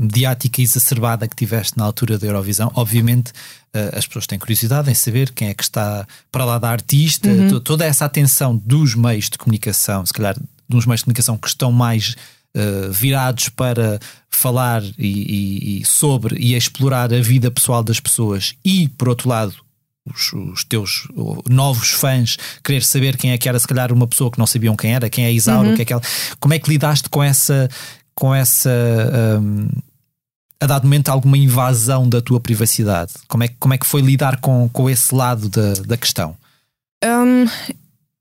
mediática 0.00 0.62
exacerbada 0.62 1.28
que 1.28 1.36
tiveste 1.36 1.76
na 1.76 1.84
altura 1.84 2.18
da 2.18 2.26
Eurovisão, 2.26 2.72
obviamente 2.74 3.32
uh, 3.74 3.96
as 3.96 4.06
pessoas 4.06 4.26
têm 4.26 4.38
curiosidade 4.38 4.90
em 4.90 4.94
saber 4.94 5.30
quem 5.30 5.48
é 5.48 5.54
que 5.54 5.62
está 5.62 6.06
para 6.32 6.44
lá 6.44 6.58
da 6.58 6.70
artista, 6.70 7.28
uhum. 7.28 7.60
toda 7.60 7.84
essa 7.84 8.06
atenção 8.06 8.56
dos 8.56 8.94
meios 8.94 9.28
de 9.28 9.36
comunicação, 9.36 10.04
se 10.06 10.12
calhar 10.12 10.36
dos 10.66 10.86
meios 10.86 11.00
de 11.00 11.04
comunicação 11.04 11.36
que 11.36 11.48
estão 11.48 11.70
mais 11.70 12.16
uh, 12.56 12.90
virados 12.90 13.50
para 13.50 14.00
falar 14.30 14.82
e, 14.82 14.92
e, 14.98 15.80
e, 15.80 15.84
sobre 15.84 16.36
e 16.38 16.54
explorar 16.54 17.12
a 17.12 17.20
vida 17.20 17.50
pessoal 17.50 17.82
das 17.82 18.00
pessoas 18.00 18.54
e, 18.64 18.88
por 18.88 19.08
outro 19.08 19.28
lado, 19.28 19.54
os, 20.06 20.32
os, 20.32 20.64
teus 20.64 21.06
novos 21.48 21.90
fãs 21.90 22.38
querer 22.64 22.82
saber 22.82 23.18
quem 23.18 23.32
é 23.32 23.38
que 23.38 23.48
era, 23.48 23.58
se 23.58 23.68
calhar, 23.68 23.92
uma 23.92 24.06
pessoa 24.06 24.30
que 24.30 24.38
não 24.38 24.46
sabiam 24.46 24.74
quem 24.74 24.94
era, 24.94 25.10
quem 25.10 25.26
é 25.26 25.32
Isaura, 25.32 25.68
uhum. 25.68 25.74
que 25.74 25.82
é 25.82 25.84
aquela. 25.84 26.00
Como 26.38 26.54
é 26.54 26.58
que 26.58 26.70
lidaste 26.70 27.10
com 27.10 27.22
essa, 27.22 27.68
com 28.14 28.34
essa 28.34 28.70
um, 29.40 29.68
a 30.60 30.66
dado 30.66 30.84
momento 30.84 31.08
alguma 31.08 31.38
invasão 31.38 32.08
da 32.08 32.20
tua 32.20 32.38
privacidade? 32.38 33.12
Como 33.26 33.42
é, 33.42 33.48
como 33.58 33.74
é 33.74 33.78
que 33.78 33.86
foi 33.86 34.02
lidar 34.02 34.40
com, 34.40 34.68
com 34.68 34.90
esse 34.90 35.14
lado 35.14 35.48
da, 35.48 35.72
da 35.86 35.96
questão? 35.96 36.36
Um, 37.02 37.46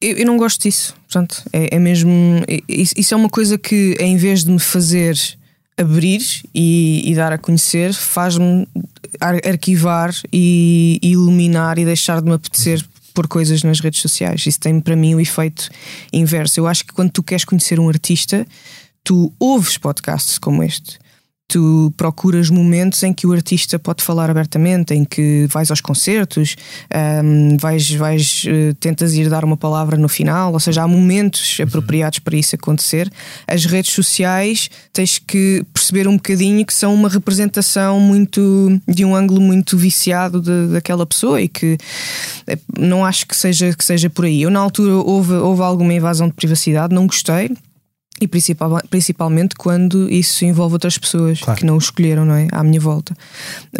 eu, 0.01 0.17
eu, 0.17 0.25
não 0.25 0.37
gosto 0.37 0.61
disso. 0.61 0.95
Portanto, 1.01 1.43
é, 1.51 1.75
é 1.75 1.79
mesmo. 1.79 2.11
Isso, 2.67 2.93
isso, 2.95 3.13
é 3.13 3.17
uma 3.17 3.29
coisa 3.29 3.57
que, 3.57 3.97
em 3.99 4.15
vez 4.15 4.45
de 4.45 4.51
me 4.51 4.59
fazer 4.59 5.17
abrir 5.77 6.21
e, 6.55 7.03
e 7.05 7.15
dar 7.15 7.33
a 7.33 7.37
conhecer, 7.37 7.93
faz-me 7.93 8.67
arquivar 9.45 10.13
e, 10.31 10.99
iluminar 11.01 11.77
e 11.77 11.85
deixar 11.85 12.21
de 12.21 12.27
me 12.27 12.35
apetecer 12.35 12.85
pôr 13.13 13.27
coisas 13.27 13.63
nas 13.63 13.81
redes 13.81 13.99
sociais. 13.99 14.45
Isso 14.45 14.59
tem 14.59 14.79
para 14.79 14.95
mim 14.95 15.15
o 15.15 15.19
efeito 15.19 15.69
inverso. 16.13 16.59
Eu 16.59 16.67
acho 16.67 16.85
que 16.85 16.93
quando 16.93 17.11
tu 17.11 17.21
queres 17.21 17.43
conhecer 17.43 17.79
um 17.79 17.89
artista, 17.89 18.47
tu 19.03 19.33
ouves 19.39 19.77
podcasts 19.77 20.37
como 20.37 20.63
este 20.63 20.99
tu 21.49 21.91
procuras 21.97 22.49
momentos 22.51 23.01
em 23.01 23.11
que 23.11 23.25
o 23.25 23.33
artista 23.33 23.79
pode 23.79 24.03
falar 24.03 24.29
abertamente, 24.29 24.93
em 24.93 25.03
que 25.03 25.47
vais 25.49 25.71
aos 25.71 25.81
concertos, 25.81 26.55
um, 27.23 27.57
vais, 27.57 27.89
vais 27.91 28.43
uh, 28.45 28.73
tentas 28.75 29.15
ir 29.15 29.29
dar 29.29 29.43
uma 29.43 29.57
palavra 29.57 29.97
no 29.97 30.07
final, 30.07 30.53
ou 30.53 30.59
seja, 30.59 30.83
há 30.83 30.87
momentos 30.87 31.57
uhum. 31.57 31.65
apropriados 31.65 32.19
para 32.19 32.37
isso 32.37 32.55
acontecer. 32.55 33.11
As 33.47 33.65
redes 33.65 33.91
sociais 33.91 34.69
tens 34.93 35.17
que 35.17 35.65
perceber 35.73 36.07
um 36.07 36.17
bocadinho 36.17 36.63
que 36.63 36.73
são 36.73 36.93
uma 36.93 37.09
representação 37.09 37.99
muito 37.99 38.79
de 38.87 39.03
um 39.03 39.15
ângulo 39.15 39.41
muito 39.41 39.75
viciado 39.75 40.39
de, 40.39 40.67
daquela 40.67 41.05
pessoa 41.05 41.41
e 41.41 41.47
que 41.47 41.77
eh, 42.45 42.59
não 42.77 43.03
acho 43.03 43.25
que 43.25 43.35
seja, 43.35 43.73
que 43.73 43.83
seja 43.83 44.07
por 44.07 44.25
aí. 44.25 44.43
Eu, 44.43 44.51
na 44.51 44.59
altura, 44.59 44.93
houve, 44.93 45.33
houve 45.33 45.63
alguma 45.63 45.93
invasão 45.93 46.27
de 46.27 46.33
privacidade, 46.35 46.93
não 46.93 47.07
gostei 47.07 47.49
e 48.21 48.27
principal, 48.27 48.81
principalmente 48.89 49.55
quando 49.55 50.09
isso 50.11 50.45
envolve 50.45 50.73
outras 50.73 50.97
pessoas 50.97 51.39
claro. 51.39 51.59
que 51.59 51.65
não 51.65 51.75
o 51.75 51.77
escolheram, 51.77 52.25
não 52.25 52.35
é? 52.35 52.47
À 52.51 52.63
minha 52.63 52.79
volta. 52.79 53.15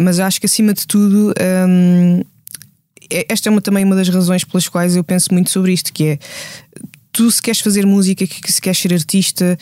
Mas 0.00 0.18
acho 0.18 0.40
que 0.40 0.46
acima 0.46 0.72
de 0.72 0.86
tudo. 0.86 1.32
Hum, 1.68 2.22
é, 3.10 3.26
esta 3.28 3.48
é 3.48 3.50
uma, 3.50 3.60
também 3.60 3.84
uma 3.84 3.96
das 3.96 4.08
razões 4.08 4.44
pelas 4.44 4.68
quais 4.68 4.96
eu 4.96 5.04
penso 5.04 5.32
muito 5.32 5.50
sobre 5.50 5.72
isto, 5.72 5.92
que 5.92 6.04
é 6.04 6.18
tu 7.12 7.30
se 7.30 7.42
queres 7.42 7.60
fazer 7.60 7.84
música, 7.84 8.26
que 8.26 8.52
se 8.52 8.60
queres 8.60 8.78
ser 8.78 8.92
artista, 8.92 9.58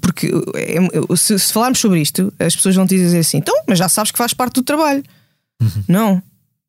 porque 0.00 0.30
é, 0.54 0.76
é, 0.76 1.16
se, 1.16 1.38
se, 1.38 1.52
falarmos 1.52 1.78
sobre 1.78 2.00
isto, 2.00 2.32
as 2.38 2.54
pessoas 2.54 2.74
vão 2.74 2.86
te 2.86 2.96
dizer 2.96 3.18
assim, 3.18 3.38
então, 3.38 3.54
mas 3.66 3.78
já 3.78 3.88
sabes 3.88 4.12
que 4.12 4.18
faz 4.18 4.32
parte 4.32 4.54
do 4.54 4.62
trabalho. 4.62 5.02
Uhum. 5.60 5.84
Não, 5.88 6.22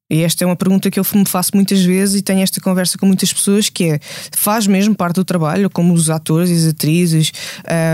e 0.09 0.23
esta 0.23 0.43
é 0.43 0.47
uma 0.47 0.55
pergunta 0.55 0.89
que 0.89 0.99
eu 0.99 1.05
me 1.13 1.25
faço 1.25 1.51
muitas 1.53 1.83
vezes 1.83 2.15
e 2.15 2.21
tenho 2.21 2.41
esta 2.41 2.61
conversa 2.61 2.97
com 2.97 3.05
muitas 3.05 3.33
pessoas 3.33 3.69
que 3.69 3.83
é 3.91 3.99
faz 4.31 4.65
mesmo 4.65 4.95
parte 4.95 5.15
do 5.15 5.25
trabalho, 5.25 5.69
como 5.69 5.93
os 5.93 6.09
atores 6.09 6.49
e 6.49 6.53
as 6.53 6.65
atrizes, 6.67 7.31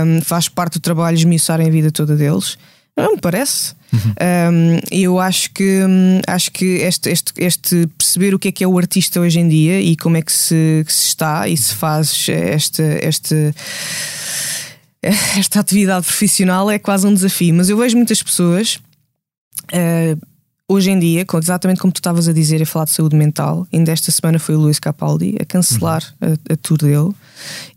um, 0.06 0.22
faz 0.22 0.48
parte 0.48 0.74
do 0.74 0.80
trabalho 0.80 1.16
esmiuçarem 1.16 1.68
a 1.68 1.72
vida 1.72 1.92
toda 1.92 2.16
deles. 2.16 2.58
Não 2.96 3.14
me 3.14 3.20
parece. 3.20 3.74
Uhum. 3.92 4.54
Um, 4.54 4.80
eu 4.92 5.20
acho 5.20 5.52
que 5.52 5.84
hum, 5.84 6.22
acho 6.28 6.52
que 6.52 6.66
este, 6.66 7.10
este, 7.10 7.34
este, 7.38 7.88
perceber 7.98 8.36
o 8.36 8.40
que 8.40 8.50
é 8.50 8.52
que 8.52 8.64
é 8.64 8.68
o 8.68 8.78
artista 8.78 9.20
hoje 9.20 9.40
em 9.40 9.50
dia 9.50 9.82
e 9.82 9.96
como 9.96 10.16
é 10.16 10.22
que 10.22 10.32
se, 10.32 10.84
que 10.86 10.94
se 10.94 11.08
está 11.08 11.48
e 11.48 11.58
se 11.58 11.74
faz 11.74 12.28
esta, 12.30 12.84
esta, 12.84 13.56
esta 15.02 15.60
atividade 15.60 16.06
profissional 16.06 16.70
é 16.70 16.78
quase 16.78 17.08
um 17.08 17.14
desafio. 17.14 17.56
Mas 17.56 17.70
eu 17.70 17.78
vejo 17.78 17.98
muitas 17.98 18.22
pessoas. 18.22 18.80
Uh, 19.74 20.33
hoje 20.68 20.92
em 20.92 21.00
dia, 21.00 21.26
exatamente 21.42 21.80
como 21.80 21.92
tu 21.92 21.98
estavas 21.98 22.28
a 22.28 22.34
dizer, 22.34 22.62
a 22.62 22.66
falar 22.66 22.86
de 22.86 22.92
saúde 22.92 23.16
mental, 23.16 23.68
ainda 23.72 23.92
esta 23.92 24.12
semana 24.12 24.40
foi 24.40 24.56
o 24.56 24.60
Luís 24.60 24.80
Capaldi 24.80 25.36
a 25.40 25.46
cancelar 25.46 26.04
uhum. 26.22 26.36
a, 26.50 26.54
a 26.54 26.58
tour 26.58 26.78
dele, 26.78 27.12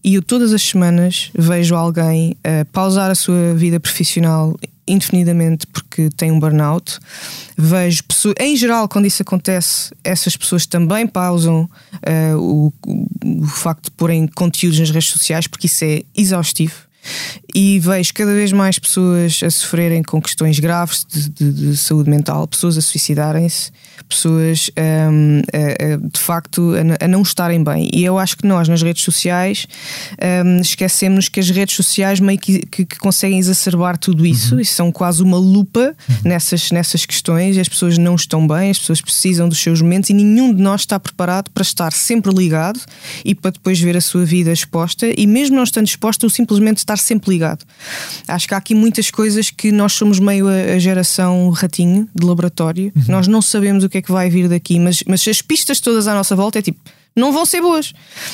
e 0.02 0.14
eu 0.14 0.22
todas 0.22 0.52
as 0.52 0.62
semanas 0.62 1.30
vejo 1.34 1.74
alguém 1.74 2.36
a 2.44 2.64
pausar 2.66 3.10
a 3.10 3.14
sua 3.14 3.54
vida 3.54 3.80
profissional 3.80 4.56
indefinidamente 4.88 5.66
porque 5.66 6.08
tem 6.16 6.30
um 6.30 6.38
burnout. 6.38 6.98
Vejo 7.56 8.04
pessoas, 8.04 8.34
em 8.38 8.56
geral, 8.56 8.88
quando 8.88 9.06
isso 9.06 9.20
acontece, 9.22 9.92
essas 10.04 10.36
pessoas 10.36 10.64
também 10.64 11.06
pausam 11.06 11.68
uh, 12.32 12.38
o, 12.38 12.72
o 13.24 13.46
facto 13.46 13.86
de 13.86 13.90
porem 13.90 14.28
conteúdos 14.28 14.78
nas 14.78 14.90
redes 14.90 15.08
sociais 15.08 15.46
porque 15.46 15.66
isso 15.66 15.84
é 15.84 16.02
exaustivo 16.14 16.85
e 17.54 17.78
vejo 17.78 18.12
cada 18.14 18.32
vez 18.32 18.52
mais 18.52 18.78
pessoas 18.78 19.40
a 19.42 19.50
sofrerem 19.50 20.02
com 20.02 20.20
questões 20.20 20.58
graves 20.58 21.06
de, 21.08 21.28
de, 21.28 21.52
de 21.52 21.76
saúde 21.76 22.10
mental, 22.10 22.46
pessoas 22.46 22.76
a 22.76 22.80
suicidarem-se, 22.80 23.70
pessoas 24.04 24.70
um, 24.78 25.42
a, 25.52 25.94
a, 25.94 25.96
de 25.96 26.18
facto 26.18 26.72
a, 26.74 27.04
a, 27.04 27.08
não 27.08 27.22
estarem 27.22 27.62
bem. 27.62 27.88
E 27.92 28.04
eu 28.04 28.18
acho 28.18 28.36
que 28.36 28.46
nós, 28.46 28.68
nas 28.68 28.82
redes 28.82 29.02
sociais, 29.02 29.66
um, 30.44 30.60
esquecemos 30.60 31.28
que 31.28 31.40
as 31.40 31.50
redes 31.50 31.74
sociais 31.74 32.20
meio 32.20 32.38
que, 32.38 32.60
que, 32.66 32.84
que 32.84 32.98
conseguem 32.98 33.38
exacerbar 33.38 33.96
tudo 33.96 34.24
isso 34.26 34.54
uhum. 34.54 34.60
e 34.60 34.64
são 34.64 34.92
quase 34.92 35.22
uma 35.22 35.38
lupa 35.38 35.94
uhum. 36.08 36.16
nessas, 36.24 36.70
nessas 36.70 37.06
questões. 37.06 37.56
As 37.58 37.68
pessoas 37.68 37.98
não 37.98 38.14
estão 38.14 38.46
bem, 38.46 38.70
as 38.70 38.78
pessoas 38.78 39.00
precisam 39.00 39.48
dos 39.48 39.58
seus 39.58 39.80
momentos 39.80 40.10
e 40.10 40.14
nenhum 40.14 40.54
de 40.54 40.62
nós 40.62 40.82
está 40.82 40.98
preparado 40.98 41.50
para 41.50 41.62
estar 41.62 41.92
sempre 41.92 42.32
ligado 42.32 42.80
e 43.24 43.34
para 43.34 43.50
depois 43.50 43.80
ver 43.80 43.96
a 43.96 44.00
sua 44.00 44.24
vida 44.24 44.52
exposta. 44.52 45.06
E 45.16 45.26
mesmo 45.26 45.56
não 45.56 45.64
estando 45.64 45.86
exposta, 45.86 46.26
ou 46.26 46.30
simplesmente 46.30 46.78
estar 46.78 46.98
sempre 46.98 47.30
ligado. 47.30 47.64
Acho 48.26 48.48
que 48.48 48.54
há 48.54 48.56
aqui 48.56 48.74
muitas 48.74 49.10
coisas 49.10 49.50
que 49.50 49.72
nós 49.72 49.92
somos 49.92 50.18
meio 50.18 50.48
a, 50.48 50.74
a 50.74 50.78
geração 50.78 51.50
ratinho 51.50 52.08
de 52.14 52.26
laboratório, 52.26 52.92
uhum. 52.94 53.02
nós 53.08 53.26
não 53.26 53.42
sabemos 53.42 53.84
o 53.86 53.90
que 53.90 53.98
é 53.98 54.02
que 54.02 54.12
vai 54.12 54.28
vir 54.28 54.48
daqui, 54.48 54.78
mas, 54.78 55.02
mas 55.06 55.26
as 55.26 55.40
pistas 55.40 55.80
todas 55.80 56.06
à 56.06 56.14
nossa 56.14 56.36
volta 56.36 56.58
é 56.58 56.62
tipo 56.62 56.80
não 57.16 57.32
vão 57.32 57.46
ser 57.46 57.62
boas. 57.62 57.90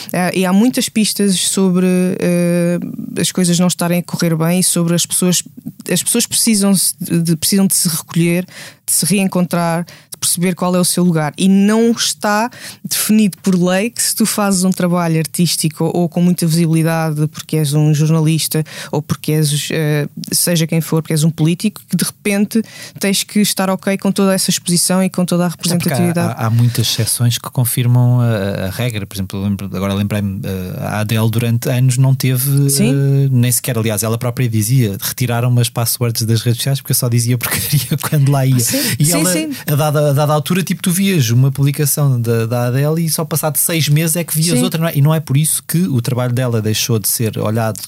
Uh, 0.09 0.35
e 0.35 0.45
há 0.45 0.53
muitas 0.53 0.89
pistas 0.89 1.39
sobre 1.39 1.87
uh, 1.87 3.21
as 3.21 3.31
coisas 3.31 3.57
não 3.59 3.69
estarem 3.69 4.01
a 4.01 4.03
correr 4.03 4.35
bem 4.35 4.59
e 4.59 4.65
sobre 4.65 4.95
as 4.95 5.07
pessoas. 5.07 5.43
As 5.89 6.03
pessoas 6.03 6.27
precisam 6.27 6.73
de, 7.01 7.37
precisam 7.37 7.67
de 7.67 7.77
se 7.77 7.89
recolher, 7.89 8.45
de 8.85 8.93
se 8.93 9.07
reencontrar, 9.07 9.87
perceber 10.23 10.55
qual 10.55 10.75
é 10.77 10.81
o 10.81 10.85
seu 10.85 11.03
lugar. 11.03 11.33
E 11.37 11.49
não 11.49 11.91
está 11.91 12.49
definido 12.85 13.37
por 13.43 13.55
lei 13.55 13.91
que 13.91 14.01
se 14.01 14.15
tu 14.15 14.25
fazes 14.25 14.63
um 14.63 14.71
trabalho 14.71 15.19
artístico 15.19 15.91
ou, 15.93 16.09
com 16.09 16.23
muita 16.23 16.47
visibilidade 16.47 17.27
porque 17.27 17.57
és 17.57 17.75
um 17.75 17.93
jornalista 17.93 18.63
ou 18.93 19.03
porque 19.03 19.33
és, 19.33 19.53
uh, 19.71 20.09
seja 20.31 20.67
quem 20.67 20.81
for, 20.81 21.03
porque 21.03 21.13
és 21.13 21.25
um 21.25 21.31
político, 21.31 21.81
que 21.89 21.97
de 21.97 22.05
repente 22.05 22.63
tens 23.01 23.25
que 23.25 23.41
estar 23.41 23.69
ok 23.69 23.99
com 23.99 24.13
toda 24.13 24.33
essa 24.33 24.51
exposição 24.51 25.03
e 25.03 25.11
com 25.11 25.25
toda 25.25 25.47
a 25.47 25.49
representatividade. 25.49 26.35
Há, 26.37 26.47
há, 26.47 26.51
muitas 26.51 26.87
exceções 26.87 27.39
que 27.39 27.51
confirmam 27.51 28.21
a, 28.21 28.67
a 28.67 28.71
regra. 28.71 29.07
Por 29.07 29.17
exemplo, 29.17 29.43
lembro, 29.43 29.71
agora 29.75 29.95
lembrei-me, 29.95 30.39
uh, 30.39 30.81
a 30.81 31.01
Adele 31.01 31.31
durante 31.31 31.69
anos 31.69 31.99
não 31.99 32.15
teve, 32.15 32.49
uh, 32.49 33.29
nem 33.31 33.51
sequer, 33.51 33.77
aliás, 33.77 34.03
ela 34.03 34.19
própria 34.19 34.49
dizia, 34.49 34.97
retiraram 35.01 35.49
umas 35.49 35.69
passwords 35.69 36.23
das 36.23 36.43
redes 36.43 36.59
sociais 36.59 36.81
porque 36.81 36.93
eu 36.93 36.97
só 36.97 37.09
dizia 37.09 37.37
porcaria 37.39 37.99
quando 38.09 38.31
lá 38.31 38.47
ia. 38.47 38.61
Sim. 38.61 38.79
E 38.99 39.05
sim, 39.05 39.13
ela, 39.13 39.33
sim. 39.33 39.53
A 39.67 39.75
dada 39.75 40.12
a 40.13 40.15
dada 40.15 40.33
altura, 40.33 40.63
tipo, 40.63 40.83
tu 40.83 40.91
vias 40.91 41.31
uma 41.31 41.51
publicação 41.51 42.21
da, 42.21 42.47
da 42.47 42.67
Adele 42.67 43.05
e 43.05 43.11
só 43.11 43.25
passado 43.25 43.57
seis 43.57 43.89
meses 43.89 44.17
é 44.17 44.23
que 44.23 44.37
vias 44.37 44.59
Sim. 44.59 44.65
outra. 44.65 44.81
Não 44.81 44.89
é? 44.89 44.93
E 44.95 45.03
não 45.03 45.15
é 45.15 45.21
por 45.21 45.37
isso 45.37 45.63
que 45.67 45.79
o 45.79 46.01
trabalho 46.01 46.33
dela 46.33 46.63
deixou 46.63 46.99
de 46.99 47.09
ser 47.09 47.39
olhado 47.39 47.81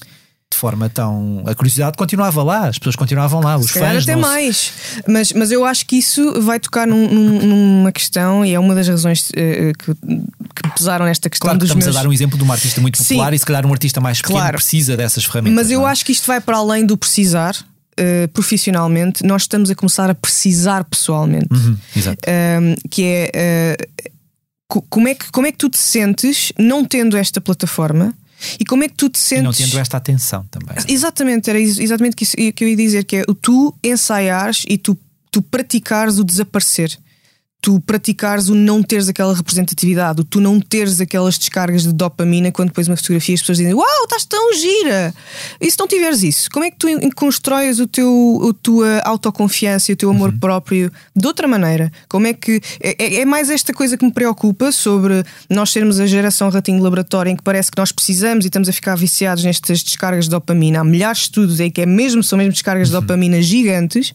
de 0.51 0.57
forma 0.57 0.89
tão. 0.89 1.43
A 1.45 1.53
curiosidade 1.53 1.97
continuava 1.97 2.41
lá, 2.43 2.67
as 2.67 2.77
pessoas 2.77 2.95
continuavam 2.95 3.41
lá, 3.41 3.57
os 3.57 3.71
fãs. 3.71 4.03
até 4.03 4.15
mais. 4.15 4.71
Mas, 5.07 5.33
mas 5.33 5.51
eu 5.51 5.65
acho 5.65 5.85
que 5.85 5.97
isso 5.97 6.41
vai 6.41 6.59
tocar 6.59 6.87
num, 6.87 7.07
num, 7.07 7.45
numa 7.45 7.91
questão, 7.91 8.45
e 8.45 8.53
é 8.53 8.59
uma 8.59 8.73
das 8.73 8.87
razões 8.87 9.29
uh, 9.29 9.73
que, 9.77 9.93
que, 9.93 10.69
pesaram 10.75 11.05
nesta 11.05 11.29
questão 11.29 11.47
claro 11.47 11.59
dos 11.59 11.67
estamos 11.67 11.85
meus... 11.85 11.95
a 11.95 12.01
dar 12.01 12.07
um 12.07 12.13
exemplo 12.13 12.37
de 12.37 12.43
uma 12.43 12.53
artista 12.53 12.79
muito 12.81 12.97
popular 12.97 13.29
Sim. 13.29 13.35
e 13.35 13.39
se 13.39 13.45
calhar 13.45 13.65
um 13.65 13.71
artista 13.71 13.99
mais 13.99 14.21
pequeno 14.21 14.39
claro. 14.39 14.57
precisa 14.57 14.95
dessas 14.95 15.25
ferramentas. 15.25 15.55
Mas 15.55 15.71
eu 15.71 15.87
é? 15.87 15.91
acho 15.91 16.05
que 16.05 16.11
isto 16.11 16.25
vai 16.25 16.39
para 16.39 16.57
além 16.57 16.85
do 16.85 16.97
precisar 16.97 17.55
uh, 17.99 18.27
profissionalmente, 18.29 19.25
nós 19.25 19.43
estamos 19.43 19.69
a 19.69 19.75
começar 19.75 20.09
a 20.09 20.15
precisar 20.15 20.83
pessoalmente. 20.85 21.47
Uhum. 21.51 21.73
Uh, 21.73 22.89
que 22.89 23.03
é 23.03 23.77
uh, 23.79 24.81
como, 24.89 25.07
é 25.07 25.15
que, 25.15 25.31
como 25.31 25.47
é 25.47 25.51
que 25.51 25.57
tu 25.57 25.69
te 25.69 25.77
sentes 25.77 26.51
não 26.57 26.83
tendo 26.83 27.17
esta 27.17 27.39
plataforma? 27.39 28.13
E 28.59 28.65
como 28.65 28.83
é 28.83 28.89
que 28.89 28.95
tu 28.95 29.09
te 29.09 29.17
sentes. 29.17 29.59
E 29.59 29.61
não 29.61 29.69
tendo 29.69 29.79
esta 29.79 29.97
atenção 29.97 30.45
também. 30.51 30.75
Exatamente, 30.87 31.49
era 31.49 31.59
exatamente 31.59 32.15
o 32.23 32.53
que 32.53 32.63
eu 32.63 32.67
ia 32.67 32.75
dizer: 32.75 33.03
que 33.05 33.17
é 33.17 33.23
o 33.27 33.33
tu 33.33 33.73
ensaiares 33.83 34.63
e 34.67 34.77
tu, 34.77 34.97
tu 35.31 35.41
praticares 35.41 36.19
o 36.19 36.23
desaparecer 36.23 36.97
tu 37.61 37.79
praticares 37.79 38.47
o 38.47 38.53
não 38.53 38.83
teres 38.83 39.09
aquela 39.09 39.33
representatividade, 39.33 40.21
o 40.21 40.23
tu 40.23 40.39
não 40.39 40.59
teres 40.59 41.01
aquelas 41.01 41.35
descargas 41.35 41.81
de 41.81 41.91
dopamina 41.91 42.51
quando 42.51 42.67
depois 42.67 42.87
uma 42.87 42.95
fotografia 42.95 43.33
as 43.33 43.41
pessoas 43.41 43.57
dizem 43.57 43.73
Uau, 43.73 44.03
estás 44.03 44.23
tão 44.25 44.53
gira! 44.53 45.13
E 45.59 45.71
se 45.71 45.79
não 45.79 45.87
tiveres 45.87 46.21
isso, 46.21 46.49
como 46.51 46.63
é 46.63 46.69
que 46.69 46.77
tu 46.77 46.87
constróis 47.15 47.79
o 47.79 47.87
teu, 47.87 48.51
a 48.51 48.53
tua 48.61 48.99
autoconfiança 48.99 49.91
e 49.91 49.93
o 49.93 49.97
teu 49.97 50.11
amor 50.11 50.29
uhum. 50.29 50.39
próprio 50.39 50.91
de 51.15 51.25
outra 51.25 51.47
maneira? 51.47 51.91
Como 52.07 52.27
é 52.27 52.33
que. 52.33 52.61
É, 52.79 53.03
é, 53.03 53.15
é, 53.21 53.25
mais 53.25 53.49
esta 53.49 53.73
coisa 53.73 53.97
que 53.97 54.05
me 54.05 54.11
preocupa 54.11 54.71
sobre 54.71 55.23
nós 55.49 55.71
sermos 55.71 55.99
a 55.99 56.05
geração 56.05 56.49
ratinho 56.49 56.83
laboratório 56.83 57.31
em 57.31 57.35
que 57.35 57.43
parece 57.43 57.71
que 57.71 57.77
nós 57.79 57.91
precisamos 57.91 58.45
e 58.45 58.47
estamos 58.47 58.69
a 58.69 58.73
ficar 58.73 58.95
viciados 58.95 59.43
nestas 59.43 59.81
descargas 59.81 60.25
de 60.25 60.31
dopamina. 60.31 60.81
Há 60.81 60.83
milhares 60.83 61.17
de 61.17 61.23
estudos 61.23 61.59
em 61.59 61.71
que 61.71 61.81
é 61.81 61.85
mesmo, 61.87 62.21
são 62.21 62.37
mesmo 62.37 62.53
descargas 62.53 62.89
uhum. 62.89 62.99
de 62.99 63.01
dopamina 63.01 63.41
gigantes. 63.41 64.13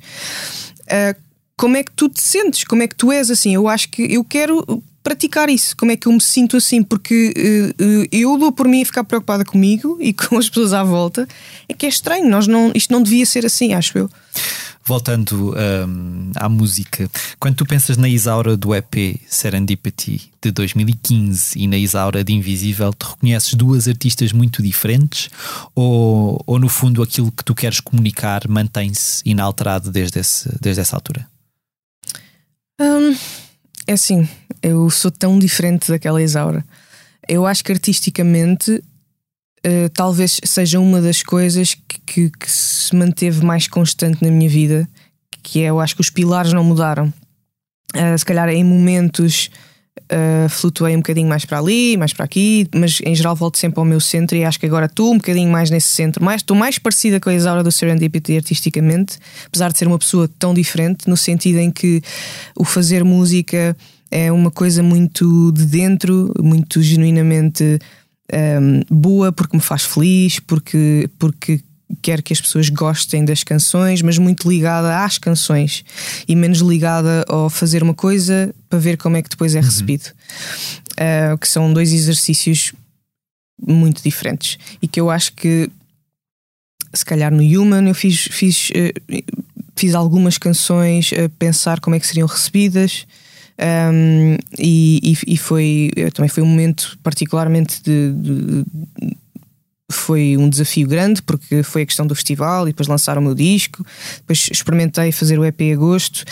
Uh, 0.86 1.30
como 1.61 1.77
é 1.77 1.85
que 1.85 1.93
tu 1.93 2.09
te 2.09 2.23
sentes, 2.23 2.65
como 2.65 2.83
é 2.83 2.89
que 2.89 2.95
tu 2.95 3.13
és 3.13 3.31
assim. 3.31 3.55
Eu 3.55 3.69
acho 3.69 3.91
que 3.91 4.03
eu 4.11 4.25
quero 4.25 4.83
praticar 5.03 5.51
isso, 5.51 5.77
como 5.77 5.93
é 5.93 5.97
que 5.97 6.07
eu 6.07 6.13
me 6.13 6.21
sinto 6.21 6.57
assim, 6.57 6.83
porque 6.83 7.35
uh, 7.79 8.09
eu 8.11 8.39
dou 8.39 8.51
por 8.51 8.67
mim 8.67 8.81
a 8.81 8.87
ficar 8.87 9.05
preocupada 9.05 9.45
comigo 9.45 9.99
e 10.01 10.15
com 10.15 10.39
as 10.39 10.49
pessoas 10.49 10.73
à 10.73 10.83
volta, 10.83 11.29
é 11.69 11.75
que 11.75 11.85
é 11.85 11.89
estranho, 11.91 12.31
nós 12.31 12.47
não, 12.47 12.73
isto 12.75 12.91
não 12.91 13.03
devia 13.03 13.27
ser 13.27 13.45
assim, 13.45 13.75
acho 13.75 13.99
eu. 13.99 14.11
Voltando 14.83 15.55
um, 15.55 16.33
à 16.35 16.49
música, 16.49 17.11
quando 17.39 17.57
tu 17.57 17.67
pensas 17.67 17.99
na 17.99 18.09
Isaura 18.09 18.57
do 18.57 18.75
EP 18.75 19.21
Serendipity 19.29 20.33
de 20.43 20.51
2015 20.51 21.59
e 21.59 21.67
na 21.69 21.77
Isaura 21.77 22.25
de 22.25 22.33
Invisível, 22.33 22.93
te 22.95 23.05
reconheces 23.05 23.53
duas 23.53 23.87
artistas 23.87 24.33
muito 24.33 24.63
diferentes? 24.63 25.29
Ou, 25.75 26.43
ou 26.47 26.59
no 26.59 26.71
fundo 26.71 27.03
aquilo 27.03 27.31
que 27.31 27.45
tu 27.45 27.55
queres 27.55 27.81
comunicar 27.81 28.49
mantém-se 28.49 29.23
inalterado 29.27 29.91
desde, 29.91 30.19
esse, 30.19 30.49
desde 30.61 30.81
essa 30.81 30.97
altura? 30.97 31.29
Hum, 32.81 33.14
é 33.87 33.93
assim, 33.93 34.26
eu 34.62 34.89
sou 34.89 35.11
tão 35.11 35.39
diferente 35.39 35.91
daquela 35.91 36.22
Isaura. 36.22 36.64
Eu 37.28 37.47
acho 37.47 37.62
que 37.62 37.70
artisticamente 37.70 38.72
uh, 38.72 39.91
talvez 39.93 40.41
seja 40.43 40.81
uma 40.81 41.03
das 41.03 41.22
coisas 41.22 41.74
que, 41.74 42.01
que, 42.07 42.31
que, 42.31 42.51
se 42.51 42.97
manteve 42.97 43.45
mais 43.45 43.68
constante 43.68 44.24
na 44.24 44.31
minha 44.31 44.49
vida, 44.49 44.89
que 45.43 45.61
é 45.61 45.66
eu 45.66 45.78
acho 45.78 45.95
que 45.95 46.01
os 46.01 46.09
pilares 46.09 46.55
não 46.55 46.64
mudaram. 46.64 47.12
Uh, 47.95 48.16
se 48.18 48.24
calhar 48.24 48.49
em 48.49 48.64
momentos 48.64 49.51
uh, 50.12 50.48
flutuei 50.48 50.94
um 50.94 50.98
bocadinho 50.98 51.28
mais 51.28 51.44
para 51.44 51.59
ali, 51.59 51.96
mais 51.96 52.12
para 52.12 52.24
aqui, 52.24 52.68
mas 52.74 52.98
em 53.05 53.14
geral 53.14 53.34
volto 53.34 53.59
sempre 53.59 53.78
ao 53.78 53.84
meu 53.84 54.01
centro 54.01 54.36
e 54.36 54.44
acho 54.44 54.59
que 54.59 54.66
agora 54.66 54.86
estou 54.86 55.12
um 55.12 55.16
bocadinho 55.16 55.51
mais 55.51 55.70
nesse 55.70 55.88
centro. 55.88 56.24
Mais, 56.24 56.40
estou 56.40 56.57
mais 56.57 56.78
parecida 56.78 57.20
com 57.20 57.30
a 57.30 57.34
Isaura 57.34 57.62
do 57.62 57.70
Serendipity 57.70 58.36
artisticamente, 58.36 59.18
apesar 59.46 59.72
de 59.72 59.78
ser 59.78 59.86
uma 59.86 59.98
pessoa 59.98 60.28
tão 60.38 60.55
diferente, 60.55 61.09
no 61.09 61.16
sentido 61.16 61.59
em 61.59 61.70
que 61.70 62.03
o 62.57 62.64
fazer 62.64 63.05
música 63.05 63.77
é 64.10 64.31
uma 64.32 64.51
coisa 64.51 64.82
muito 64.82 65.52
de 65.52 65.64
dentro, 65.64 66.32
muito 66.43 66.82
genuinamente 66.82 67.64
um, 67.64 68.36
ehm, 68.36 68.82
boa, 68.90 69.31
porque 69.32 69.56
me 69.56 69.62
faz 69.62 69.85
feliz, 69.85 70.40
porque, 70.40 71.09
porque 71.18 71.60
quer 72.03 72.23
que 72.23 72.33
as 72.33 72.41
pessoas 72.41 72.69
gostem 72.69 73.25
das 73.25 73.43
canções, 73.43 74.03
mas 74.03 74.19
muito 74.19 74.49
ligada 74.49 75.05
às 75.05 75.19
canções 75.19 75.85
e 76.27 76.37
menos 76.37 76.61
ligada 76.61 77.25
ao 77.29 77.51
fazer 77.51 77.83
uma 77.83 77.95
coisa 77.95 78.55
para 78.69 78.79
ver 78.79 78.97
como 78.97 79.17
é 79.17 79.23
que 79.23 79.29
depois 79.29 79.55
é 79.55 79.59
uhum. 79.59 79.65
recebido. 79.65 80.07
Uh, 80.93 81.39
que 81.39 81.49
são 81.49 81.73
dois 81.73 81.93
exercícios 81.93 82.73
muito 83.67 84.03
diferentes 84.03 84.59
e 84.83 84.89
que 84.89 85.01
eu 85.01 85.11
acho 85.11 85.33
que 85.33 85.71
se 86.93 87.05
calhar 87.05 87.33
no 87.33 87.43
Human 87.43 87.89
eu 87.89 87.95
fiz, 87.95 88.29
fiz, 88.31 88.71
uh, 88.71 89.35
fiz 89.77 89.95
algumas 89.95 90.37
canções 90.37 91.11
a 91.12 91.29
pensar 91.39 91.81
como 91.81 91.97
é 91.97 92.01
que 92.01 92.07
seriam 92.07 92.27
recebidas. 92.27 93.07
Um, 93.93 94.39
e, 94.59 95.01
e, 95.03 95.35
e, 95.35 95.37
foi 95.37 95.91
também 96.15 96.31
foi 96.31 96.43
um 96.43 96.47
momento 96.47 96.99
particularmente 97.03 97.83
de, 97.83 98.11
de, 98.15 98.65
foi 99.91 100.37
um 100.37 100.49
desafio 100.49 100.87
grande 100.87 101.23
porque 101.23 101.62
foi 101.62 101.83
a 101.83 101.87
questão 101.87 102.07
do 102.07 102.15
festival 102.15 102.69
e 102.69 102.73
depois 102.73 102.89
lançar 102.89 103.19
o 103.19 103.23
meu 103.23 103.35
disco. 103.35 103.85
Depois 104.17 104.49
experimentei 104.51 105.12
fazer 105.12 105.39
o 105.39 105.45
EP 105.45 105.61
agosto, 105.73 106.25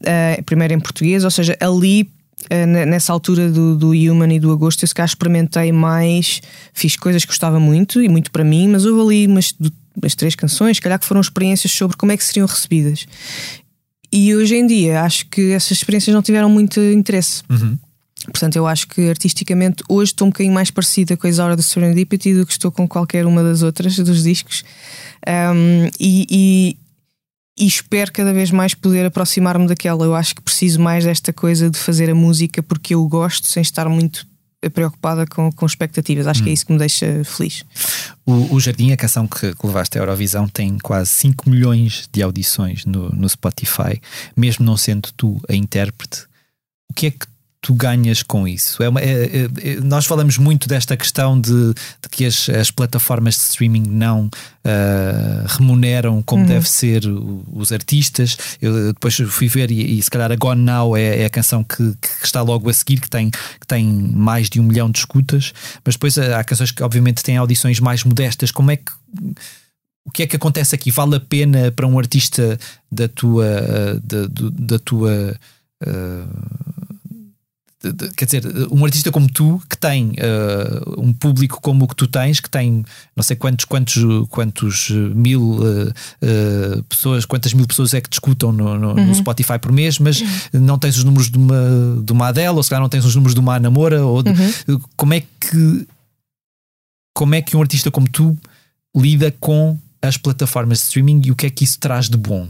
uh, 0.00 0.42
primeiro 0.44 0.74
em 0.74 0.80
português, 0.80 1.24
ou 1.24 1.30
seja, 1.30 1.56
ali 1.60 2.10
uh, 2.50 2.66
nessa 2.86 3.12
altura 3.12 3.50
do, 3.50 3.76
do 3.76 3.90
Human 3.90 4.34
e 4.34 4.40
do 4.40 4.50
Agosto, 4.50 4.82
eu 4.82 4.88
se 4.88 4.94
calhar 4.94 5.08
experimentei 5.08 5.72
mais, 5.72 6.40
fiz 6.72 6.96
coisas 6.96 7.22
que 7.24 7.28
gostava 7.28 7.60
muito 7.60 8.02
e 8.02 8.08
muito 8.08 8.30
para 8.30 8.44
mim, 8.44 8.68
mas 8.68 8.84
houve 8.84 9.00
ali 9.00 9.26
umas, 9.26 9.54
umas 9.96 10.14
três 10.14 10.34
canções, 10.34 10.80
calhar 10.80 10.98
que 10.98 11.06
foram 11.06 11.20
experiências 11.20 11.72
sobre 11.72 11.96
como 11.96 12.12
é 12.12 12.16
que 12.16 12.24
seriam 12.24 12.46
recebidas. 12.46 13.06
E 14.12 14.34
hoje 14.34 14.56
em 14.56 14.66
dia 14.66 15.02
acho 15.02 15.26
que 15.28 15.52
essas 15.52 15.72
experiências 15.78 16.14
não 16.14 16.22
tiveram 16.22 16.50
muito 16.50 16.78
interesse. 16.80 17.42
Uhum. 17.48 17.78
Portanto, 18.24 18.56
eu 18.56 18.66
acho 18.66 18.86
que 18.88 19.08
artisticamente 19.08 19.82
hoje 19.88 20.12
estou 20.12 20.26
um 20.26 20.30
bocadinho 20.30 20.54
mais 20.54 20.70
parecida 20.70 21.16
com 21.16 21.26
a 21.26 21.30
Isaura 21.30 21.56
do 21.56 21.62
Serendipity 21.62 22.34
do 22.34 22.46
que 22.46 22.52
estou 22.52 22.70
com 22.70 22.86
qualquer 22.86 23.26
uma 23.26 23.42
das 23.42 23.62
outras 23.62 23.96
dos 23.96 24.22
discos. 24.22 24.64
Um, 25.26 25.88
e, 25.98 26.26
e, 26.30 26.76
e, 27.58 27.66
espero 27.66 28.12
cada 28.12 28.32
vez 28.32 28.50
mais 28.50 28.74
poder 28.74 29.06
aproximar-me 29.06 29.66
daquela. 29.66 30.04
Eu 30.04 30.14
acho 30.14 30.34
que 30.34 30.42
preciso 30.42 30.80
mais 30.80 31.04
desta 31.04 31.32
coisa 31.32 31.68
de 31.68 31.78
fazer 31.78 32.10
a 32.10 32.14
música 32.14 32.62
porque 32.62 32.94
eu 32.94 33.06
gosto, 33.08 33.46
sem 33.46 33.60
estar 33.60 33.88
muito 33.88 34.26
preocupada 34.70 35.26
com, 35.26 35.50
com 35.50 35.66
expectativas. 35.66 36.26
Acho 36.26 36.40
hum. 36.40 36.44
que 36.44 36.50
é 36.50 36.52
hum. 36.52 36.54
isso 36.54 36.66
que 36.66 36.72
me 36.72 36.78
deixa 36.78 37.24
feliz. 37.24 37.64
O, 38.24 38.54
o 38.54 38.60
Jardim, 38.60 38.92
a 38.92 38.96
canção 38.96 39.26
que, 39.26 39.54
que 39.54 39.66
levaste 39.66 39.98
à 39.98 40.00
Eurovisão, 40.00 40.46
tem 40.46 40.78
quase 40.78 41.10
5 41.10 41.50
milhões 41.50 42.08
de 42.12 42.22
audições 42.22 42.84
no, 42.84 43.08
no 43.08 43.28
Spotify, 43.28 44.00
mesmo 44.36 44.64
não 44.64 44.76
sendo 44.76 45.10
tu 45.16 45.40
a 45.48 45.54
intérprete. 45.54 46.26
O 46.90 46.94
que 46.94 47.06
é 47.06 47.10
que 47.10 47.26
tu 47.62 47.74
ganhas 47.74 48.24
com 48.24 48.46
isso? 48.46 48.82
É, 48.82 48.88
uma, 48.88 49.00
é, 49.00 49.04
é, 49.04 49.70
é, 49.70 49.80
nós 49.80 50.04
falamos 50.04 50.36
muito 50.36 50.68
desta 50.68 50.96
questão 50.96 51.40
de, 51.40 51.72
de 51.72 52.08
que 52.10 52.24
as, 52.24 52.48
as, 52.48 52.72
plataformas 52.72 53.36
de 53.36 53.42
streaming 53.42 53.84
não 53.88 54.26
uh, 54.26 55.46
remuneram 55.46 56.20
como 56.24 56.42
uhum. 56.42 56.48
deve 56.48 56.68
ser 56.68 57.04
os 57.52 57.70
artistas. 57.70 58.36
Eu 58.60 58.92
depois 58.92 59.14
fui 59.14 59.46
ver 59.46 59.70
e, 59.70 59.96
e 59.98 60.02
se 60.02 60.10
calhar 60.10 60.32
a 60.32 60.34
Gone 60.34 60.60
Now 60.60 60.96
é, 60.96 61.20
é 61.20 61.24
a 61.24 61.30
canção 61.30 61.62
que, 61.62 61.94
que, 62.00 62.24
está 62.26 62.42
logo 62.42 62.68
a 62.68 62.72
seguir, 62.72 63.00
que 63.00 63.08
tem, 63.08 63.30
que 63.30 63.66
tem 63.66 63.86
mais 63.86 64.50
de 64.50 64.58
um 64.58 64.64
milhão 64.64 64.90
de 64.90 64.98
escutas, 64.98 65.52
mas 65.84 65.94
depois 65.94 66.18
há 66.18 66.42
canções 66.42 66.72
que 66.72 66.82
obviamente 66.82 67.22
têm 67.22 67.36
audições 67.36 67.78
mais 67.78 68.02
modestas. 68.02 68.50
Como 68.50 68.72
é 68.72 68.76
que 68.76 68.90
o 70.04 70.10
que 70.10 70.24
é 70.24 70.26
que 70.26 70.34
acontece 70.34 70.74
aqui? 70.74 70.90
Vale 70.90 71.14
a 71.14 71.20
pena 71.20 71.70
para 71.70 71.86
um 71.86 71.96
artista 71.96 72.58
da 72.90 73.06
tua 73.06 73.46
da, 74.02 74.26
da 74.50 74.78
tua 74.80 75.38
uh, 75.86 76.91
quer 78.16 78.24
dizer, 78.24 78.44
um 78.70 78.84
artista 78.84 79.10
como 79.10 79.30
tu 79.30 79.60
que 79.68 79.76
tem 79.76 80.10
uh, 80.10 81.00
um 81.00 81.12
público 81.12 81.60
como 81.60 81.84
o 81.84 81.88
que 81.88 81.96
tu 81.96 82.06
tens, 82.06 82.38
que 82.38 82.48
tem 82.48 82.84
não 83.16 83.22
sei 83.22 83.36
quantos, 83.36 83.64
quantos, 83.64 84.02
quantos 84.30 84.90
mil 84.90 85.42
uh, 85.42 85.88
uh, 85.88 86.82
pessoas, 86.84 87.24
quantas 87.24 87.52
mil 87.52 87.66
pessoas 87.66 87.92
é 87.94 88.00
que 88.00 88.08
discutam 88.08 88.52
no, 88.52 88.78
no, 88.78 88.88
uhum. 88.90 89.06
no, 89.06 89.14
Spotify 89.14 89.58
por 89.58 89.72
mês, 89.72 89.98
mas 89.98 90.20
uhum. 90.20 90.60
não 90.60 90.78
tens 90.78 90.96
os 90.96 91.04
números 91.04 91.30
de 91.30 91.38
uma, 91.38 92.02
de 92.04 92.12
uma 92.12 92.28
Adele, 92.28 92.50
ou 92.50 92.62
se 92.62 92.70
calhar 92.70 92.82
não 92.82 92.88
tens 92.88 93.04
os 93.04 93.14
números 93.14 93.34
de 93.34 93.40
uma 93.40 93.58
Namora, 93.58 94.04
ou 94.04 94.22
de, 94.22 94.30
uhum. 94.30 94.80
como 94.96 95.14
é 95.14 95.20
que 95.20 95.86
como 97.14 97.34
é 97.34 97.42
que 97.42 97.56
um 97.56 97.60
artista 97.60 97.90
como 97.90 98.08
tu 98.08 98.36
lida 98.96 99.30
com 99.38 99.76
as 100.00 100.16
plataformas 100.16 100.78
de 100.78 100.84
streaming 100.84 101.22
e 101.24 101.30
o 101.30 101.36
que 101.36 101.46
é 101.46 101.50
que 101.50 101.64
isso 101.64 101.78
traz 101.78 102.08
de 102.08 102.16
bom? 102.16 102.48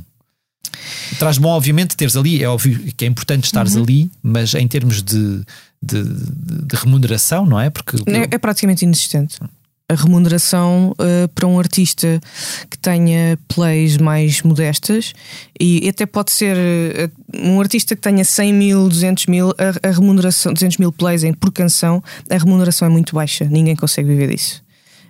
Traz 1.18 1.38
bom, 1.38 1.50
obviamente, 1.50 1.96
teres 1.96 2.16
ali, 2.16 2.42
é 2.42 2.48
óbvio 2.48 2.92
que 2.96 3.04
é 3.04 3.08
importante 3.08 3.44
estares 3.44 3.74
uhum. 3.74 3.82
ali, 3.82 4.10
mas 4.22 4.54
em 4.54 4.66
termos 4.66 5.02
de, 5.02 5.42
de, 5.82 6.02
de 6.04 6.76
remuneração, 6.76 7.46
não 7.46 7.60
é? 7.60 7.70
Porque 7.70 7.96
é, 8.06 8.34
é 8.34 8.38
praticamente 8.38 8.84
inexistente. 8.84 9.38
A 9.88 9.94
remuneração 9.94 10.92
uh, 10.92 11.28
para 11.34 11.46
um 11.46 11.58
artista 11.58 12.18
que 12.70 12.78
tenha 12.78 13.38
plays 13.46 13.98
mais 13.98 14.40
modestas 14.40 15.12
e 15.60 15.86
até 15.86 16.06
pode 16.06 16.32
ser 16.32 16.56
uh, 16.56 17.10
um 17.34 17.60
artista 17.60 17.94
que 17.94 18.00
tenha 18.00 18.24
100 18.24 18.52
mil, 18.54 18.88
200 18.88 19.26
mil, 19.26 19.50
a, 19.50 19.88
a 19.88 19.90
remuneração, 19.90 20.54
200 20.54 20.78
mil 20.78 20.92
plays 20.92 21.24
em, 21.24 21.34
por 21.34 21.52
canção, 21.52 22.02
a 22.30 22.38
remuneração 22.38 22.86
é 22.86 22.90
muito 22.90 23.14
baixa, 23.14 23.44
ninguém 23.44 23.76
consegue 23.76 24.08
viver 24.08 24.34
disso 24.34 24.62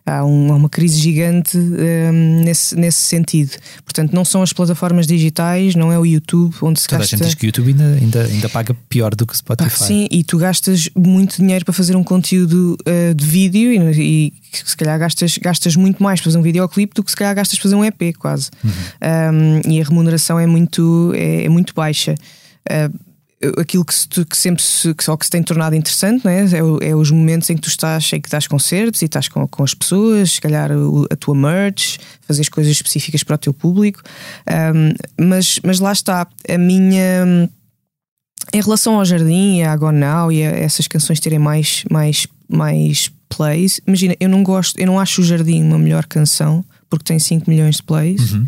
há, 0.05 0.24
um, 0.24 0.53
há 0.53 0.57
uma 0.57 0.69
crise 0.69 0.99
gigante 0.99 1.57
um, 1.57 2.43
nesse, 2.45 2.74
nesse 2.77 2.99
sentido. 2.99 3.53
Portanto, 3.85 4.12
não 4.12 4.24
são 4.24 4.43
as 4.43 4.53
plataformas 4.53 5.07
digitais, 5.07 5.74
não 5.74 5.93
é 5.93 5.99
o 5.99 6.05
YouTube 6.05 6.55
onde 6.62 6.81
se 6.81 6.89
Toda 6.89 7.01
gasta. 7.01 7.16
a 7.16 7.19
gente 7.19 7.27
diz 7.27 7.35
que 7.35 7.45
o 7.45 7.49
YouTube 7.49 7.69
ainda, 7.69 7.99
ainda, 8.01 8.24
ainda 8.24 8.49
paga 8.49 8.74
pior 8.89 9.15
do 9.15 9.27
que 9.27 9.33
o 9.33 9.37
Spotify. 9.37 9.66
Ah, 9.66 9.87
sim, 9.87 10.09
e 10.11 10.24
tu 10.24 10.39
gastas 10.39 10.89
muito 10.97 11.37
dinheiro 11.37 11.65
para 11.65 11.74
fazer 11.74 11.97
um 11.97 12.05
conteúdo 12.05 12.77
uh, 12.87 13.15
de 13.15 13.24
vídeo 13.24 13.73
e, 13.73 14.01
e, 14.01 14.33
se 14.53 14.77
calhar 14.77 14.99
gastas, 14.99 15.39
gastas 15.39 15.77
muito 15.77 16.03
mais 16.03 16.20
para 16.20 16.24
fazer 16.24 16.39
um 16.39 16.43
videoclipe 16.43 16.95
do 16.95 17.03
que 17.03 17.11
se 17.11 17.16
calhar 17.16 17.35
gastas 17.35 17.59
para 17.59 17.62
fazer 17.62 17.74
um 17.77 17.85
EP, 17.85 18.16
quase. 18.19 18.51
Uhum. 18.62 18.70
Um, 19.35 19.70
e 19.70 19.81
a 19.81 19.85
remuneração 19.85 20.39
é 20.39 20.47
muito, 20.47 21.12
é, 21.15 21.45
é 21.45 21.49
muito 21.49 21.74
baixa. 21.74 22.15
Uh, 22.69 23.11
aquilo 23.59 23.85
que, 23.85 23.94
se, 23.94 24.09
que 24.09 24.36
sempre 24.36 24.62
se, 24.62 24.94
que 24.94 25.02
só 25.02 25.16
que 25.16 25.24
se 25.24 25.31
tem 25.31 25.43
tornado 25.43 25.74
interessante 25.74 26.24
né? 26.24 26.44
é, 26.44 26.89
é 26.90 26.94
os 26.94 27.10
momentos 27.10 27.51
em 27.51 27.56
que 27.56 27.62
tu 27.62 27.69
estás 27.69 28.12
em 28.12 28.20
que 28.20 28.28
estás 28.28 28.47
concertos 28.47 29.02
e 29.02 29.06
estás 29.06 29.28
com, 29.28 29.47
com 29.48 29.62
as 29.62 29.74
pessoas, 29.74 30.32
se 30.32 30.40
calhar 30.40 30.70
a 31.10 31.16
tua 31.16 31.35
merch, 31.35 31.98
fazer 32.20 32.48
coisas 32.51 32.73
específicas 32.73 33.23
para 33.23 33.35
o 33.35 33.39
teu 33.39 33.52
público. 33.52 34.01
Um, 34.74 35.27
mas, 35.27 35.59
mas 35.64 35.81
lá 35.81 35.93
está, 35.93 36.27
a 36.48 36.59
minha. 36.59 37.48
Em 38.52 38.60
relação 38.60 38.97
ao 38.98 39.05
Jardim 39.05 39.59
e 39.59 39.62
à 39.62 39.77
Now 39.77 40.31
e 40.31 40.43
a 40.43 40.51
essas 40.51 40.89
canções 40.89 41.20
terem 41.20 41.39
mais, 41.39 41.85
mais, 41.90 42.27
mais 42.48 43.10
plays, 43.28 43.81
imagina, 43.86 44.16
eu 44.19 44.28
não 44.28 44.43
gosto, 44.43 44.78
eu 44.78 44.86
não 44.86 44.98
acho 44.98 45.23
o 45.23 45.24
Jardim 45.24 45.62
uma 45.62 45.78
melhor 45.78 46.06
canção 46.06 46.64
porque 46.90 47.05
tem 47.05 47.19
5 47.19 47.48
milhões 47.48 47.77
de 47.77 47.82
plays. 47.85 48.32
Uhum 48.32 48.47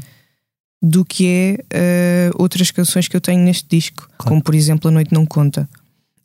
do 0.85 1.03
que 1.03 1.27
é 1.27 2.31
uh, 2.31 2.43
outras 2.43 2.71
canções 2.71 3.09
que 3.09 3.17
eu 3.17 3.21
tenho 3.21 3.43
neste 3.43 3.67
disco, 3.67 4.07
claro. 4.19 4.29
como 4.29 4.43
por 4.43 4.55
exemplo 4.55 4.89
A 4.89 4.93
Noite 4.93 5.15
Não 5.15 5.25
Conta. 5.25 5.67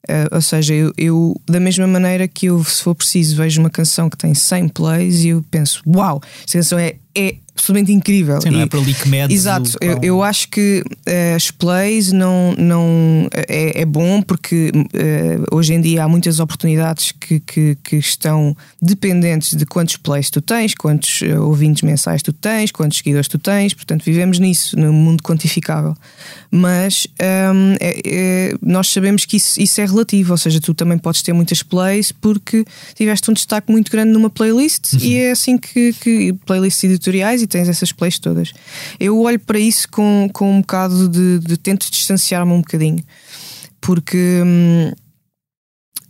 Uh, 0.07 0.36
ou 0.36 0.41
seja, 0.41 0.73
eu, 0.73 0.94
eu, 0.98 1.41
da 1.48 1.60
mesma 1.60 1.88
maneira 1.88 2.27
que 2.27 2.48
eu, 2.48 2.61
se 2.64 2.84
for 2.84 2.94
preciso, 2.95 3.38
vejo 3.38 3.61
uma 3.61 3.69
canção 3.69 4.10
que 4.10 4.18
tem 4.18 4.34
100 4.34 4.69
plays 4.69 5.23
e 5.23 5.30
eu 5.30 5.45
penso, 5.49 5.81
uau, 5.88 6.22
esta 6.45 6.57
canção 6.57 6.77
é, 6.80 6.95
é 7.15 7.36
absolutamente 7.60 7.91
incrível. 7.91 8.41
Sim, 8.41 8.52
não 8.52 8.61
é 8.61 8.65
para 8.65 8.80
ali 8.80 8.94
que 8.94 9.07
mede 9.07 9.34
Exato, 9.34 9.77
eu, 9.81 9.99
eu, 10.02 10.23
acho 10.23 10.48
que 10.48 10.81
uh, 10.81 11.36
as 11.36 11.52
plays 11.52 12.11
não, 12.11 12.56
não 12.57 13.27
é, 13.31 13.81
é 13.81 13.86
bom 13.86 14.22
porque 14.22 14.72
uh, 14.73 15.56
hoje 15.56 15.73
em 15.73 15.81
dia 15.81 16.03
há 16.03 16.07
muitas 16.07 16.40
oportunidades 16.40 17.11
que, 17.11 17.40
que, 17.40 17.77
que, 17.84 17.98
estão 17.98 18.56
dependentes 18.81 19.56
de 19.56 19.65
quantos 19.65 19.98
plays 19.98 20.30
tu 20.30 20.41
tens, 20.41 20.73
quantos 20.73 21.22
uh, 21.22 21.41
ouvintes 21.44 21.84
mensais 21.84 22.23
tu 22.23 22.31
tens, 22.31 22.72
quantos 22.72 22.98
seguidores 22.98 23.27
tu 23.27 23.38
tens, 23.38 23.73
portanto 23.73 24.03
vivemos 24.03 24.40
nisso, 24.40 24.77
no 24.80 24.91
mundo 24.94 25.22
quantificável. 25.22 25.95
Mas 26.52 27.06
um, 27.53 27.76
é, 27.80 28.02
é, 28.06 28.53
nós 28.61 28.88
sabemos 28.88 29.26
que 29.26 29.38
isso, 29.38 29.61
isso 29.61 29.80
é 29.81 29.86
relativo, 29.86 30.31
ou 30.31 30.38
seja, 30.38 30.60
tu 30.60 30.73
também 30.73 30.98
podes 30.98 31.22
ter 31.22 31.34
muitas 31.34 31.61
plays 31.61 32.11
porque 32.11 32.65
tiveste 32.95 33.30
um 33.30 33.34
destaque 33.34 33.72
muito 33.72 33.91
grande 33.91 34.11
numa 34.11 34.30
playlist 34.30 34.94
uhum. 34.94 34.99
e 35.02 35.18
é 35.18 35.31
assim 35.31 35.57
que, 35.57 35.94
que 35.94 36.34
playlists 36.45 36.84
editoriais 36.84 37.41
tens 37.50 37.68
essas 37.68 37.92
plays 37.92 38.20
todas. 38.20 38.54
Eu 39.00 39.20
olho 39.20 39.40
para 39.40 39.60
isso 39.60 39.90
com, 39.90 40.30
com 40.32 40.58
um 40.58 40.62
bocado 40.62 41.10
de, 41.10 41.40
de 41.40 41.58
tento 41.58 41.90
distanciar-me 41.92 42.52
um 42.52 42.62
bocadinho, 42.62 43.04
porque 43.82 44.42
hum, 44.46 44.92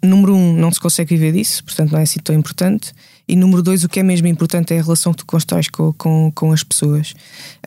número 0.03 0.35
um, 0.35 0.53
não 0.53 0.71
se 0.71 0.79
consegue 0.79 1.15
viver 1.15 1.33
disso, 1.33 1.63
portanto 1.63 1.91
não 1.91 1.99
é 1.99 2.03
assim 2.03 2.19
tão 2.19 2.35
importante. 2.35 2.93
E 3.29 3.35
número 3.35 3.61
dois, 3.61 3.83
o 3.83 3.89
que 3.89 3.99
é 3.99 4.03
mesmo 4.03 4.25
importante 4.25 4.73
é 4.73 4.79
a 4.79 4.81
relação 4.81 5.13
que 5.13 5.19
tu 5.19 5.25
constróis 5.27 5.69
com, 5.69 5.93
com, 5.93 6.31
com 6.33 6.51
as 6.51 6.63
pessoas. 6.63 7.13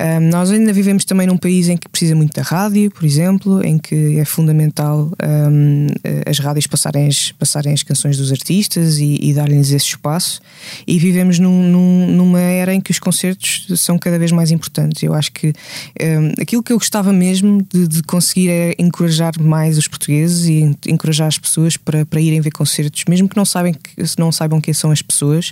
Um, 0.00 0.28
nós 0.28 0.50
ainda 0.50 0.72
vivemos 0.72 1.04
também 1.04 1.24
num 1.24 1.36
país 1.36 1.68
em 1.68 1.76
que 1.76 1.88
precisa 1.88 2.16
muito 2.16 2.34
da 2.34 2.42
rádio, 2.42 2.90
por 2.90 3.04
exemplo, 3.04 3.64
em 3.64 3.78
que 3.78 4.18
é 4.18 4.24
fundamental 4.24 5.12
um, 5.22 5.86
as 6.26 6.40
rádios 6.40 6.66
passarem 6.66 7.06
as, 7.06 7.30
passarem 7.30 7.72
as 7.72 7.84
canções 7.84 8.16
dos 8.16 8.32
artistas 8.32 8.98
e, 8.98 9.20
e 9.22 9.32
darem-lhes 9.32 9.70
esse 9.70 9.86
espaço. 9.86 10.40
E 10.84 10.98
vivemos 10.98 11.38
num, 11.38 11.62
num, 11.70 12.06
numa 12.08 12.40
era 12.40 12.74
em 12.74 12.80
que 12.80 12.90
os 12.90 12.98
concertos 12.98 13.68
são 13.76 13.96
cada 13.98 14.18
vez 14.18 14.32
mais 14.32 14.50
importantes. 14.50 15.00
Eu 15.04 15.14
acho 15.14 15.30
que 15.30 15.52
um, 16.00 16.42
aquilo 16.42 16.60
que 16.60 16.72
eu 16.72 16.78
gostava 16.78 17.12
mesmo 17.12 17.64
de, 17.72 17.86
de 17.86 18.02
conseguir 18.02 18.50
é 18.50 18.74
encorajar 18.80 19.40
mais 19.40 19.78
os 19.78 19.86
portugueses 19.86 20.46
e 20.46 20.76
encorajar 20.88 21.28
as 21.28 21.38
pessoas 21.38 21.76
para, 21.76 22.04
para 22.04 22.20
irem 22.20 22.40
ver 22.40 22.50
concertos, 22.50 23.04
mesmo 23.08 23.28
que 23.28 23.36
não, 23.36 23.44
sabem, 23.44 23.74
que 23.74 23.94
não 24.18 24.32
saibam 24.32 24.60
quem 24.60 24.74
são 24.74 24.90
as 24.90 25.00
pessoas. 25.00 25.51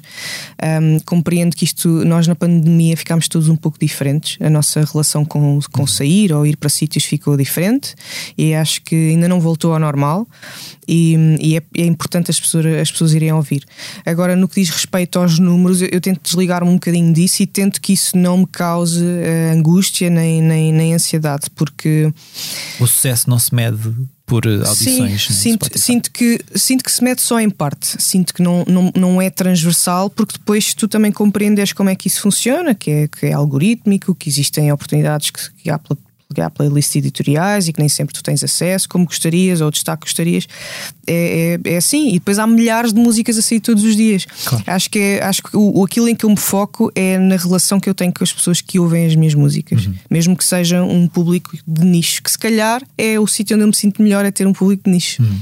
Um, 0.62 0.98
compreendo 1.00 1.56
que 1.56 1.64
isto, 1.64 1.88
nós 2.04 2.26
na 2.26 2.34
pandemia 2.34 2.96
ficámos 2.96 3.28
todos 3.28 3.48
um 3.48 3.56
pouco 3.56 3.78
diferentes, 3.78 4.36
a 4.40 4.50
nossa 4.50 4.84
relação 4.84 5.24
com, 5.24 5.58
com 5.72 5.86
sair 5.86 6.32
ou 6.32 6.46
ir 6.46 6.56
para 6.56 6.68
sítios 6.68 7.04
ficou 7.04 7.36
diferente 7.36 7.94
e 8.36 8.54
acho 8.54 8.82
que 8.82 9.10
ainda 9.10 9.28
não 9.28 9.40
voltou 9.40 9.72
ao 9.72 9.78
normal 9.78 10.26
e, 10.86 11.14
e 11.40 11.56
é, 11.56 11.62
é, 11.78 11.86
importante 11.86 12.30
as 12.30 12.40
pessoas, 12.40 12.66
as 12.66 12.90
pessoas 12.90 13.14
irem 13.14 13.32
ouvir. 13.32 13.64
Agora, 14.04 14.34
no 14.34 14.48
que 14.48 14.60
diz 14.60 14.70
respeito 14.70 15.18
aos 15.18 15.38
números, 15.38 15.80
eu, 15.80 15.88
eu 15.92 16.00
tento 16.00 16.20
desligar-me 16.22 16.68
um 16.68 16.74
bocadinho 16.74 17.12
disso 17.12 17.42
e 17.42 17.46
tento 17.46 17.80
que 17.80 17.92
isso 17.92 18.16
não 18.16 18.38
me 18.38 18.46
cause 18.46 19.02
uh, 19.02 19.52
angústia 19.54 20.10
nem, 20.10 20.42
nem, 20.42 20.72
nem 20.72 20.94
ansiedade, 20.94 21.48
porque 21.54 22.12
o 22.80 22.86
sucesso 22.86 23.30
não 23.30 23.38
se 23.38 23.54
mede 23.54 23.94
por 24.30 24.46
eh, 24.46 24.64
audições. 24.64 25.26
Sim, 25.26 25.34
sinto, 25.34 25.76
sinto, 25.76 26.10
que, 26.12 26.38
sinto 26.54 26.84
que 26.84 26.92
se 26.92 27.02
mete 27.02 27.20
só 27.20 27.40
em 27.40 27.50
parte, 27.50 28.00
sinto 28.00 28.32
que 28.32 28.40
não, 28.40 28.64
não, 28.68 28.92
não 28.94 29.20
é 29.20 29.28
transversal, 29.28 30.08
porque 30.08 30.38
depois 30.38 30.72
tu 30.72 30.86
também 30.86 31.10
compreendes 31.10 31.72
como 31.72 31.90
é 31.90 31.96
que 31.96 32.06
isso 32.06 32.22
funciona, 32.22 32.72
que 32.72 32.90
é, 32.92 33.08
que 33.08 33.26
é 33.26 33.32
algorítmico, 33.32 34.14
que 34.14 34.28
existem 34.28 34.70
oportunidades 34.70 35.30
que, 35.30 35.52
que 35.54 35.68
há 35.68 35.80
há 36.38 36.50
playlists 36.50 36.94
editoriais 36.94 37.68
e 37.68 37.72
que 37.72 37.80
nem 37.80 37.88
sempre 37.88 38.14
tu 38.14 38.22
tens 38.22 38.44
acesso 38.44 38.88
como 38.88 39.06
gostarias 39.06 39.60
ou 39.60 39.70
destaque 39.70 40.04
gostarias. 40.04 40.46
É, 41.06 41.58
é, 41.64 41.72
é, 41.72 41.76
assim. 41.76 42.08
E 42.10 42.12
depois 42.14 42.38
há 42.38 42.46
milhares 42.46 42.92
de 42.92 43.00
músicas 43.00 43.38
a 43.38 43.42
sair 43.42 43.60
todos 43.60 43.82
os 43.82 43.96
dias. 43.96 44.26
Claro. 44.44 44.64
Acho 44.66 44.90
que, 44.90 44.98
é, 44.98 45.24
acho 45.24 45.42
que 45.42 45.56
o, 45.56 45.82
aquilo 45.82 46.08
em 46.08 46.14
que 46.14 46.24
eu 46.24 46.30
me 46.30 46.36
foco 46.36 46.92
é 46.94 47.18
na 47.18 47.36
relação 47.36 47.80
que 47.80 47.88
eu 47.88 47.94
tenho 47.94 48.12
com 48.12 48.22
as 48.22 48.32
pessoas 48.32 48.60
que 48.60 48.78
ouvem 48.78 49.06
as 49.06 49.14
minhas 49.14 49.34
músicas. 49.34 49.86
Uhum. 49.86 49.94
Mesmo 50.10 50.36
que 50.36 50.44
seja 50.44 50.82
um 50.82 51.08
público 51.08 51.56
de 51.66 51.84
nicho, 51.84 52.22
que 52.22 52.30
se 52.30 52.38
calhar 52.38 52.82
é 52.98 53.18
o 53.18 53.26
sítio 53.26 53.56
onde 53.56 53.64
eu 53.64 53.68
me 53.68 53.74
sinto 53.74 54.02
melhor 54.02 54.24
é 54.24 54.30
ter 54.30 54.46
um 54.46 54.52
público 54.52 54.84
de 54.84 54.90
nicho. 54.90 55.22
Uhum. 55.22 55.40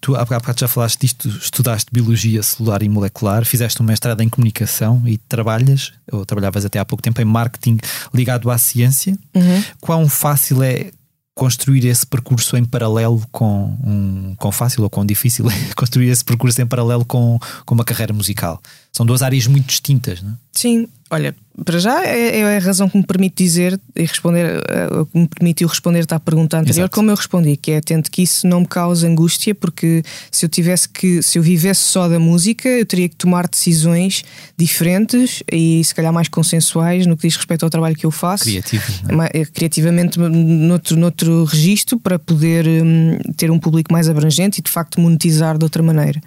Tu 0.00 0.16
há 0.16 0.24
bocado 0.24 0.58
já 0.58 0.68
falaste 0.68 1.00
disto, 1.00 1.28
estudaste 1.28 1.90
biologia 1.92 2.42
celular 2.42 2.82
e 2.82 2.88
molecular, 2.88 3.44
fizeste 3.44 3.80
um 3.82 3.84
mestrado 3.84 4.20
em 4.20 4.28
comunicação 4.28 5.02
e 5.06 5.16
trabalhas, 5.16 5.92
ou 6.10 6.26
trabalhavas 6.26 6.64
até 6.64 6.78
há 6.78 6.84
pouco 6.84 7.02
tempo, 7.02 7.20
em 7.20 7.24
marketing 7.24 7.78
ligado 8.12 8.50
à 8.50 8.58
ciência. 8.58 9.16
Uhum. 9.34 9.64
Quão 9.80 10.08
fácil 10.08 10.62
é 10.62 10.90
construir 11.34 11.86
esse 11.86 12.06
percurso 12.06 12.56
em 12.56 12.64
paralelo 12.64 13.24
com 13.30 13.76
um, 13.82 14.34
com 14.36 14.52
fácil 14.52 14.82
ou 14.82 14.90
com 14.90 15.04
difícil 15.04 15.48
é 15.50 15.74
construir 15.74 16.08
esse 16.08 16.24
percurso 16.24 16.60
em 16.60 16.66
paralelo 16.66 17.04
com, 17.04 17.38
com 17.64 17.74
uma 17.74 17.84
carreira 17.84 18.12
musical? 18.12 18.60
São 18.92 19.06
duas 19.06 19.22
áreas 19.22 19.46
muito 19.46 19.66
distintas, 19.66 20.22
não 20.22 20.32
é? 20.32 20.34
Sim, 20.52 20.86
olha, 21.10 21.34
para 21.64 21.78
já 21.78 22.04
é, 22.04 22.38
é, 22.40 22.56
a 22.56 22.60
razão 22.60 22.88
que 22.88 22.96
me 22.96 23.04
permite 23.04 23.42
dizer 23.42 23.78
e 23.94 24.02
responder, 24.02 24.62
eh, 24.68 24.88
que 25.10 25.18
me 25.18 25.28
permitiu 25.28 25.68
responder 25.68 26.06
à 26.10 26.18
pergunta 26.18 26.58
anterior, 26.58 26.84
Exato. 26.84 26.94
como 26.94 27.10
eu 27.10 27.14
respondi, 27.14 27.56
que 27.56 27.72
é 27.72 27.80
tento 27.80 28.10
que 28.10 28.22
isso 28.22 28.46
não 28.46 28.60
me 28.60 28.66
cause 28.66 29.06
angústia, 29.06 29.54
porque 29.54 30.02
se 30.30 30.44
eu 30.44 30.48
tivesse 30.48 30.88
que, 30.88 31.22
se 31.22 31.38
eu 31.38 31.42
vivesse 31.42 31.80
só 31.80 32.08
da 32.08 32.18
música, 32.18 32.68
eu 32.68 32.86
teria 32.86 33.08
que 33.08 33.16
tomar 33.16 33.46
decisões 33.46 34.24
diferentes 34.56 35.42
e 35.50 35.84
se 35.84 35.94
calhar 35.94 36.12
mais 36.12 36.28
consensuais 36.28 37.06
no 37.06 37.16
que 37.16 37.28
diz 37.28 37.36
respeito 37.36 37.64
ao 37.64 37.70
trabalho 37.70 37.96
que 37.96 38.06
eu 38.06 38.10
faço. 38.10 38.44
Criativo. 38.44 38.84
É? 39.32 39.40
Eh, 39.40 39.44
criativamente 39.44 40.18
noutro, 40.18 40.96
noutro 40.96 41.44
registro 41.44 41.98
para 41.98 42.18
poder 42.18 42.66
um, 42.66 43.18
ter 43.36 43.50
um 43.50 43.58
público 43.58 43.92
mais 43.92 44.08
abrangente 44.08 44.60
e 44.60 44.62
de 44.62 44.70
facto 44.70 45.00
monetizar 45.00 45.58
de 45.58 45.64
outra 45.64 45.82
maneira. 45.82 46.20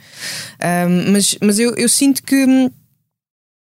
Um, 0.87 1.11
mas, 1.11 1.35
mas 1.41 1.59
eu, 1.59 1.73
eu 1.75 1.89
sinto 1.89 2.21
que 2.21 2.45
hum, 2.45 2.69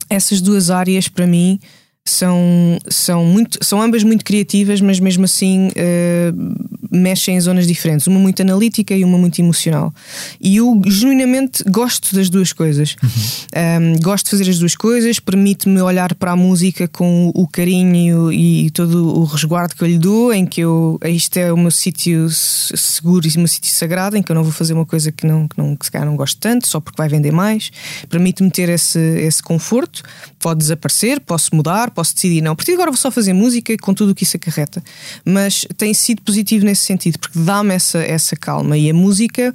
essas 0.08 0.40
duas 0.40 0.70
áreas 0.70 1.08
para 1.08 1.26
mim 1.26 1.60
são, 2.06 2.78
são, 2.88 3.24
muito, 3.24 3.64
são 3.64 3.80
ambas 3.80 4.02
muito 4.02 4.24
criativas, 4.24 4.78
mas 4.80 5.00
mesmo 5.00 5.24
assim 5.24 5.68
uh, 5.68 6.74
mexem 6.94 7.36
em 7.36 7.40
zonas 7.40 7.66
diferentes, 7.66 8.06
uma 8.06 8.20
muito 8.20 8.42
analítica 8.42 8.94
e 8.94 9.02
uma 9.02 9.16
muito 9.16 9.40
emocional. 9.40 9.92
E 10.38 10.56
eu 10.56 10.80
genuinamente 10.86 11.64
gosto 11.64 12.14
das 12.14 12.28
duas 12.28 12.52
coisas. 12.52 12.94
Uhum. 13.02 13.94
Um, 13.94 14.00
gosto 14.00 14.26
de 14.26 14.32
fazer 14.32 14.50
as 14.50 14.58
duas 14.58 14.74
coisas, 14.74 15.18
permite-me 15.18 15.80
olhar 15.80 16.14
para 16.14 16.32
a 16.32 16.36
música 16.36 16.86
com 16.86 17.32
o 17.34 17.48
carinho 17.48 18.30
e 18.30 18.70
todo 18.70 19.18
o 19.18 19.24
resguardo 19.24 19.74
que 19.74 19.82
eu 19.82 19.88
lhe 19.88 19.98
dou, 19.98 20.32
em 20.32 20.44
que 20.44 20.60
eu 20.60 20.98
isto 21.04 21.38
é 21.38 21.50
o 21.50 21.56
meu 21.56 21.70
sítio 21.70 22.28
seguro 22.28 23.26
e 23.26 23.30
o 23.30 23.38
meu 23.38 23.48
sítio 23.48 23.72
sagrado, 23.72 24.16
em 24.16 24.22
que 24.22 24.30
eu 24.30 24.36
não 24.36 24.42
vou 24.42 24.52
fazer 24.52 24.74
uma 24.74 24.84
coisa 24.84 25.10
que 25.10 25.26
não, 25.26 25.48
que 25.48 25.56
não 25.56 25.74
que 25.74 25.86
se 25.86 25.90
calhar 25.90 26.06
não 26.06 26.16
gosto 26.16 26.38
tanto, 26.38 26.68
só 26.68 26.80
porque 26.80 26.98
vai 26.98 27.08
vender 27.08 27.32
mais. 27.32 27.70
Permite-me 28.10 28.50
ter 28.50 28.68
esse, 28.68 28.98
esse 28.98 29.42
conforto, 29.42 30.02
pode 30.38 30.58
desaparecer, 30.58 31.20
posso 31.20 31.54
mudar 31.56 31.93
posso 31.94 32.14
decidir, 32.14 32.42
não, 32.42 32.52
a 32.52 32.56
partir 32.56 32.72
de 32.72 32.74
agora 32.74 32.90
vou 32.90 32.98
só 32.98 33.10
fazer 33.10 33.32
música 33.32 33.76
com 33.78 33.94
tudo 33.94 34.10
o 34.10 34.14
que 34.14 34.24
isso 34.24 34.36
acarreta. 34.36 34.82
Mas 35.24 35.66
tem 35.76 35.94
sido 35.94 36.22
positivo 36.22 36.64
nesse 36.64 36.84
sentido, 36.84 37.18
porque 37.18 37.38
dá-me 37.38 37.74
essa, 37.74 37.98
essa 37.98 38.36
calma. 38.36 38.76
E 38.76 38.90
a 38.90 38.94
música 38.94 39.54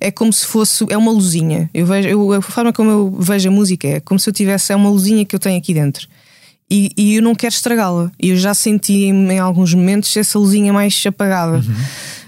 é 0.00 0.10
como 0.10 0.32
se 0.32 0.46
fosse, 0.46 0.84
é 0.90 0.96
uma 0.96 1.12
luzinha. 1.12 1.70
Eu 1.72 1.86
vejo, 1.86 2.08
eu, 2.08 2.32
a 2.32 2.42
forma 2.42 2.72
como 2.72 2.90
eu 2.90 3.16
vejo 3.18 3.48
a 3.48 3.52
música 3.52 3.88
é 3.88 4.00
como 4.00 4.18
se 4.18 4.28
eu 4.28 4.32
tivesse, 4.32 4.72
é 4.72 4.76
uma 4.76 4.90
luzinha 4.90 5.24
que 5.24 5.34
eu 5.34 5.40
tenho 5.40 5.58
aqui 5.58 5.72
dentro. 5.72 6.08
E, 6.68 6.90
e 6.96 7.14
eu 7.14 7.22
não 7.22 7.34
quero 7.34 7.54
estragá-la. 7.54 8.10
Eu 8.18 8.36
já 8.36 8.52
senti 8.52 9.04
em, 9.04 9.30
em, 9.30 9.38
alguns 9.38 9.72
momentos 9.72 10.16
essa 10.16 10.38
luzinha 10.38 10.72
mais 10.72 11.02
apagada. 11.06 11.58
Uhum. 11.58 11.74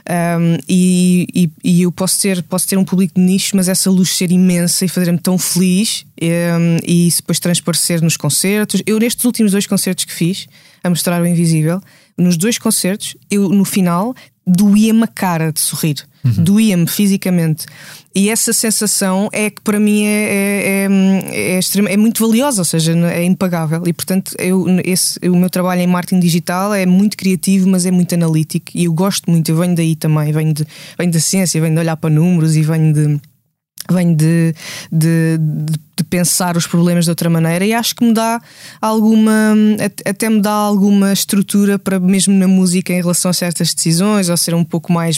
Um, 0.08 0.56
e, 0.66 1.26
e, 1.34 1.50
e, 1.62 1.82
eu 1.82 1.92
posso 1.92 2.18
ter, 2.22 2.42
posso 2.42 2.66
ter 2.66 2.78
um 2.78 2.84
público 2.84 3.12
de 3.14 3.20
nicho, 3.20 3.54
mas 3.54 3.68
essa 3.68 3.90
luz 3.90 4.08
ser 4.08 4.30
imensa 4.30 4.86
e 4.86 4.88
fazer-me 4.88 5.18
tão 5.18 5.36
feliz 5.36 6.06
um, 6.22 6.78
e 6.82 7.10
depois 7.14 7.38
transparecer 7.38 8.00
nos 8.00 8.16
concertos. 8.16 8.82
Eu, 8.86 8.98
nestes 8.98 9.24
últimos 9.26 9.52
dois 9.52 9.66
concertos 9.66 10.06
que 10.06 10.12
fiz, 10.12 10.46
a 10.82 10.88
mostrar 10.88 11.20
o 11.20 11.26
invisível, 11.26 11.78
nos 12.16 12.38
dois 12.38 12.56
concertos, 12.56 13.16
eu 13.30 13.50
no 13.50 13.66
final 13.66 14.14
doía-me 14.46 15.02
a 15.02 15.06
cara 15.06 15.52
de 15.52 15.60
sorrir, 15.60 15.96
uhum. 16.24 16.44
doía-me 16.44 16.86
fisicamente. 16.86 17.66
E 18.14 18.30
essa 18.30 18.52
sensação 18.52 19.28
é 19.32 19.50
que 19.50 19.60
para 19.62 19.78
mim 19.78 20.04
é, 20.04 20.08
é, 20.10 20.88
é, 20.88 21.54
é, 21.54 21.58
extrema, 21.58 21.88
é 21.88 21.96
muito 21.96 22.26
valiosa, 22.26 22.60
ou 22.60 22.64
seja, 22.64 22.92
é 23.10 23.24
impagável. 23.24 23.82
E 23.86 23.92
portanto, 23.92 24.32
eu, 24.38 24.66
esse, 24.84 25.18
o 25.28 25.36
meu 25.36 25.50
trabalho 25.50 25.82
em 25.82 25.86
marketing 25.86 26.20
digital 26.20 26.74
é 26.74 26.84
muito 26.86 27.16
criativo, 27.16 27.68
mas 27.68 27.86
é 27.86 27.90
muito 27.90 28.14
analítico. 28.14 28.72
E 28.74 28.84
eu 28.84 28.92
gosto 28.92 29.30
muito, 29.30 29.50
eu 29.50 29.56
venho 29.56 29.74
daí 29.74 29.94
também, 29.94 30.32
venho, 30.32 30.52
de, 30.52 30.66
venho 30.98 31.12
da 31.12 31.20
ciência, 31.20 31.60
venho 31.60 31.74
de 31.74 31.80
olhar 31.80 31.96
para 31.96 32.10
números 32.10 32.56
e 32.56 32.62
venho 32.62 32.92
de 32.92 33.20
vem 33.90 34.14
de, 34.14 34.54
de, 34.92 35.38
de, 35.38 36.04
pensar 36.08 36.56
os 36.56 36.66
problemas 36.66 37.04
de 37.04 37.10
outra 37.10 37.28
maneira 37.28 37.66
e 37.66 37.74
acho 37.74 37.94
que 37.94 38.04
me 38.04 38.14
dá 38.14 38.40
alguma 38.80 39.54
até 40.04 40.30
me 40.30 40.40
dá 40.40 40.52
alguma 40.52 41.12
estrutura 41.12 41.78
para 41.78 41.98
mesmo 41.98 42.32
na 42.34 42.46
música 42.46 42.92
em 42.92 43.00
relação 43.00 43.30
a 43.30 43.34
certas 43.34 43.74
decisões 43.74 44.28
ou 44.28 44.36
ser 44.36 44.54
um 44.54 44.64
pouco 44.64 44.92
mais 44.92 45.16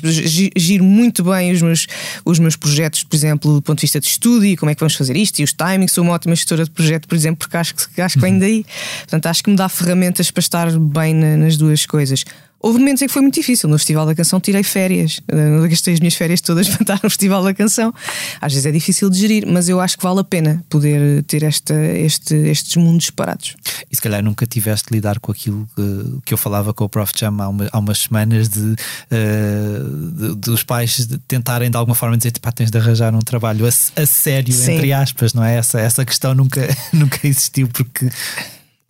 giro 0.57 0.83
muito 0.83 1.23
bem 1.23 1.53
os 1.53 1.61
meus, 1.61 1.87
os 2.25 2.39
meus 2.39 2.57
projetos 2.57 3.05
por 3.05 3.15
exemplo 3.15 3.55
do 3.55 3.63
ponto 3.63 3.79
de 3.79 3.83
vista 3.83 4.01
de 4.01 4.07
estúdio 4.07 4.57
como 4.57 4.71
é 4.71 4.75
que 4.75 4.81
vamos 4.81 4.95
fazer 4.95 5.17
isto 5.17 5.39
e 5.41 5.45
os 5.45 5.53
timings 5.53 5.93
sou 5.93 6.03
uma 6.03 6.15
ótima 6.15 6.35
gestora 6.35 6.65
de 6.65 6.71
projeto 6.71 7.07
por 7.07 7.15
exemplo 7.15 7.39
porque 7.39 7.57
acho 7.57 7.75
que, 7.75 8.01
acho 8.01 8.15
que 8.15 8.21
vem 8.21 8.39
daí. 8.39 8.65
Portanto 9.01 9.27
acho 9.27 9.43
que 9.43 9.51
me 9.51 9.57
dá 9.57 9.69
ferramentas 9.69 10.31
para 10.31 10.41
estar 10.41 10.79
bem 10.79 11.15
na, 11.15 11.37
nas 11.37 11.57
duas 11.57 11.85
coisas 11.87 12.25
Houve 12.61 12.79
momentos 12.79 13.01
em 13.01 13.07
que 13.07 13.13
foi 13.13 13.23
muito 13.23 13.35
difícil. 13.35 13.69
No 13.69 13.79
Festival 13.79 14.05
da 14.05 14.15
Canção 14.15 14.39
tirei 14.39 14.63
férias, 14.63 15.21
uh, 15.33 15.67
gastei 15.69 15.95
as 15.95 16.01
minhas 16.01 16.15
férias 16.15 16.41
todas 16.43 16.69
para 16.71 16.83
estar 16.83 17.01
no 17.03 17.09
Festival 17.09 17.43
da 17.43 17.55
Canção. 17.55 17.93
Às 18.41 18.53
vezes 18.53 18.67
é 18.67 18.71
difícil 18.71 19.09
de 19.09 19.19
gerir, 19.19 19.47
mas 19.47 19.69
eu 19.69 19.81
acho 19.81 19.97
que 19.97 20.03
vale 20.03 20.21
a 20.21 20.25
pena 20.25 20.63
poder 20.69 21.23
ter 21.25 21.43
esta, 21.43 21.75
este, 21.75 22.35
estes 22.35 22.77
mundos 22.77 23.07
separados. 23.07 23.57
E 23.91 23.97
se 23.97 24.03
calhar 24.03 24.23
nunca 24.23 24.47
tiveste 24.47 24.91
de 24.91 24.95
lidar 24.95 25.19
com 25.19 25.33
aquilo 25.33 25.67
que, 25.75 26.21
que 26.27 26.35
eu 26.35 26.39
falava 26.39 26.75
com 26.75 26.85
o 26.85 26.89
Prof. 26.89 27.13
Jam 27.17 27.41
há, 27.41 27.49
uma, 27.49 27.69
há 27.73 27.79
umas 27.79 27.99
semanas 27.99 28.49
de, 28.49 28.61
uh, 28.61 30.11
de, 30.13 30.35
dos 30.37 30.63
pais 30.63 31.09
tentarem 31.27 31.71
de 31.71 31.77
alguma 31.77 31.95
forma 31.95 32.17
dizer 32.17 32.33
pá, 32.41 32.53
tens 32.53 32.71
de 32.71 32.79
arranjar 32.79 33.15
um 33.15 33.21
trabalho 33.21 33.67
a, 33.67 33.69
a 33.69 34.07
sério, 34.07 34.53
Sim. 34.53 34.75
entre 34.75 34.93
aspas, 34.93 35.33
não 35.33 35.43
é? 35.43 35.57
Essa, 35.57 35.81
essa 35.81 36.05
questão 36.05 36.35
nunca, 36.35 36.69
nunca 36.93 37.27
existiu 37.27 37.69
porque 37.69 38.09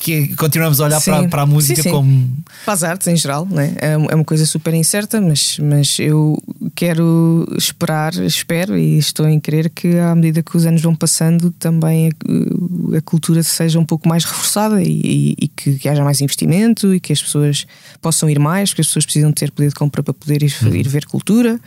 que 0.01 0.35
continuamos 0.35 0.81
a 0.81 0.87
olhar 0.87 1.01
para, 1.01 1.29
para, 1.29 1.43
a 1.43 1.47
música 1.47 1.83
sim, 1.83 1.83
sim. 1.83 1.95
como. 1.95 2.37
Para 2.65 2.73
as 2.73 2.83
artes 2.83 3.07
em 3.07 3.17
geral, 3.17 3.47
né? 3.47 3.75
é 3.79 3.97
uma 3.97 4.25
coisa 4.25 4.47
super 4.47 4.73
incerta, 4.73 5.21
mas, 5.21 5.59
mas 5.59 5.99
eu 5.99 6.43
quero 6.75 7.47
esperar, 7.57 8.15
espero 8.15 8.79
e 8.79 8.97
estou 8.97 9.29
em 9.29 9.39
crer 9.39 9.69
que 9.69 9.99
à 9.99 10.15
medida 10.15 10.43
que 10.43 10.57
os 10.57 10.65
anos 10.65 10.81
vão 10.81 10.97
passando, 10.97 11.51
também 11.51 12.09
a, 12.09 12.97
a 12.97 13.01
cultura 13.03 13.43
seja 13.43 13.79
um 13.79 13.85
pouco 13.85 14.09
mais 14.09 14.25
reforçada 14.25 14.83
e, 14.83 14.89
e, 14.89 15.37
e 15.43 15.49
que, 15.49 15.75
que, 15.75 15.89
haja 15.89 16.03
mais 16.03 16.23
investimento 16.23 16.95
e 16.95 16.99
que 16.99 17.13
as 17.13 17.23
pessoas 17.23 17.67
possam 18.01 18.31
ir 18.31 18.39
mais, 18.39 18.71
porque 18.71 18.81
as 18.81 18.87
pessoas 18.87 19.05
precisam 19.05 19.31
ter 19.33 19.51
poder 19.51 19.69
de 19.69 19.75
compra 19.75 20.03
para 20.03 20.15
poder 20.15 20.43
ir, 20.43 20.57
uhum. 20.63 20.75
ir 20.75 20.89
ver 20.89 21.05
cultura. 21.05 21.61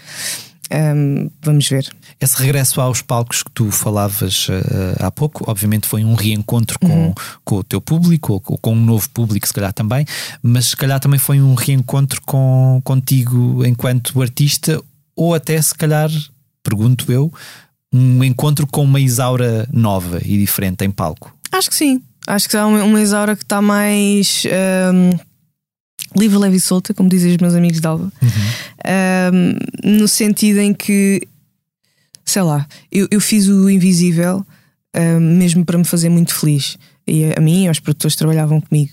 Um, 0.73 1.29
vamos 1.41 1.67
ver. 1.69 1.87
Esse 2.19 2.41
regresso 2.41 2.81
aos 2.81 3.01
palcos 3.01 3.43
que 3.43 3.51
tu 3.51 3.69
falavas 3.69 4.47
uh, 4.49 5.05
há 5.05 5.11
pouco, 5.11 5.49
obviamente 5.49 5.87
foi 5.87 6.03
um 6.03 6.15
reencontro 6.15 6.79
com, 6.79 6.87
uhum. 6.87 7.13
com 7.45 7.55
o 7.57 7.63
teu 7.63 7.79
público, 7.79 8.33
ou 8.33 8.57
com 8.57 8.73
um 8.73 8.83
novo 8.83 9.07
público, 9.11 9.45
se 9.45 9.53
calhar 9.53 9.71
também, 9.71 10.05
mas 10.41 10.67
se 10.67 10.75
calhar 10.75 10.99
também 10.99 11.19
foi 11.19 11.39
um 11.39 11.53
reencontro 11.53 12.21
com, 12.25 12.81
contigo 12.83 13.63
enquanto 13.65 14.19
artista, 14.21 14.81
ou 15.15 15.35
até 15.35 15.61
se 15.61 15.75
calhar, 15.75 16.09
pergunto 16.63 17.11
eu, 17.11 17.31
um 17.93 18.23
encontro 18.23 18.65
com 18.65 18.83
uma 18.83 18.99
Isaura 18.99 19.67
nova 19.71 20.19
e 20.25 20.39
diferente 20.39 20.83
em 20.83 20.89
palco. 20.89 21.35
Acho 21.51 21.69
que 21.69 21.75
sim. 21.75 22.01
Acho 22.25 22.49
que 22.49 22.57
é 22.57 22.63
uma, 22.63 22.83
uma 22.83 23.01
Isaura 23.01 23.35
que 23.35 23.43
está 23.43 23.61
mais. 23.61 24.43
Um 24.91 25.32
livre, 26.19 26.37
leve 26.37 26.57
e 26.57 26.59
solta, 26.59 26.93
como 26.93 27.09
dizem 27.09 27.31
os 27.31 27.37
meus 27.37 27.53
amigos 27.53 27.79
de 27.79 27.87
Alva, 27.87 28.11
uhum. 28.21 29.33
um, 29.85 29.99
no 29.99 30.07
sentido 30.07 30.59
em 30.59 30.73
que, 30.73 31.27
sei 32.25 32.41
lá, 32.41 32.67
eu, 32.91 33.07
eu 33.11 33.19
fiz 33.19 33.47
o 33.47 33.69
invisível 33.69 34.45
um, 34.95 35.19
mesmo 35.19 35.65
para 35.65 35.77
me 35.77 35.85
fazer 35.85 36.09
muito 36.09 36.33
feliz. 36.33 36.77
E 37.07 37.25
a, 37.25 37.35
a 37.37 37.41
mim 37.41 37.65
e 37.65 37.67
aos 37.67 37.79
produtores 37.79 38.15
que 38.15 38.19
trabalhavam 38.19 38.61
comigo 38.61 38.91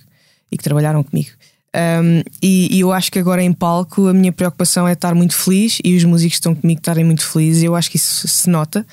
e 0.51 0.57
que 0.57 0.65
trabalharam 0.65 1.03
comigo. 1.03 1.31
Um, 1.75 2.23
e, 2.43 2.77
e, 2.77 2.81
eu 2.81 2.93
acho 2.93 3.13
que 3.13 3.19
agora 3.19 3.43
em 3.43 3.53
palco 3.53 4.09
a 4.09 4.13
minha 4.13 4.33
preocupação 4.33 4.89
é 4.89 4.93
estar 4.93 5.15
muito 5.15 5.37
feliz 5.37 5.79
e 5.85 5.97
os 5.97 6.03
músicos 6.03 6.33
que 6.33 6.41
estão 6.41 6.55
comigo 6.55 6.81
estarem 6.81 7.05
muito 7.05 7.25
felizes. 7.25 7.63
Eu 7.63 7.77
acho 7.77 7.91
que 7.91 7.97
isso 7.97 8.27
se 8.27 8.51
nota. 8.51 8.85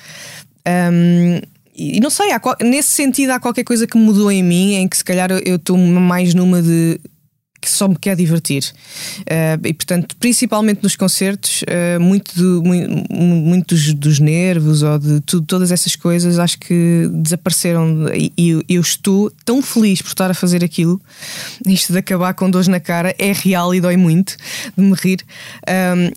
E 1.74 2.00
não 2.00 2.10
sei, 2.10 2.32
há, 2.32 2.40
nesse 2.60 2.88
sentido 2.88 3.30
há 3.30 3.38
qualquer 3.38 3.62
coisa 3.62 3.86
que 3.86 3.96
mudou 3.96 4.32
em 4.32 4.42
mim 4.42 4.74
em 4.74 4.88
que 4.88 4.96
se 4.96 5.04
calhar 5.04 5.30
eu 5.30 5.56
estou 5.56 5.78
mais 5.78 6.34
numa 6.34 6.60
de 6.60 7.00
que 7.60 7.68
só 7.68 7.88
me 7.88 7.96
quer 7.96 8.16
divertir. 8.16 8.62
Uh, 9.20 9.66
e 9.66 9.74
portanto, 9.74 10.16
principalmente 10.16 10.82
nos 10.82 10.94
concertos, 10.96 11.62
uh, 11.62 12.00
muito, 12.00 12.34
do, 12.36 12.62
muito, 12.62 13.12
muito 13.12 13.74
dos, 13.74 13.94
dos, 13.94 14.18
nervos 14.18 14.82
ou 14.82 14.98
de 14.98 15.20
tudo, 15.20 15.46
todas 15.46 15.72
essas 15.72 15.96
coisas 15.96 16.38
acho 16.38 16.58
que 16.58 17.08
desapareceram. 17.12 18.08
E, 18.14 18.32
e 18.36 18.74
eu 18.74 18.80
estou 18.80 19.30
tão 19.44 19.60
feliz 19.60 20.00
por 20.00 20.08
estar 20.08 20.30
a 20.30 20.34
fazer 20.34 20.62
aquilo. 20.62 21.00
Isto 21.66 21.92
de 21.92 21.98
acabar 21.98 22.34
com 22.34 22.50
dores 22.50 22.68
na 22.68 22.80
cara 22.80 23.14
é 23.18 23.32
real 23.32 23.74
e 23.74 23.80
dói 23.80 23.96
muito 23.96 24.36
de 24.76 24.82
me 24.82 24.94
rir. 24.94 25.24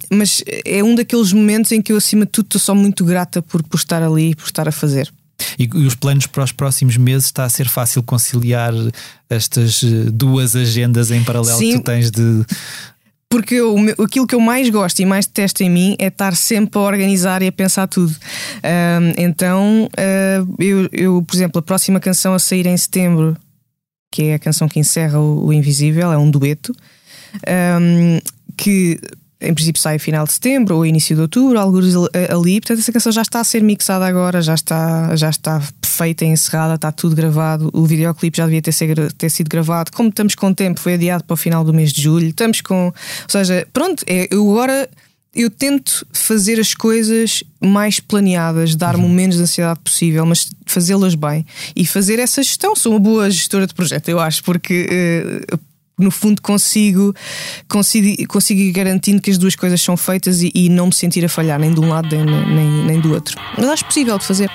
Mas 0.10 0.44
é 0.66 0.84
um 0.84 0.96
daqueles 0.96 1.34
momentos 1.34 1.72
em 1.72 1.82
que 1.82 1.92
eu, 1.92 1.98
acima 1.98 2.26
de 2.26 2.32
tudo, 2.32 2.46
estou 2.46 2.62
só 2.62 2.76
muito 2.76 3.04
grata 3.04 3.42
por, 3.42 3.64
por 3.64 3.78
estar 3.78 4.02
ali 4.04 4.32
e 4.32 4.36
por 4.36 4.46
estar 4.46 4.68
a 4.68 4.72
fazer. 4.72 5.12
E, 5.58 5.64
e, 5.64 5.86
os 5.86 5.96
planos 5.96 6.26
para 6.28 6.44
os 6.44 6.52
próximos 6.52 6.98
meses 6.98 7.26
está 7.26 7.44
a 7.46 7.50
ser 7.50 7.68
fácil 7.68 8.04
conciliar 8.04 8.74
estas 9.30 9.84
eh, 9.84 10.10
duas 10.12 10.56
agendas 10.56 11.12
em 11.12 11.24
paralelo 11.24 11.58
Sim. 11.58 11.72
que 11.72 11.78
tu 11.80 11.84
tens 11.84 12.12
de. 12.12 12.46
Porque 13.30 13.56
eu, 13.56 13.76
aquilo 14.04 14.28
que 14.28 14.36
eu 14.36 14.42
mais 14.42 14.70
gosto 14.70 15.00
e 15.00 15.06
mais 15.06 15.26
detesto 15.26 15.64
em 15.64 15.70
mim 15.70 15.96
é 15.98 16.08
estar 16.08 16.36
sempre 16.36 16.78
a 16.78 16.82
organizar 16.82 17.42
e 17.42 17.48
a 17.48 17.52
pensar 17.52 17.88
tudo. 17.88 18.14
Então, 19.18 19.86
uh, 19.86 20.56
eu, 20.60 20.90
eu, 20.92 21.24
por 21.24 21.34
exemplo, 21.34 21.60
a 21.60 21.62
próxima 21.62 21.98
canção 22.02 22.34
a 22.34 22.40
sair 22.40 22.66
em 22.66 22.76
setembro, 22.76 23.38
que 24.12 24.24
é 24.24 24.34
a 24.34 24.40
canção 24.40 24.68
que 24.68 24.82
encerra 24.82 25.18
o, 25.18 25.46
o 25.46 25.54
Invisível, 25.54 26.12
é 26.12 26.18
um 26.18 26.30
dueto. 26.30 26.76
Um, 27.80 28.20
que 28.58 29.00
em 29.42 29.54
princípio 29.54 29.82
sai 29.82 29.98
final 29.98 30.26
de 30.26 30.34
setembro 30.34 30.78
ou 30.78 30.86
início 30.86 31.16
de 31.16 31.22
outubro, 31.22 31.60
alguns 31.60 31.96
ali. 32.30 32.62
Portanto, 32.62 32.80
essa 32.80 32.92
canção 32.92 33.12
já 33.12 33.22
está 33.22 33.40
a 33.40 33.44
ser 33.44 33.64
mixada 33.64 34.06
agora, 34.06 34.42
já 34.42 34.54
está, 34.54 35.16
já 35.16 35.30
está 35.30 35.62
perfeita, 35.82 36.24
encerrada, 36.26 36.76
está 36.76 36.92
tudo 36.92 37.16
gravado. 37.16 37.70
O 37.74 37.86
videoclipe 37.86 38.38
já 38.38 38.46
devia 38.46 38.62
ter, 38.62 38.72
ser, 38.72 39.12
ter 39.14 39.30
sido 39.30 39.50
gravado. 39.50 39.92
Como 39.92 40.10
estamos 40.10 40.36
com 40.36 40.54
tempo, 40.54 40.80
foi 40.80 40.94
adiado 40.94 41.24
para 41.24 41.34
o 41.34 41.38
final 41.38 41.64
do 41.64 41.74
mês 41.74 41.92
de 41.92 42.02
julho. 42.02 42.30
Estamos 42.30 42.62
com. 42.62 42.88
Ou 42.88 42.94
seja, 43.28 43.68
pronto, 43.74 44.04
é, 44.08 44.28
eu 44.32 44.50
agora. 44.52 44.90
Eu 45.34 45.50
tento 45.50 46.06
fazer 46.12 46.60
as 46.60 46.74
coisas 46.74 47.42
mais 47.62 48.02
planeadas, 48.02 48.76
dar-me 48.76 49.06
o 49.06 49.08
uhum. 49.08 49.14
menos 49.14 49.38
de 49.38 49.44
ansiedade 49.44 49.80
possível, 49.80 50.26
mas 50.26 50.50
fazê-las 50.66 51.16
bem 51.16 51.46
e 51.74 51.86
fazer 51.86 52.20
essa 52.20 52.44
gestão. 52.44 52.76
Sou 52.76 52.92
uma 52.92 53.00
boa 53.00 53.32
gestora 53.32 53.66
de 53.66 53.74
projeto, 53.74 54.10
eu 54.10 54.20
acho, 54.20 54.44
porque 54.44 54.90
uh, 55.54 55.58
no 56.02 56.12
fundo 56.12 56.42
consigo, 56.42 57.14
consigo, 57.68 58.28
consigo 58.28 58.60
ir 58.60 58.72
garantindo 58.72 59.22
que 59.22 59.32
as 59.32 59.38
duas 59.38 59.56
coisas 59.56 59.82
são 59.82 59.96
feitas 59.96 60.42
e, 60.42 60.52
e 60.54 60.70
não 60.70 60.88
me 60.88 60.94
sentir 60.94 61.24
a 61.24 61.30
falhar 61.30 61.60
nem 61.60 61.74
de 61.74 61.80
um 61.80 61.90
lado 61.90 62.16
nem, 62.16 62.26
nem, 62.26 62.86
nem 62.86 63.00
do 63.00 63.14
outro. 63.14 63.40
Mas 63.58 63.68
acho 63.68 63.86
possível 63.86 64.18
de 64.18 64.26
fazer. 64.26 64.50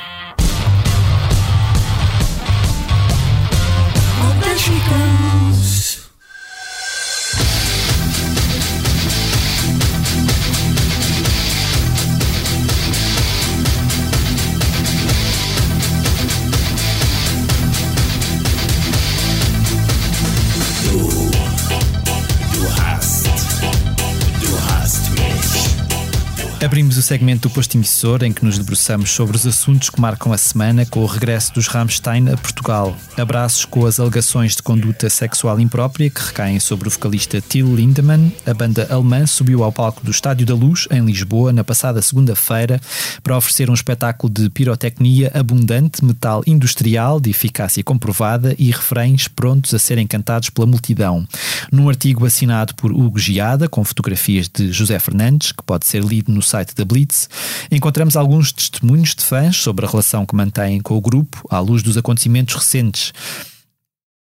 Abrimos 26.66 26.96
o 26.96 27.02
segmento 27.02 27.48
do 27.48 27.54
posto 27.54 27.76
emissor 27.76 28.24
em 28.24 28.32
que 28.32 28.44
nos 28.44 28.58
debruçamos 28.58 29.12
sobre 29.12 29.36
os 29.36 29.46
assuntos 29.46 29.88
que 29.88 30.00
marcam 30.00 30.32
a 30.32 30.36
semana 30.36 30.84
com 30.84 30.98
o 30.98 31.06
regresso 31.06 31.54
dos 31.54 31.68
Rammstein 31.68 32.28
a 32.28 32.36
Portugal. 32.36 32.96
Abraços 33.16 33.64
com 33.64 33.86
as 33.86 34.00
alegações 34.00 34.56
de 34.56 34.64
conduta 34.64 35.08
sexual 35.08 35.60
imprópria 35.60 36.10
que 36.10 36.20
recaem 36.20 36.58
sobre 36.58 36.88
o 36.88 36.90
vocalista 36.90 37.40
Till 37.40 37.72
Lindemann. 37.72 38.32
A 38.44 38.52
banda 38.52 38.88
alemã 38.90 39.28
subiu 39.28 39.62
ao 39.62 39.70
palco 39.70 40.04
do 40.04 40.10
Estádio 40.10 40.44
da 40.44 40.56
Luz, 40.56 40.88
em 40.90 41.04
Lisboa, 41.04 41.52
na 41.52 41.62
passada 41.62 42.02
segunda-feira, 42.02 42.80
para 43.22 43.36
oferecer 43.36 43.70
um 43.70 43.74
espetáculo 43.74 44.32
de 44.32 44.50
pirotecnia 44.50 45.30
abundante, 45.34 46.04
metal 46.04 46.42
industrial 46.48 47.20
de 47.20 47.30
eficácia 47.30 47.84
comprovada 47.84 48.56
e 48.58 48.72
refrões 48.72 49.28
prontos 49.28 49.72
a 49.72 49.78
serem 49.78 50.04
cantados 50.04 50.50
pela 50.50 50.66
multidão. 50.66 51.24
Num 51.70 51.88
artigo 51.88 52.26
assinado 52.26 52.74
por 52.74 52.90
Hugo 52.90 53.20
Giada, 53.20 53.68
com 53.68 53.84
fotografias 53.84 54.48
de 54.48 54.72
José 54.72 54.98
Fernandes, 54.98 55.52
que 55.52 55.62
pode 55.62 55.86
ser 55.86 56.02
lido 56.02 56.32
no 56.32 56.42
site 56.42 56.55
site 56.56 56.74
da 56.74 56.84
Blitz, 56.86 57.28
encontramos 57.70 58.16
alguns 58.16 58.50
testemunhos 58.50 59.14
de 59.14 59.22
fãs 59.22 59.56
sobre 59.56 59.84
a 59.84 59.88
relação 59.88 60.24
que 60.24 60.34
mantêm 60.34 60.80
com 60.80 60.96
o 60.96 61.00
grupo 61.00 61.46
à 61.50 61.58
luz 61.58 61.82
dos 61.82 61.98
acontecimentos 61.98 62.54
recentes 62.54 63.12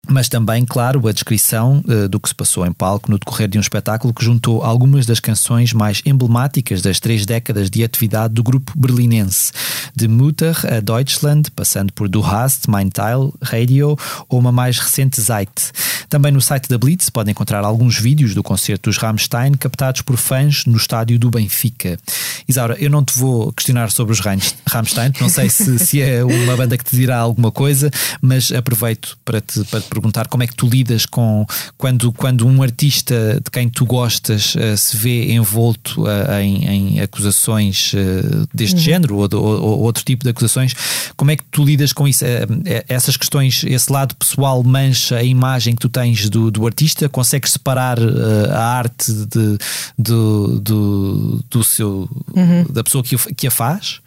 mas 0.09 0.27
também, 0.27 0.65
claro, 0.65 1.07
a 1.07 1.11
descrição 1.11 1.83
uh, 1.87 2.09
do 2.09 2.19
que 2.19 2.27
se 2.27 2.35
passou 2.35 2.65
em 2.65 2.73
palco 2.73 3.09
no 3.09 3.19
decorrer 3.19 3.47
de 3.47 3.57
um 3.57 3.61
espetáculo 3.61 4.13
que 4.13 4.25
juntou 4.25 4.63
algumas 4.63 5.05
das 5.05 5.19
canções 5.19 5.73
mais 5.73 6.01
emblemáticas 6.05 6.81
das 6.81 6.99
três 6.99 7.25
décadas 7.25 7.69
de 7.69 7.83
atividade 7.83 8.33
do 8.33 8.43
grupo 8.43 8.73
berlinense, 8.75 9.51
de 9.95 10.07
Mutter 10.07 10.57
a 10.65 10.79
Deutschland, 10.79 11.51
passando 11.51 11.93
por 11.93 12.09
Du 12.09 12.23
Hast, 12.25 12.67
Mein 12.67 12.89
Teil, 12.89 13.33
Radio 13.41 13.97
ou 14.27 14.39
uma 14.39 14.51
mais 14.51 14.79
recente 14.79 15.21
Zeit. 15.21 15.71
Também 16.09 16.31
no 16.31 16.41
site 16.41 16.67
da 16.67 16.77
Blitz 16.77 17.09
pode 17.09 17.31
encontrar 17.31 17.63
alguns 17.63 17.97
vídeos 17.97 18.33
do 18.33 18.43
concerto 18.43 18.89
dos 18.89 18.97
Rammstein 18.97 19.53
captados 19.53 20.01
por 20.01 20.17
fãs 20.17 20.65
no 20.65 20.75
estádio 20.75 21.17
do 21.17 21.29
Benfica. 21.29 21.97
Isaura, 22.49 22.75
eu 22.79 22.89
não 22.89 23.01
te 23.01 23.17
vou 23.17 23.53
questionar 23.53 23.89
sobre 23.91 24.11
os 24.11 24.19
Rammstein, 24.19 25.13
não 25.21 25.29
sei 25.29 25.47
se, 25.47 25.79
se 25.79 26.01
é 26.01 26.21
uma 26.21 26.57
banda 26.57 26.77
que 26.77 26.83
te 26.83 26.97
dirá 26.97 27.17
alguma 27.17 27.49
coisa, 27.49 27.89
mas 28.21 28.51
aproveito 28.51 29.17
para 29.23 29.39
te, 29.39 29.63
para 29.65 29.79
te 29.79 29.90
perguntar 29.91 30.27
como 30.27 30.41
é 30.41 30.47
que 30.47 30.55
tu 30.55 30.67
lidas 30.67 31.05
com 31.05 31.45
quando, 31.77 32.13
quando 32.13 32.47
um 32.47 32.63
artista 32.63 33.41
de 33.43 33.51
quem 33.51 33.67
tu 33.67 33.85
gostas 33.85 34.55
uh, 34.55 34.77
se 34.77 34.95
vê 34.95 35.33
envolto 35.33 36.03
uh, 36.03 36.39
em, 36.41 36.65
em, 36.65 37.01
acusações 37.01 37.91
uh, 37.93 38.47
deste 38.53 38.77
uhum. 38.77 38.81
género 38.81 39.15
ou, 39.17 39.27
ou, 39.33 39.61
ou, 39.61 39.79
outro 39.81 40.03
tipo 40.03 40.23
de 40.23 40.29
acusações, 40.29 40.73
como 41.17 41.31
é 41.31 41.35
que 41.35 41.43
tu 41.51 41.63
lidas 41.63 41.91
com 41.91 42.07
isso? 42.07 42.23
essas 42.87 43.17
questões, 43.17 43.63
esse 43.65 43.91
lado 43.91 44.15
pessoal 44.15 44.63
mancha 44.63 45.17
a 45.17 45.23
imagem 45.23 45.75
que 45.75 45.81
tu 45.81 45.89
tens 45.89 46.29
do, 46.29 46.49
do 46.49 46.65
artista? 46.65 47.09
Consegues 47.09 47.51
separar 47.51 47.97
a 48.51 48.63
arte 48.63 49.11
de, 49.11 49.57
do, 49.97 50.59
do, 50.59 51.45
do 51.49 51.63
seu, 51.63 52.09
uhum. 52.33 52.65
da 52.69 52.83
pessoa 52.83 53.03
que, 53.03 53.17
que 53.33 53.47
a 53.47 53.51
faz? 53.51 53.99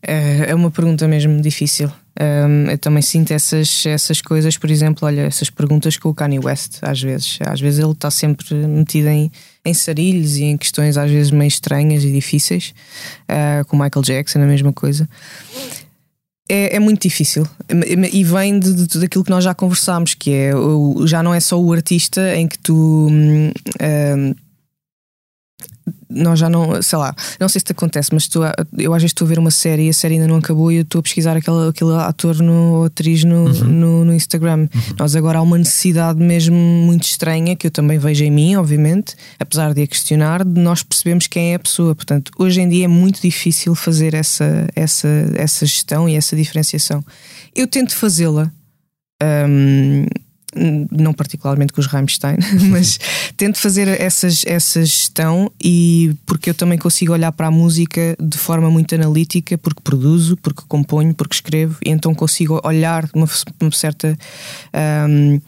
É 0.00 0.54
uma 0.54 0.70
pergunta 0.70 1.08
mesmo 1.08 1.40
difícil. 1.40 1.90
Um, 2.20 2.68
eu 2.68 2.78
também 2.78 3.00
sinto 3.00 3.32
essas, 3.32 3.86
essas 3.86 4.20
coisas, 4.20 4.58
por 4.58 4.68
exemplo, 4.70 5.06
olha, 5.06 5.20
essas 5.22 5.50
perguntas 5.50 5.96
com 5.96 6.08
o 6.08 6.14
Kanye 6.14 6.40
West, 6.40 6.78
às 6.82 7.00
vezes. 7.00 7.38
Às 7.40 7.60
vezes 7.60 7.78
ele 7.78 7.92
está 7.92 8.10
sempre 8.10 8.54
metido 8.54 9.08
em, 9.08 9.30
em 9.64 9.74
sarilhos 9.74 10.36
e 10.36 10.44
em 10.44 10.56
questões 10.56 10.96
às 10.96 11.10
vezes 11.10 11.30
meio 11.30 11.46
estranhas 11.46 12.02
e 12.02 12.12
difíceis. 12.12 12.74
Uh, 13.30 13.64
com 13.66 13.76
o 13.76 13.80
Michael 13.80 14.02
Jackson, 14.02 14.40
a 14.40 14.46
mesma 14.46 14.72
coisa. 14.72 15.08
É, 16.50 16.76
é, 16.76 16.78
muito 16.80 17.02
difícil 17.02 17.46
e 18.10 18.24
vem 18.24 18.58
de, 18.58 18.72
de, 18.72 19.00
daquilo 19.00 19.22
que 19.22 19.28
nós 19.28 19.44
já 19.44 19.54
conversámos, 19.54 20.14
que 20.14 20.30
é 20.32 20.50
já 21.04 21.22
não 21.22 21.34
é 21.34 21.40
só 21.40 21.60
o 21.60 21.70
artista 21.74 22.34
em 22.34 22.48
que 22.48 22.58
tu 22.58 23.08
hum, 23.10 23.52
hum, 23.82 24.34
nós 26.08 26.38
já 26.38 26.48
não, 26.48 26.80
sei 26.82 26.98
lá, 26.98 27.14
não 27.40 27.48
sei 27.48 27.60
se 27.60 27.64
te 27.66 27.72
acontece, 27.72 28.10
mas 28.12 28.28
a- 28.36 28.54
eu 28.78 28.92
às 28.94 29.02
vezes 29.02 29.10
estou 29.12 29.24
a 29.26 29.28
ver 29.28 29.38
uma 29.38 29.50
série 29.50 29.86
e 29.86 29.88
a 29.88 29.92
série 29.92 30.14
ainda 30.14 30.26
não 30.26 30.36
acabou 30.36 30.70
e 30.72 30.76
eu 30.76 30.82
estou 30.82 30.98
a 31.00 31.02
pesquisar 31.02 31.36
aquele, 31.36 31.68
aquele 31.68 31.92
ator 31.94 32.36
no, 32.42 32.52
ou 32.78 32.84
atriz 32.84 33.24
no, 33.24 33.48
no, 33.64 34.04
no 34.04 34.14
Instagram. 34.14 34.68
Nós 34.98 35.14
agora 35.16 35.38
há 35.38 35.42
uma 35.42 35.58
necessidade 35.58 36.18
mesmo 36.20 36.56
muito 36.56 37.04
estranha 37.04 37.54
que 37.56 37.66
eu 37.66 37.70
também 37.70 37.98
vejo 37.98 38.24
em 38.24 38.30
mim, 38.30 38.56
obviamente, 38.56 39.14
apesar 39.38 39.72
de 39.74 39.82
a 39.82 39.86
questionar, 39.86 40.44
de 40.44 40.60
nós 40.60 40.82
percebemos 40.82 41.26
quem 41.26 41.52
é 41.52 41.54
a 41.54 41.58
pessoa. 41.58 41.94
Portanto, 41.94 42.30
hoje 42.38 42.60
em 42.60 42.68
dia 42.68 42.84
é 42.86 42.88
muito 42.88 43.20
difícil 43.20 43.74
fazer 43.74 44.14
essa, 44.14 44.66
essa, 44.74 45.08
essa 45.34 45.66
gestão 45.66 46.08
e 46.08 46.14
essa 46.14 46.34
diferenciação. 46.36 47.04
Eu 47.54 47.66
tento 47.66 47.94
fazê-la. 47.94 48.50
hum, 49.22 50.06
não 50.90 51.12
particularmente 51.12 51.72
com 51.72 51.80
os 51.80 51.86
Rammstein, 51.86 52.36
mas 52.70 52.98
tento 53.36 53.58
fazer 53.58 53.88
essas, 54.00 54.44
essa 54.46 54.84
gestão 54.84 55.50
e 55.62 56.14
porque 56.24 56.50
eu 56.50 56.54
também 56.54 56.78
consigo 56.78 57.12
olhar 57.12 57.32
para 57.32 57.48
a 57.48 57.50
música 57.50 58.16
de 58.18 58.38
forma 58.38 58.70
muito 58.70 58.94
analítica, 58.94 59.58
porque 59.58 59.82
produzo, 59.82 60.36
porque 60.36 60.62
componho, 60.66 61.14
porque 61.14 61.34
escrevo, 61.34 61.76
e 61.84 61.90
então 61.90 62.14
consigo 62.14 62.60
olhar 62.64 63.06
de 63.06 63.12
uma, 63.14 63.28
uma 63.60 63.72
certa 63.72 64.16
hum, 65.08 65.40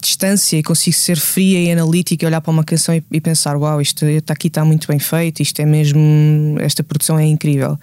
distância 0.00 0.56
e 0.56 0.62
consigo 0.62 0.96
ser 0.96 1.18
fria 1.18 1.60
e 1.60 1.72
analítica 1.72 2.24
e 2.24 2.26
olhar 2.26 2.40
para 2.40 2.50
uma 2.50 2.64
canção 2.64 2.94
e, 2.94 3.02
e 3.10 3.20
pensar: 3.20 3.56
Uau, 3.56 3.80
isto 3.80 4.04
está 4.04 4.32
aqui 4.32 4.48
está 4.48 4.64
muito 4.64 4.86
bem 4.86 4.98
feito, 4.98 5.42
isto 5.42 5.60
é 5.60 5.66
mesmo, 5.66 6.56
esta 6.60 6.82
produção 6.82 7.18
é 7.18 7.24
incrível. 7.24 7.78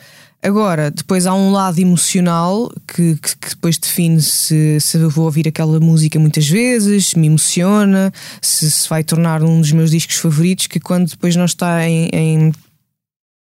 Agora, 0.45 0.91
depois 0.91 1.25
há 1.25 1.33
um 1.33 1.51
lado 1.51 1.79
emocional 1.79 2.71
que, 2.87 3.15
que- 3.15 3.35
que 3.37 3.49
depois 3.49 3.77
define 3.77 4.21
se, 4.21 4.79
se 4.79 4.97
eu 4.97 5.09
vou 5.09 5.25
ouvir 5.25 5.47
aquela 5.47 5.79
música 5.79 6.19
muitas 6.19 6.47
vezes, 6.47 7.07
se 7.07 7.19
me 7.19 7.27
emociona, 7.27 8.13
se 8.41 8.69
se 8.69 8.87
vai 8.87 9.03
tornar 9.03 9.41
um 9.43 9.59
dos 9.59 9.71
meus 9.71 9.89
discos 9.91 10.17
favoritos, 10.17 10.67
que 10.67 10.79
quando 10.79 11.09
depois 11.09 11.35
não 11.35 11.45
está 11.45 11.87
em, 11.87 12.09
em 12.13 12.51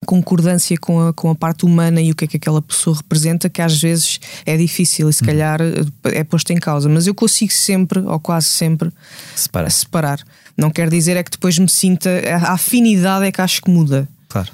concordância 0.06 0.76
com 0.78 1.00
a, 1.08 1.12
com 1.12 1.30
a 1.30 1.34
parte 1.34 1.64
humana 1.64 2.00
e 2.00 2.10
o 2.10 2.14
que 2.14 2.24
é 2.24 2.28
que 2.28 2.36
aquela 2.36 2.60
pessoa 2.62 2.96
representa, 2.96 3.48
que 3.48 3.62
às 3.62 3.80
vezes 3.80 4.20
é 4.44 4.56
difícil 4.56 5.08
e 5.08 5.12
se 5.12 5.22
calhar 5.24 5.60
é 6.04 6.24
posto 6.24 6.52
em 6.52 6.56
causa. 6.58 6.88
Mas 6.88 7.06
eu 7.06 7.14
consigo 7.14 7.52
sempre, 7.52 8.00
ou 8.00 8.18
quase 8.20 8.46
sempre, 8.48 8.90
Separa. 9.36 9.70
separar. 9.70 10.20
Não 10.56 10.70
quer 10.70 10.88
dizer 10.90 11.16
é 11.16 11.22
que 11.22 11.30
depois 11.30 11.58
me 11.58 11.68
sinta. 11.68 12.10
A 12.46 12.52
afinidade 12.52 13.24
é 13.26 13.32
que 13.32 13.40
acho 13.40 13.62
que 13.62 13.70
muda. 13.70 14.08
Claro. 14.28 14.50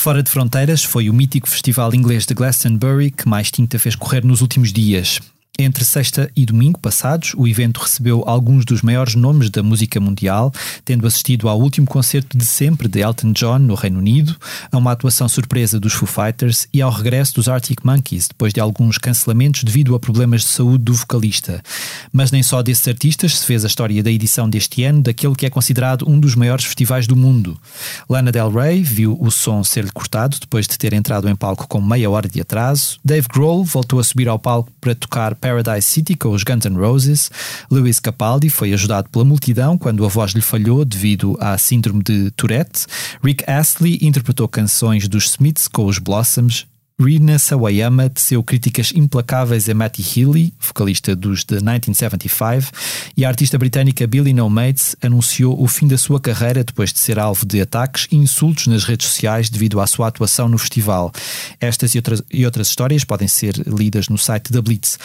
Fora 0.00 0.22
de 0.22 0.30
fronteiras 0.30 0.82
foi 0.82 1.10
o 1.10 1.12
mítico 1.12 1.46
festival 1.46 1.94
inglês 1.94 2.24
de 2.24 2.32
Glastonbury 2.32 3.10
que 3.10 3.28
mais 3.28 3.50
tinta 3.50 3.78
fez 3.78 3.94
correr 3.94 4.24
nos 4.24 4.40
últimos 4.40 4.72
dias. 4.72 5.20
Entre 5.58 5.84
sexta 5.84 6.30
e 6.34 6.46
domingo 6.46 6.78
passados, 6.80 7.34
o 7.36 7.46
evento 7.46 7.80
recebeu 7.80 8.24
alguns 8.26 8.64
dos 8.64 8.80
maiores 8.80 9.14
nomes 9.14 9.50
da 9.50 9.62
música 9.62 10.00
mundial, 10.00 10.50
tendo 10.86 11.06
assistido 11.06 11.50
ao 11.50 11.60
último 11.60 11.86
concerto 11.86 12.38
de 12.38 12.46
sempre 12.46 12.88
de 12.88 13.00
Elton 13.00 13.32
John 13.32 13.58
no 13.58 13.74
Reino 13.74 13.98
Unido, 13.98 14.34
a 14.72 14.78
uma 14.78 14.92
atuação 14.92 15.28
surpresa 15.28 15.78
dos 15.78 15.92
Foo 15.92 16.08
Fighters 16.08 16.66
e 16.72 16.80
ao 16.80 16.90
regresso 16.90 17.34
dos 17.34 17.46
Arctic 17.46 17.84
Monkeys, 17.84 18.28
depois 18.28 18.54
de 18.54 18.60
alguns 18.60 18.96
cancelamentos 18.96 19.62
devido 19.62 19.94
a 19.94 20.00
problemas 20.00 20.40
de 20.40 20.48
saúde 20.48 20.84
do 20.84 20.94
vocalista. 20.94 21.62
Mas 22.10 22.30
nem 22.30 22.42
só 22.42 22.62
desses 22.62 22.88
artistas 22.88 23.38
se 23.38 23.44
fez 23.44 23.62
a 23.62 23.68
história 23.68 24.02
da 24.02 24.10
edição 24.10 24.48
deste 24.48 24.82
ano 24.84 25.02
daquele 25.02 25.34
que 25.34 25.44
é 25.44 25.50
considerado 25.50 26.08
um 26.08 26.18
dos 26.18 26.34
maiores 26.34 26.64
festivais 26.64 27.06
do 27.06 27.14
mundo. 27.16 27.60
Lana 28.08 28.32
Del 28.32 28.50
Rey 28.50 28.82
viu 28.82 29.18
o 29.20 29.30
som 29.30 29.62
ser-lhe 29.62 29.92
cortado 29.92 30.38
depois 30.40 30.66
de 30.66 30.78
ter 30.78 30.94
entrado 30.94 31.28
em 31.28 31.36
palco 31.36 31.68
com 31.68 31.82
meia 31.82 32.08
hora 32.08 32.28
de 32.28 32.40
atraso. 32.40 32.98
Dave 33.04 33.28
Grohl 33.28 33.62
voltou 33.62 34.00
a 34.00 34.04
subir 34.04 34.26
ao 34.26 34.38
palco 34.38 34.72
para 34.80 34.94
tocar 34.94 35.34
Paradise 35.50 35.88
City 35.88 36.14
com 36.14 36.30
os 36.30 36.44
Guns 36.44 36.64
N' 36.64 36.76
Roses. 36.76 37.28
Lewis 37.68 37.98
Capaldi 37.98 38.48
foi 38.48 38.72
ajudado 38.72 39.08
pela 39.10 39.24
multidão 39.24 39.76
quando 39.76 40.04
a 40.04 40.08
voz 40.08 40.30
lhe 40.30 40.40
falhou 40.40 40.84
devido 40.84 41.36
à 41.40 41.58
síndrome 41.58 42.04
de 42.04 42.30
Tourette. 42.32 42.86
Rick 43.22 43.42
Astley 43.50 43.98
interpretou 44.00 44.46
canções 44.46 45.08
dos 45.08 45.30
Smiths 45.30 45.66
com 45.66 45.86
os 45.86 45.98
Blossoms. 45.98 46.66
Rina 47.00 47.38
Sawayama 47.38 48.10
teceu 48.10 48.44
críticas 48.44 48.92
implacáveis 48.94 49.68
a 49.68 49.74
Matty 49.74 50.02
Healy, 50.02 50.52
vocalista 50.60 51.16
dos 51.16 51.44
The 51.44 51.56
1975, 51.56 52.70
e 53.16 53.24
a 53.24 53.28
artista 53.28 53.56
britânica 53.56 54.06
Billy 54.06 54.34
No 54.34 54.50
Mates 54.50 54.94
anunciou 55.02 55.60
o 55.60 55.66
fim 55.66 55.88
da 55.88 55.96
sua 55.96 56.20
carreira 56.20 56.62
depois 56.62 56.92
de 56.92 56.98
ser 56.98 57.18
alvo 57.18 57.46
de 57.46 57.60
ataques 57.60 58.06
e 58.12 58.16
insultos 58.16 58.66
nas 58.66 58.84
redes 58.84 59.08
sociais 59.08 59.48
devido 59.48 59.80
à 59.80 59.86
sua 59.86 60.08
atuação 60.08 60.46
no 60.46 60.58
festival. 60.58 61.10
Estas 61.58 61.94
e 61.94 61.98
outras, 61.98 62.22
e 62.30 62.44
outras 62.44 62.68
histórias 62.68 63.02
podem 63.02 63.26
ser 63.26 63.54
lidas 63.66 64.10
no 64.10 64.18
site 64.18 64.52
da 64.52 64.60
Blitz. 64.60 64.98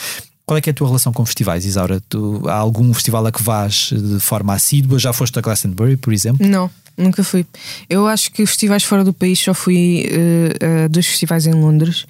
Qual 0.45 0.57
é 0.57 0.61
que 0.61 0.69
é 0.69 0.71
a 0.71 0.73
tua 0.73 0.87
relação 0.87 1.11
com 1.11 1.25
festivais, 1.25 1.65
Isaura? 1.65 2.01
Tu, 2.07 2.43
há 2.45 2.53
algum 2.53 2.93
festival 2.93 3.25
a 3.25 3.31
que 3.31 3.41
vais 3.41 3.91
de 3.91 4.19
forma 4.19 4.53
assídua? 4.53 4.99
Já 4.99 5.11
foste 5.11 5.37
a 5.39 5.41
Glastonbury, 5.41 5.97
por 5.97 6.13
exemplo? 6.13 6.47
Não, 6.47 6.69
nunca 6.95 7.23
fui. 7.23 7.45
Eu 7.89 8.05
acho 8.05 8.31
que 8.31 8.45
festivais 8.45 8.83
fora 8.83 9.03
do 9.03 9.11
país 9.11 9.39
só 9.39 9.55
fui 9.55 10.05
eh, 10.07 10.85
a 10.85 10.87
dois 10.87 11.07
festivais 11.07 11.47
em 11.47 11.53
Londres. 11.53 12.05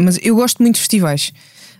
Mas 0.00 0.18
eu 0.22 0.36
gosto 0.36 0.62
muito 0.62 0.76
de 0.76 0.80
festivais. 0.82 1.32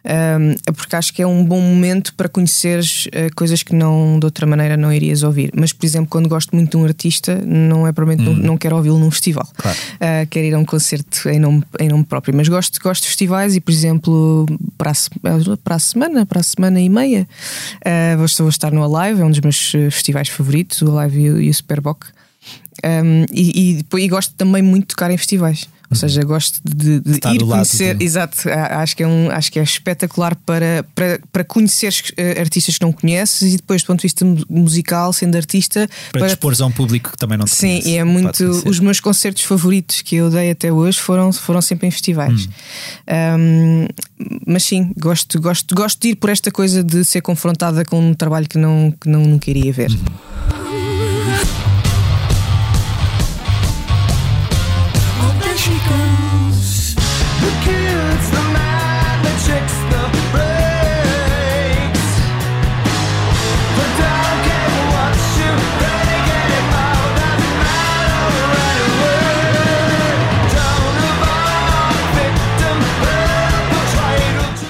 Um, 0.08 0.52
é 0.66 0.72
porque 0.72 0.96
acho 0.96 1.12
que 1.12 1.20
é 1.20 1.26
um 1.26 1.44
bom 1.44 1.60
momento 1.60 2.14
para 2.14 2.30
conheceres 2.30 3.06
eh, 3.12 3.28
coisas 3.36 3.62
que 3.62 3.74
não 3.74 4.18
de 4.18 4.24
outra 4.24 4.46
maneira 4.46 4.74
não 4.74 4.90
irias 4.90 5.22
ouvir. 5.22 5.50
Mas, 5.54 5.70
por 5.70 5.84
exemplo, 5.84 6.08
quando 6.08 6.30
gosto 6.30 6.56
muito 6.56 6.70
de 6.70 6.76
um 6.78 6.84
artista, 6.86 7.42
não 7.44 7.86
é 7.86 7.92
provavelmente 7.92 8.26
não, 8.26 8.34
não 8.34 8.56
quero 8.56 8.76
ouvi-lo 8.76 8.98
num 8.98 9.10
festival. 9.10 9.46
Claro. 9.54 9.76
Uh, 9.96 10.26
quero 10.30 10.46
ir 10.46 10.54
a 10.54 10.58
um 10.58 10.64
concerto 10.64 11.28
em 11.28 11.38
nome, 11.38 11.62
em 11.78 11.90
nome 11.90 12.04
próprio. 12.04 12.34
Mas 12.34 12.48
gosto, 12.48 12.80
gosto 12.82 13.02
de 13.02 13.08
festivais 13.08 13.54
e, 13.54 13.60
por 13.60 13.70
exemplo, 13.70 14.46
para 14.78 14.92
a, 14.92 14.94
se- 14.94 15.10
para 15.62 15.74
a 15.74 15.78
semana, 15.78 16.24
para 16.24 16.40
a 16.40 16.42
semana 16.42 16.80
e 16.80 16.88
meia, 16.88 17.28
uh, 17.84 18.16
vou, 18.16 18.26
vou 18.38 18.48
estar 18.48 18.72
no 18.72 18.82
Alive, 18.82 19.20
é 19.20 19.24
um 19.26 19.30
dos 19.30 19.40
meus 19.40 19.74
uh, 19.74 19.90
festivais 19.90 20.28
favoritos, 20.28 20.80
o 20.80 20.98
Alive 20.98 21.20
e 21.20 21.30
o, 21.30 21.40
e 21.42 21.50
o 21.50 21.54
Superboc. 21.54 22.06
Um, 22.82 23.26
e, 23.32 23.82
e, 23.92 23.96
e 23.98 24.08
gosto 24.08 24.32
também 24.36 24.62
muito 24.62 24.84
de 24.84 24.88
tocar 24.88 25.10
em 25.10 25.18
festivais. 25.18 25.68
Ou 25.90 25.96
seja, 25.96 26.22
gosto 26.22 26.60
de, 26.62 27.00
de 27.00 27.12
Estar 27.12 27.34
ir 27.34 27.38
do 27.38 27.46
lado 27.46 27.66
conhecer. 27.66 27.94
de- 27.96 28.04
Exato, 28.04 28.36
acho 28.46 28.94
que 28.94 29.02
é, 29.02 29.06
um, 29.06 29.30
acho 29.30 29.50
que 29.50 29.58
é 29.58 29.62
espetacular 29.62 30.36
para, 30.36 30.84
para, 30.94 31.18
para 31.32 31.42
conheceres 31.44 32.02
eh, 32.16 32.38
artistas 32.38 32.76
que 32.76 32.84
não 32.84 32.92
conheces 32.92 33.54
e 33.54 33.56
depois, 33.56 33.82
do 33.82 33.86
ponto 33.86 34.00
de 34.00 34.02
vista 34.02 34.22
mu- 34.24 34.44
musical, 34.50 35.12
sendo 35.14 35.34
artista, 35.36 35.88
Para, 36.12 36.26
te 36.26 36.30
expores 36.32 36.60
a 36.60 36.66
um 36.66 36.70
público 36.70 37.12
que 37.12 37.16
também 37.16 37.38
não 37.38 37.46
te 37.46 37.54
Sim, 37.54 37.68
conhece. 37.68 37.88
e 37.88 37.96
é 37.96 38.04
muito. 38.04 38.36
conhecer. 38.36 38.68
Os 38.68 38.78
meus 38.80 39.00
concertos 39.00 39.42
favoritos 39.44 40.02
que 40.02 40.16
eu 40.16 40.28
dei 40.28 40.50
até 40.50 40.70
hoje 40.70 40.98
foram, 40.98 41.32
foram 41.32 41.62
sempre 41.62 41.86
em 41.86 41.90
festivais. 41.90 42.46
Hum. 43.08 43.38
Um, 43.40 43.86
mas 44.46 44.64
sim, 44.64 44.92
gosto, 44.98 45.40
gosto, 45.40 45.74
gosto 45.74 46.00
de 46.02 46.08
ir 46.08 46.16
por 46.16 46.28
esta 46.28 46.50
coisa 46.50 46.84
de 46.84 47.02
ser 47.04 47.22
confrontada 47.22 47.82
com 47.84 47.98
um 48.10 48.12
trabalho 48.14 48.46
que 48.46 48.58
não, 48.58 48.92
que 49.00 49.08
não 49.08 49.22
nunca 49.24 49.48
iria 49.48 49.72
ver. 49.72 49.90
Oh, 49.90 50.87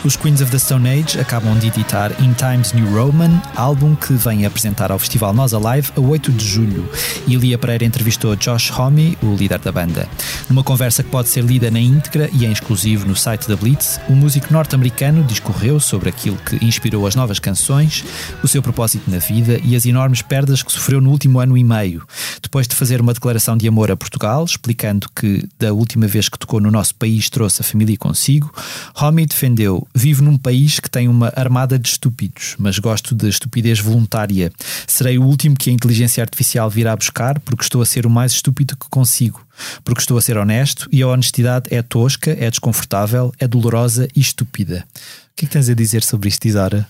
Os 0.09 0.17
Queens 0.17 0.41
of 0.41 0.51
the 0.51 0.59
Stone 0.59 0.89
Age 0.89 1.21
acabam 1.21 1.59
de 1.59 1.67
editar 1.67 2.11
In 2.19 2.33
Times 2.33 2.73
New 2.73 2.91
Roman, 2.95 3.43
álbum 3.55 3.95
que 3.95 4.15
vem 4.15 4.47
apresentar 4.47 4.91
ao 4.91 4.99
Festival 4.99 5.35
Nós 5.35 5.53
Alive 5.53 5.93
a 5.95 6.01
8 6.01 6.33
de 6.33 6.47
julho. 6.47 6.89
E 7.27 7.37
Lia 7.37 7.59
Pereira 7.59 7.85
entrevistou 7.85 8.35
Josh 8.35 8.71
Homme, 8.71 9.19
o 9.23 9.35
líder 9.35 9.59
da 9.59 9.71
banda. 9.71 10.09
Numa 10.49 10.65
conversa 10.65 11.03
que 11.03 11.11
pode 11.11 11.29
ser 11.29 11.45
lida 11.45 11.71
na 11.71 11.79
íntegra 11.79 12.31
e 12.33 12.47
em 12.47 12.51
exclusivo 12.51 13.07
no 13.07 13.15
site 13.15 13.47
da 13.47 13.55
Blitz, 13.55 14.01
o 14.09 14.15
músico 14.15 14.51
norte-americano 14.51 15.23
discorreu 15.23 15.79
sobre 15.79 16.09
aquilo 16.09 16.39
que 16.39 16.57
inspirou 16.65 17.07
as 17.07 17.15
novas 17.15 17.39
canções, 17.39 18.03
o 18.43 18.49
seu 18.49 18.63
propósito 18.63 19.11
na 19.11 19.19
vida 19.19 19.61
e 19.63 19.77
as 19.77 19.85
enormes 19.85 20.23
perdas 20.23 20.63
que 20.63 20.73
sofreu 20.73 21.03
no 21.03 21.11
último 21.11 21.39
ano 21.39 21.55
e 21.55 21.63
meio. 21.63 22.03
Depois 22.43 22.67
de 22.67 22.75
fazer 22.75 22.99
uma 23.03 23.13
declaração 23.13 23.59
de 23.59 23.69
amor 23.69 23.91
a 23.91 23.97
Portugal, 23.97 24.43
explicando 24.43 25.07
que 25.15 25.47
da 25.59 25.75
última 25.75 26.07
vez 26.07 26.31
que 26.31 26.39
tocou 26.39 26.63
no 26.63 26.71
nosso 26.71 26.95
país 26.95 27.29
trouxe 27.29 27.61
a 27.61 27.65
família 27.65 27.99
consigo, 27.99 28.51
Homme 28.99 29.27
defendeu: 29.27 29.87
Vivo 29.99 30.23
num 30.23 30.39
país 30.39 30.79
que 30.79 30.89
tem 30.89 31.09
uma 31.09 31.33
armada 31.35 31.77
de 31.77 31.89
estúpidos, 31.89 32.55
mas 32.57 32.79
gosto 32.79 33.17
de 33.17 33.29
estupidez 33.29 33.81
voluntária. 33.81 34.53
Serei 34.87 35.19
o 35.19 35.25
último 35.25 35.57
que 35.57 35.71
a 35.71 35.73
inteligência 35.73 36.23
artificial 36.23 36.71
virá 36.71 36.95
buscar 36.95 37.41
porque 37.41 37.65
estou 37.65 37.83
a 37.83 37.87
ser 37.87 38.07
o 38.07 38.11
mais 38.11 38.31
estúpido 38.31 38.77
que 38.77 38.89
consigo. 38.89 39.45
Porque 39.83 40.01
estou 40.01 40.17
a 40.17 40.23
ser 40.23 40.39
honesto 40.39 40.89
e 40.93 41.03
a 41.03 41.09
honestidade 41.09 41.67
é 41.75 41.83
tosca, 41.83 42.31
é 42.31 42.49
desconfortável, 42.49 43.33
é 43.41 43.49
dolorosa 43.49 44.07
e 44.15 44.21
estúpida. 44.21 44.87
O 44.95 45.37
que 45.37 45.45
é 45.45 45.49
que 45.49 45.53
tens 45.53 45.69
a 45.69 45.75
dizer 45.75 46.05
sobre 46.05 46.29
isto, 46.29 46.47
Isara? 46.47 46.87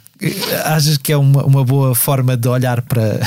Achas 0.66 0.98
que 0.98 1.10
é 1.10 1.16
uma, 1.16 1.44
uma 1.44 1.64
boa 1.64 1.94
forma 1.94 2.36
de 2.36 2.46
olhar 2.46 2.82
para, 2.82 3.20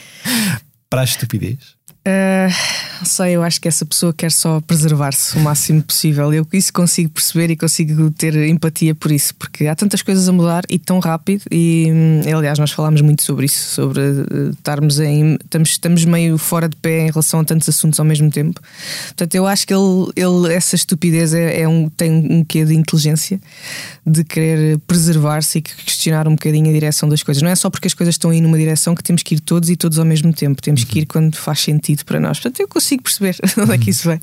para 0.90 1.00
a 1.00 1.04
estupidez? 1.04 1.79
Ah, 2.02 2.48
não 2.98 3.04
sei, 3.04 3.36
eu 3.36 3.42
acho 3.42 3.60
que 3.60 3.68
essa 3.68 3.84
pessoa 3.84 4.12
quer 4.12 4.32
só 4.32 4.60
preservar-se 4.62 5.36
o 5.36 5.40
máximo 5.40 5.82
possível. 5.82 6.32
Eu 6.32 6.46
isso 6.52 6.72
consigo 6.72 7.10
perceber 7.10 7.50
e 7.50 7.56
consigo 7.56 8.10
ter 8.10 8.34
empatia 8.48 8.94
por 8.94 9.12
isso, 9.12 9.34
porque 9.34 9.66
há 9.66 9.74
tantas 9.74 10.00
coisas 10.00 10.26
a 10.28 10.32
mudar 10.32 10.64
e 10.68 10.78
tão 10.78 10.98
rápido. 10.98 11.42
E 11.50 11.88
hum, 11.90 12.20
aliás, 12.34 12.58
nós 12.58 12.70
falámos 12.70 13.02
muito 13.02 13.22
sobre 13.22 13.46
isso, 13.46 13.74
sobre 13.74 14.00
uh, 14.00 14.50
estarmos 14.50 14.98
em. 14.98 15.34
Estamos, 15.44 15.70
estamos 15.70 16.04
meio 16.06 16.38
fora 16.38 16.68
de 16.68 16.76
pé 16.76 17.06
em 17.06 17.10
relação 17.10 17.40
a 17.40 17.44
tantos 17.44 17.68
assuntos 17.68 18.00
ao 18.00 18.06
mesmo 18.06 18.30
tempo. 18.30 18.60
Portanto, 19.08 19.34
eu 19.34 19.46
acho 19.46 19.66
que 19.66 19.74
ele, 19.74 20.10
ele 20.16 20.54
essa 20.54 20.74
estupidez 20.74 21.34
é, 21.34 21.60
é 21.60 21.68
um, 21.68 21.90
tem 21.90 22.10
um 22.10 22.44
quê 22.44 22.64
de 22.64 22.74
inteligência 22.74 23.38
de 24.10 24.24
querer 24.24 24.78
preservar-se 24.86 25.58
e 25.58 25.62
questionar 25.62 26.26
um 26.26 26.32
bocadinho 26.32 26.68
a 26.68 26.72
direção 26.72 27.08
das 27.08 27.22
coisas. 27.22 27.42
Não 27.42 27.50
é 27.50 27.54
só 27.54 27.70
porque 27.70 27.86
as 27.86 27.94
coisas 27.94 28.14
estão 28.14 28.30
aí 28.30 28.40
numa 28.40 28.58
direção 28.58 28.94
que 28.94 29.02
temos 29.02 29.22
que 29.22 29.36
ir 29.36 29.40
todos 29.40 29.70
e 29.70 29.76
todos 29.76 29.98
ao 29.98 30.04
mesmo 30.04 30.32
tempo. 30.32 30.60
Temos 30.60 30.84
que 30.84 31.00
ir 31.00 31.06
quando 31.06 31.36
faz 31.36 31.60
sentido 31.60 32.04
para 32.04 32.18
nós. 32.18 32.38
Portanto, 32.38 32.60
eu 32.60 32.68
consigo 32.68 33.02
perceber 33.02 33.36
onde 33.56 33.72
é 33.72 33.78
que 33.78 33.90
isso 33.90 34.08
vem. 34.08 34.20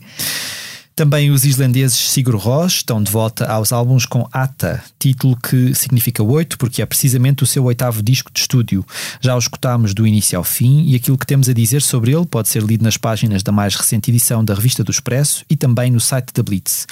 Também 0.98 1.30
os 1.30 1.46
islandeses 1.46 2.10
Sigur 2.10 2.36
Rós 2.38 2.78
estão 2.78 3.04
de 3.04 3.12
volta 3.12 3.46
aos 3.46 3.72
álbuns 3.72 4.04
com 4.04 4.28
Ata, 4.32 4.84
título 4.98 5.38
que 5.38 5.76
significa 5.76 6.24
oito, 6.24 6.58
porque 6.58 6.82
é 6.82 6.88
precisamente 6.88 7.44
o 7.44 7.46
seu 7.46 7.64
oitavo 7.66 8.02
disco 8.02 8.32
de 8.34 8.40
estúdio. 8.40 8.84
Já 9.22 9.36
o 9.36 9.38
escutámos 9.38 9.94
do 9.94 10.08
início 10.08 10.36
ao 10.36 10.44
fim 10.44 10.86
e 10.88 10.96
aquilo 10.96 11.16
que 11.16 11.28
temos 11.28 11.48
a 11.48 11.54
dizer 11.54 11.84
sobre 11.84 12.16
ele 12.16 12.26
pode 12.26 12.50
ser 12.50 12.64
lido 12.64 12.84
nas 12.84 12.98
páginas 12.98 13.44
da 13.44 13.52
mais 13.52 13.76
recente 13.76 14.10
edição 14.10 14.44
da 14.44 14.56
Revista 14.56 14.84
do 14.84 14.90
Expresso 14.90 15.46
e 15.48 15.56
também 15.56 15.92
no 15.92 16.00
site 16.00 16.34
da 16.34 16.42
Blitz. 16.42 16.88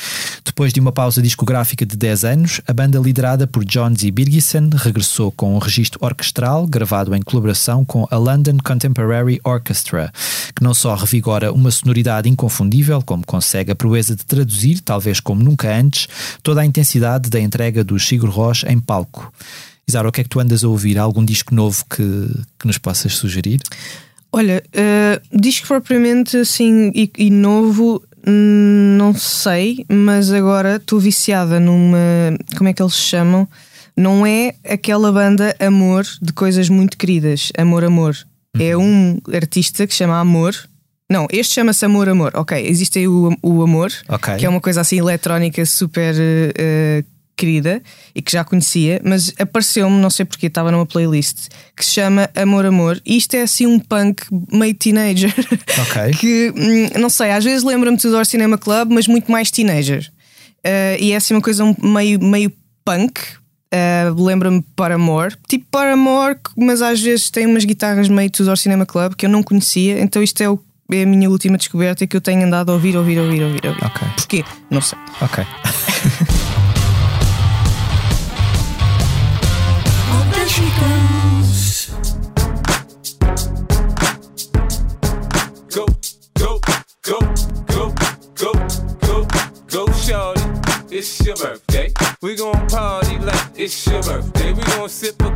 Depois 0.45 0.72
de 0.72 0.80
uma 0.80 0.91
pausa 0.91 1.19
discográfica 1.19 1.84
de 1.84 1.98
10 1.98 2.26
anos, 2.26 2.61
a 2.68 2.73
banda 2.73 2.99
liderada 2.99 3.48
por 3.48 3.65
John 3.65 3.91
Z. 3.95 4.11
Birgisson 4.11 4.69
regressou 4.76 5.32
com 5.32 5.56
um 5.56 5.57
registro 5.57 5.98
orquestral 6.06 6.68
gravado 6.68 7.15
em 7.15 7.23
colaboração 7.23 7.84
com 7.84 8.07
a 8.11 8.18
London 8.18 8.57
Contemporary 8.64 9.41
Orchestra, 9.44 10.14
que 10.56 10.64
não 10.64 10.76
só 10.76 10.94
revigora 10.94 11.52
uma 11.52 11.72
sonoridade 11.72 12.30
inconfundível, 12.30 13.02
como 13.02 13.26
consegue 13.26 13.72
a 13.72 13.76
proeza 13.95 14.15
de 14.15 14.26
traduzir, 14.26 14.81
talvez 14.81 15.22
como 15.22 15.41
nunca 15.41 15.73
antes, 15.73 16.07
toda 16.43 16.59
a 16.59 16.65
intensidade 16.65 17.30
da 17.30 17.39
entrega 17.39 17.81
do 17.81 17.97
Sigur 17.97 18.30
Rós 18.30 18.65
em 18.67 18.77
palco. 18.77 19.31
Isara, 19.88 20.09
o 20.09 20.11
que 20.11 20.19
é 20.19 20.23
que 20.26 20.30
tu 20.30 20.41
andas 20.41 20.65
a 20.65 20.67
ouvir? 20.67 20.97
Há 20.97 21.03
algum 21.03 21.23
disco 21.23 21.55
novo 21.55 21.85
que, 21.89 22.03
que 22.59 22.67
nos 22.67 22.77
possas 22.77 23.13
sugerir? 23.13 23.61
Olha, 24.34 24.61
uh, 24.76 25.38
disco 25.39 25.67
propriamente 25.67 26.35
assim 26.35 26.91
e, 26.93 27.09
e 27.17 27.30
novo, 27.30 28.03
hum, 28.27 28.97
não 28.97 29.13
sei, 29.13 29.85
mas 29.88 30.30
agora 30.30 30.76
estou 30.76 30.99
viciada 30.99 31.57
numa. 31.57 31.97
Como 32.57 32.67
é 32.67 32.73
que 32.73 32.81
eles 32.81 32.95
se 32.95 33.03
chamam? 33.03 33.47
Não 33.95 34.27
é 34.27 34.55
aquela 34.69 35.09
banda 35.09 35.55
Amor 35.57 36.05
de 36.22 36.34
coisas 36.34 36.67
muito 36.67 36.97
queridas, 36.97 37.49
Amor 37.57 37.85
Amor. 37.85 38.17
É 38.59 38.76
um 38.76 39.19
artista 39.34 39.88
que 39.88 39.93
se 39.93 39.99
chama 39.99 40.19
Amor. 40.19 40.53
Não, 41.10 41.27
este 41.32 41.53
chama-se 41.56 41.86
Amor 41.86 42.10
Amor. 42.10 42.32
Ok, 42.36 42.57
existe 42.68 42.99
aí 42.99 43.07
o, 43.07 43.36
o 43.44 43.61
Amor, 43.61 43.91
Ok. 44.10 44.36
que 44.38 44.45
é 44.45 44.49
uma 44.49 44.60
coisa 44.61 44.82
assim 44.82 44.98
eletrónica 44.98 45.64
super 45.65 46.15
eh, 46.18 47.03
querida 47.38 47.82
e 48.15 48.22
que 48.23 48.32
já 48.32 48.44
conhecia, 48.44 48.99
mas 49.03 49.32
apareceu-me, 49.38 49.98
não 50.02 50.10
sei 50.10 50.26
porque, 50.26 50.48
estava 50.48 50.72
numa 50.72 50.86
playlist 50.86 51.49
que 51.76 51.86
se 51.86 51.91
chama 51.91 52.27
Amor 52.36 52.65
Amor. 52.65 52.99
E 53.06 53.18
isto 53.18 53.36
é 53.36 53.44
assim 53.44 53.68
um 53.68 53.77
punk 53.80 54.23
meio 54.52 54.73
teenager. 54.73 55.34
Ok. 55.82 56.14
que 56.19 56.53
hum, 56.56 56.99
não 56.99 57.10
sei, 57.10 57.32
às 57.32 57.44
vezes 57.44 57.64
lembra-me 57.64 57.98
do 57.98 58.10
Door 58.11 58.26
Cinema 58.26 58.57
Club, 58.57 58.91
mas 58.91 59.07
muito 59.07 59.32
mais 59.32 59.52
teenager. 59.52 60.10
Eh, 60.64 60.98
e 60.99 61.11
é 61.11 61.18
assim 61.18 61.36
uma 61.36 61.41
coisa 61.41 61.64
meio, 61.84 62.19
meio 62.23 62.52
punk. 62.84 63.19
eh, 63.72 64.06
lembra-me 64.18 64.64
Paramore, 64.76 65.36
tipo 65.48 65.65
Paramore, 65.69 66.40
mas 66.57 66.82
às 66.82 66.99
vezes 67.02 67.30
tem 67.30 67.45
umas 67.45 67.64
guitarras 67.65 68.07
meio 68.10 68.32
Tudor 68.32 68.57
Cinema 68.57 68.86
Club 68.86 69.14
que 69.15 69.26
eu 69.26 69.30
não 69.30 69.44
conhecia, 69.44 69.99
então 69.99 70.23
isto 70.23 70.41
é, 70.41 70.49
o- 70.49 70.60
é 70.91 71.03
a 71.03 71.06
minha 71.06 71.30
última 71.30 71.57
descoberta 71.57 72.06
que 72.06 72.16
eu 72.16 72.22
tenho 72.22 72.45
andado 72.45 72.72
a 72.72 72.74
ouvir, 72.74 72.95
ouvir, 72.95 73.20
ouvir, 73.20 73.44
ouvir, 73.44 73.66
ouvir. 73.66 73.86
Ok. 73.86 74.07
Porquê? 74.16 74.45
Não 74.70 74.82
sei. 74.82 74.98
Ok. 75.22 75.45
Go, 85.74 85.86
go, 86.40 86.60
go, 87.03 87.20
go, 87.68 87.94
go, 88.38 88.53
go, 89.02 89.28
go, 89.70 89.94
shorty. 89.94 90.64
It's 90.91 91.20
your 91.26 91.36
birthday. 91.36 91.91
We 92.22 92.36
gon' 92.36 92.68
party 92.68 93.18
like 93.18 93.49
it's 93.56 93.88
your 93.88 94.03
birthday. 94.03 94.53
We 94.53 94.62
gon' 94.62 94.88
sip 94.88 95.20
a 95.20 95.28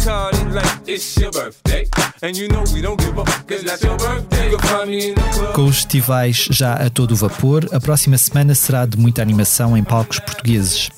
like 0.54 0.82
it's 0.88 1.18
your 1.18 1.32
birthday. 1.32 1.88
And 2.22 2.38
you 2.38 2.48
know 2.50 2.64
we 2.74 2.82
don't 2.82 3.00
give 3.00 3.18
up, 3.18 3.28
cause 3.48 3.64
that's 3.64 3.82
your 3.82 3.98
birthday. 3.98 4.52
You 4.52 4.58
can 4.58 4.68
find 4.68 4.90
me 4.90 5.10
in 5.10 5.16
the 5.16 5.22
club. 5.34 5.54
Com 5.56 5.66
os 5.66 5.78
festivais 5.78 6.48
já 6.52 6.74
a 6.76 6.90
todo 6.90 7.16
vapor, 7.16 7.68
a 7.72 7.80
próxima 7.80 8.18
semana 8.18 8.54
será 8.54 8.86
de 8.86 8.98
muita 8.98 9.22
animação 9.22 9.76
em 9.76 9.84
palcos 9.84 10.20
portugueses. 10.20 10.92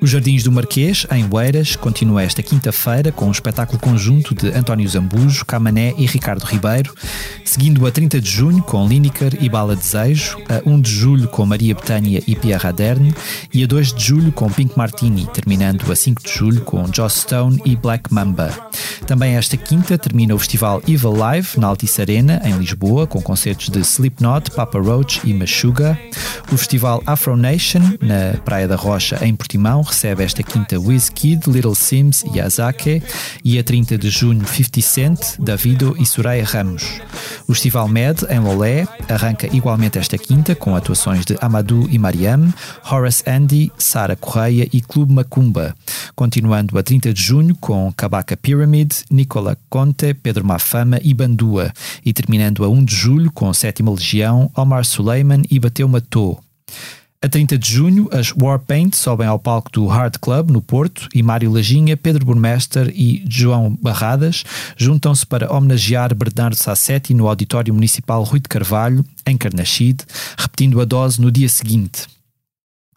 Os 0.00 0.10
Jardins 0.10 0.42
do 0.42 0.52
Marquês, 0.52 1.06
em 1.10 1.26
Oeiras, 1.30 1.76
continua 1.76 2.22
esta 2.22 2.42
quinta-feira 2.42 3.10
com 3.10 3.26
um 3.26 3.30
espetáculo 3.30 3.78
conjunto 3.78 4.34
de 4.34 4.48
António 4.48 4.86
Zambujo, 4.86 5.46
Camané 5.46 5.94
e 5.96 6.04
Ricardo 6.04 6.44
Ribeiro, 6.44 6.94
seguindo 7.42 7.86
a 7.86 7.90
30 7.90 8.20
de 8.20 8.30
junho 8.30 8.62
com 8.62 8.86
Lineker 8.86 9.38
e 9.40 9.48
Bala 9.48 9.74
Desejo, 9.74 10.38
a 10.48 10.68
1 10.68 10.80
de 10.80 10.90
julho 10.90 11.28
com 11.28 11.46
Maria 11.46 11.74
Betânia 11.74 12.22
e 12.26 12.36
Pierre 12.36 12.66
Aderne 12.66 13.14
e 13.52 13.64
a 13.64 13.66
2 13.66 13.93
de 13.94 14.04
julho 14.04 14.32
com 14.32 14.50
Pink 14.50 14.76
Martini, 14.76 15.26
terminando 15.32 15.90
a 15.90 15.96
5 15.96 16.22
de 16.22 16.30
julho 16.32 16.60
com 16.62 16.86
Joss 16.92 17.20
Stone 17.20 17.60
e 17.64 17.76
Black 17.76 18.12
Mamba. 18.12 18.50
Também 19.06 19.36
esta 19.36 19.56
quinta 19.56 19.98
termina 19.98 20.34
o 20.34 20.38
festival 20.38 20.82
Evil 20.88 21.12
Live 21.12 21.58
na 21.58 21.66
Altice 21.66 22.00
Arena, 22.00 22.40
em 22.44 22.56
Lisboa, 22.56 23.06
com 23.06 23.20
concertos 23.20 23.68
de 23.68 23.80
Slipknot, 23.80 24.50
Papa 24.52 24.80
Roach 24.80 25.20
e 25.24 25.32
Meshuga. 25.32 25.98
O 26.52 26.56
festival 26.56 27.02
Afro 27.06 27.36
Nation, 27.36 27.82
na 28.00 28.38
Praia 28.44 28.66
da 28.66 28.76
Rocha, 28.76 29.18
em 29.22 29.34
Portimão, 29.34 29.82
recebe 29.82 30.22
esta 30.22 30.42
quinta 30.42 30.78
Wizkid, 30.78 31.48
Little 31.48 31.74
Sims 31.74 32.24
e 32.32 32.40
Azake. 32.40 33.02
E 33.44 33.58
a 33.58 33.64
30 33.64 33.98
de 33.98 34.08
junho, 34.08 34.46
50 34.46 34.80
Cent, 34.80 35.20
Davido 35.38 35.94
e 35.98 36.06
Soraya 36.06 36.44
Ramos. 36.44 37.00
O 37.46 37.52
Festival 37.52 37.88
Med, 37.88 38.24
em 38.30 38.38
Lolé, 38.38 38.86
arranca 39.08 39.48
igualmente 39.54 39.98
esta 39.98 40.16
quinta, 40.16 40.54
com 40.54 40.74
atuações 40.74 41.24
de 41.24 41.36
Amadou 41.40 41.86
e 41.90 41.98
Mariam, 41.98 42.52
Horace 42.90 43.22
Andy, 43.28 43.70
Sara 43.84 44.16
Correia 44.16 44.68
e 44.72 44.80
Clube 44.80 45.12
Macumba. 45.12 45.74
Continuando 46.16 46.78
a 46.78 46.82
30 46.82 47.12
de 47.12 47.22
junho 47.22 47.54
com 47.54 47.92
Kabaka 47.92 48.36
Pyramid, 48.36 48.92
Nicola 49.10 49.56
Conte, 49.68 50.14
Pedro 50.14 50.44
Mafama 50.44 50.98
e 51.02 51.12
Bandua. 51.12 51.72
E 52.04 52.12
terminando 52.12 52.64
a 52.64 52.68
1 52.68 52.84
de 52.84 52.94
julho 52.94 53.30
com 53.30 53.52
Sétima 53.52 53.92
Legião, 53.92 54.50
Omar 54.56 54.84
Suleiman 54.84 55.42
e 55.50 55.58
Bateu 55.60 55.88
Matou. 55.88 56.42
A 57.24 57.28
30 57.28 57.56
de 57.56 57.72
junho, 57.72 58.06
as 58.12 58.34
Warpaint 58.38 58.94
sobem 58.94 59.26
ao 59.26 59.38
palco 59.38 59.70
do 59.72 59.86
Hard 59.86 60.16
Club, 60.20 60.50
no 60.50 60.60
Porto, 60.60 61.08
e 61.14 61.22
Mário 61.22 61.50
Lajinha, 61.50 61.96
Pedro 61.96 62.26
Burmester 62.26 62.92
e 62.94 63.24
João 63.26 63.78
Barradas 63.80 64.44
juntam-se 64.76 65.24
para 65.24 65.50
homenagear 65.50 66.14
Bernardo 66.14 66.54
Sassetti 66.54 67.14
no 67.14 67.26
Auditório 67.26 67.72
Municipal 67.72 68.22
Rui 68.24 68.40
de 68.40 68.48
Carvalho, 68.50 69.02
em 69.26 69.38
Carnaxide, 69.38 70.04
repetindo 70.36 70.82
a 70.82 70.84
dose 70.84 71.18
no 71.18 71.32
dia 71.32 71.48
seguinte. 71.48 72.06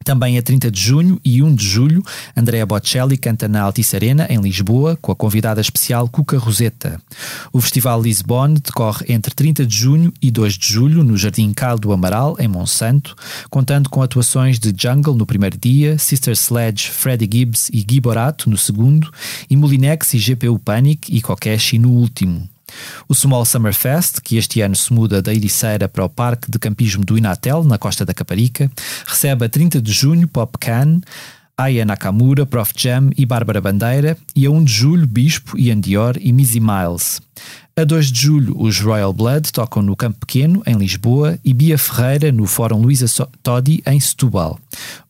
Também 0.08 0.38
a 0.38 0.42
30 0.42 0.72
de 0.72 0.80
junho 0.80 1.20
e 1.22 1.44
1 1.44 1.54
de 1.54 1.68
julho, 1.68 2.02
Andrea 2.34 2.66
Bocelli 2.66 3.18
canta 3.18 3.46
na 3.46 3.64
Altice 3.64 3.94
Arena, 3.94 4.26
em 4.30 4.40
Lisboa, 4.40 4.98
com 5.02 5.12
a 5.12 5.16
convidada 5.18 5.60
especial 5.60 6.08
Cuca 6.08 6.38
Roseta. 6.38 6.98
O 7.52 7.60
Festival 7.60 8.02
Lisbonne 8.02 8.58
decorre 8.58 9.08
entre 9.10 9.36
30 9.36 9.66
de 9.66 9.76
junho 9.76 10.14
e 10.22 10.32
2 10.32 10.54
de 10.54 10.66
julho 10.66 11.04
no 11.04 11.18
Jardim 11.18 11.52
Cal 11.52 11.78
do 11.78 11.92
Amaral, 11.92 12.38
em 12.40 12.48
Monsanto, 12.48 13.18
contando 13.50 13.90
com 13.90 14.02
atuações 14.02 14.58
de 14.58 14.74
Jungle 14.82 15.14
no 15.14 15.26
primeiro 15.26 15.58
dia, 15.58 15.98
Sister 15.98 16.34
Sledge, 16.38 16.90
Freddie 16.90 17.28
Gibbs 17.30 17.70
e 17.74 17.84
Gui 17.84 18.00
Borato 18.00 18.50
no 18.50 18.58
segundo, 18.58 19.12
e 19.50 19.58
Molinex 19.58 20.14
e 20.14 20.20
GPU 20.20 20.58
Panic 20.58 21.14
e 21.14 21.22
Kokeshi 21.22 21.78
no 21.78 21.90
último. 21.90 22.48
O 23.08 23.16
Small 23.16 23.46
Summer 23.46 23.74
Fest, 23.74 24.20
que 24.22 24.38
este 24.38 24.62
ano 24.62 24.76
se 24.76 24.92
muda 24.94 25.22
da 25.22 25.34
Ericeira 25.34 25.88
para 25.88 26.06
o 26.06 26.10
Parque 26.10 26.50
de 26.50 26.60
Campismo 26.60 27.04
do 27.04 27.18
Inatel, 27.18 27.64
na 27.64 27.78
Costa 27.78 28.06
da 28.06 28.14
Caparica, 28.14 28.72
recebe 29.06 29.46
a 29.46 29.50
30 29.50 29.82
de 29.82 29.92
junho 29.92 30.28
Pop 30.28 30.58
Can, 30.60 31.02
Aya 31.58 31.84
Nakamura, 31.86 32.46
Prof 32.46 32.72
Jam 32.78 33.10
e 33.18 33.26
Bárbara 33.26 33.60
Bandeira, 33.60 34.16
e 34.36 34.46
a 34.46 34.52
1 34.52 34.64
de 34.64 34.72
julho 34.72 35.08
Bispo, 35.08 35.58
Ian 35.58 35.80
Dior 35.80 36.16
e 36.20 36.32
Missy 36.32 36.60
Miles. 36.60 37.20
A 37.76 37.84
2 37.84 38.12
de 38.12 38.22
julho, 38.22 38.56
os 38.60 38.80
Royal 38.80 39.12
Blood 39.12 39.52
tocam 39.52 39.82
no 39.82 39.96
Campo 39.96 40.20
Pequeno, 40.20 40.62
em 40.68 40.76
Lisboa, 40.76 41.40
e 41.44 41.54
Bia 41.54 41.78
Ferreira 41.78 42.32
no 42.32 42.46
Fórum 42.46 42.82
Luísa 42.82 43.08
Todi, 43.42 43.82
em 43.88 44.00
Setúbal. 44.00 44.60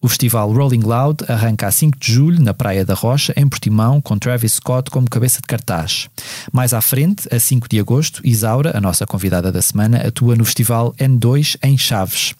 O 0.01 0.07
festival 0.07 0.51
Rolling 0.51 0.81
Loud 0.81 1.23
arranca 1.27 1.67
a 1.67 1.71
5 1.71 1.97
de 1.99 2.13
julho, 2.13 2.41
na 2.41 2.53
Praia 2.53 2.85
da 2.85 2.93
Rocha, 2.93 3.33
em 3.35 3.47
Portimão, 3.47 3.99
com 4.01 4.17
Travis 4.17 4.53
Scott 4.53 4.89
como 4.89 5.09
cabeça 5.09 5.39
de 5.41 5.47
cartaz. 5.47 6.09
Mais 6.51 6.73
à 6.73 6.81
frente, 6.81 7.27
a 7.33 7.39
5 7.39 7.67
de 7.69 7.79
agosto, 7.79 8.21
Isaura, 8.23 8.77
a 8.77 8.81
nossa 8.81 9.05
convidada 9.05 9.51
da 9.51 9.61
semana, 9.61 9.97
atua 10.07 10.35
no 10.35 10.45
festival 10.45 10.93
N2 10.99 11.57
em 11.63 11.77
Chaves. 11.77 12.33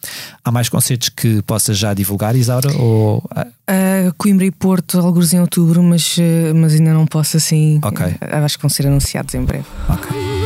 Há 0.44 0.52
mais 0.52 0.70
concertos 0.70 1.10
que 1.10 1.42
possas 1.44 1.78
já 1.78 1.94
divulgar, 1.94 2.36
Isaura? 2.36 2.72
Ou... 2.78 3.24
Ah, 3.68 4.14
Coimbra 4.18 4.46
e 4.46 4.52
Porto, 4.52 5.00
alguns 5.00 5.34
em 5.34 5.42
outubro, 5.42 5.84
mas, 5.84 6.16
eh, 6.18 6.54
mas 6.54 6.74
ainda 6.74 6.94
não 6.94 7.06
posso 7.06 7.38
assim. 7.38 7.80
Ok. 7.84 8.06
Acho 8.22 8.58
que 8.58 8.62
vão 8.62 8.70
ser 8.70 8.88
anunciados 8.88 9.34
em 9.34 9.44
breve. 9.44 9.66
Ok. 9.90 10.37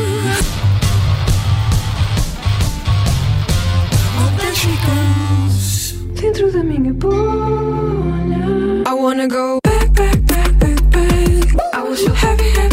Da 6.52 6.62
minha 6.62 6.92
bolha. 6.92 8.42
I 8.86 8.94
wanna 8.94 9.26
go 9.26 9.58
back, 9.64 9.92
back, 9.94 10.18
back, 10.26 10.58
back, 10.58 10.90
back. 10.90 11.74
I 11.74 11.82
was 11.82 12.04
so 12.04 12.12
happy, 12.12 12.48
happy, 12.50 12.71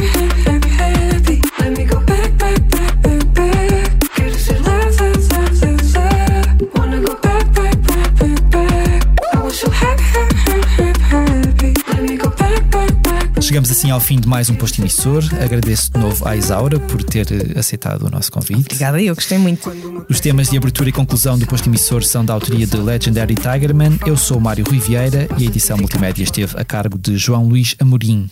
Chegamos 13.49 13.71
assim 13.71 13.89
ao 13.89 13.99
fim 13.99 14.19
de 14.19 14.27
mais 14.27 14.47
um 14.51 14.53
posto 14.53 14.79
emissor. 14.79 15.23
Agradeço 15.43 15.91
de 15.91 15.99
novo 15.99 16.27
à 16.27 16.35
Isaura 16.35 16.79
por 16.79 17.01
ter 17.03 17.25
eh, 17.31 17.57
aceitado 17.57 18.03
o 18.03 18.09
nosso 18.11 18.31
convite. 18.31 18.61
Obrigada, 18.61 19.01
eu 19.01 19.15
gostei 19.15 19.39
muito. 19.39 19.71
Os 20.07 20.19
temas 20.19 20.51
de 20.51 20.57
abertura 20.57 20.89
e 20.89 20.91
conclusão 20.91 21.35
do 21.35 21.47
posto 21.47 21.67
emissor 21.67 22.03
são 22.03 22.23
da 22.23 22.31
autoria 22.31 22.67
de 22.67 22.77
Legendary 22.77 23.33
Tigerman. 23.33 23.97
Eu 24.05 24.15
sou 24.15 24.39
Mário 24.39 24.63
Rui 24.63 24.77
Vieira 24.77 25.27
e 25.39 25.45
a 25.45 25.47
edição 25.47 25.79
multimédia 25.79 26.21
esteve 26.21 26.59
a 26.59 26.63
cargo 26.63 26.95
de 26.95 27.17
João 27.17 27.47
Luís 27.47 27.75
Amorim. 27.79 28.29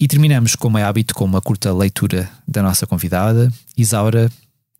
E 0.00 0.08
terminamos, 0.08 0.56
como 0.56 0.76
é 0.78 0.82
hábito, 0.82 1.14
com 1.14 1.24
uma 1.24 1.40
curta 1.40 1.72
leitura 1.72 2.28
da 2.48 2.60
nossa 2.60 2.88
convidada. 2.88 3.52
Isaura, 3.78 4.28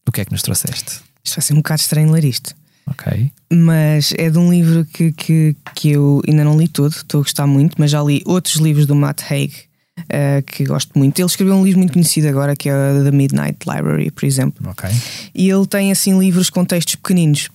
o 0.04 0.10
que 0.10 0.20
é 0.20 0.24
que 0.24 0.32
nos 0.32 0.42
trouxeste? 0.42 1.00
Isto 1.22 1.36
vai 1.36 1.42
ser 1.42 1.52
um 1.52 1.58
bocado 1.58 1.82
estranho 1.82 2.10
ler 2.10 2.24
isto. 2.24 2.56
Ok. 2.90 3.30
Mas 3.52 4.12
é 4.18 4.30
de 4.30 4.36
um 4.36 4.50
livro 4.50 4.84
que, 4.84 5.12
que, 5.12 5.54
que 5.76 5.92
eu 5.92 6.22
ainda 6.26 6.42
não 6.42 6.58
li 6.58 6.66
todo, 6.66 6.90
estou 6.90 7.20
a 7.20 7.22
gostar 7.22 7.46
muito, 7.46 7.76
mas 7.78 7.92
já 7.92 8.02
li 8.02 8.20
outros 8.26 8.56
livros 8.56 8.84
do 8.84 8.96
Matt 8.96 9.22
Haig 9.30 9.66
eh, 10.08 10.42
que 10.42 10.64
gosto 10.64 10.96
muito. 10.98 11.18
Ele 11.18 11.26
escreveu 11.26 11.54
um 11.54 11.64
livro 11.64 11.78
muito 11.78 11.92
conhecido 11.92 12.28
agora 12.28 12.54
que 12.54 12.68
é 12.68 12.74
o 12.74 13.04
The 13.04 13.10
Midnight 13.10 13.58
Library, 13.66 14.10
por 14.10 14.24
exemplo. 14.24 14.68
Ok. 14.68 14.88
E 15.34 15.48
ele 15.48 15.66
tem 15.66 15.90
assim 15.90 16.18
livros 16.18 16.50
com 16.50 16.64
textos 16.64 16.96
pequeninos. 16.96 17.48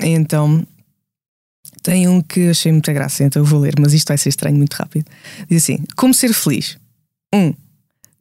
Então 0.00 0.66
tem 1.82 2.08
um 2.08 2.22
que 2.22 2.48
achei 2.48 2.72
muita 2.72 2.92
graça, 2.92 3.24
então 3.24 3.42
eu 3.42 3.46
vou 3.46 3.60
ler, 3.60 3.74
mas 3.78 3.92
isto 3.92 4.08
vai 4.08 4.16
ser 4.16 4.28
estranho 4.28 4.56
muito 4.56 4.74
rápido. 4.74 5.04
Diz 5.48 5.64
assim: 5.64 5.84
Como 5.96 6.14
ser 6.14 6.32
feliz? 6.32 6.78
1. 7.34 7.38
Um, 7.38 7.54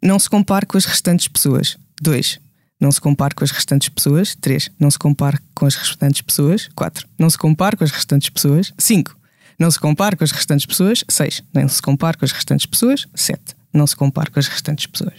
não 0.04 0.18
se 0.18 0.30
compare 0.30 0.66
com 0.66 0.78
as 0.78 0.86
restantes 0.86 1.28
pessoas. 1.28 1.78
2. 2.02 2.40
Não 2.80 2.92
se 2.92 3.00
compare 3.00 3.36
com 3.36 3.44
as 3.44 3.52
restantes 3.52 3.90
pessoas. 3.90 4.36
3. 4.42 4.70
Não 4.80 4.90
se 4.90 4.98
compare 4.98 5.38
com 5.54 5.68
as 5.68 5.76
restantes 5.76 6.22
pessoas. 6.22 6.68
4. 6.76 7.08
Não 7.20 7.30
se 7.30 7.38
compare 7.38 7.78
com 7.78 7.84
as 7.84 7.92
restantes 7.92 8.30
pessoas. 8.30 8.74
5. 8.78 9.16
Não 9.60 9.70
se 9.70 9.80
compare 9.80 10.16
com 10.16 10.24
as 10.24 10.32
restantes 10.32 10.66
pessoas. 10.66 11.04
6. 11.08 11.44
Não 11.54 11.70
se 11.70 11.82
compare 11.82 12.18
com 12.18 12.26
as 12.26 12.32
restantes 12.32 12.66
pessoas. 12.66 13.08
7. 13.14 13.40
Não 13.74 13.88
se 13.88 13.96
compare 13.96 14.30
com 14.30 14.40
as 14.40 14.48
restantes 14.48 14.86
pessoas. 14.86 15.16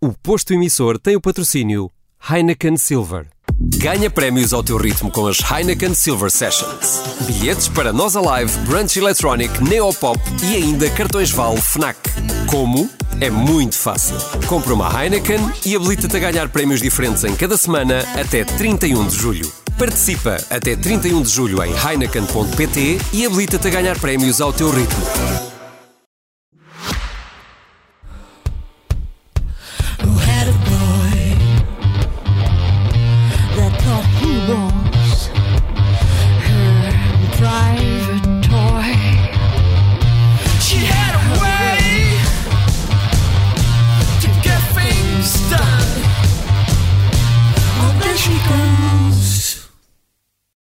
O 0.00 0.12
posto 0.12 0.52
emissor 0.52 0.98
tem 0.98 1.16
o 1.16 1.20
patrocínio 1.20 1.90
Heineken 2.30 2.76
Silver. 2.76 3.26
Ganha 3.58 4.10
prémios 4.10 4.52
ao 4.52 4.62
teu 4.62 4.76
ritmo 4.76 5.10
com 5.10 5.26
as 5.26 5.38
Heineken 5.50 5.94
Silver 5.94 6.30
Sessions. 6.30 7.02
Bilhetes 7.26 7.68
para 7.68 7.92
Nós 7.92 8.14
Alive, 8.14 8.56
Brunch 8.66 8.98
Electronic, 8.98 9.64
Neopop 9.64 10.20
e 10.44 10.56
ainda 10.56 10.90
cartões 10.90 11.30
Vale 11.30 11.60
Fnac. 11.60 11.98
Como? 12.46 12.90
É 13.20 13.30
muito 13.30 13.76
fácil. 13.76 14.16
Compra 14.46 14.74
uma 14.74 15.02
Heineken 15.02 15.40
e 15.64 15.74
habilita-te 15.74 16.16
a 16.16 16.20
ganhar 16.20 16.48
prémios 16.50 16.82
diferentes 16.82 17.24
em 17.24 17.34
cada 17.34 17.56
semana 17.56 18.00
até 18.20 18.44
31 18.44 19.06
de 19.06 19.16
julho. 19.16 19.52
Participa 19.78 20.36
até 20.50 20.76
31 20.76 21.22
de 21.22 21.28
julho 21.28 21.62
em 21.62 21.72
heineken.pt 21.72 22.98
e 23.12 23.26
habilita-te 23.26 23.68
a 23.68 23.70
ganhar 23.70 23.98
prémios 23.98 24.40
ao 24.40 24.52
teu 24.52 24.70
ritmo. 24.70 25.55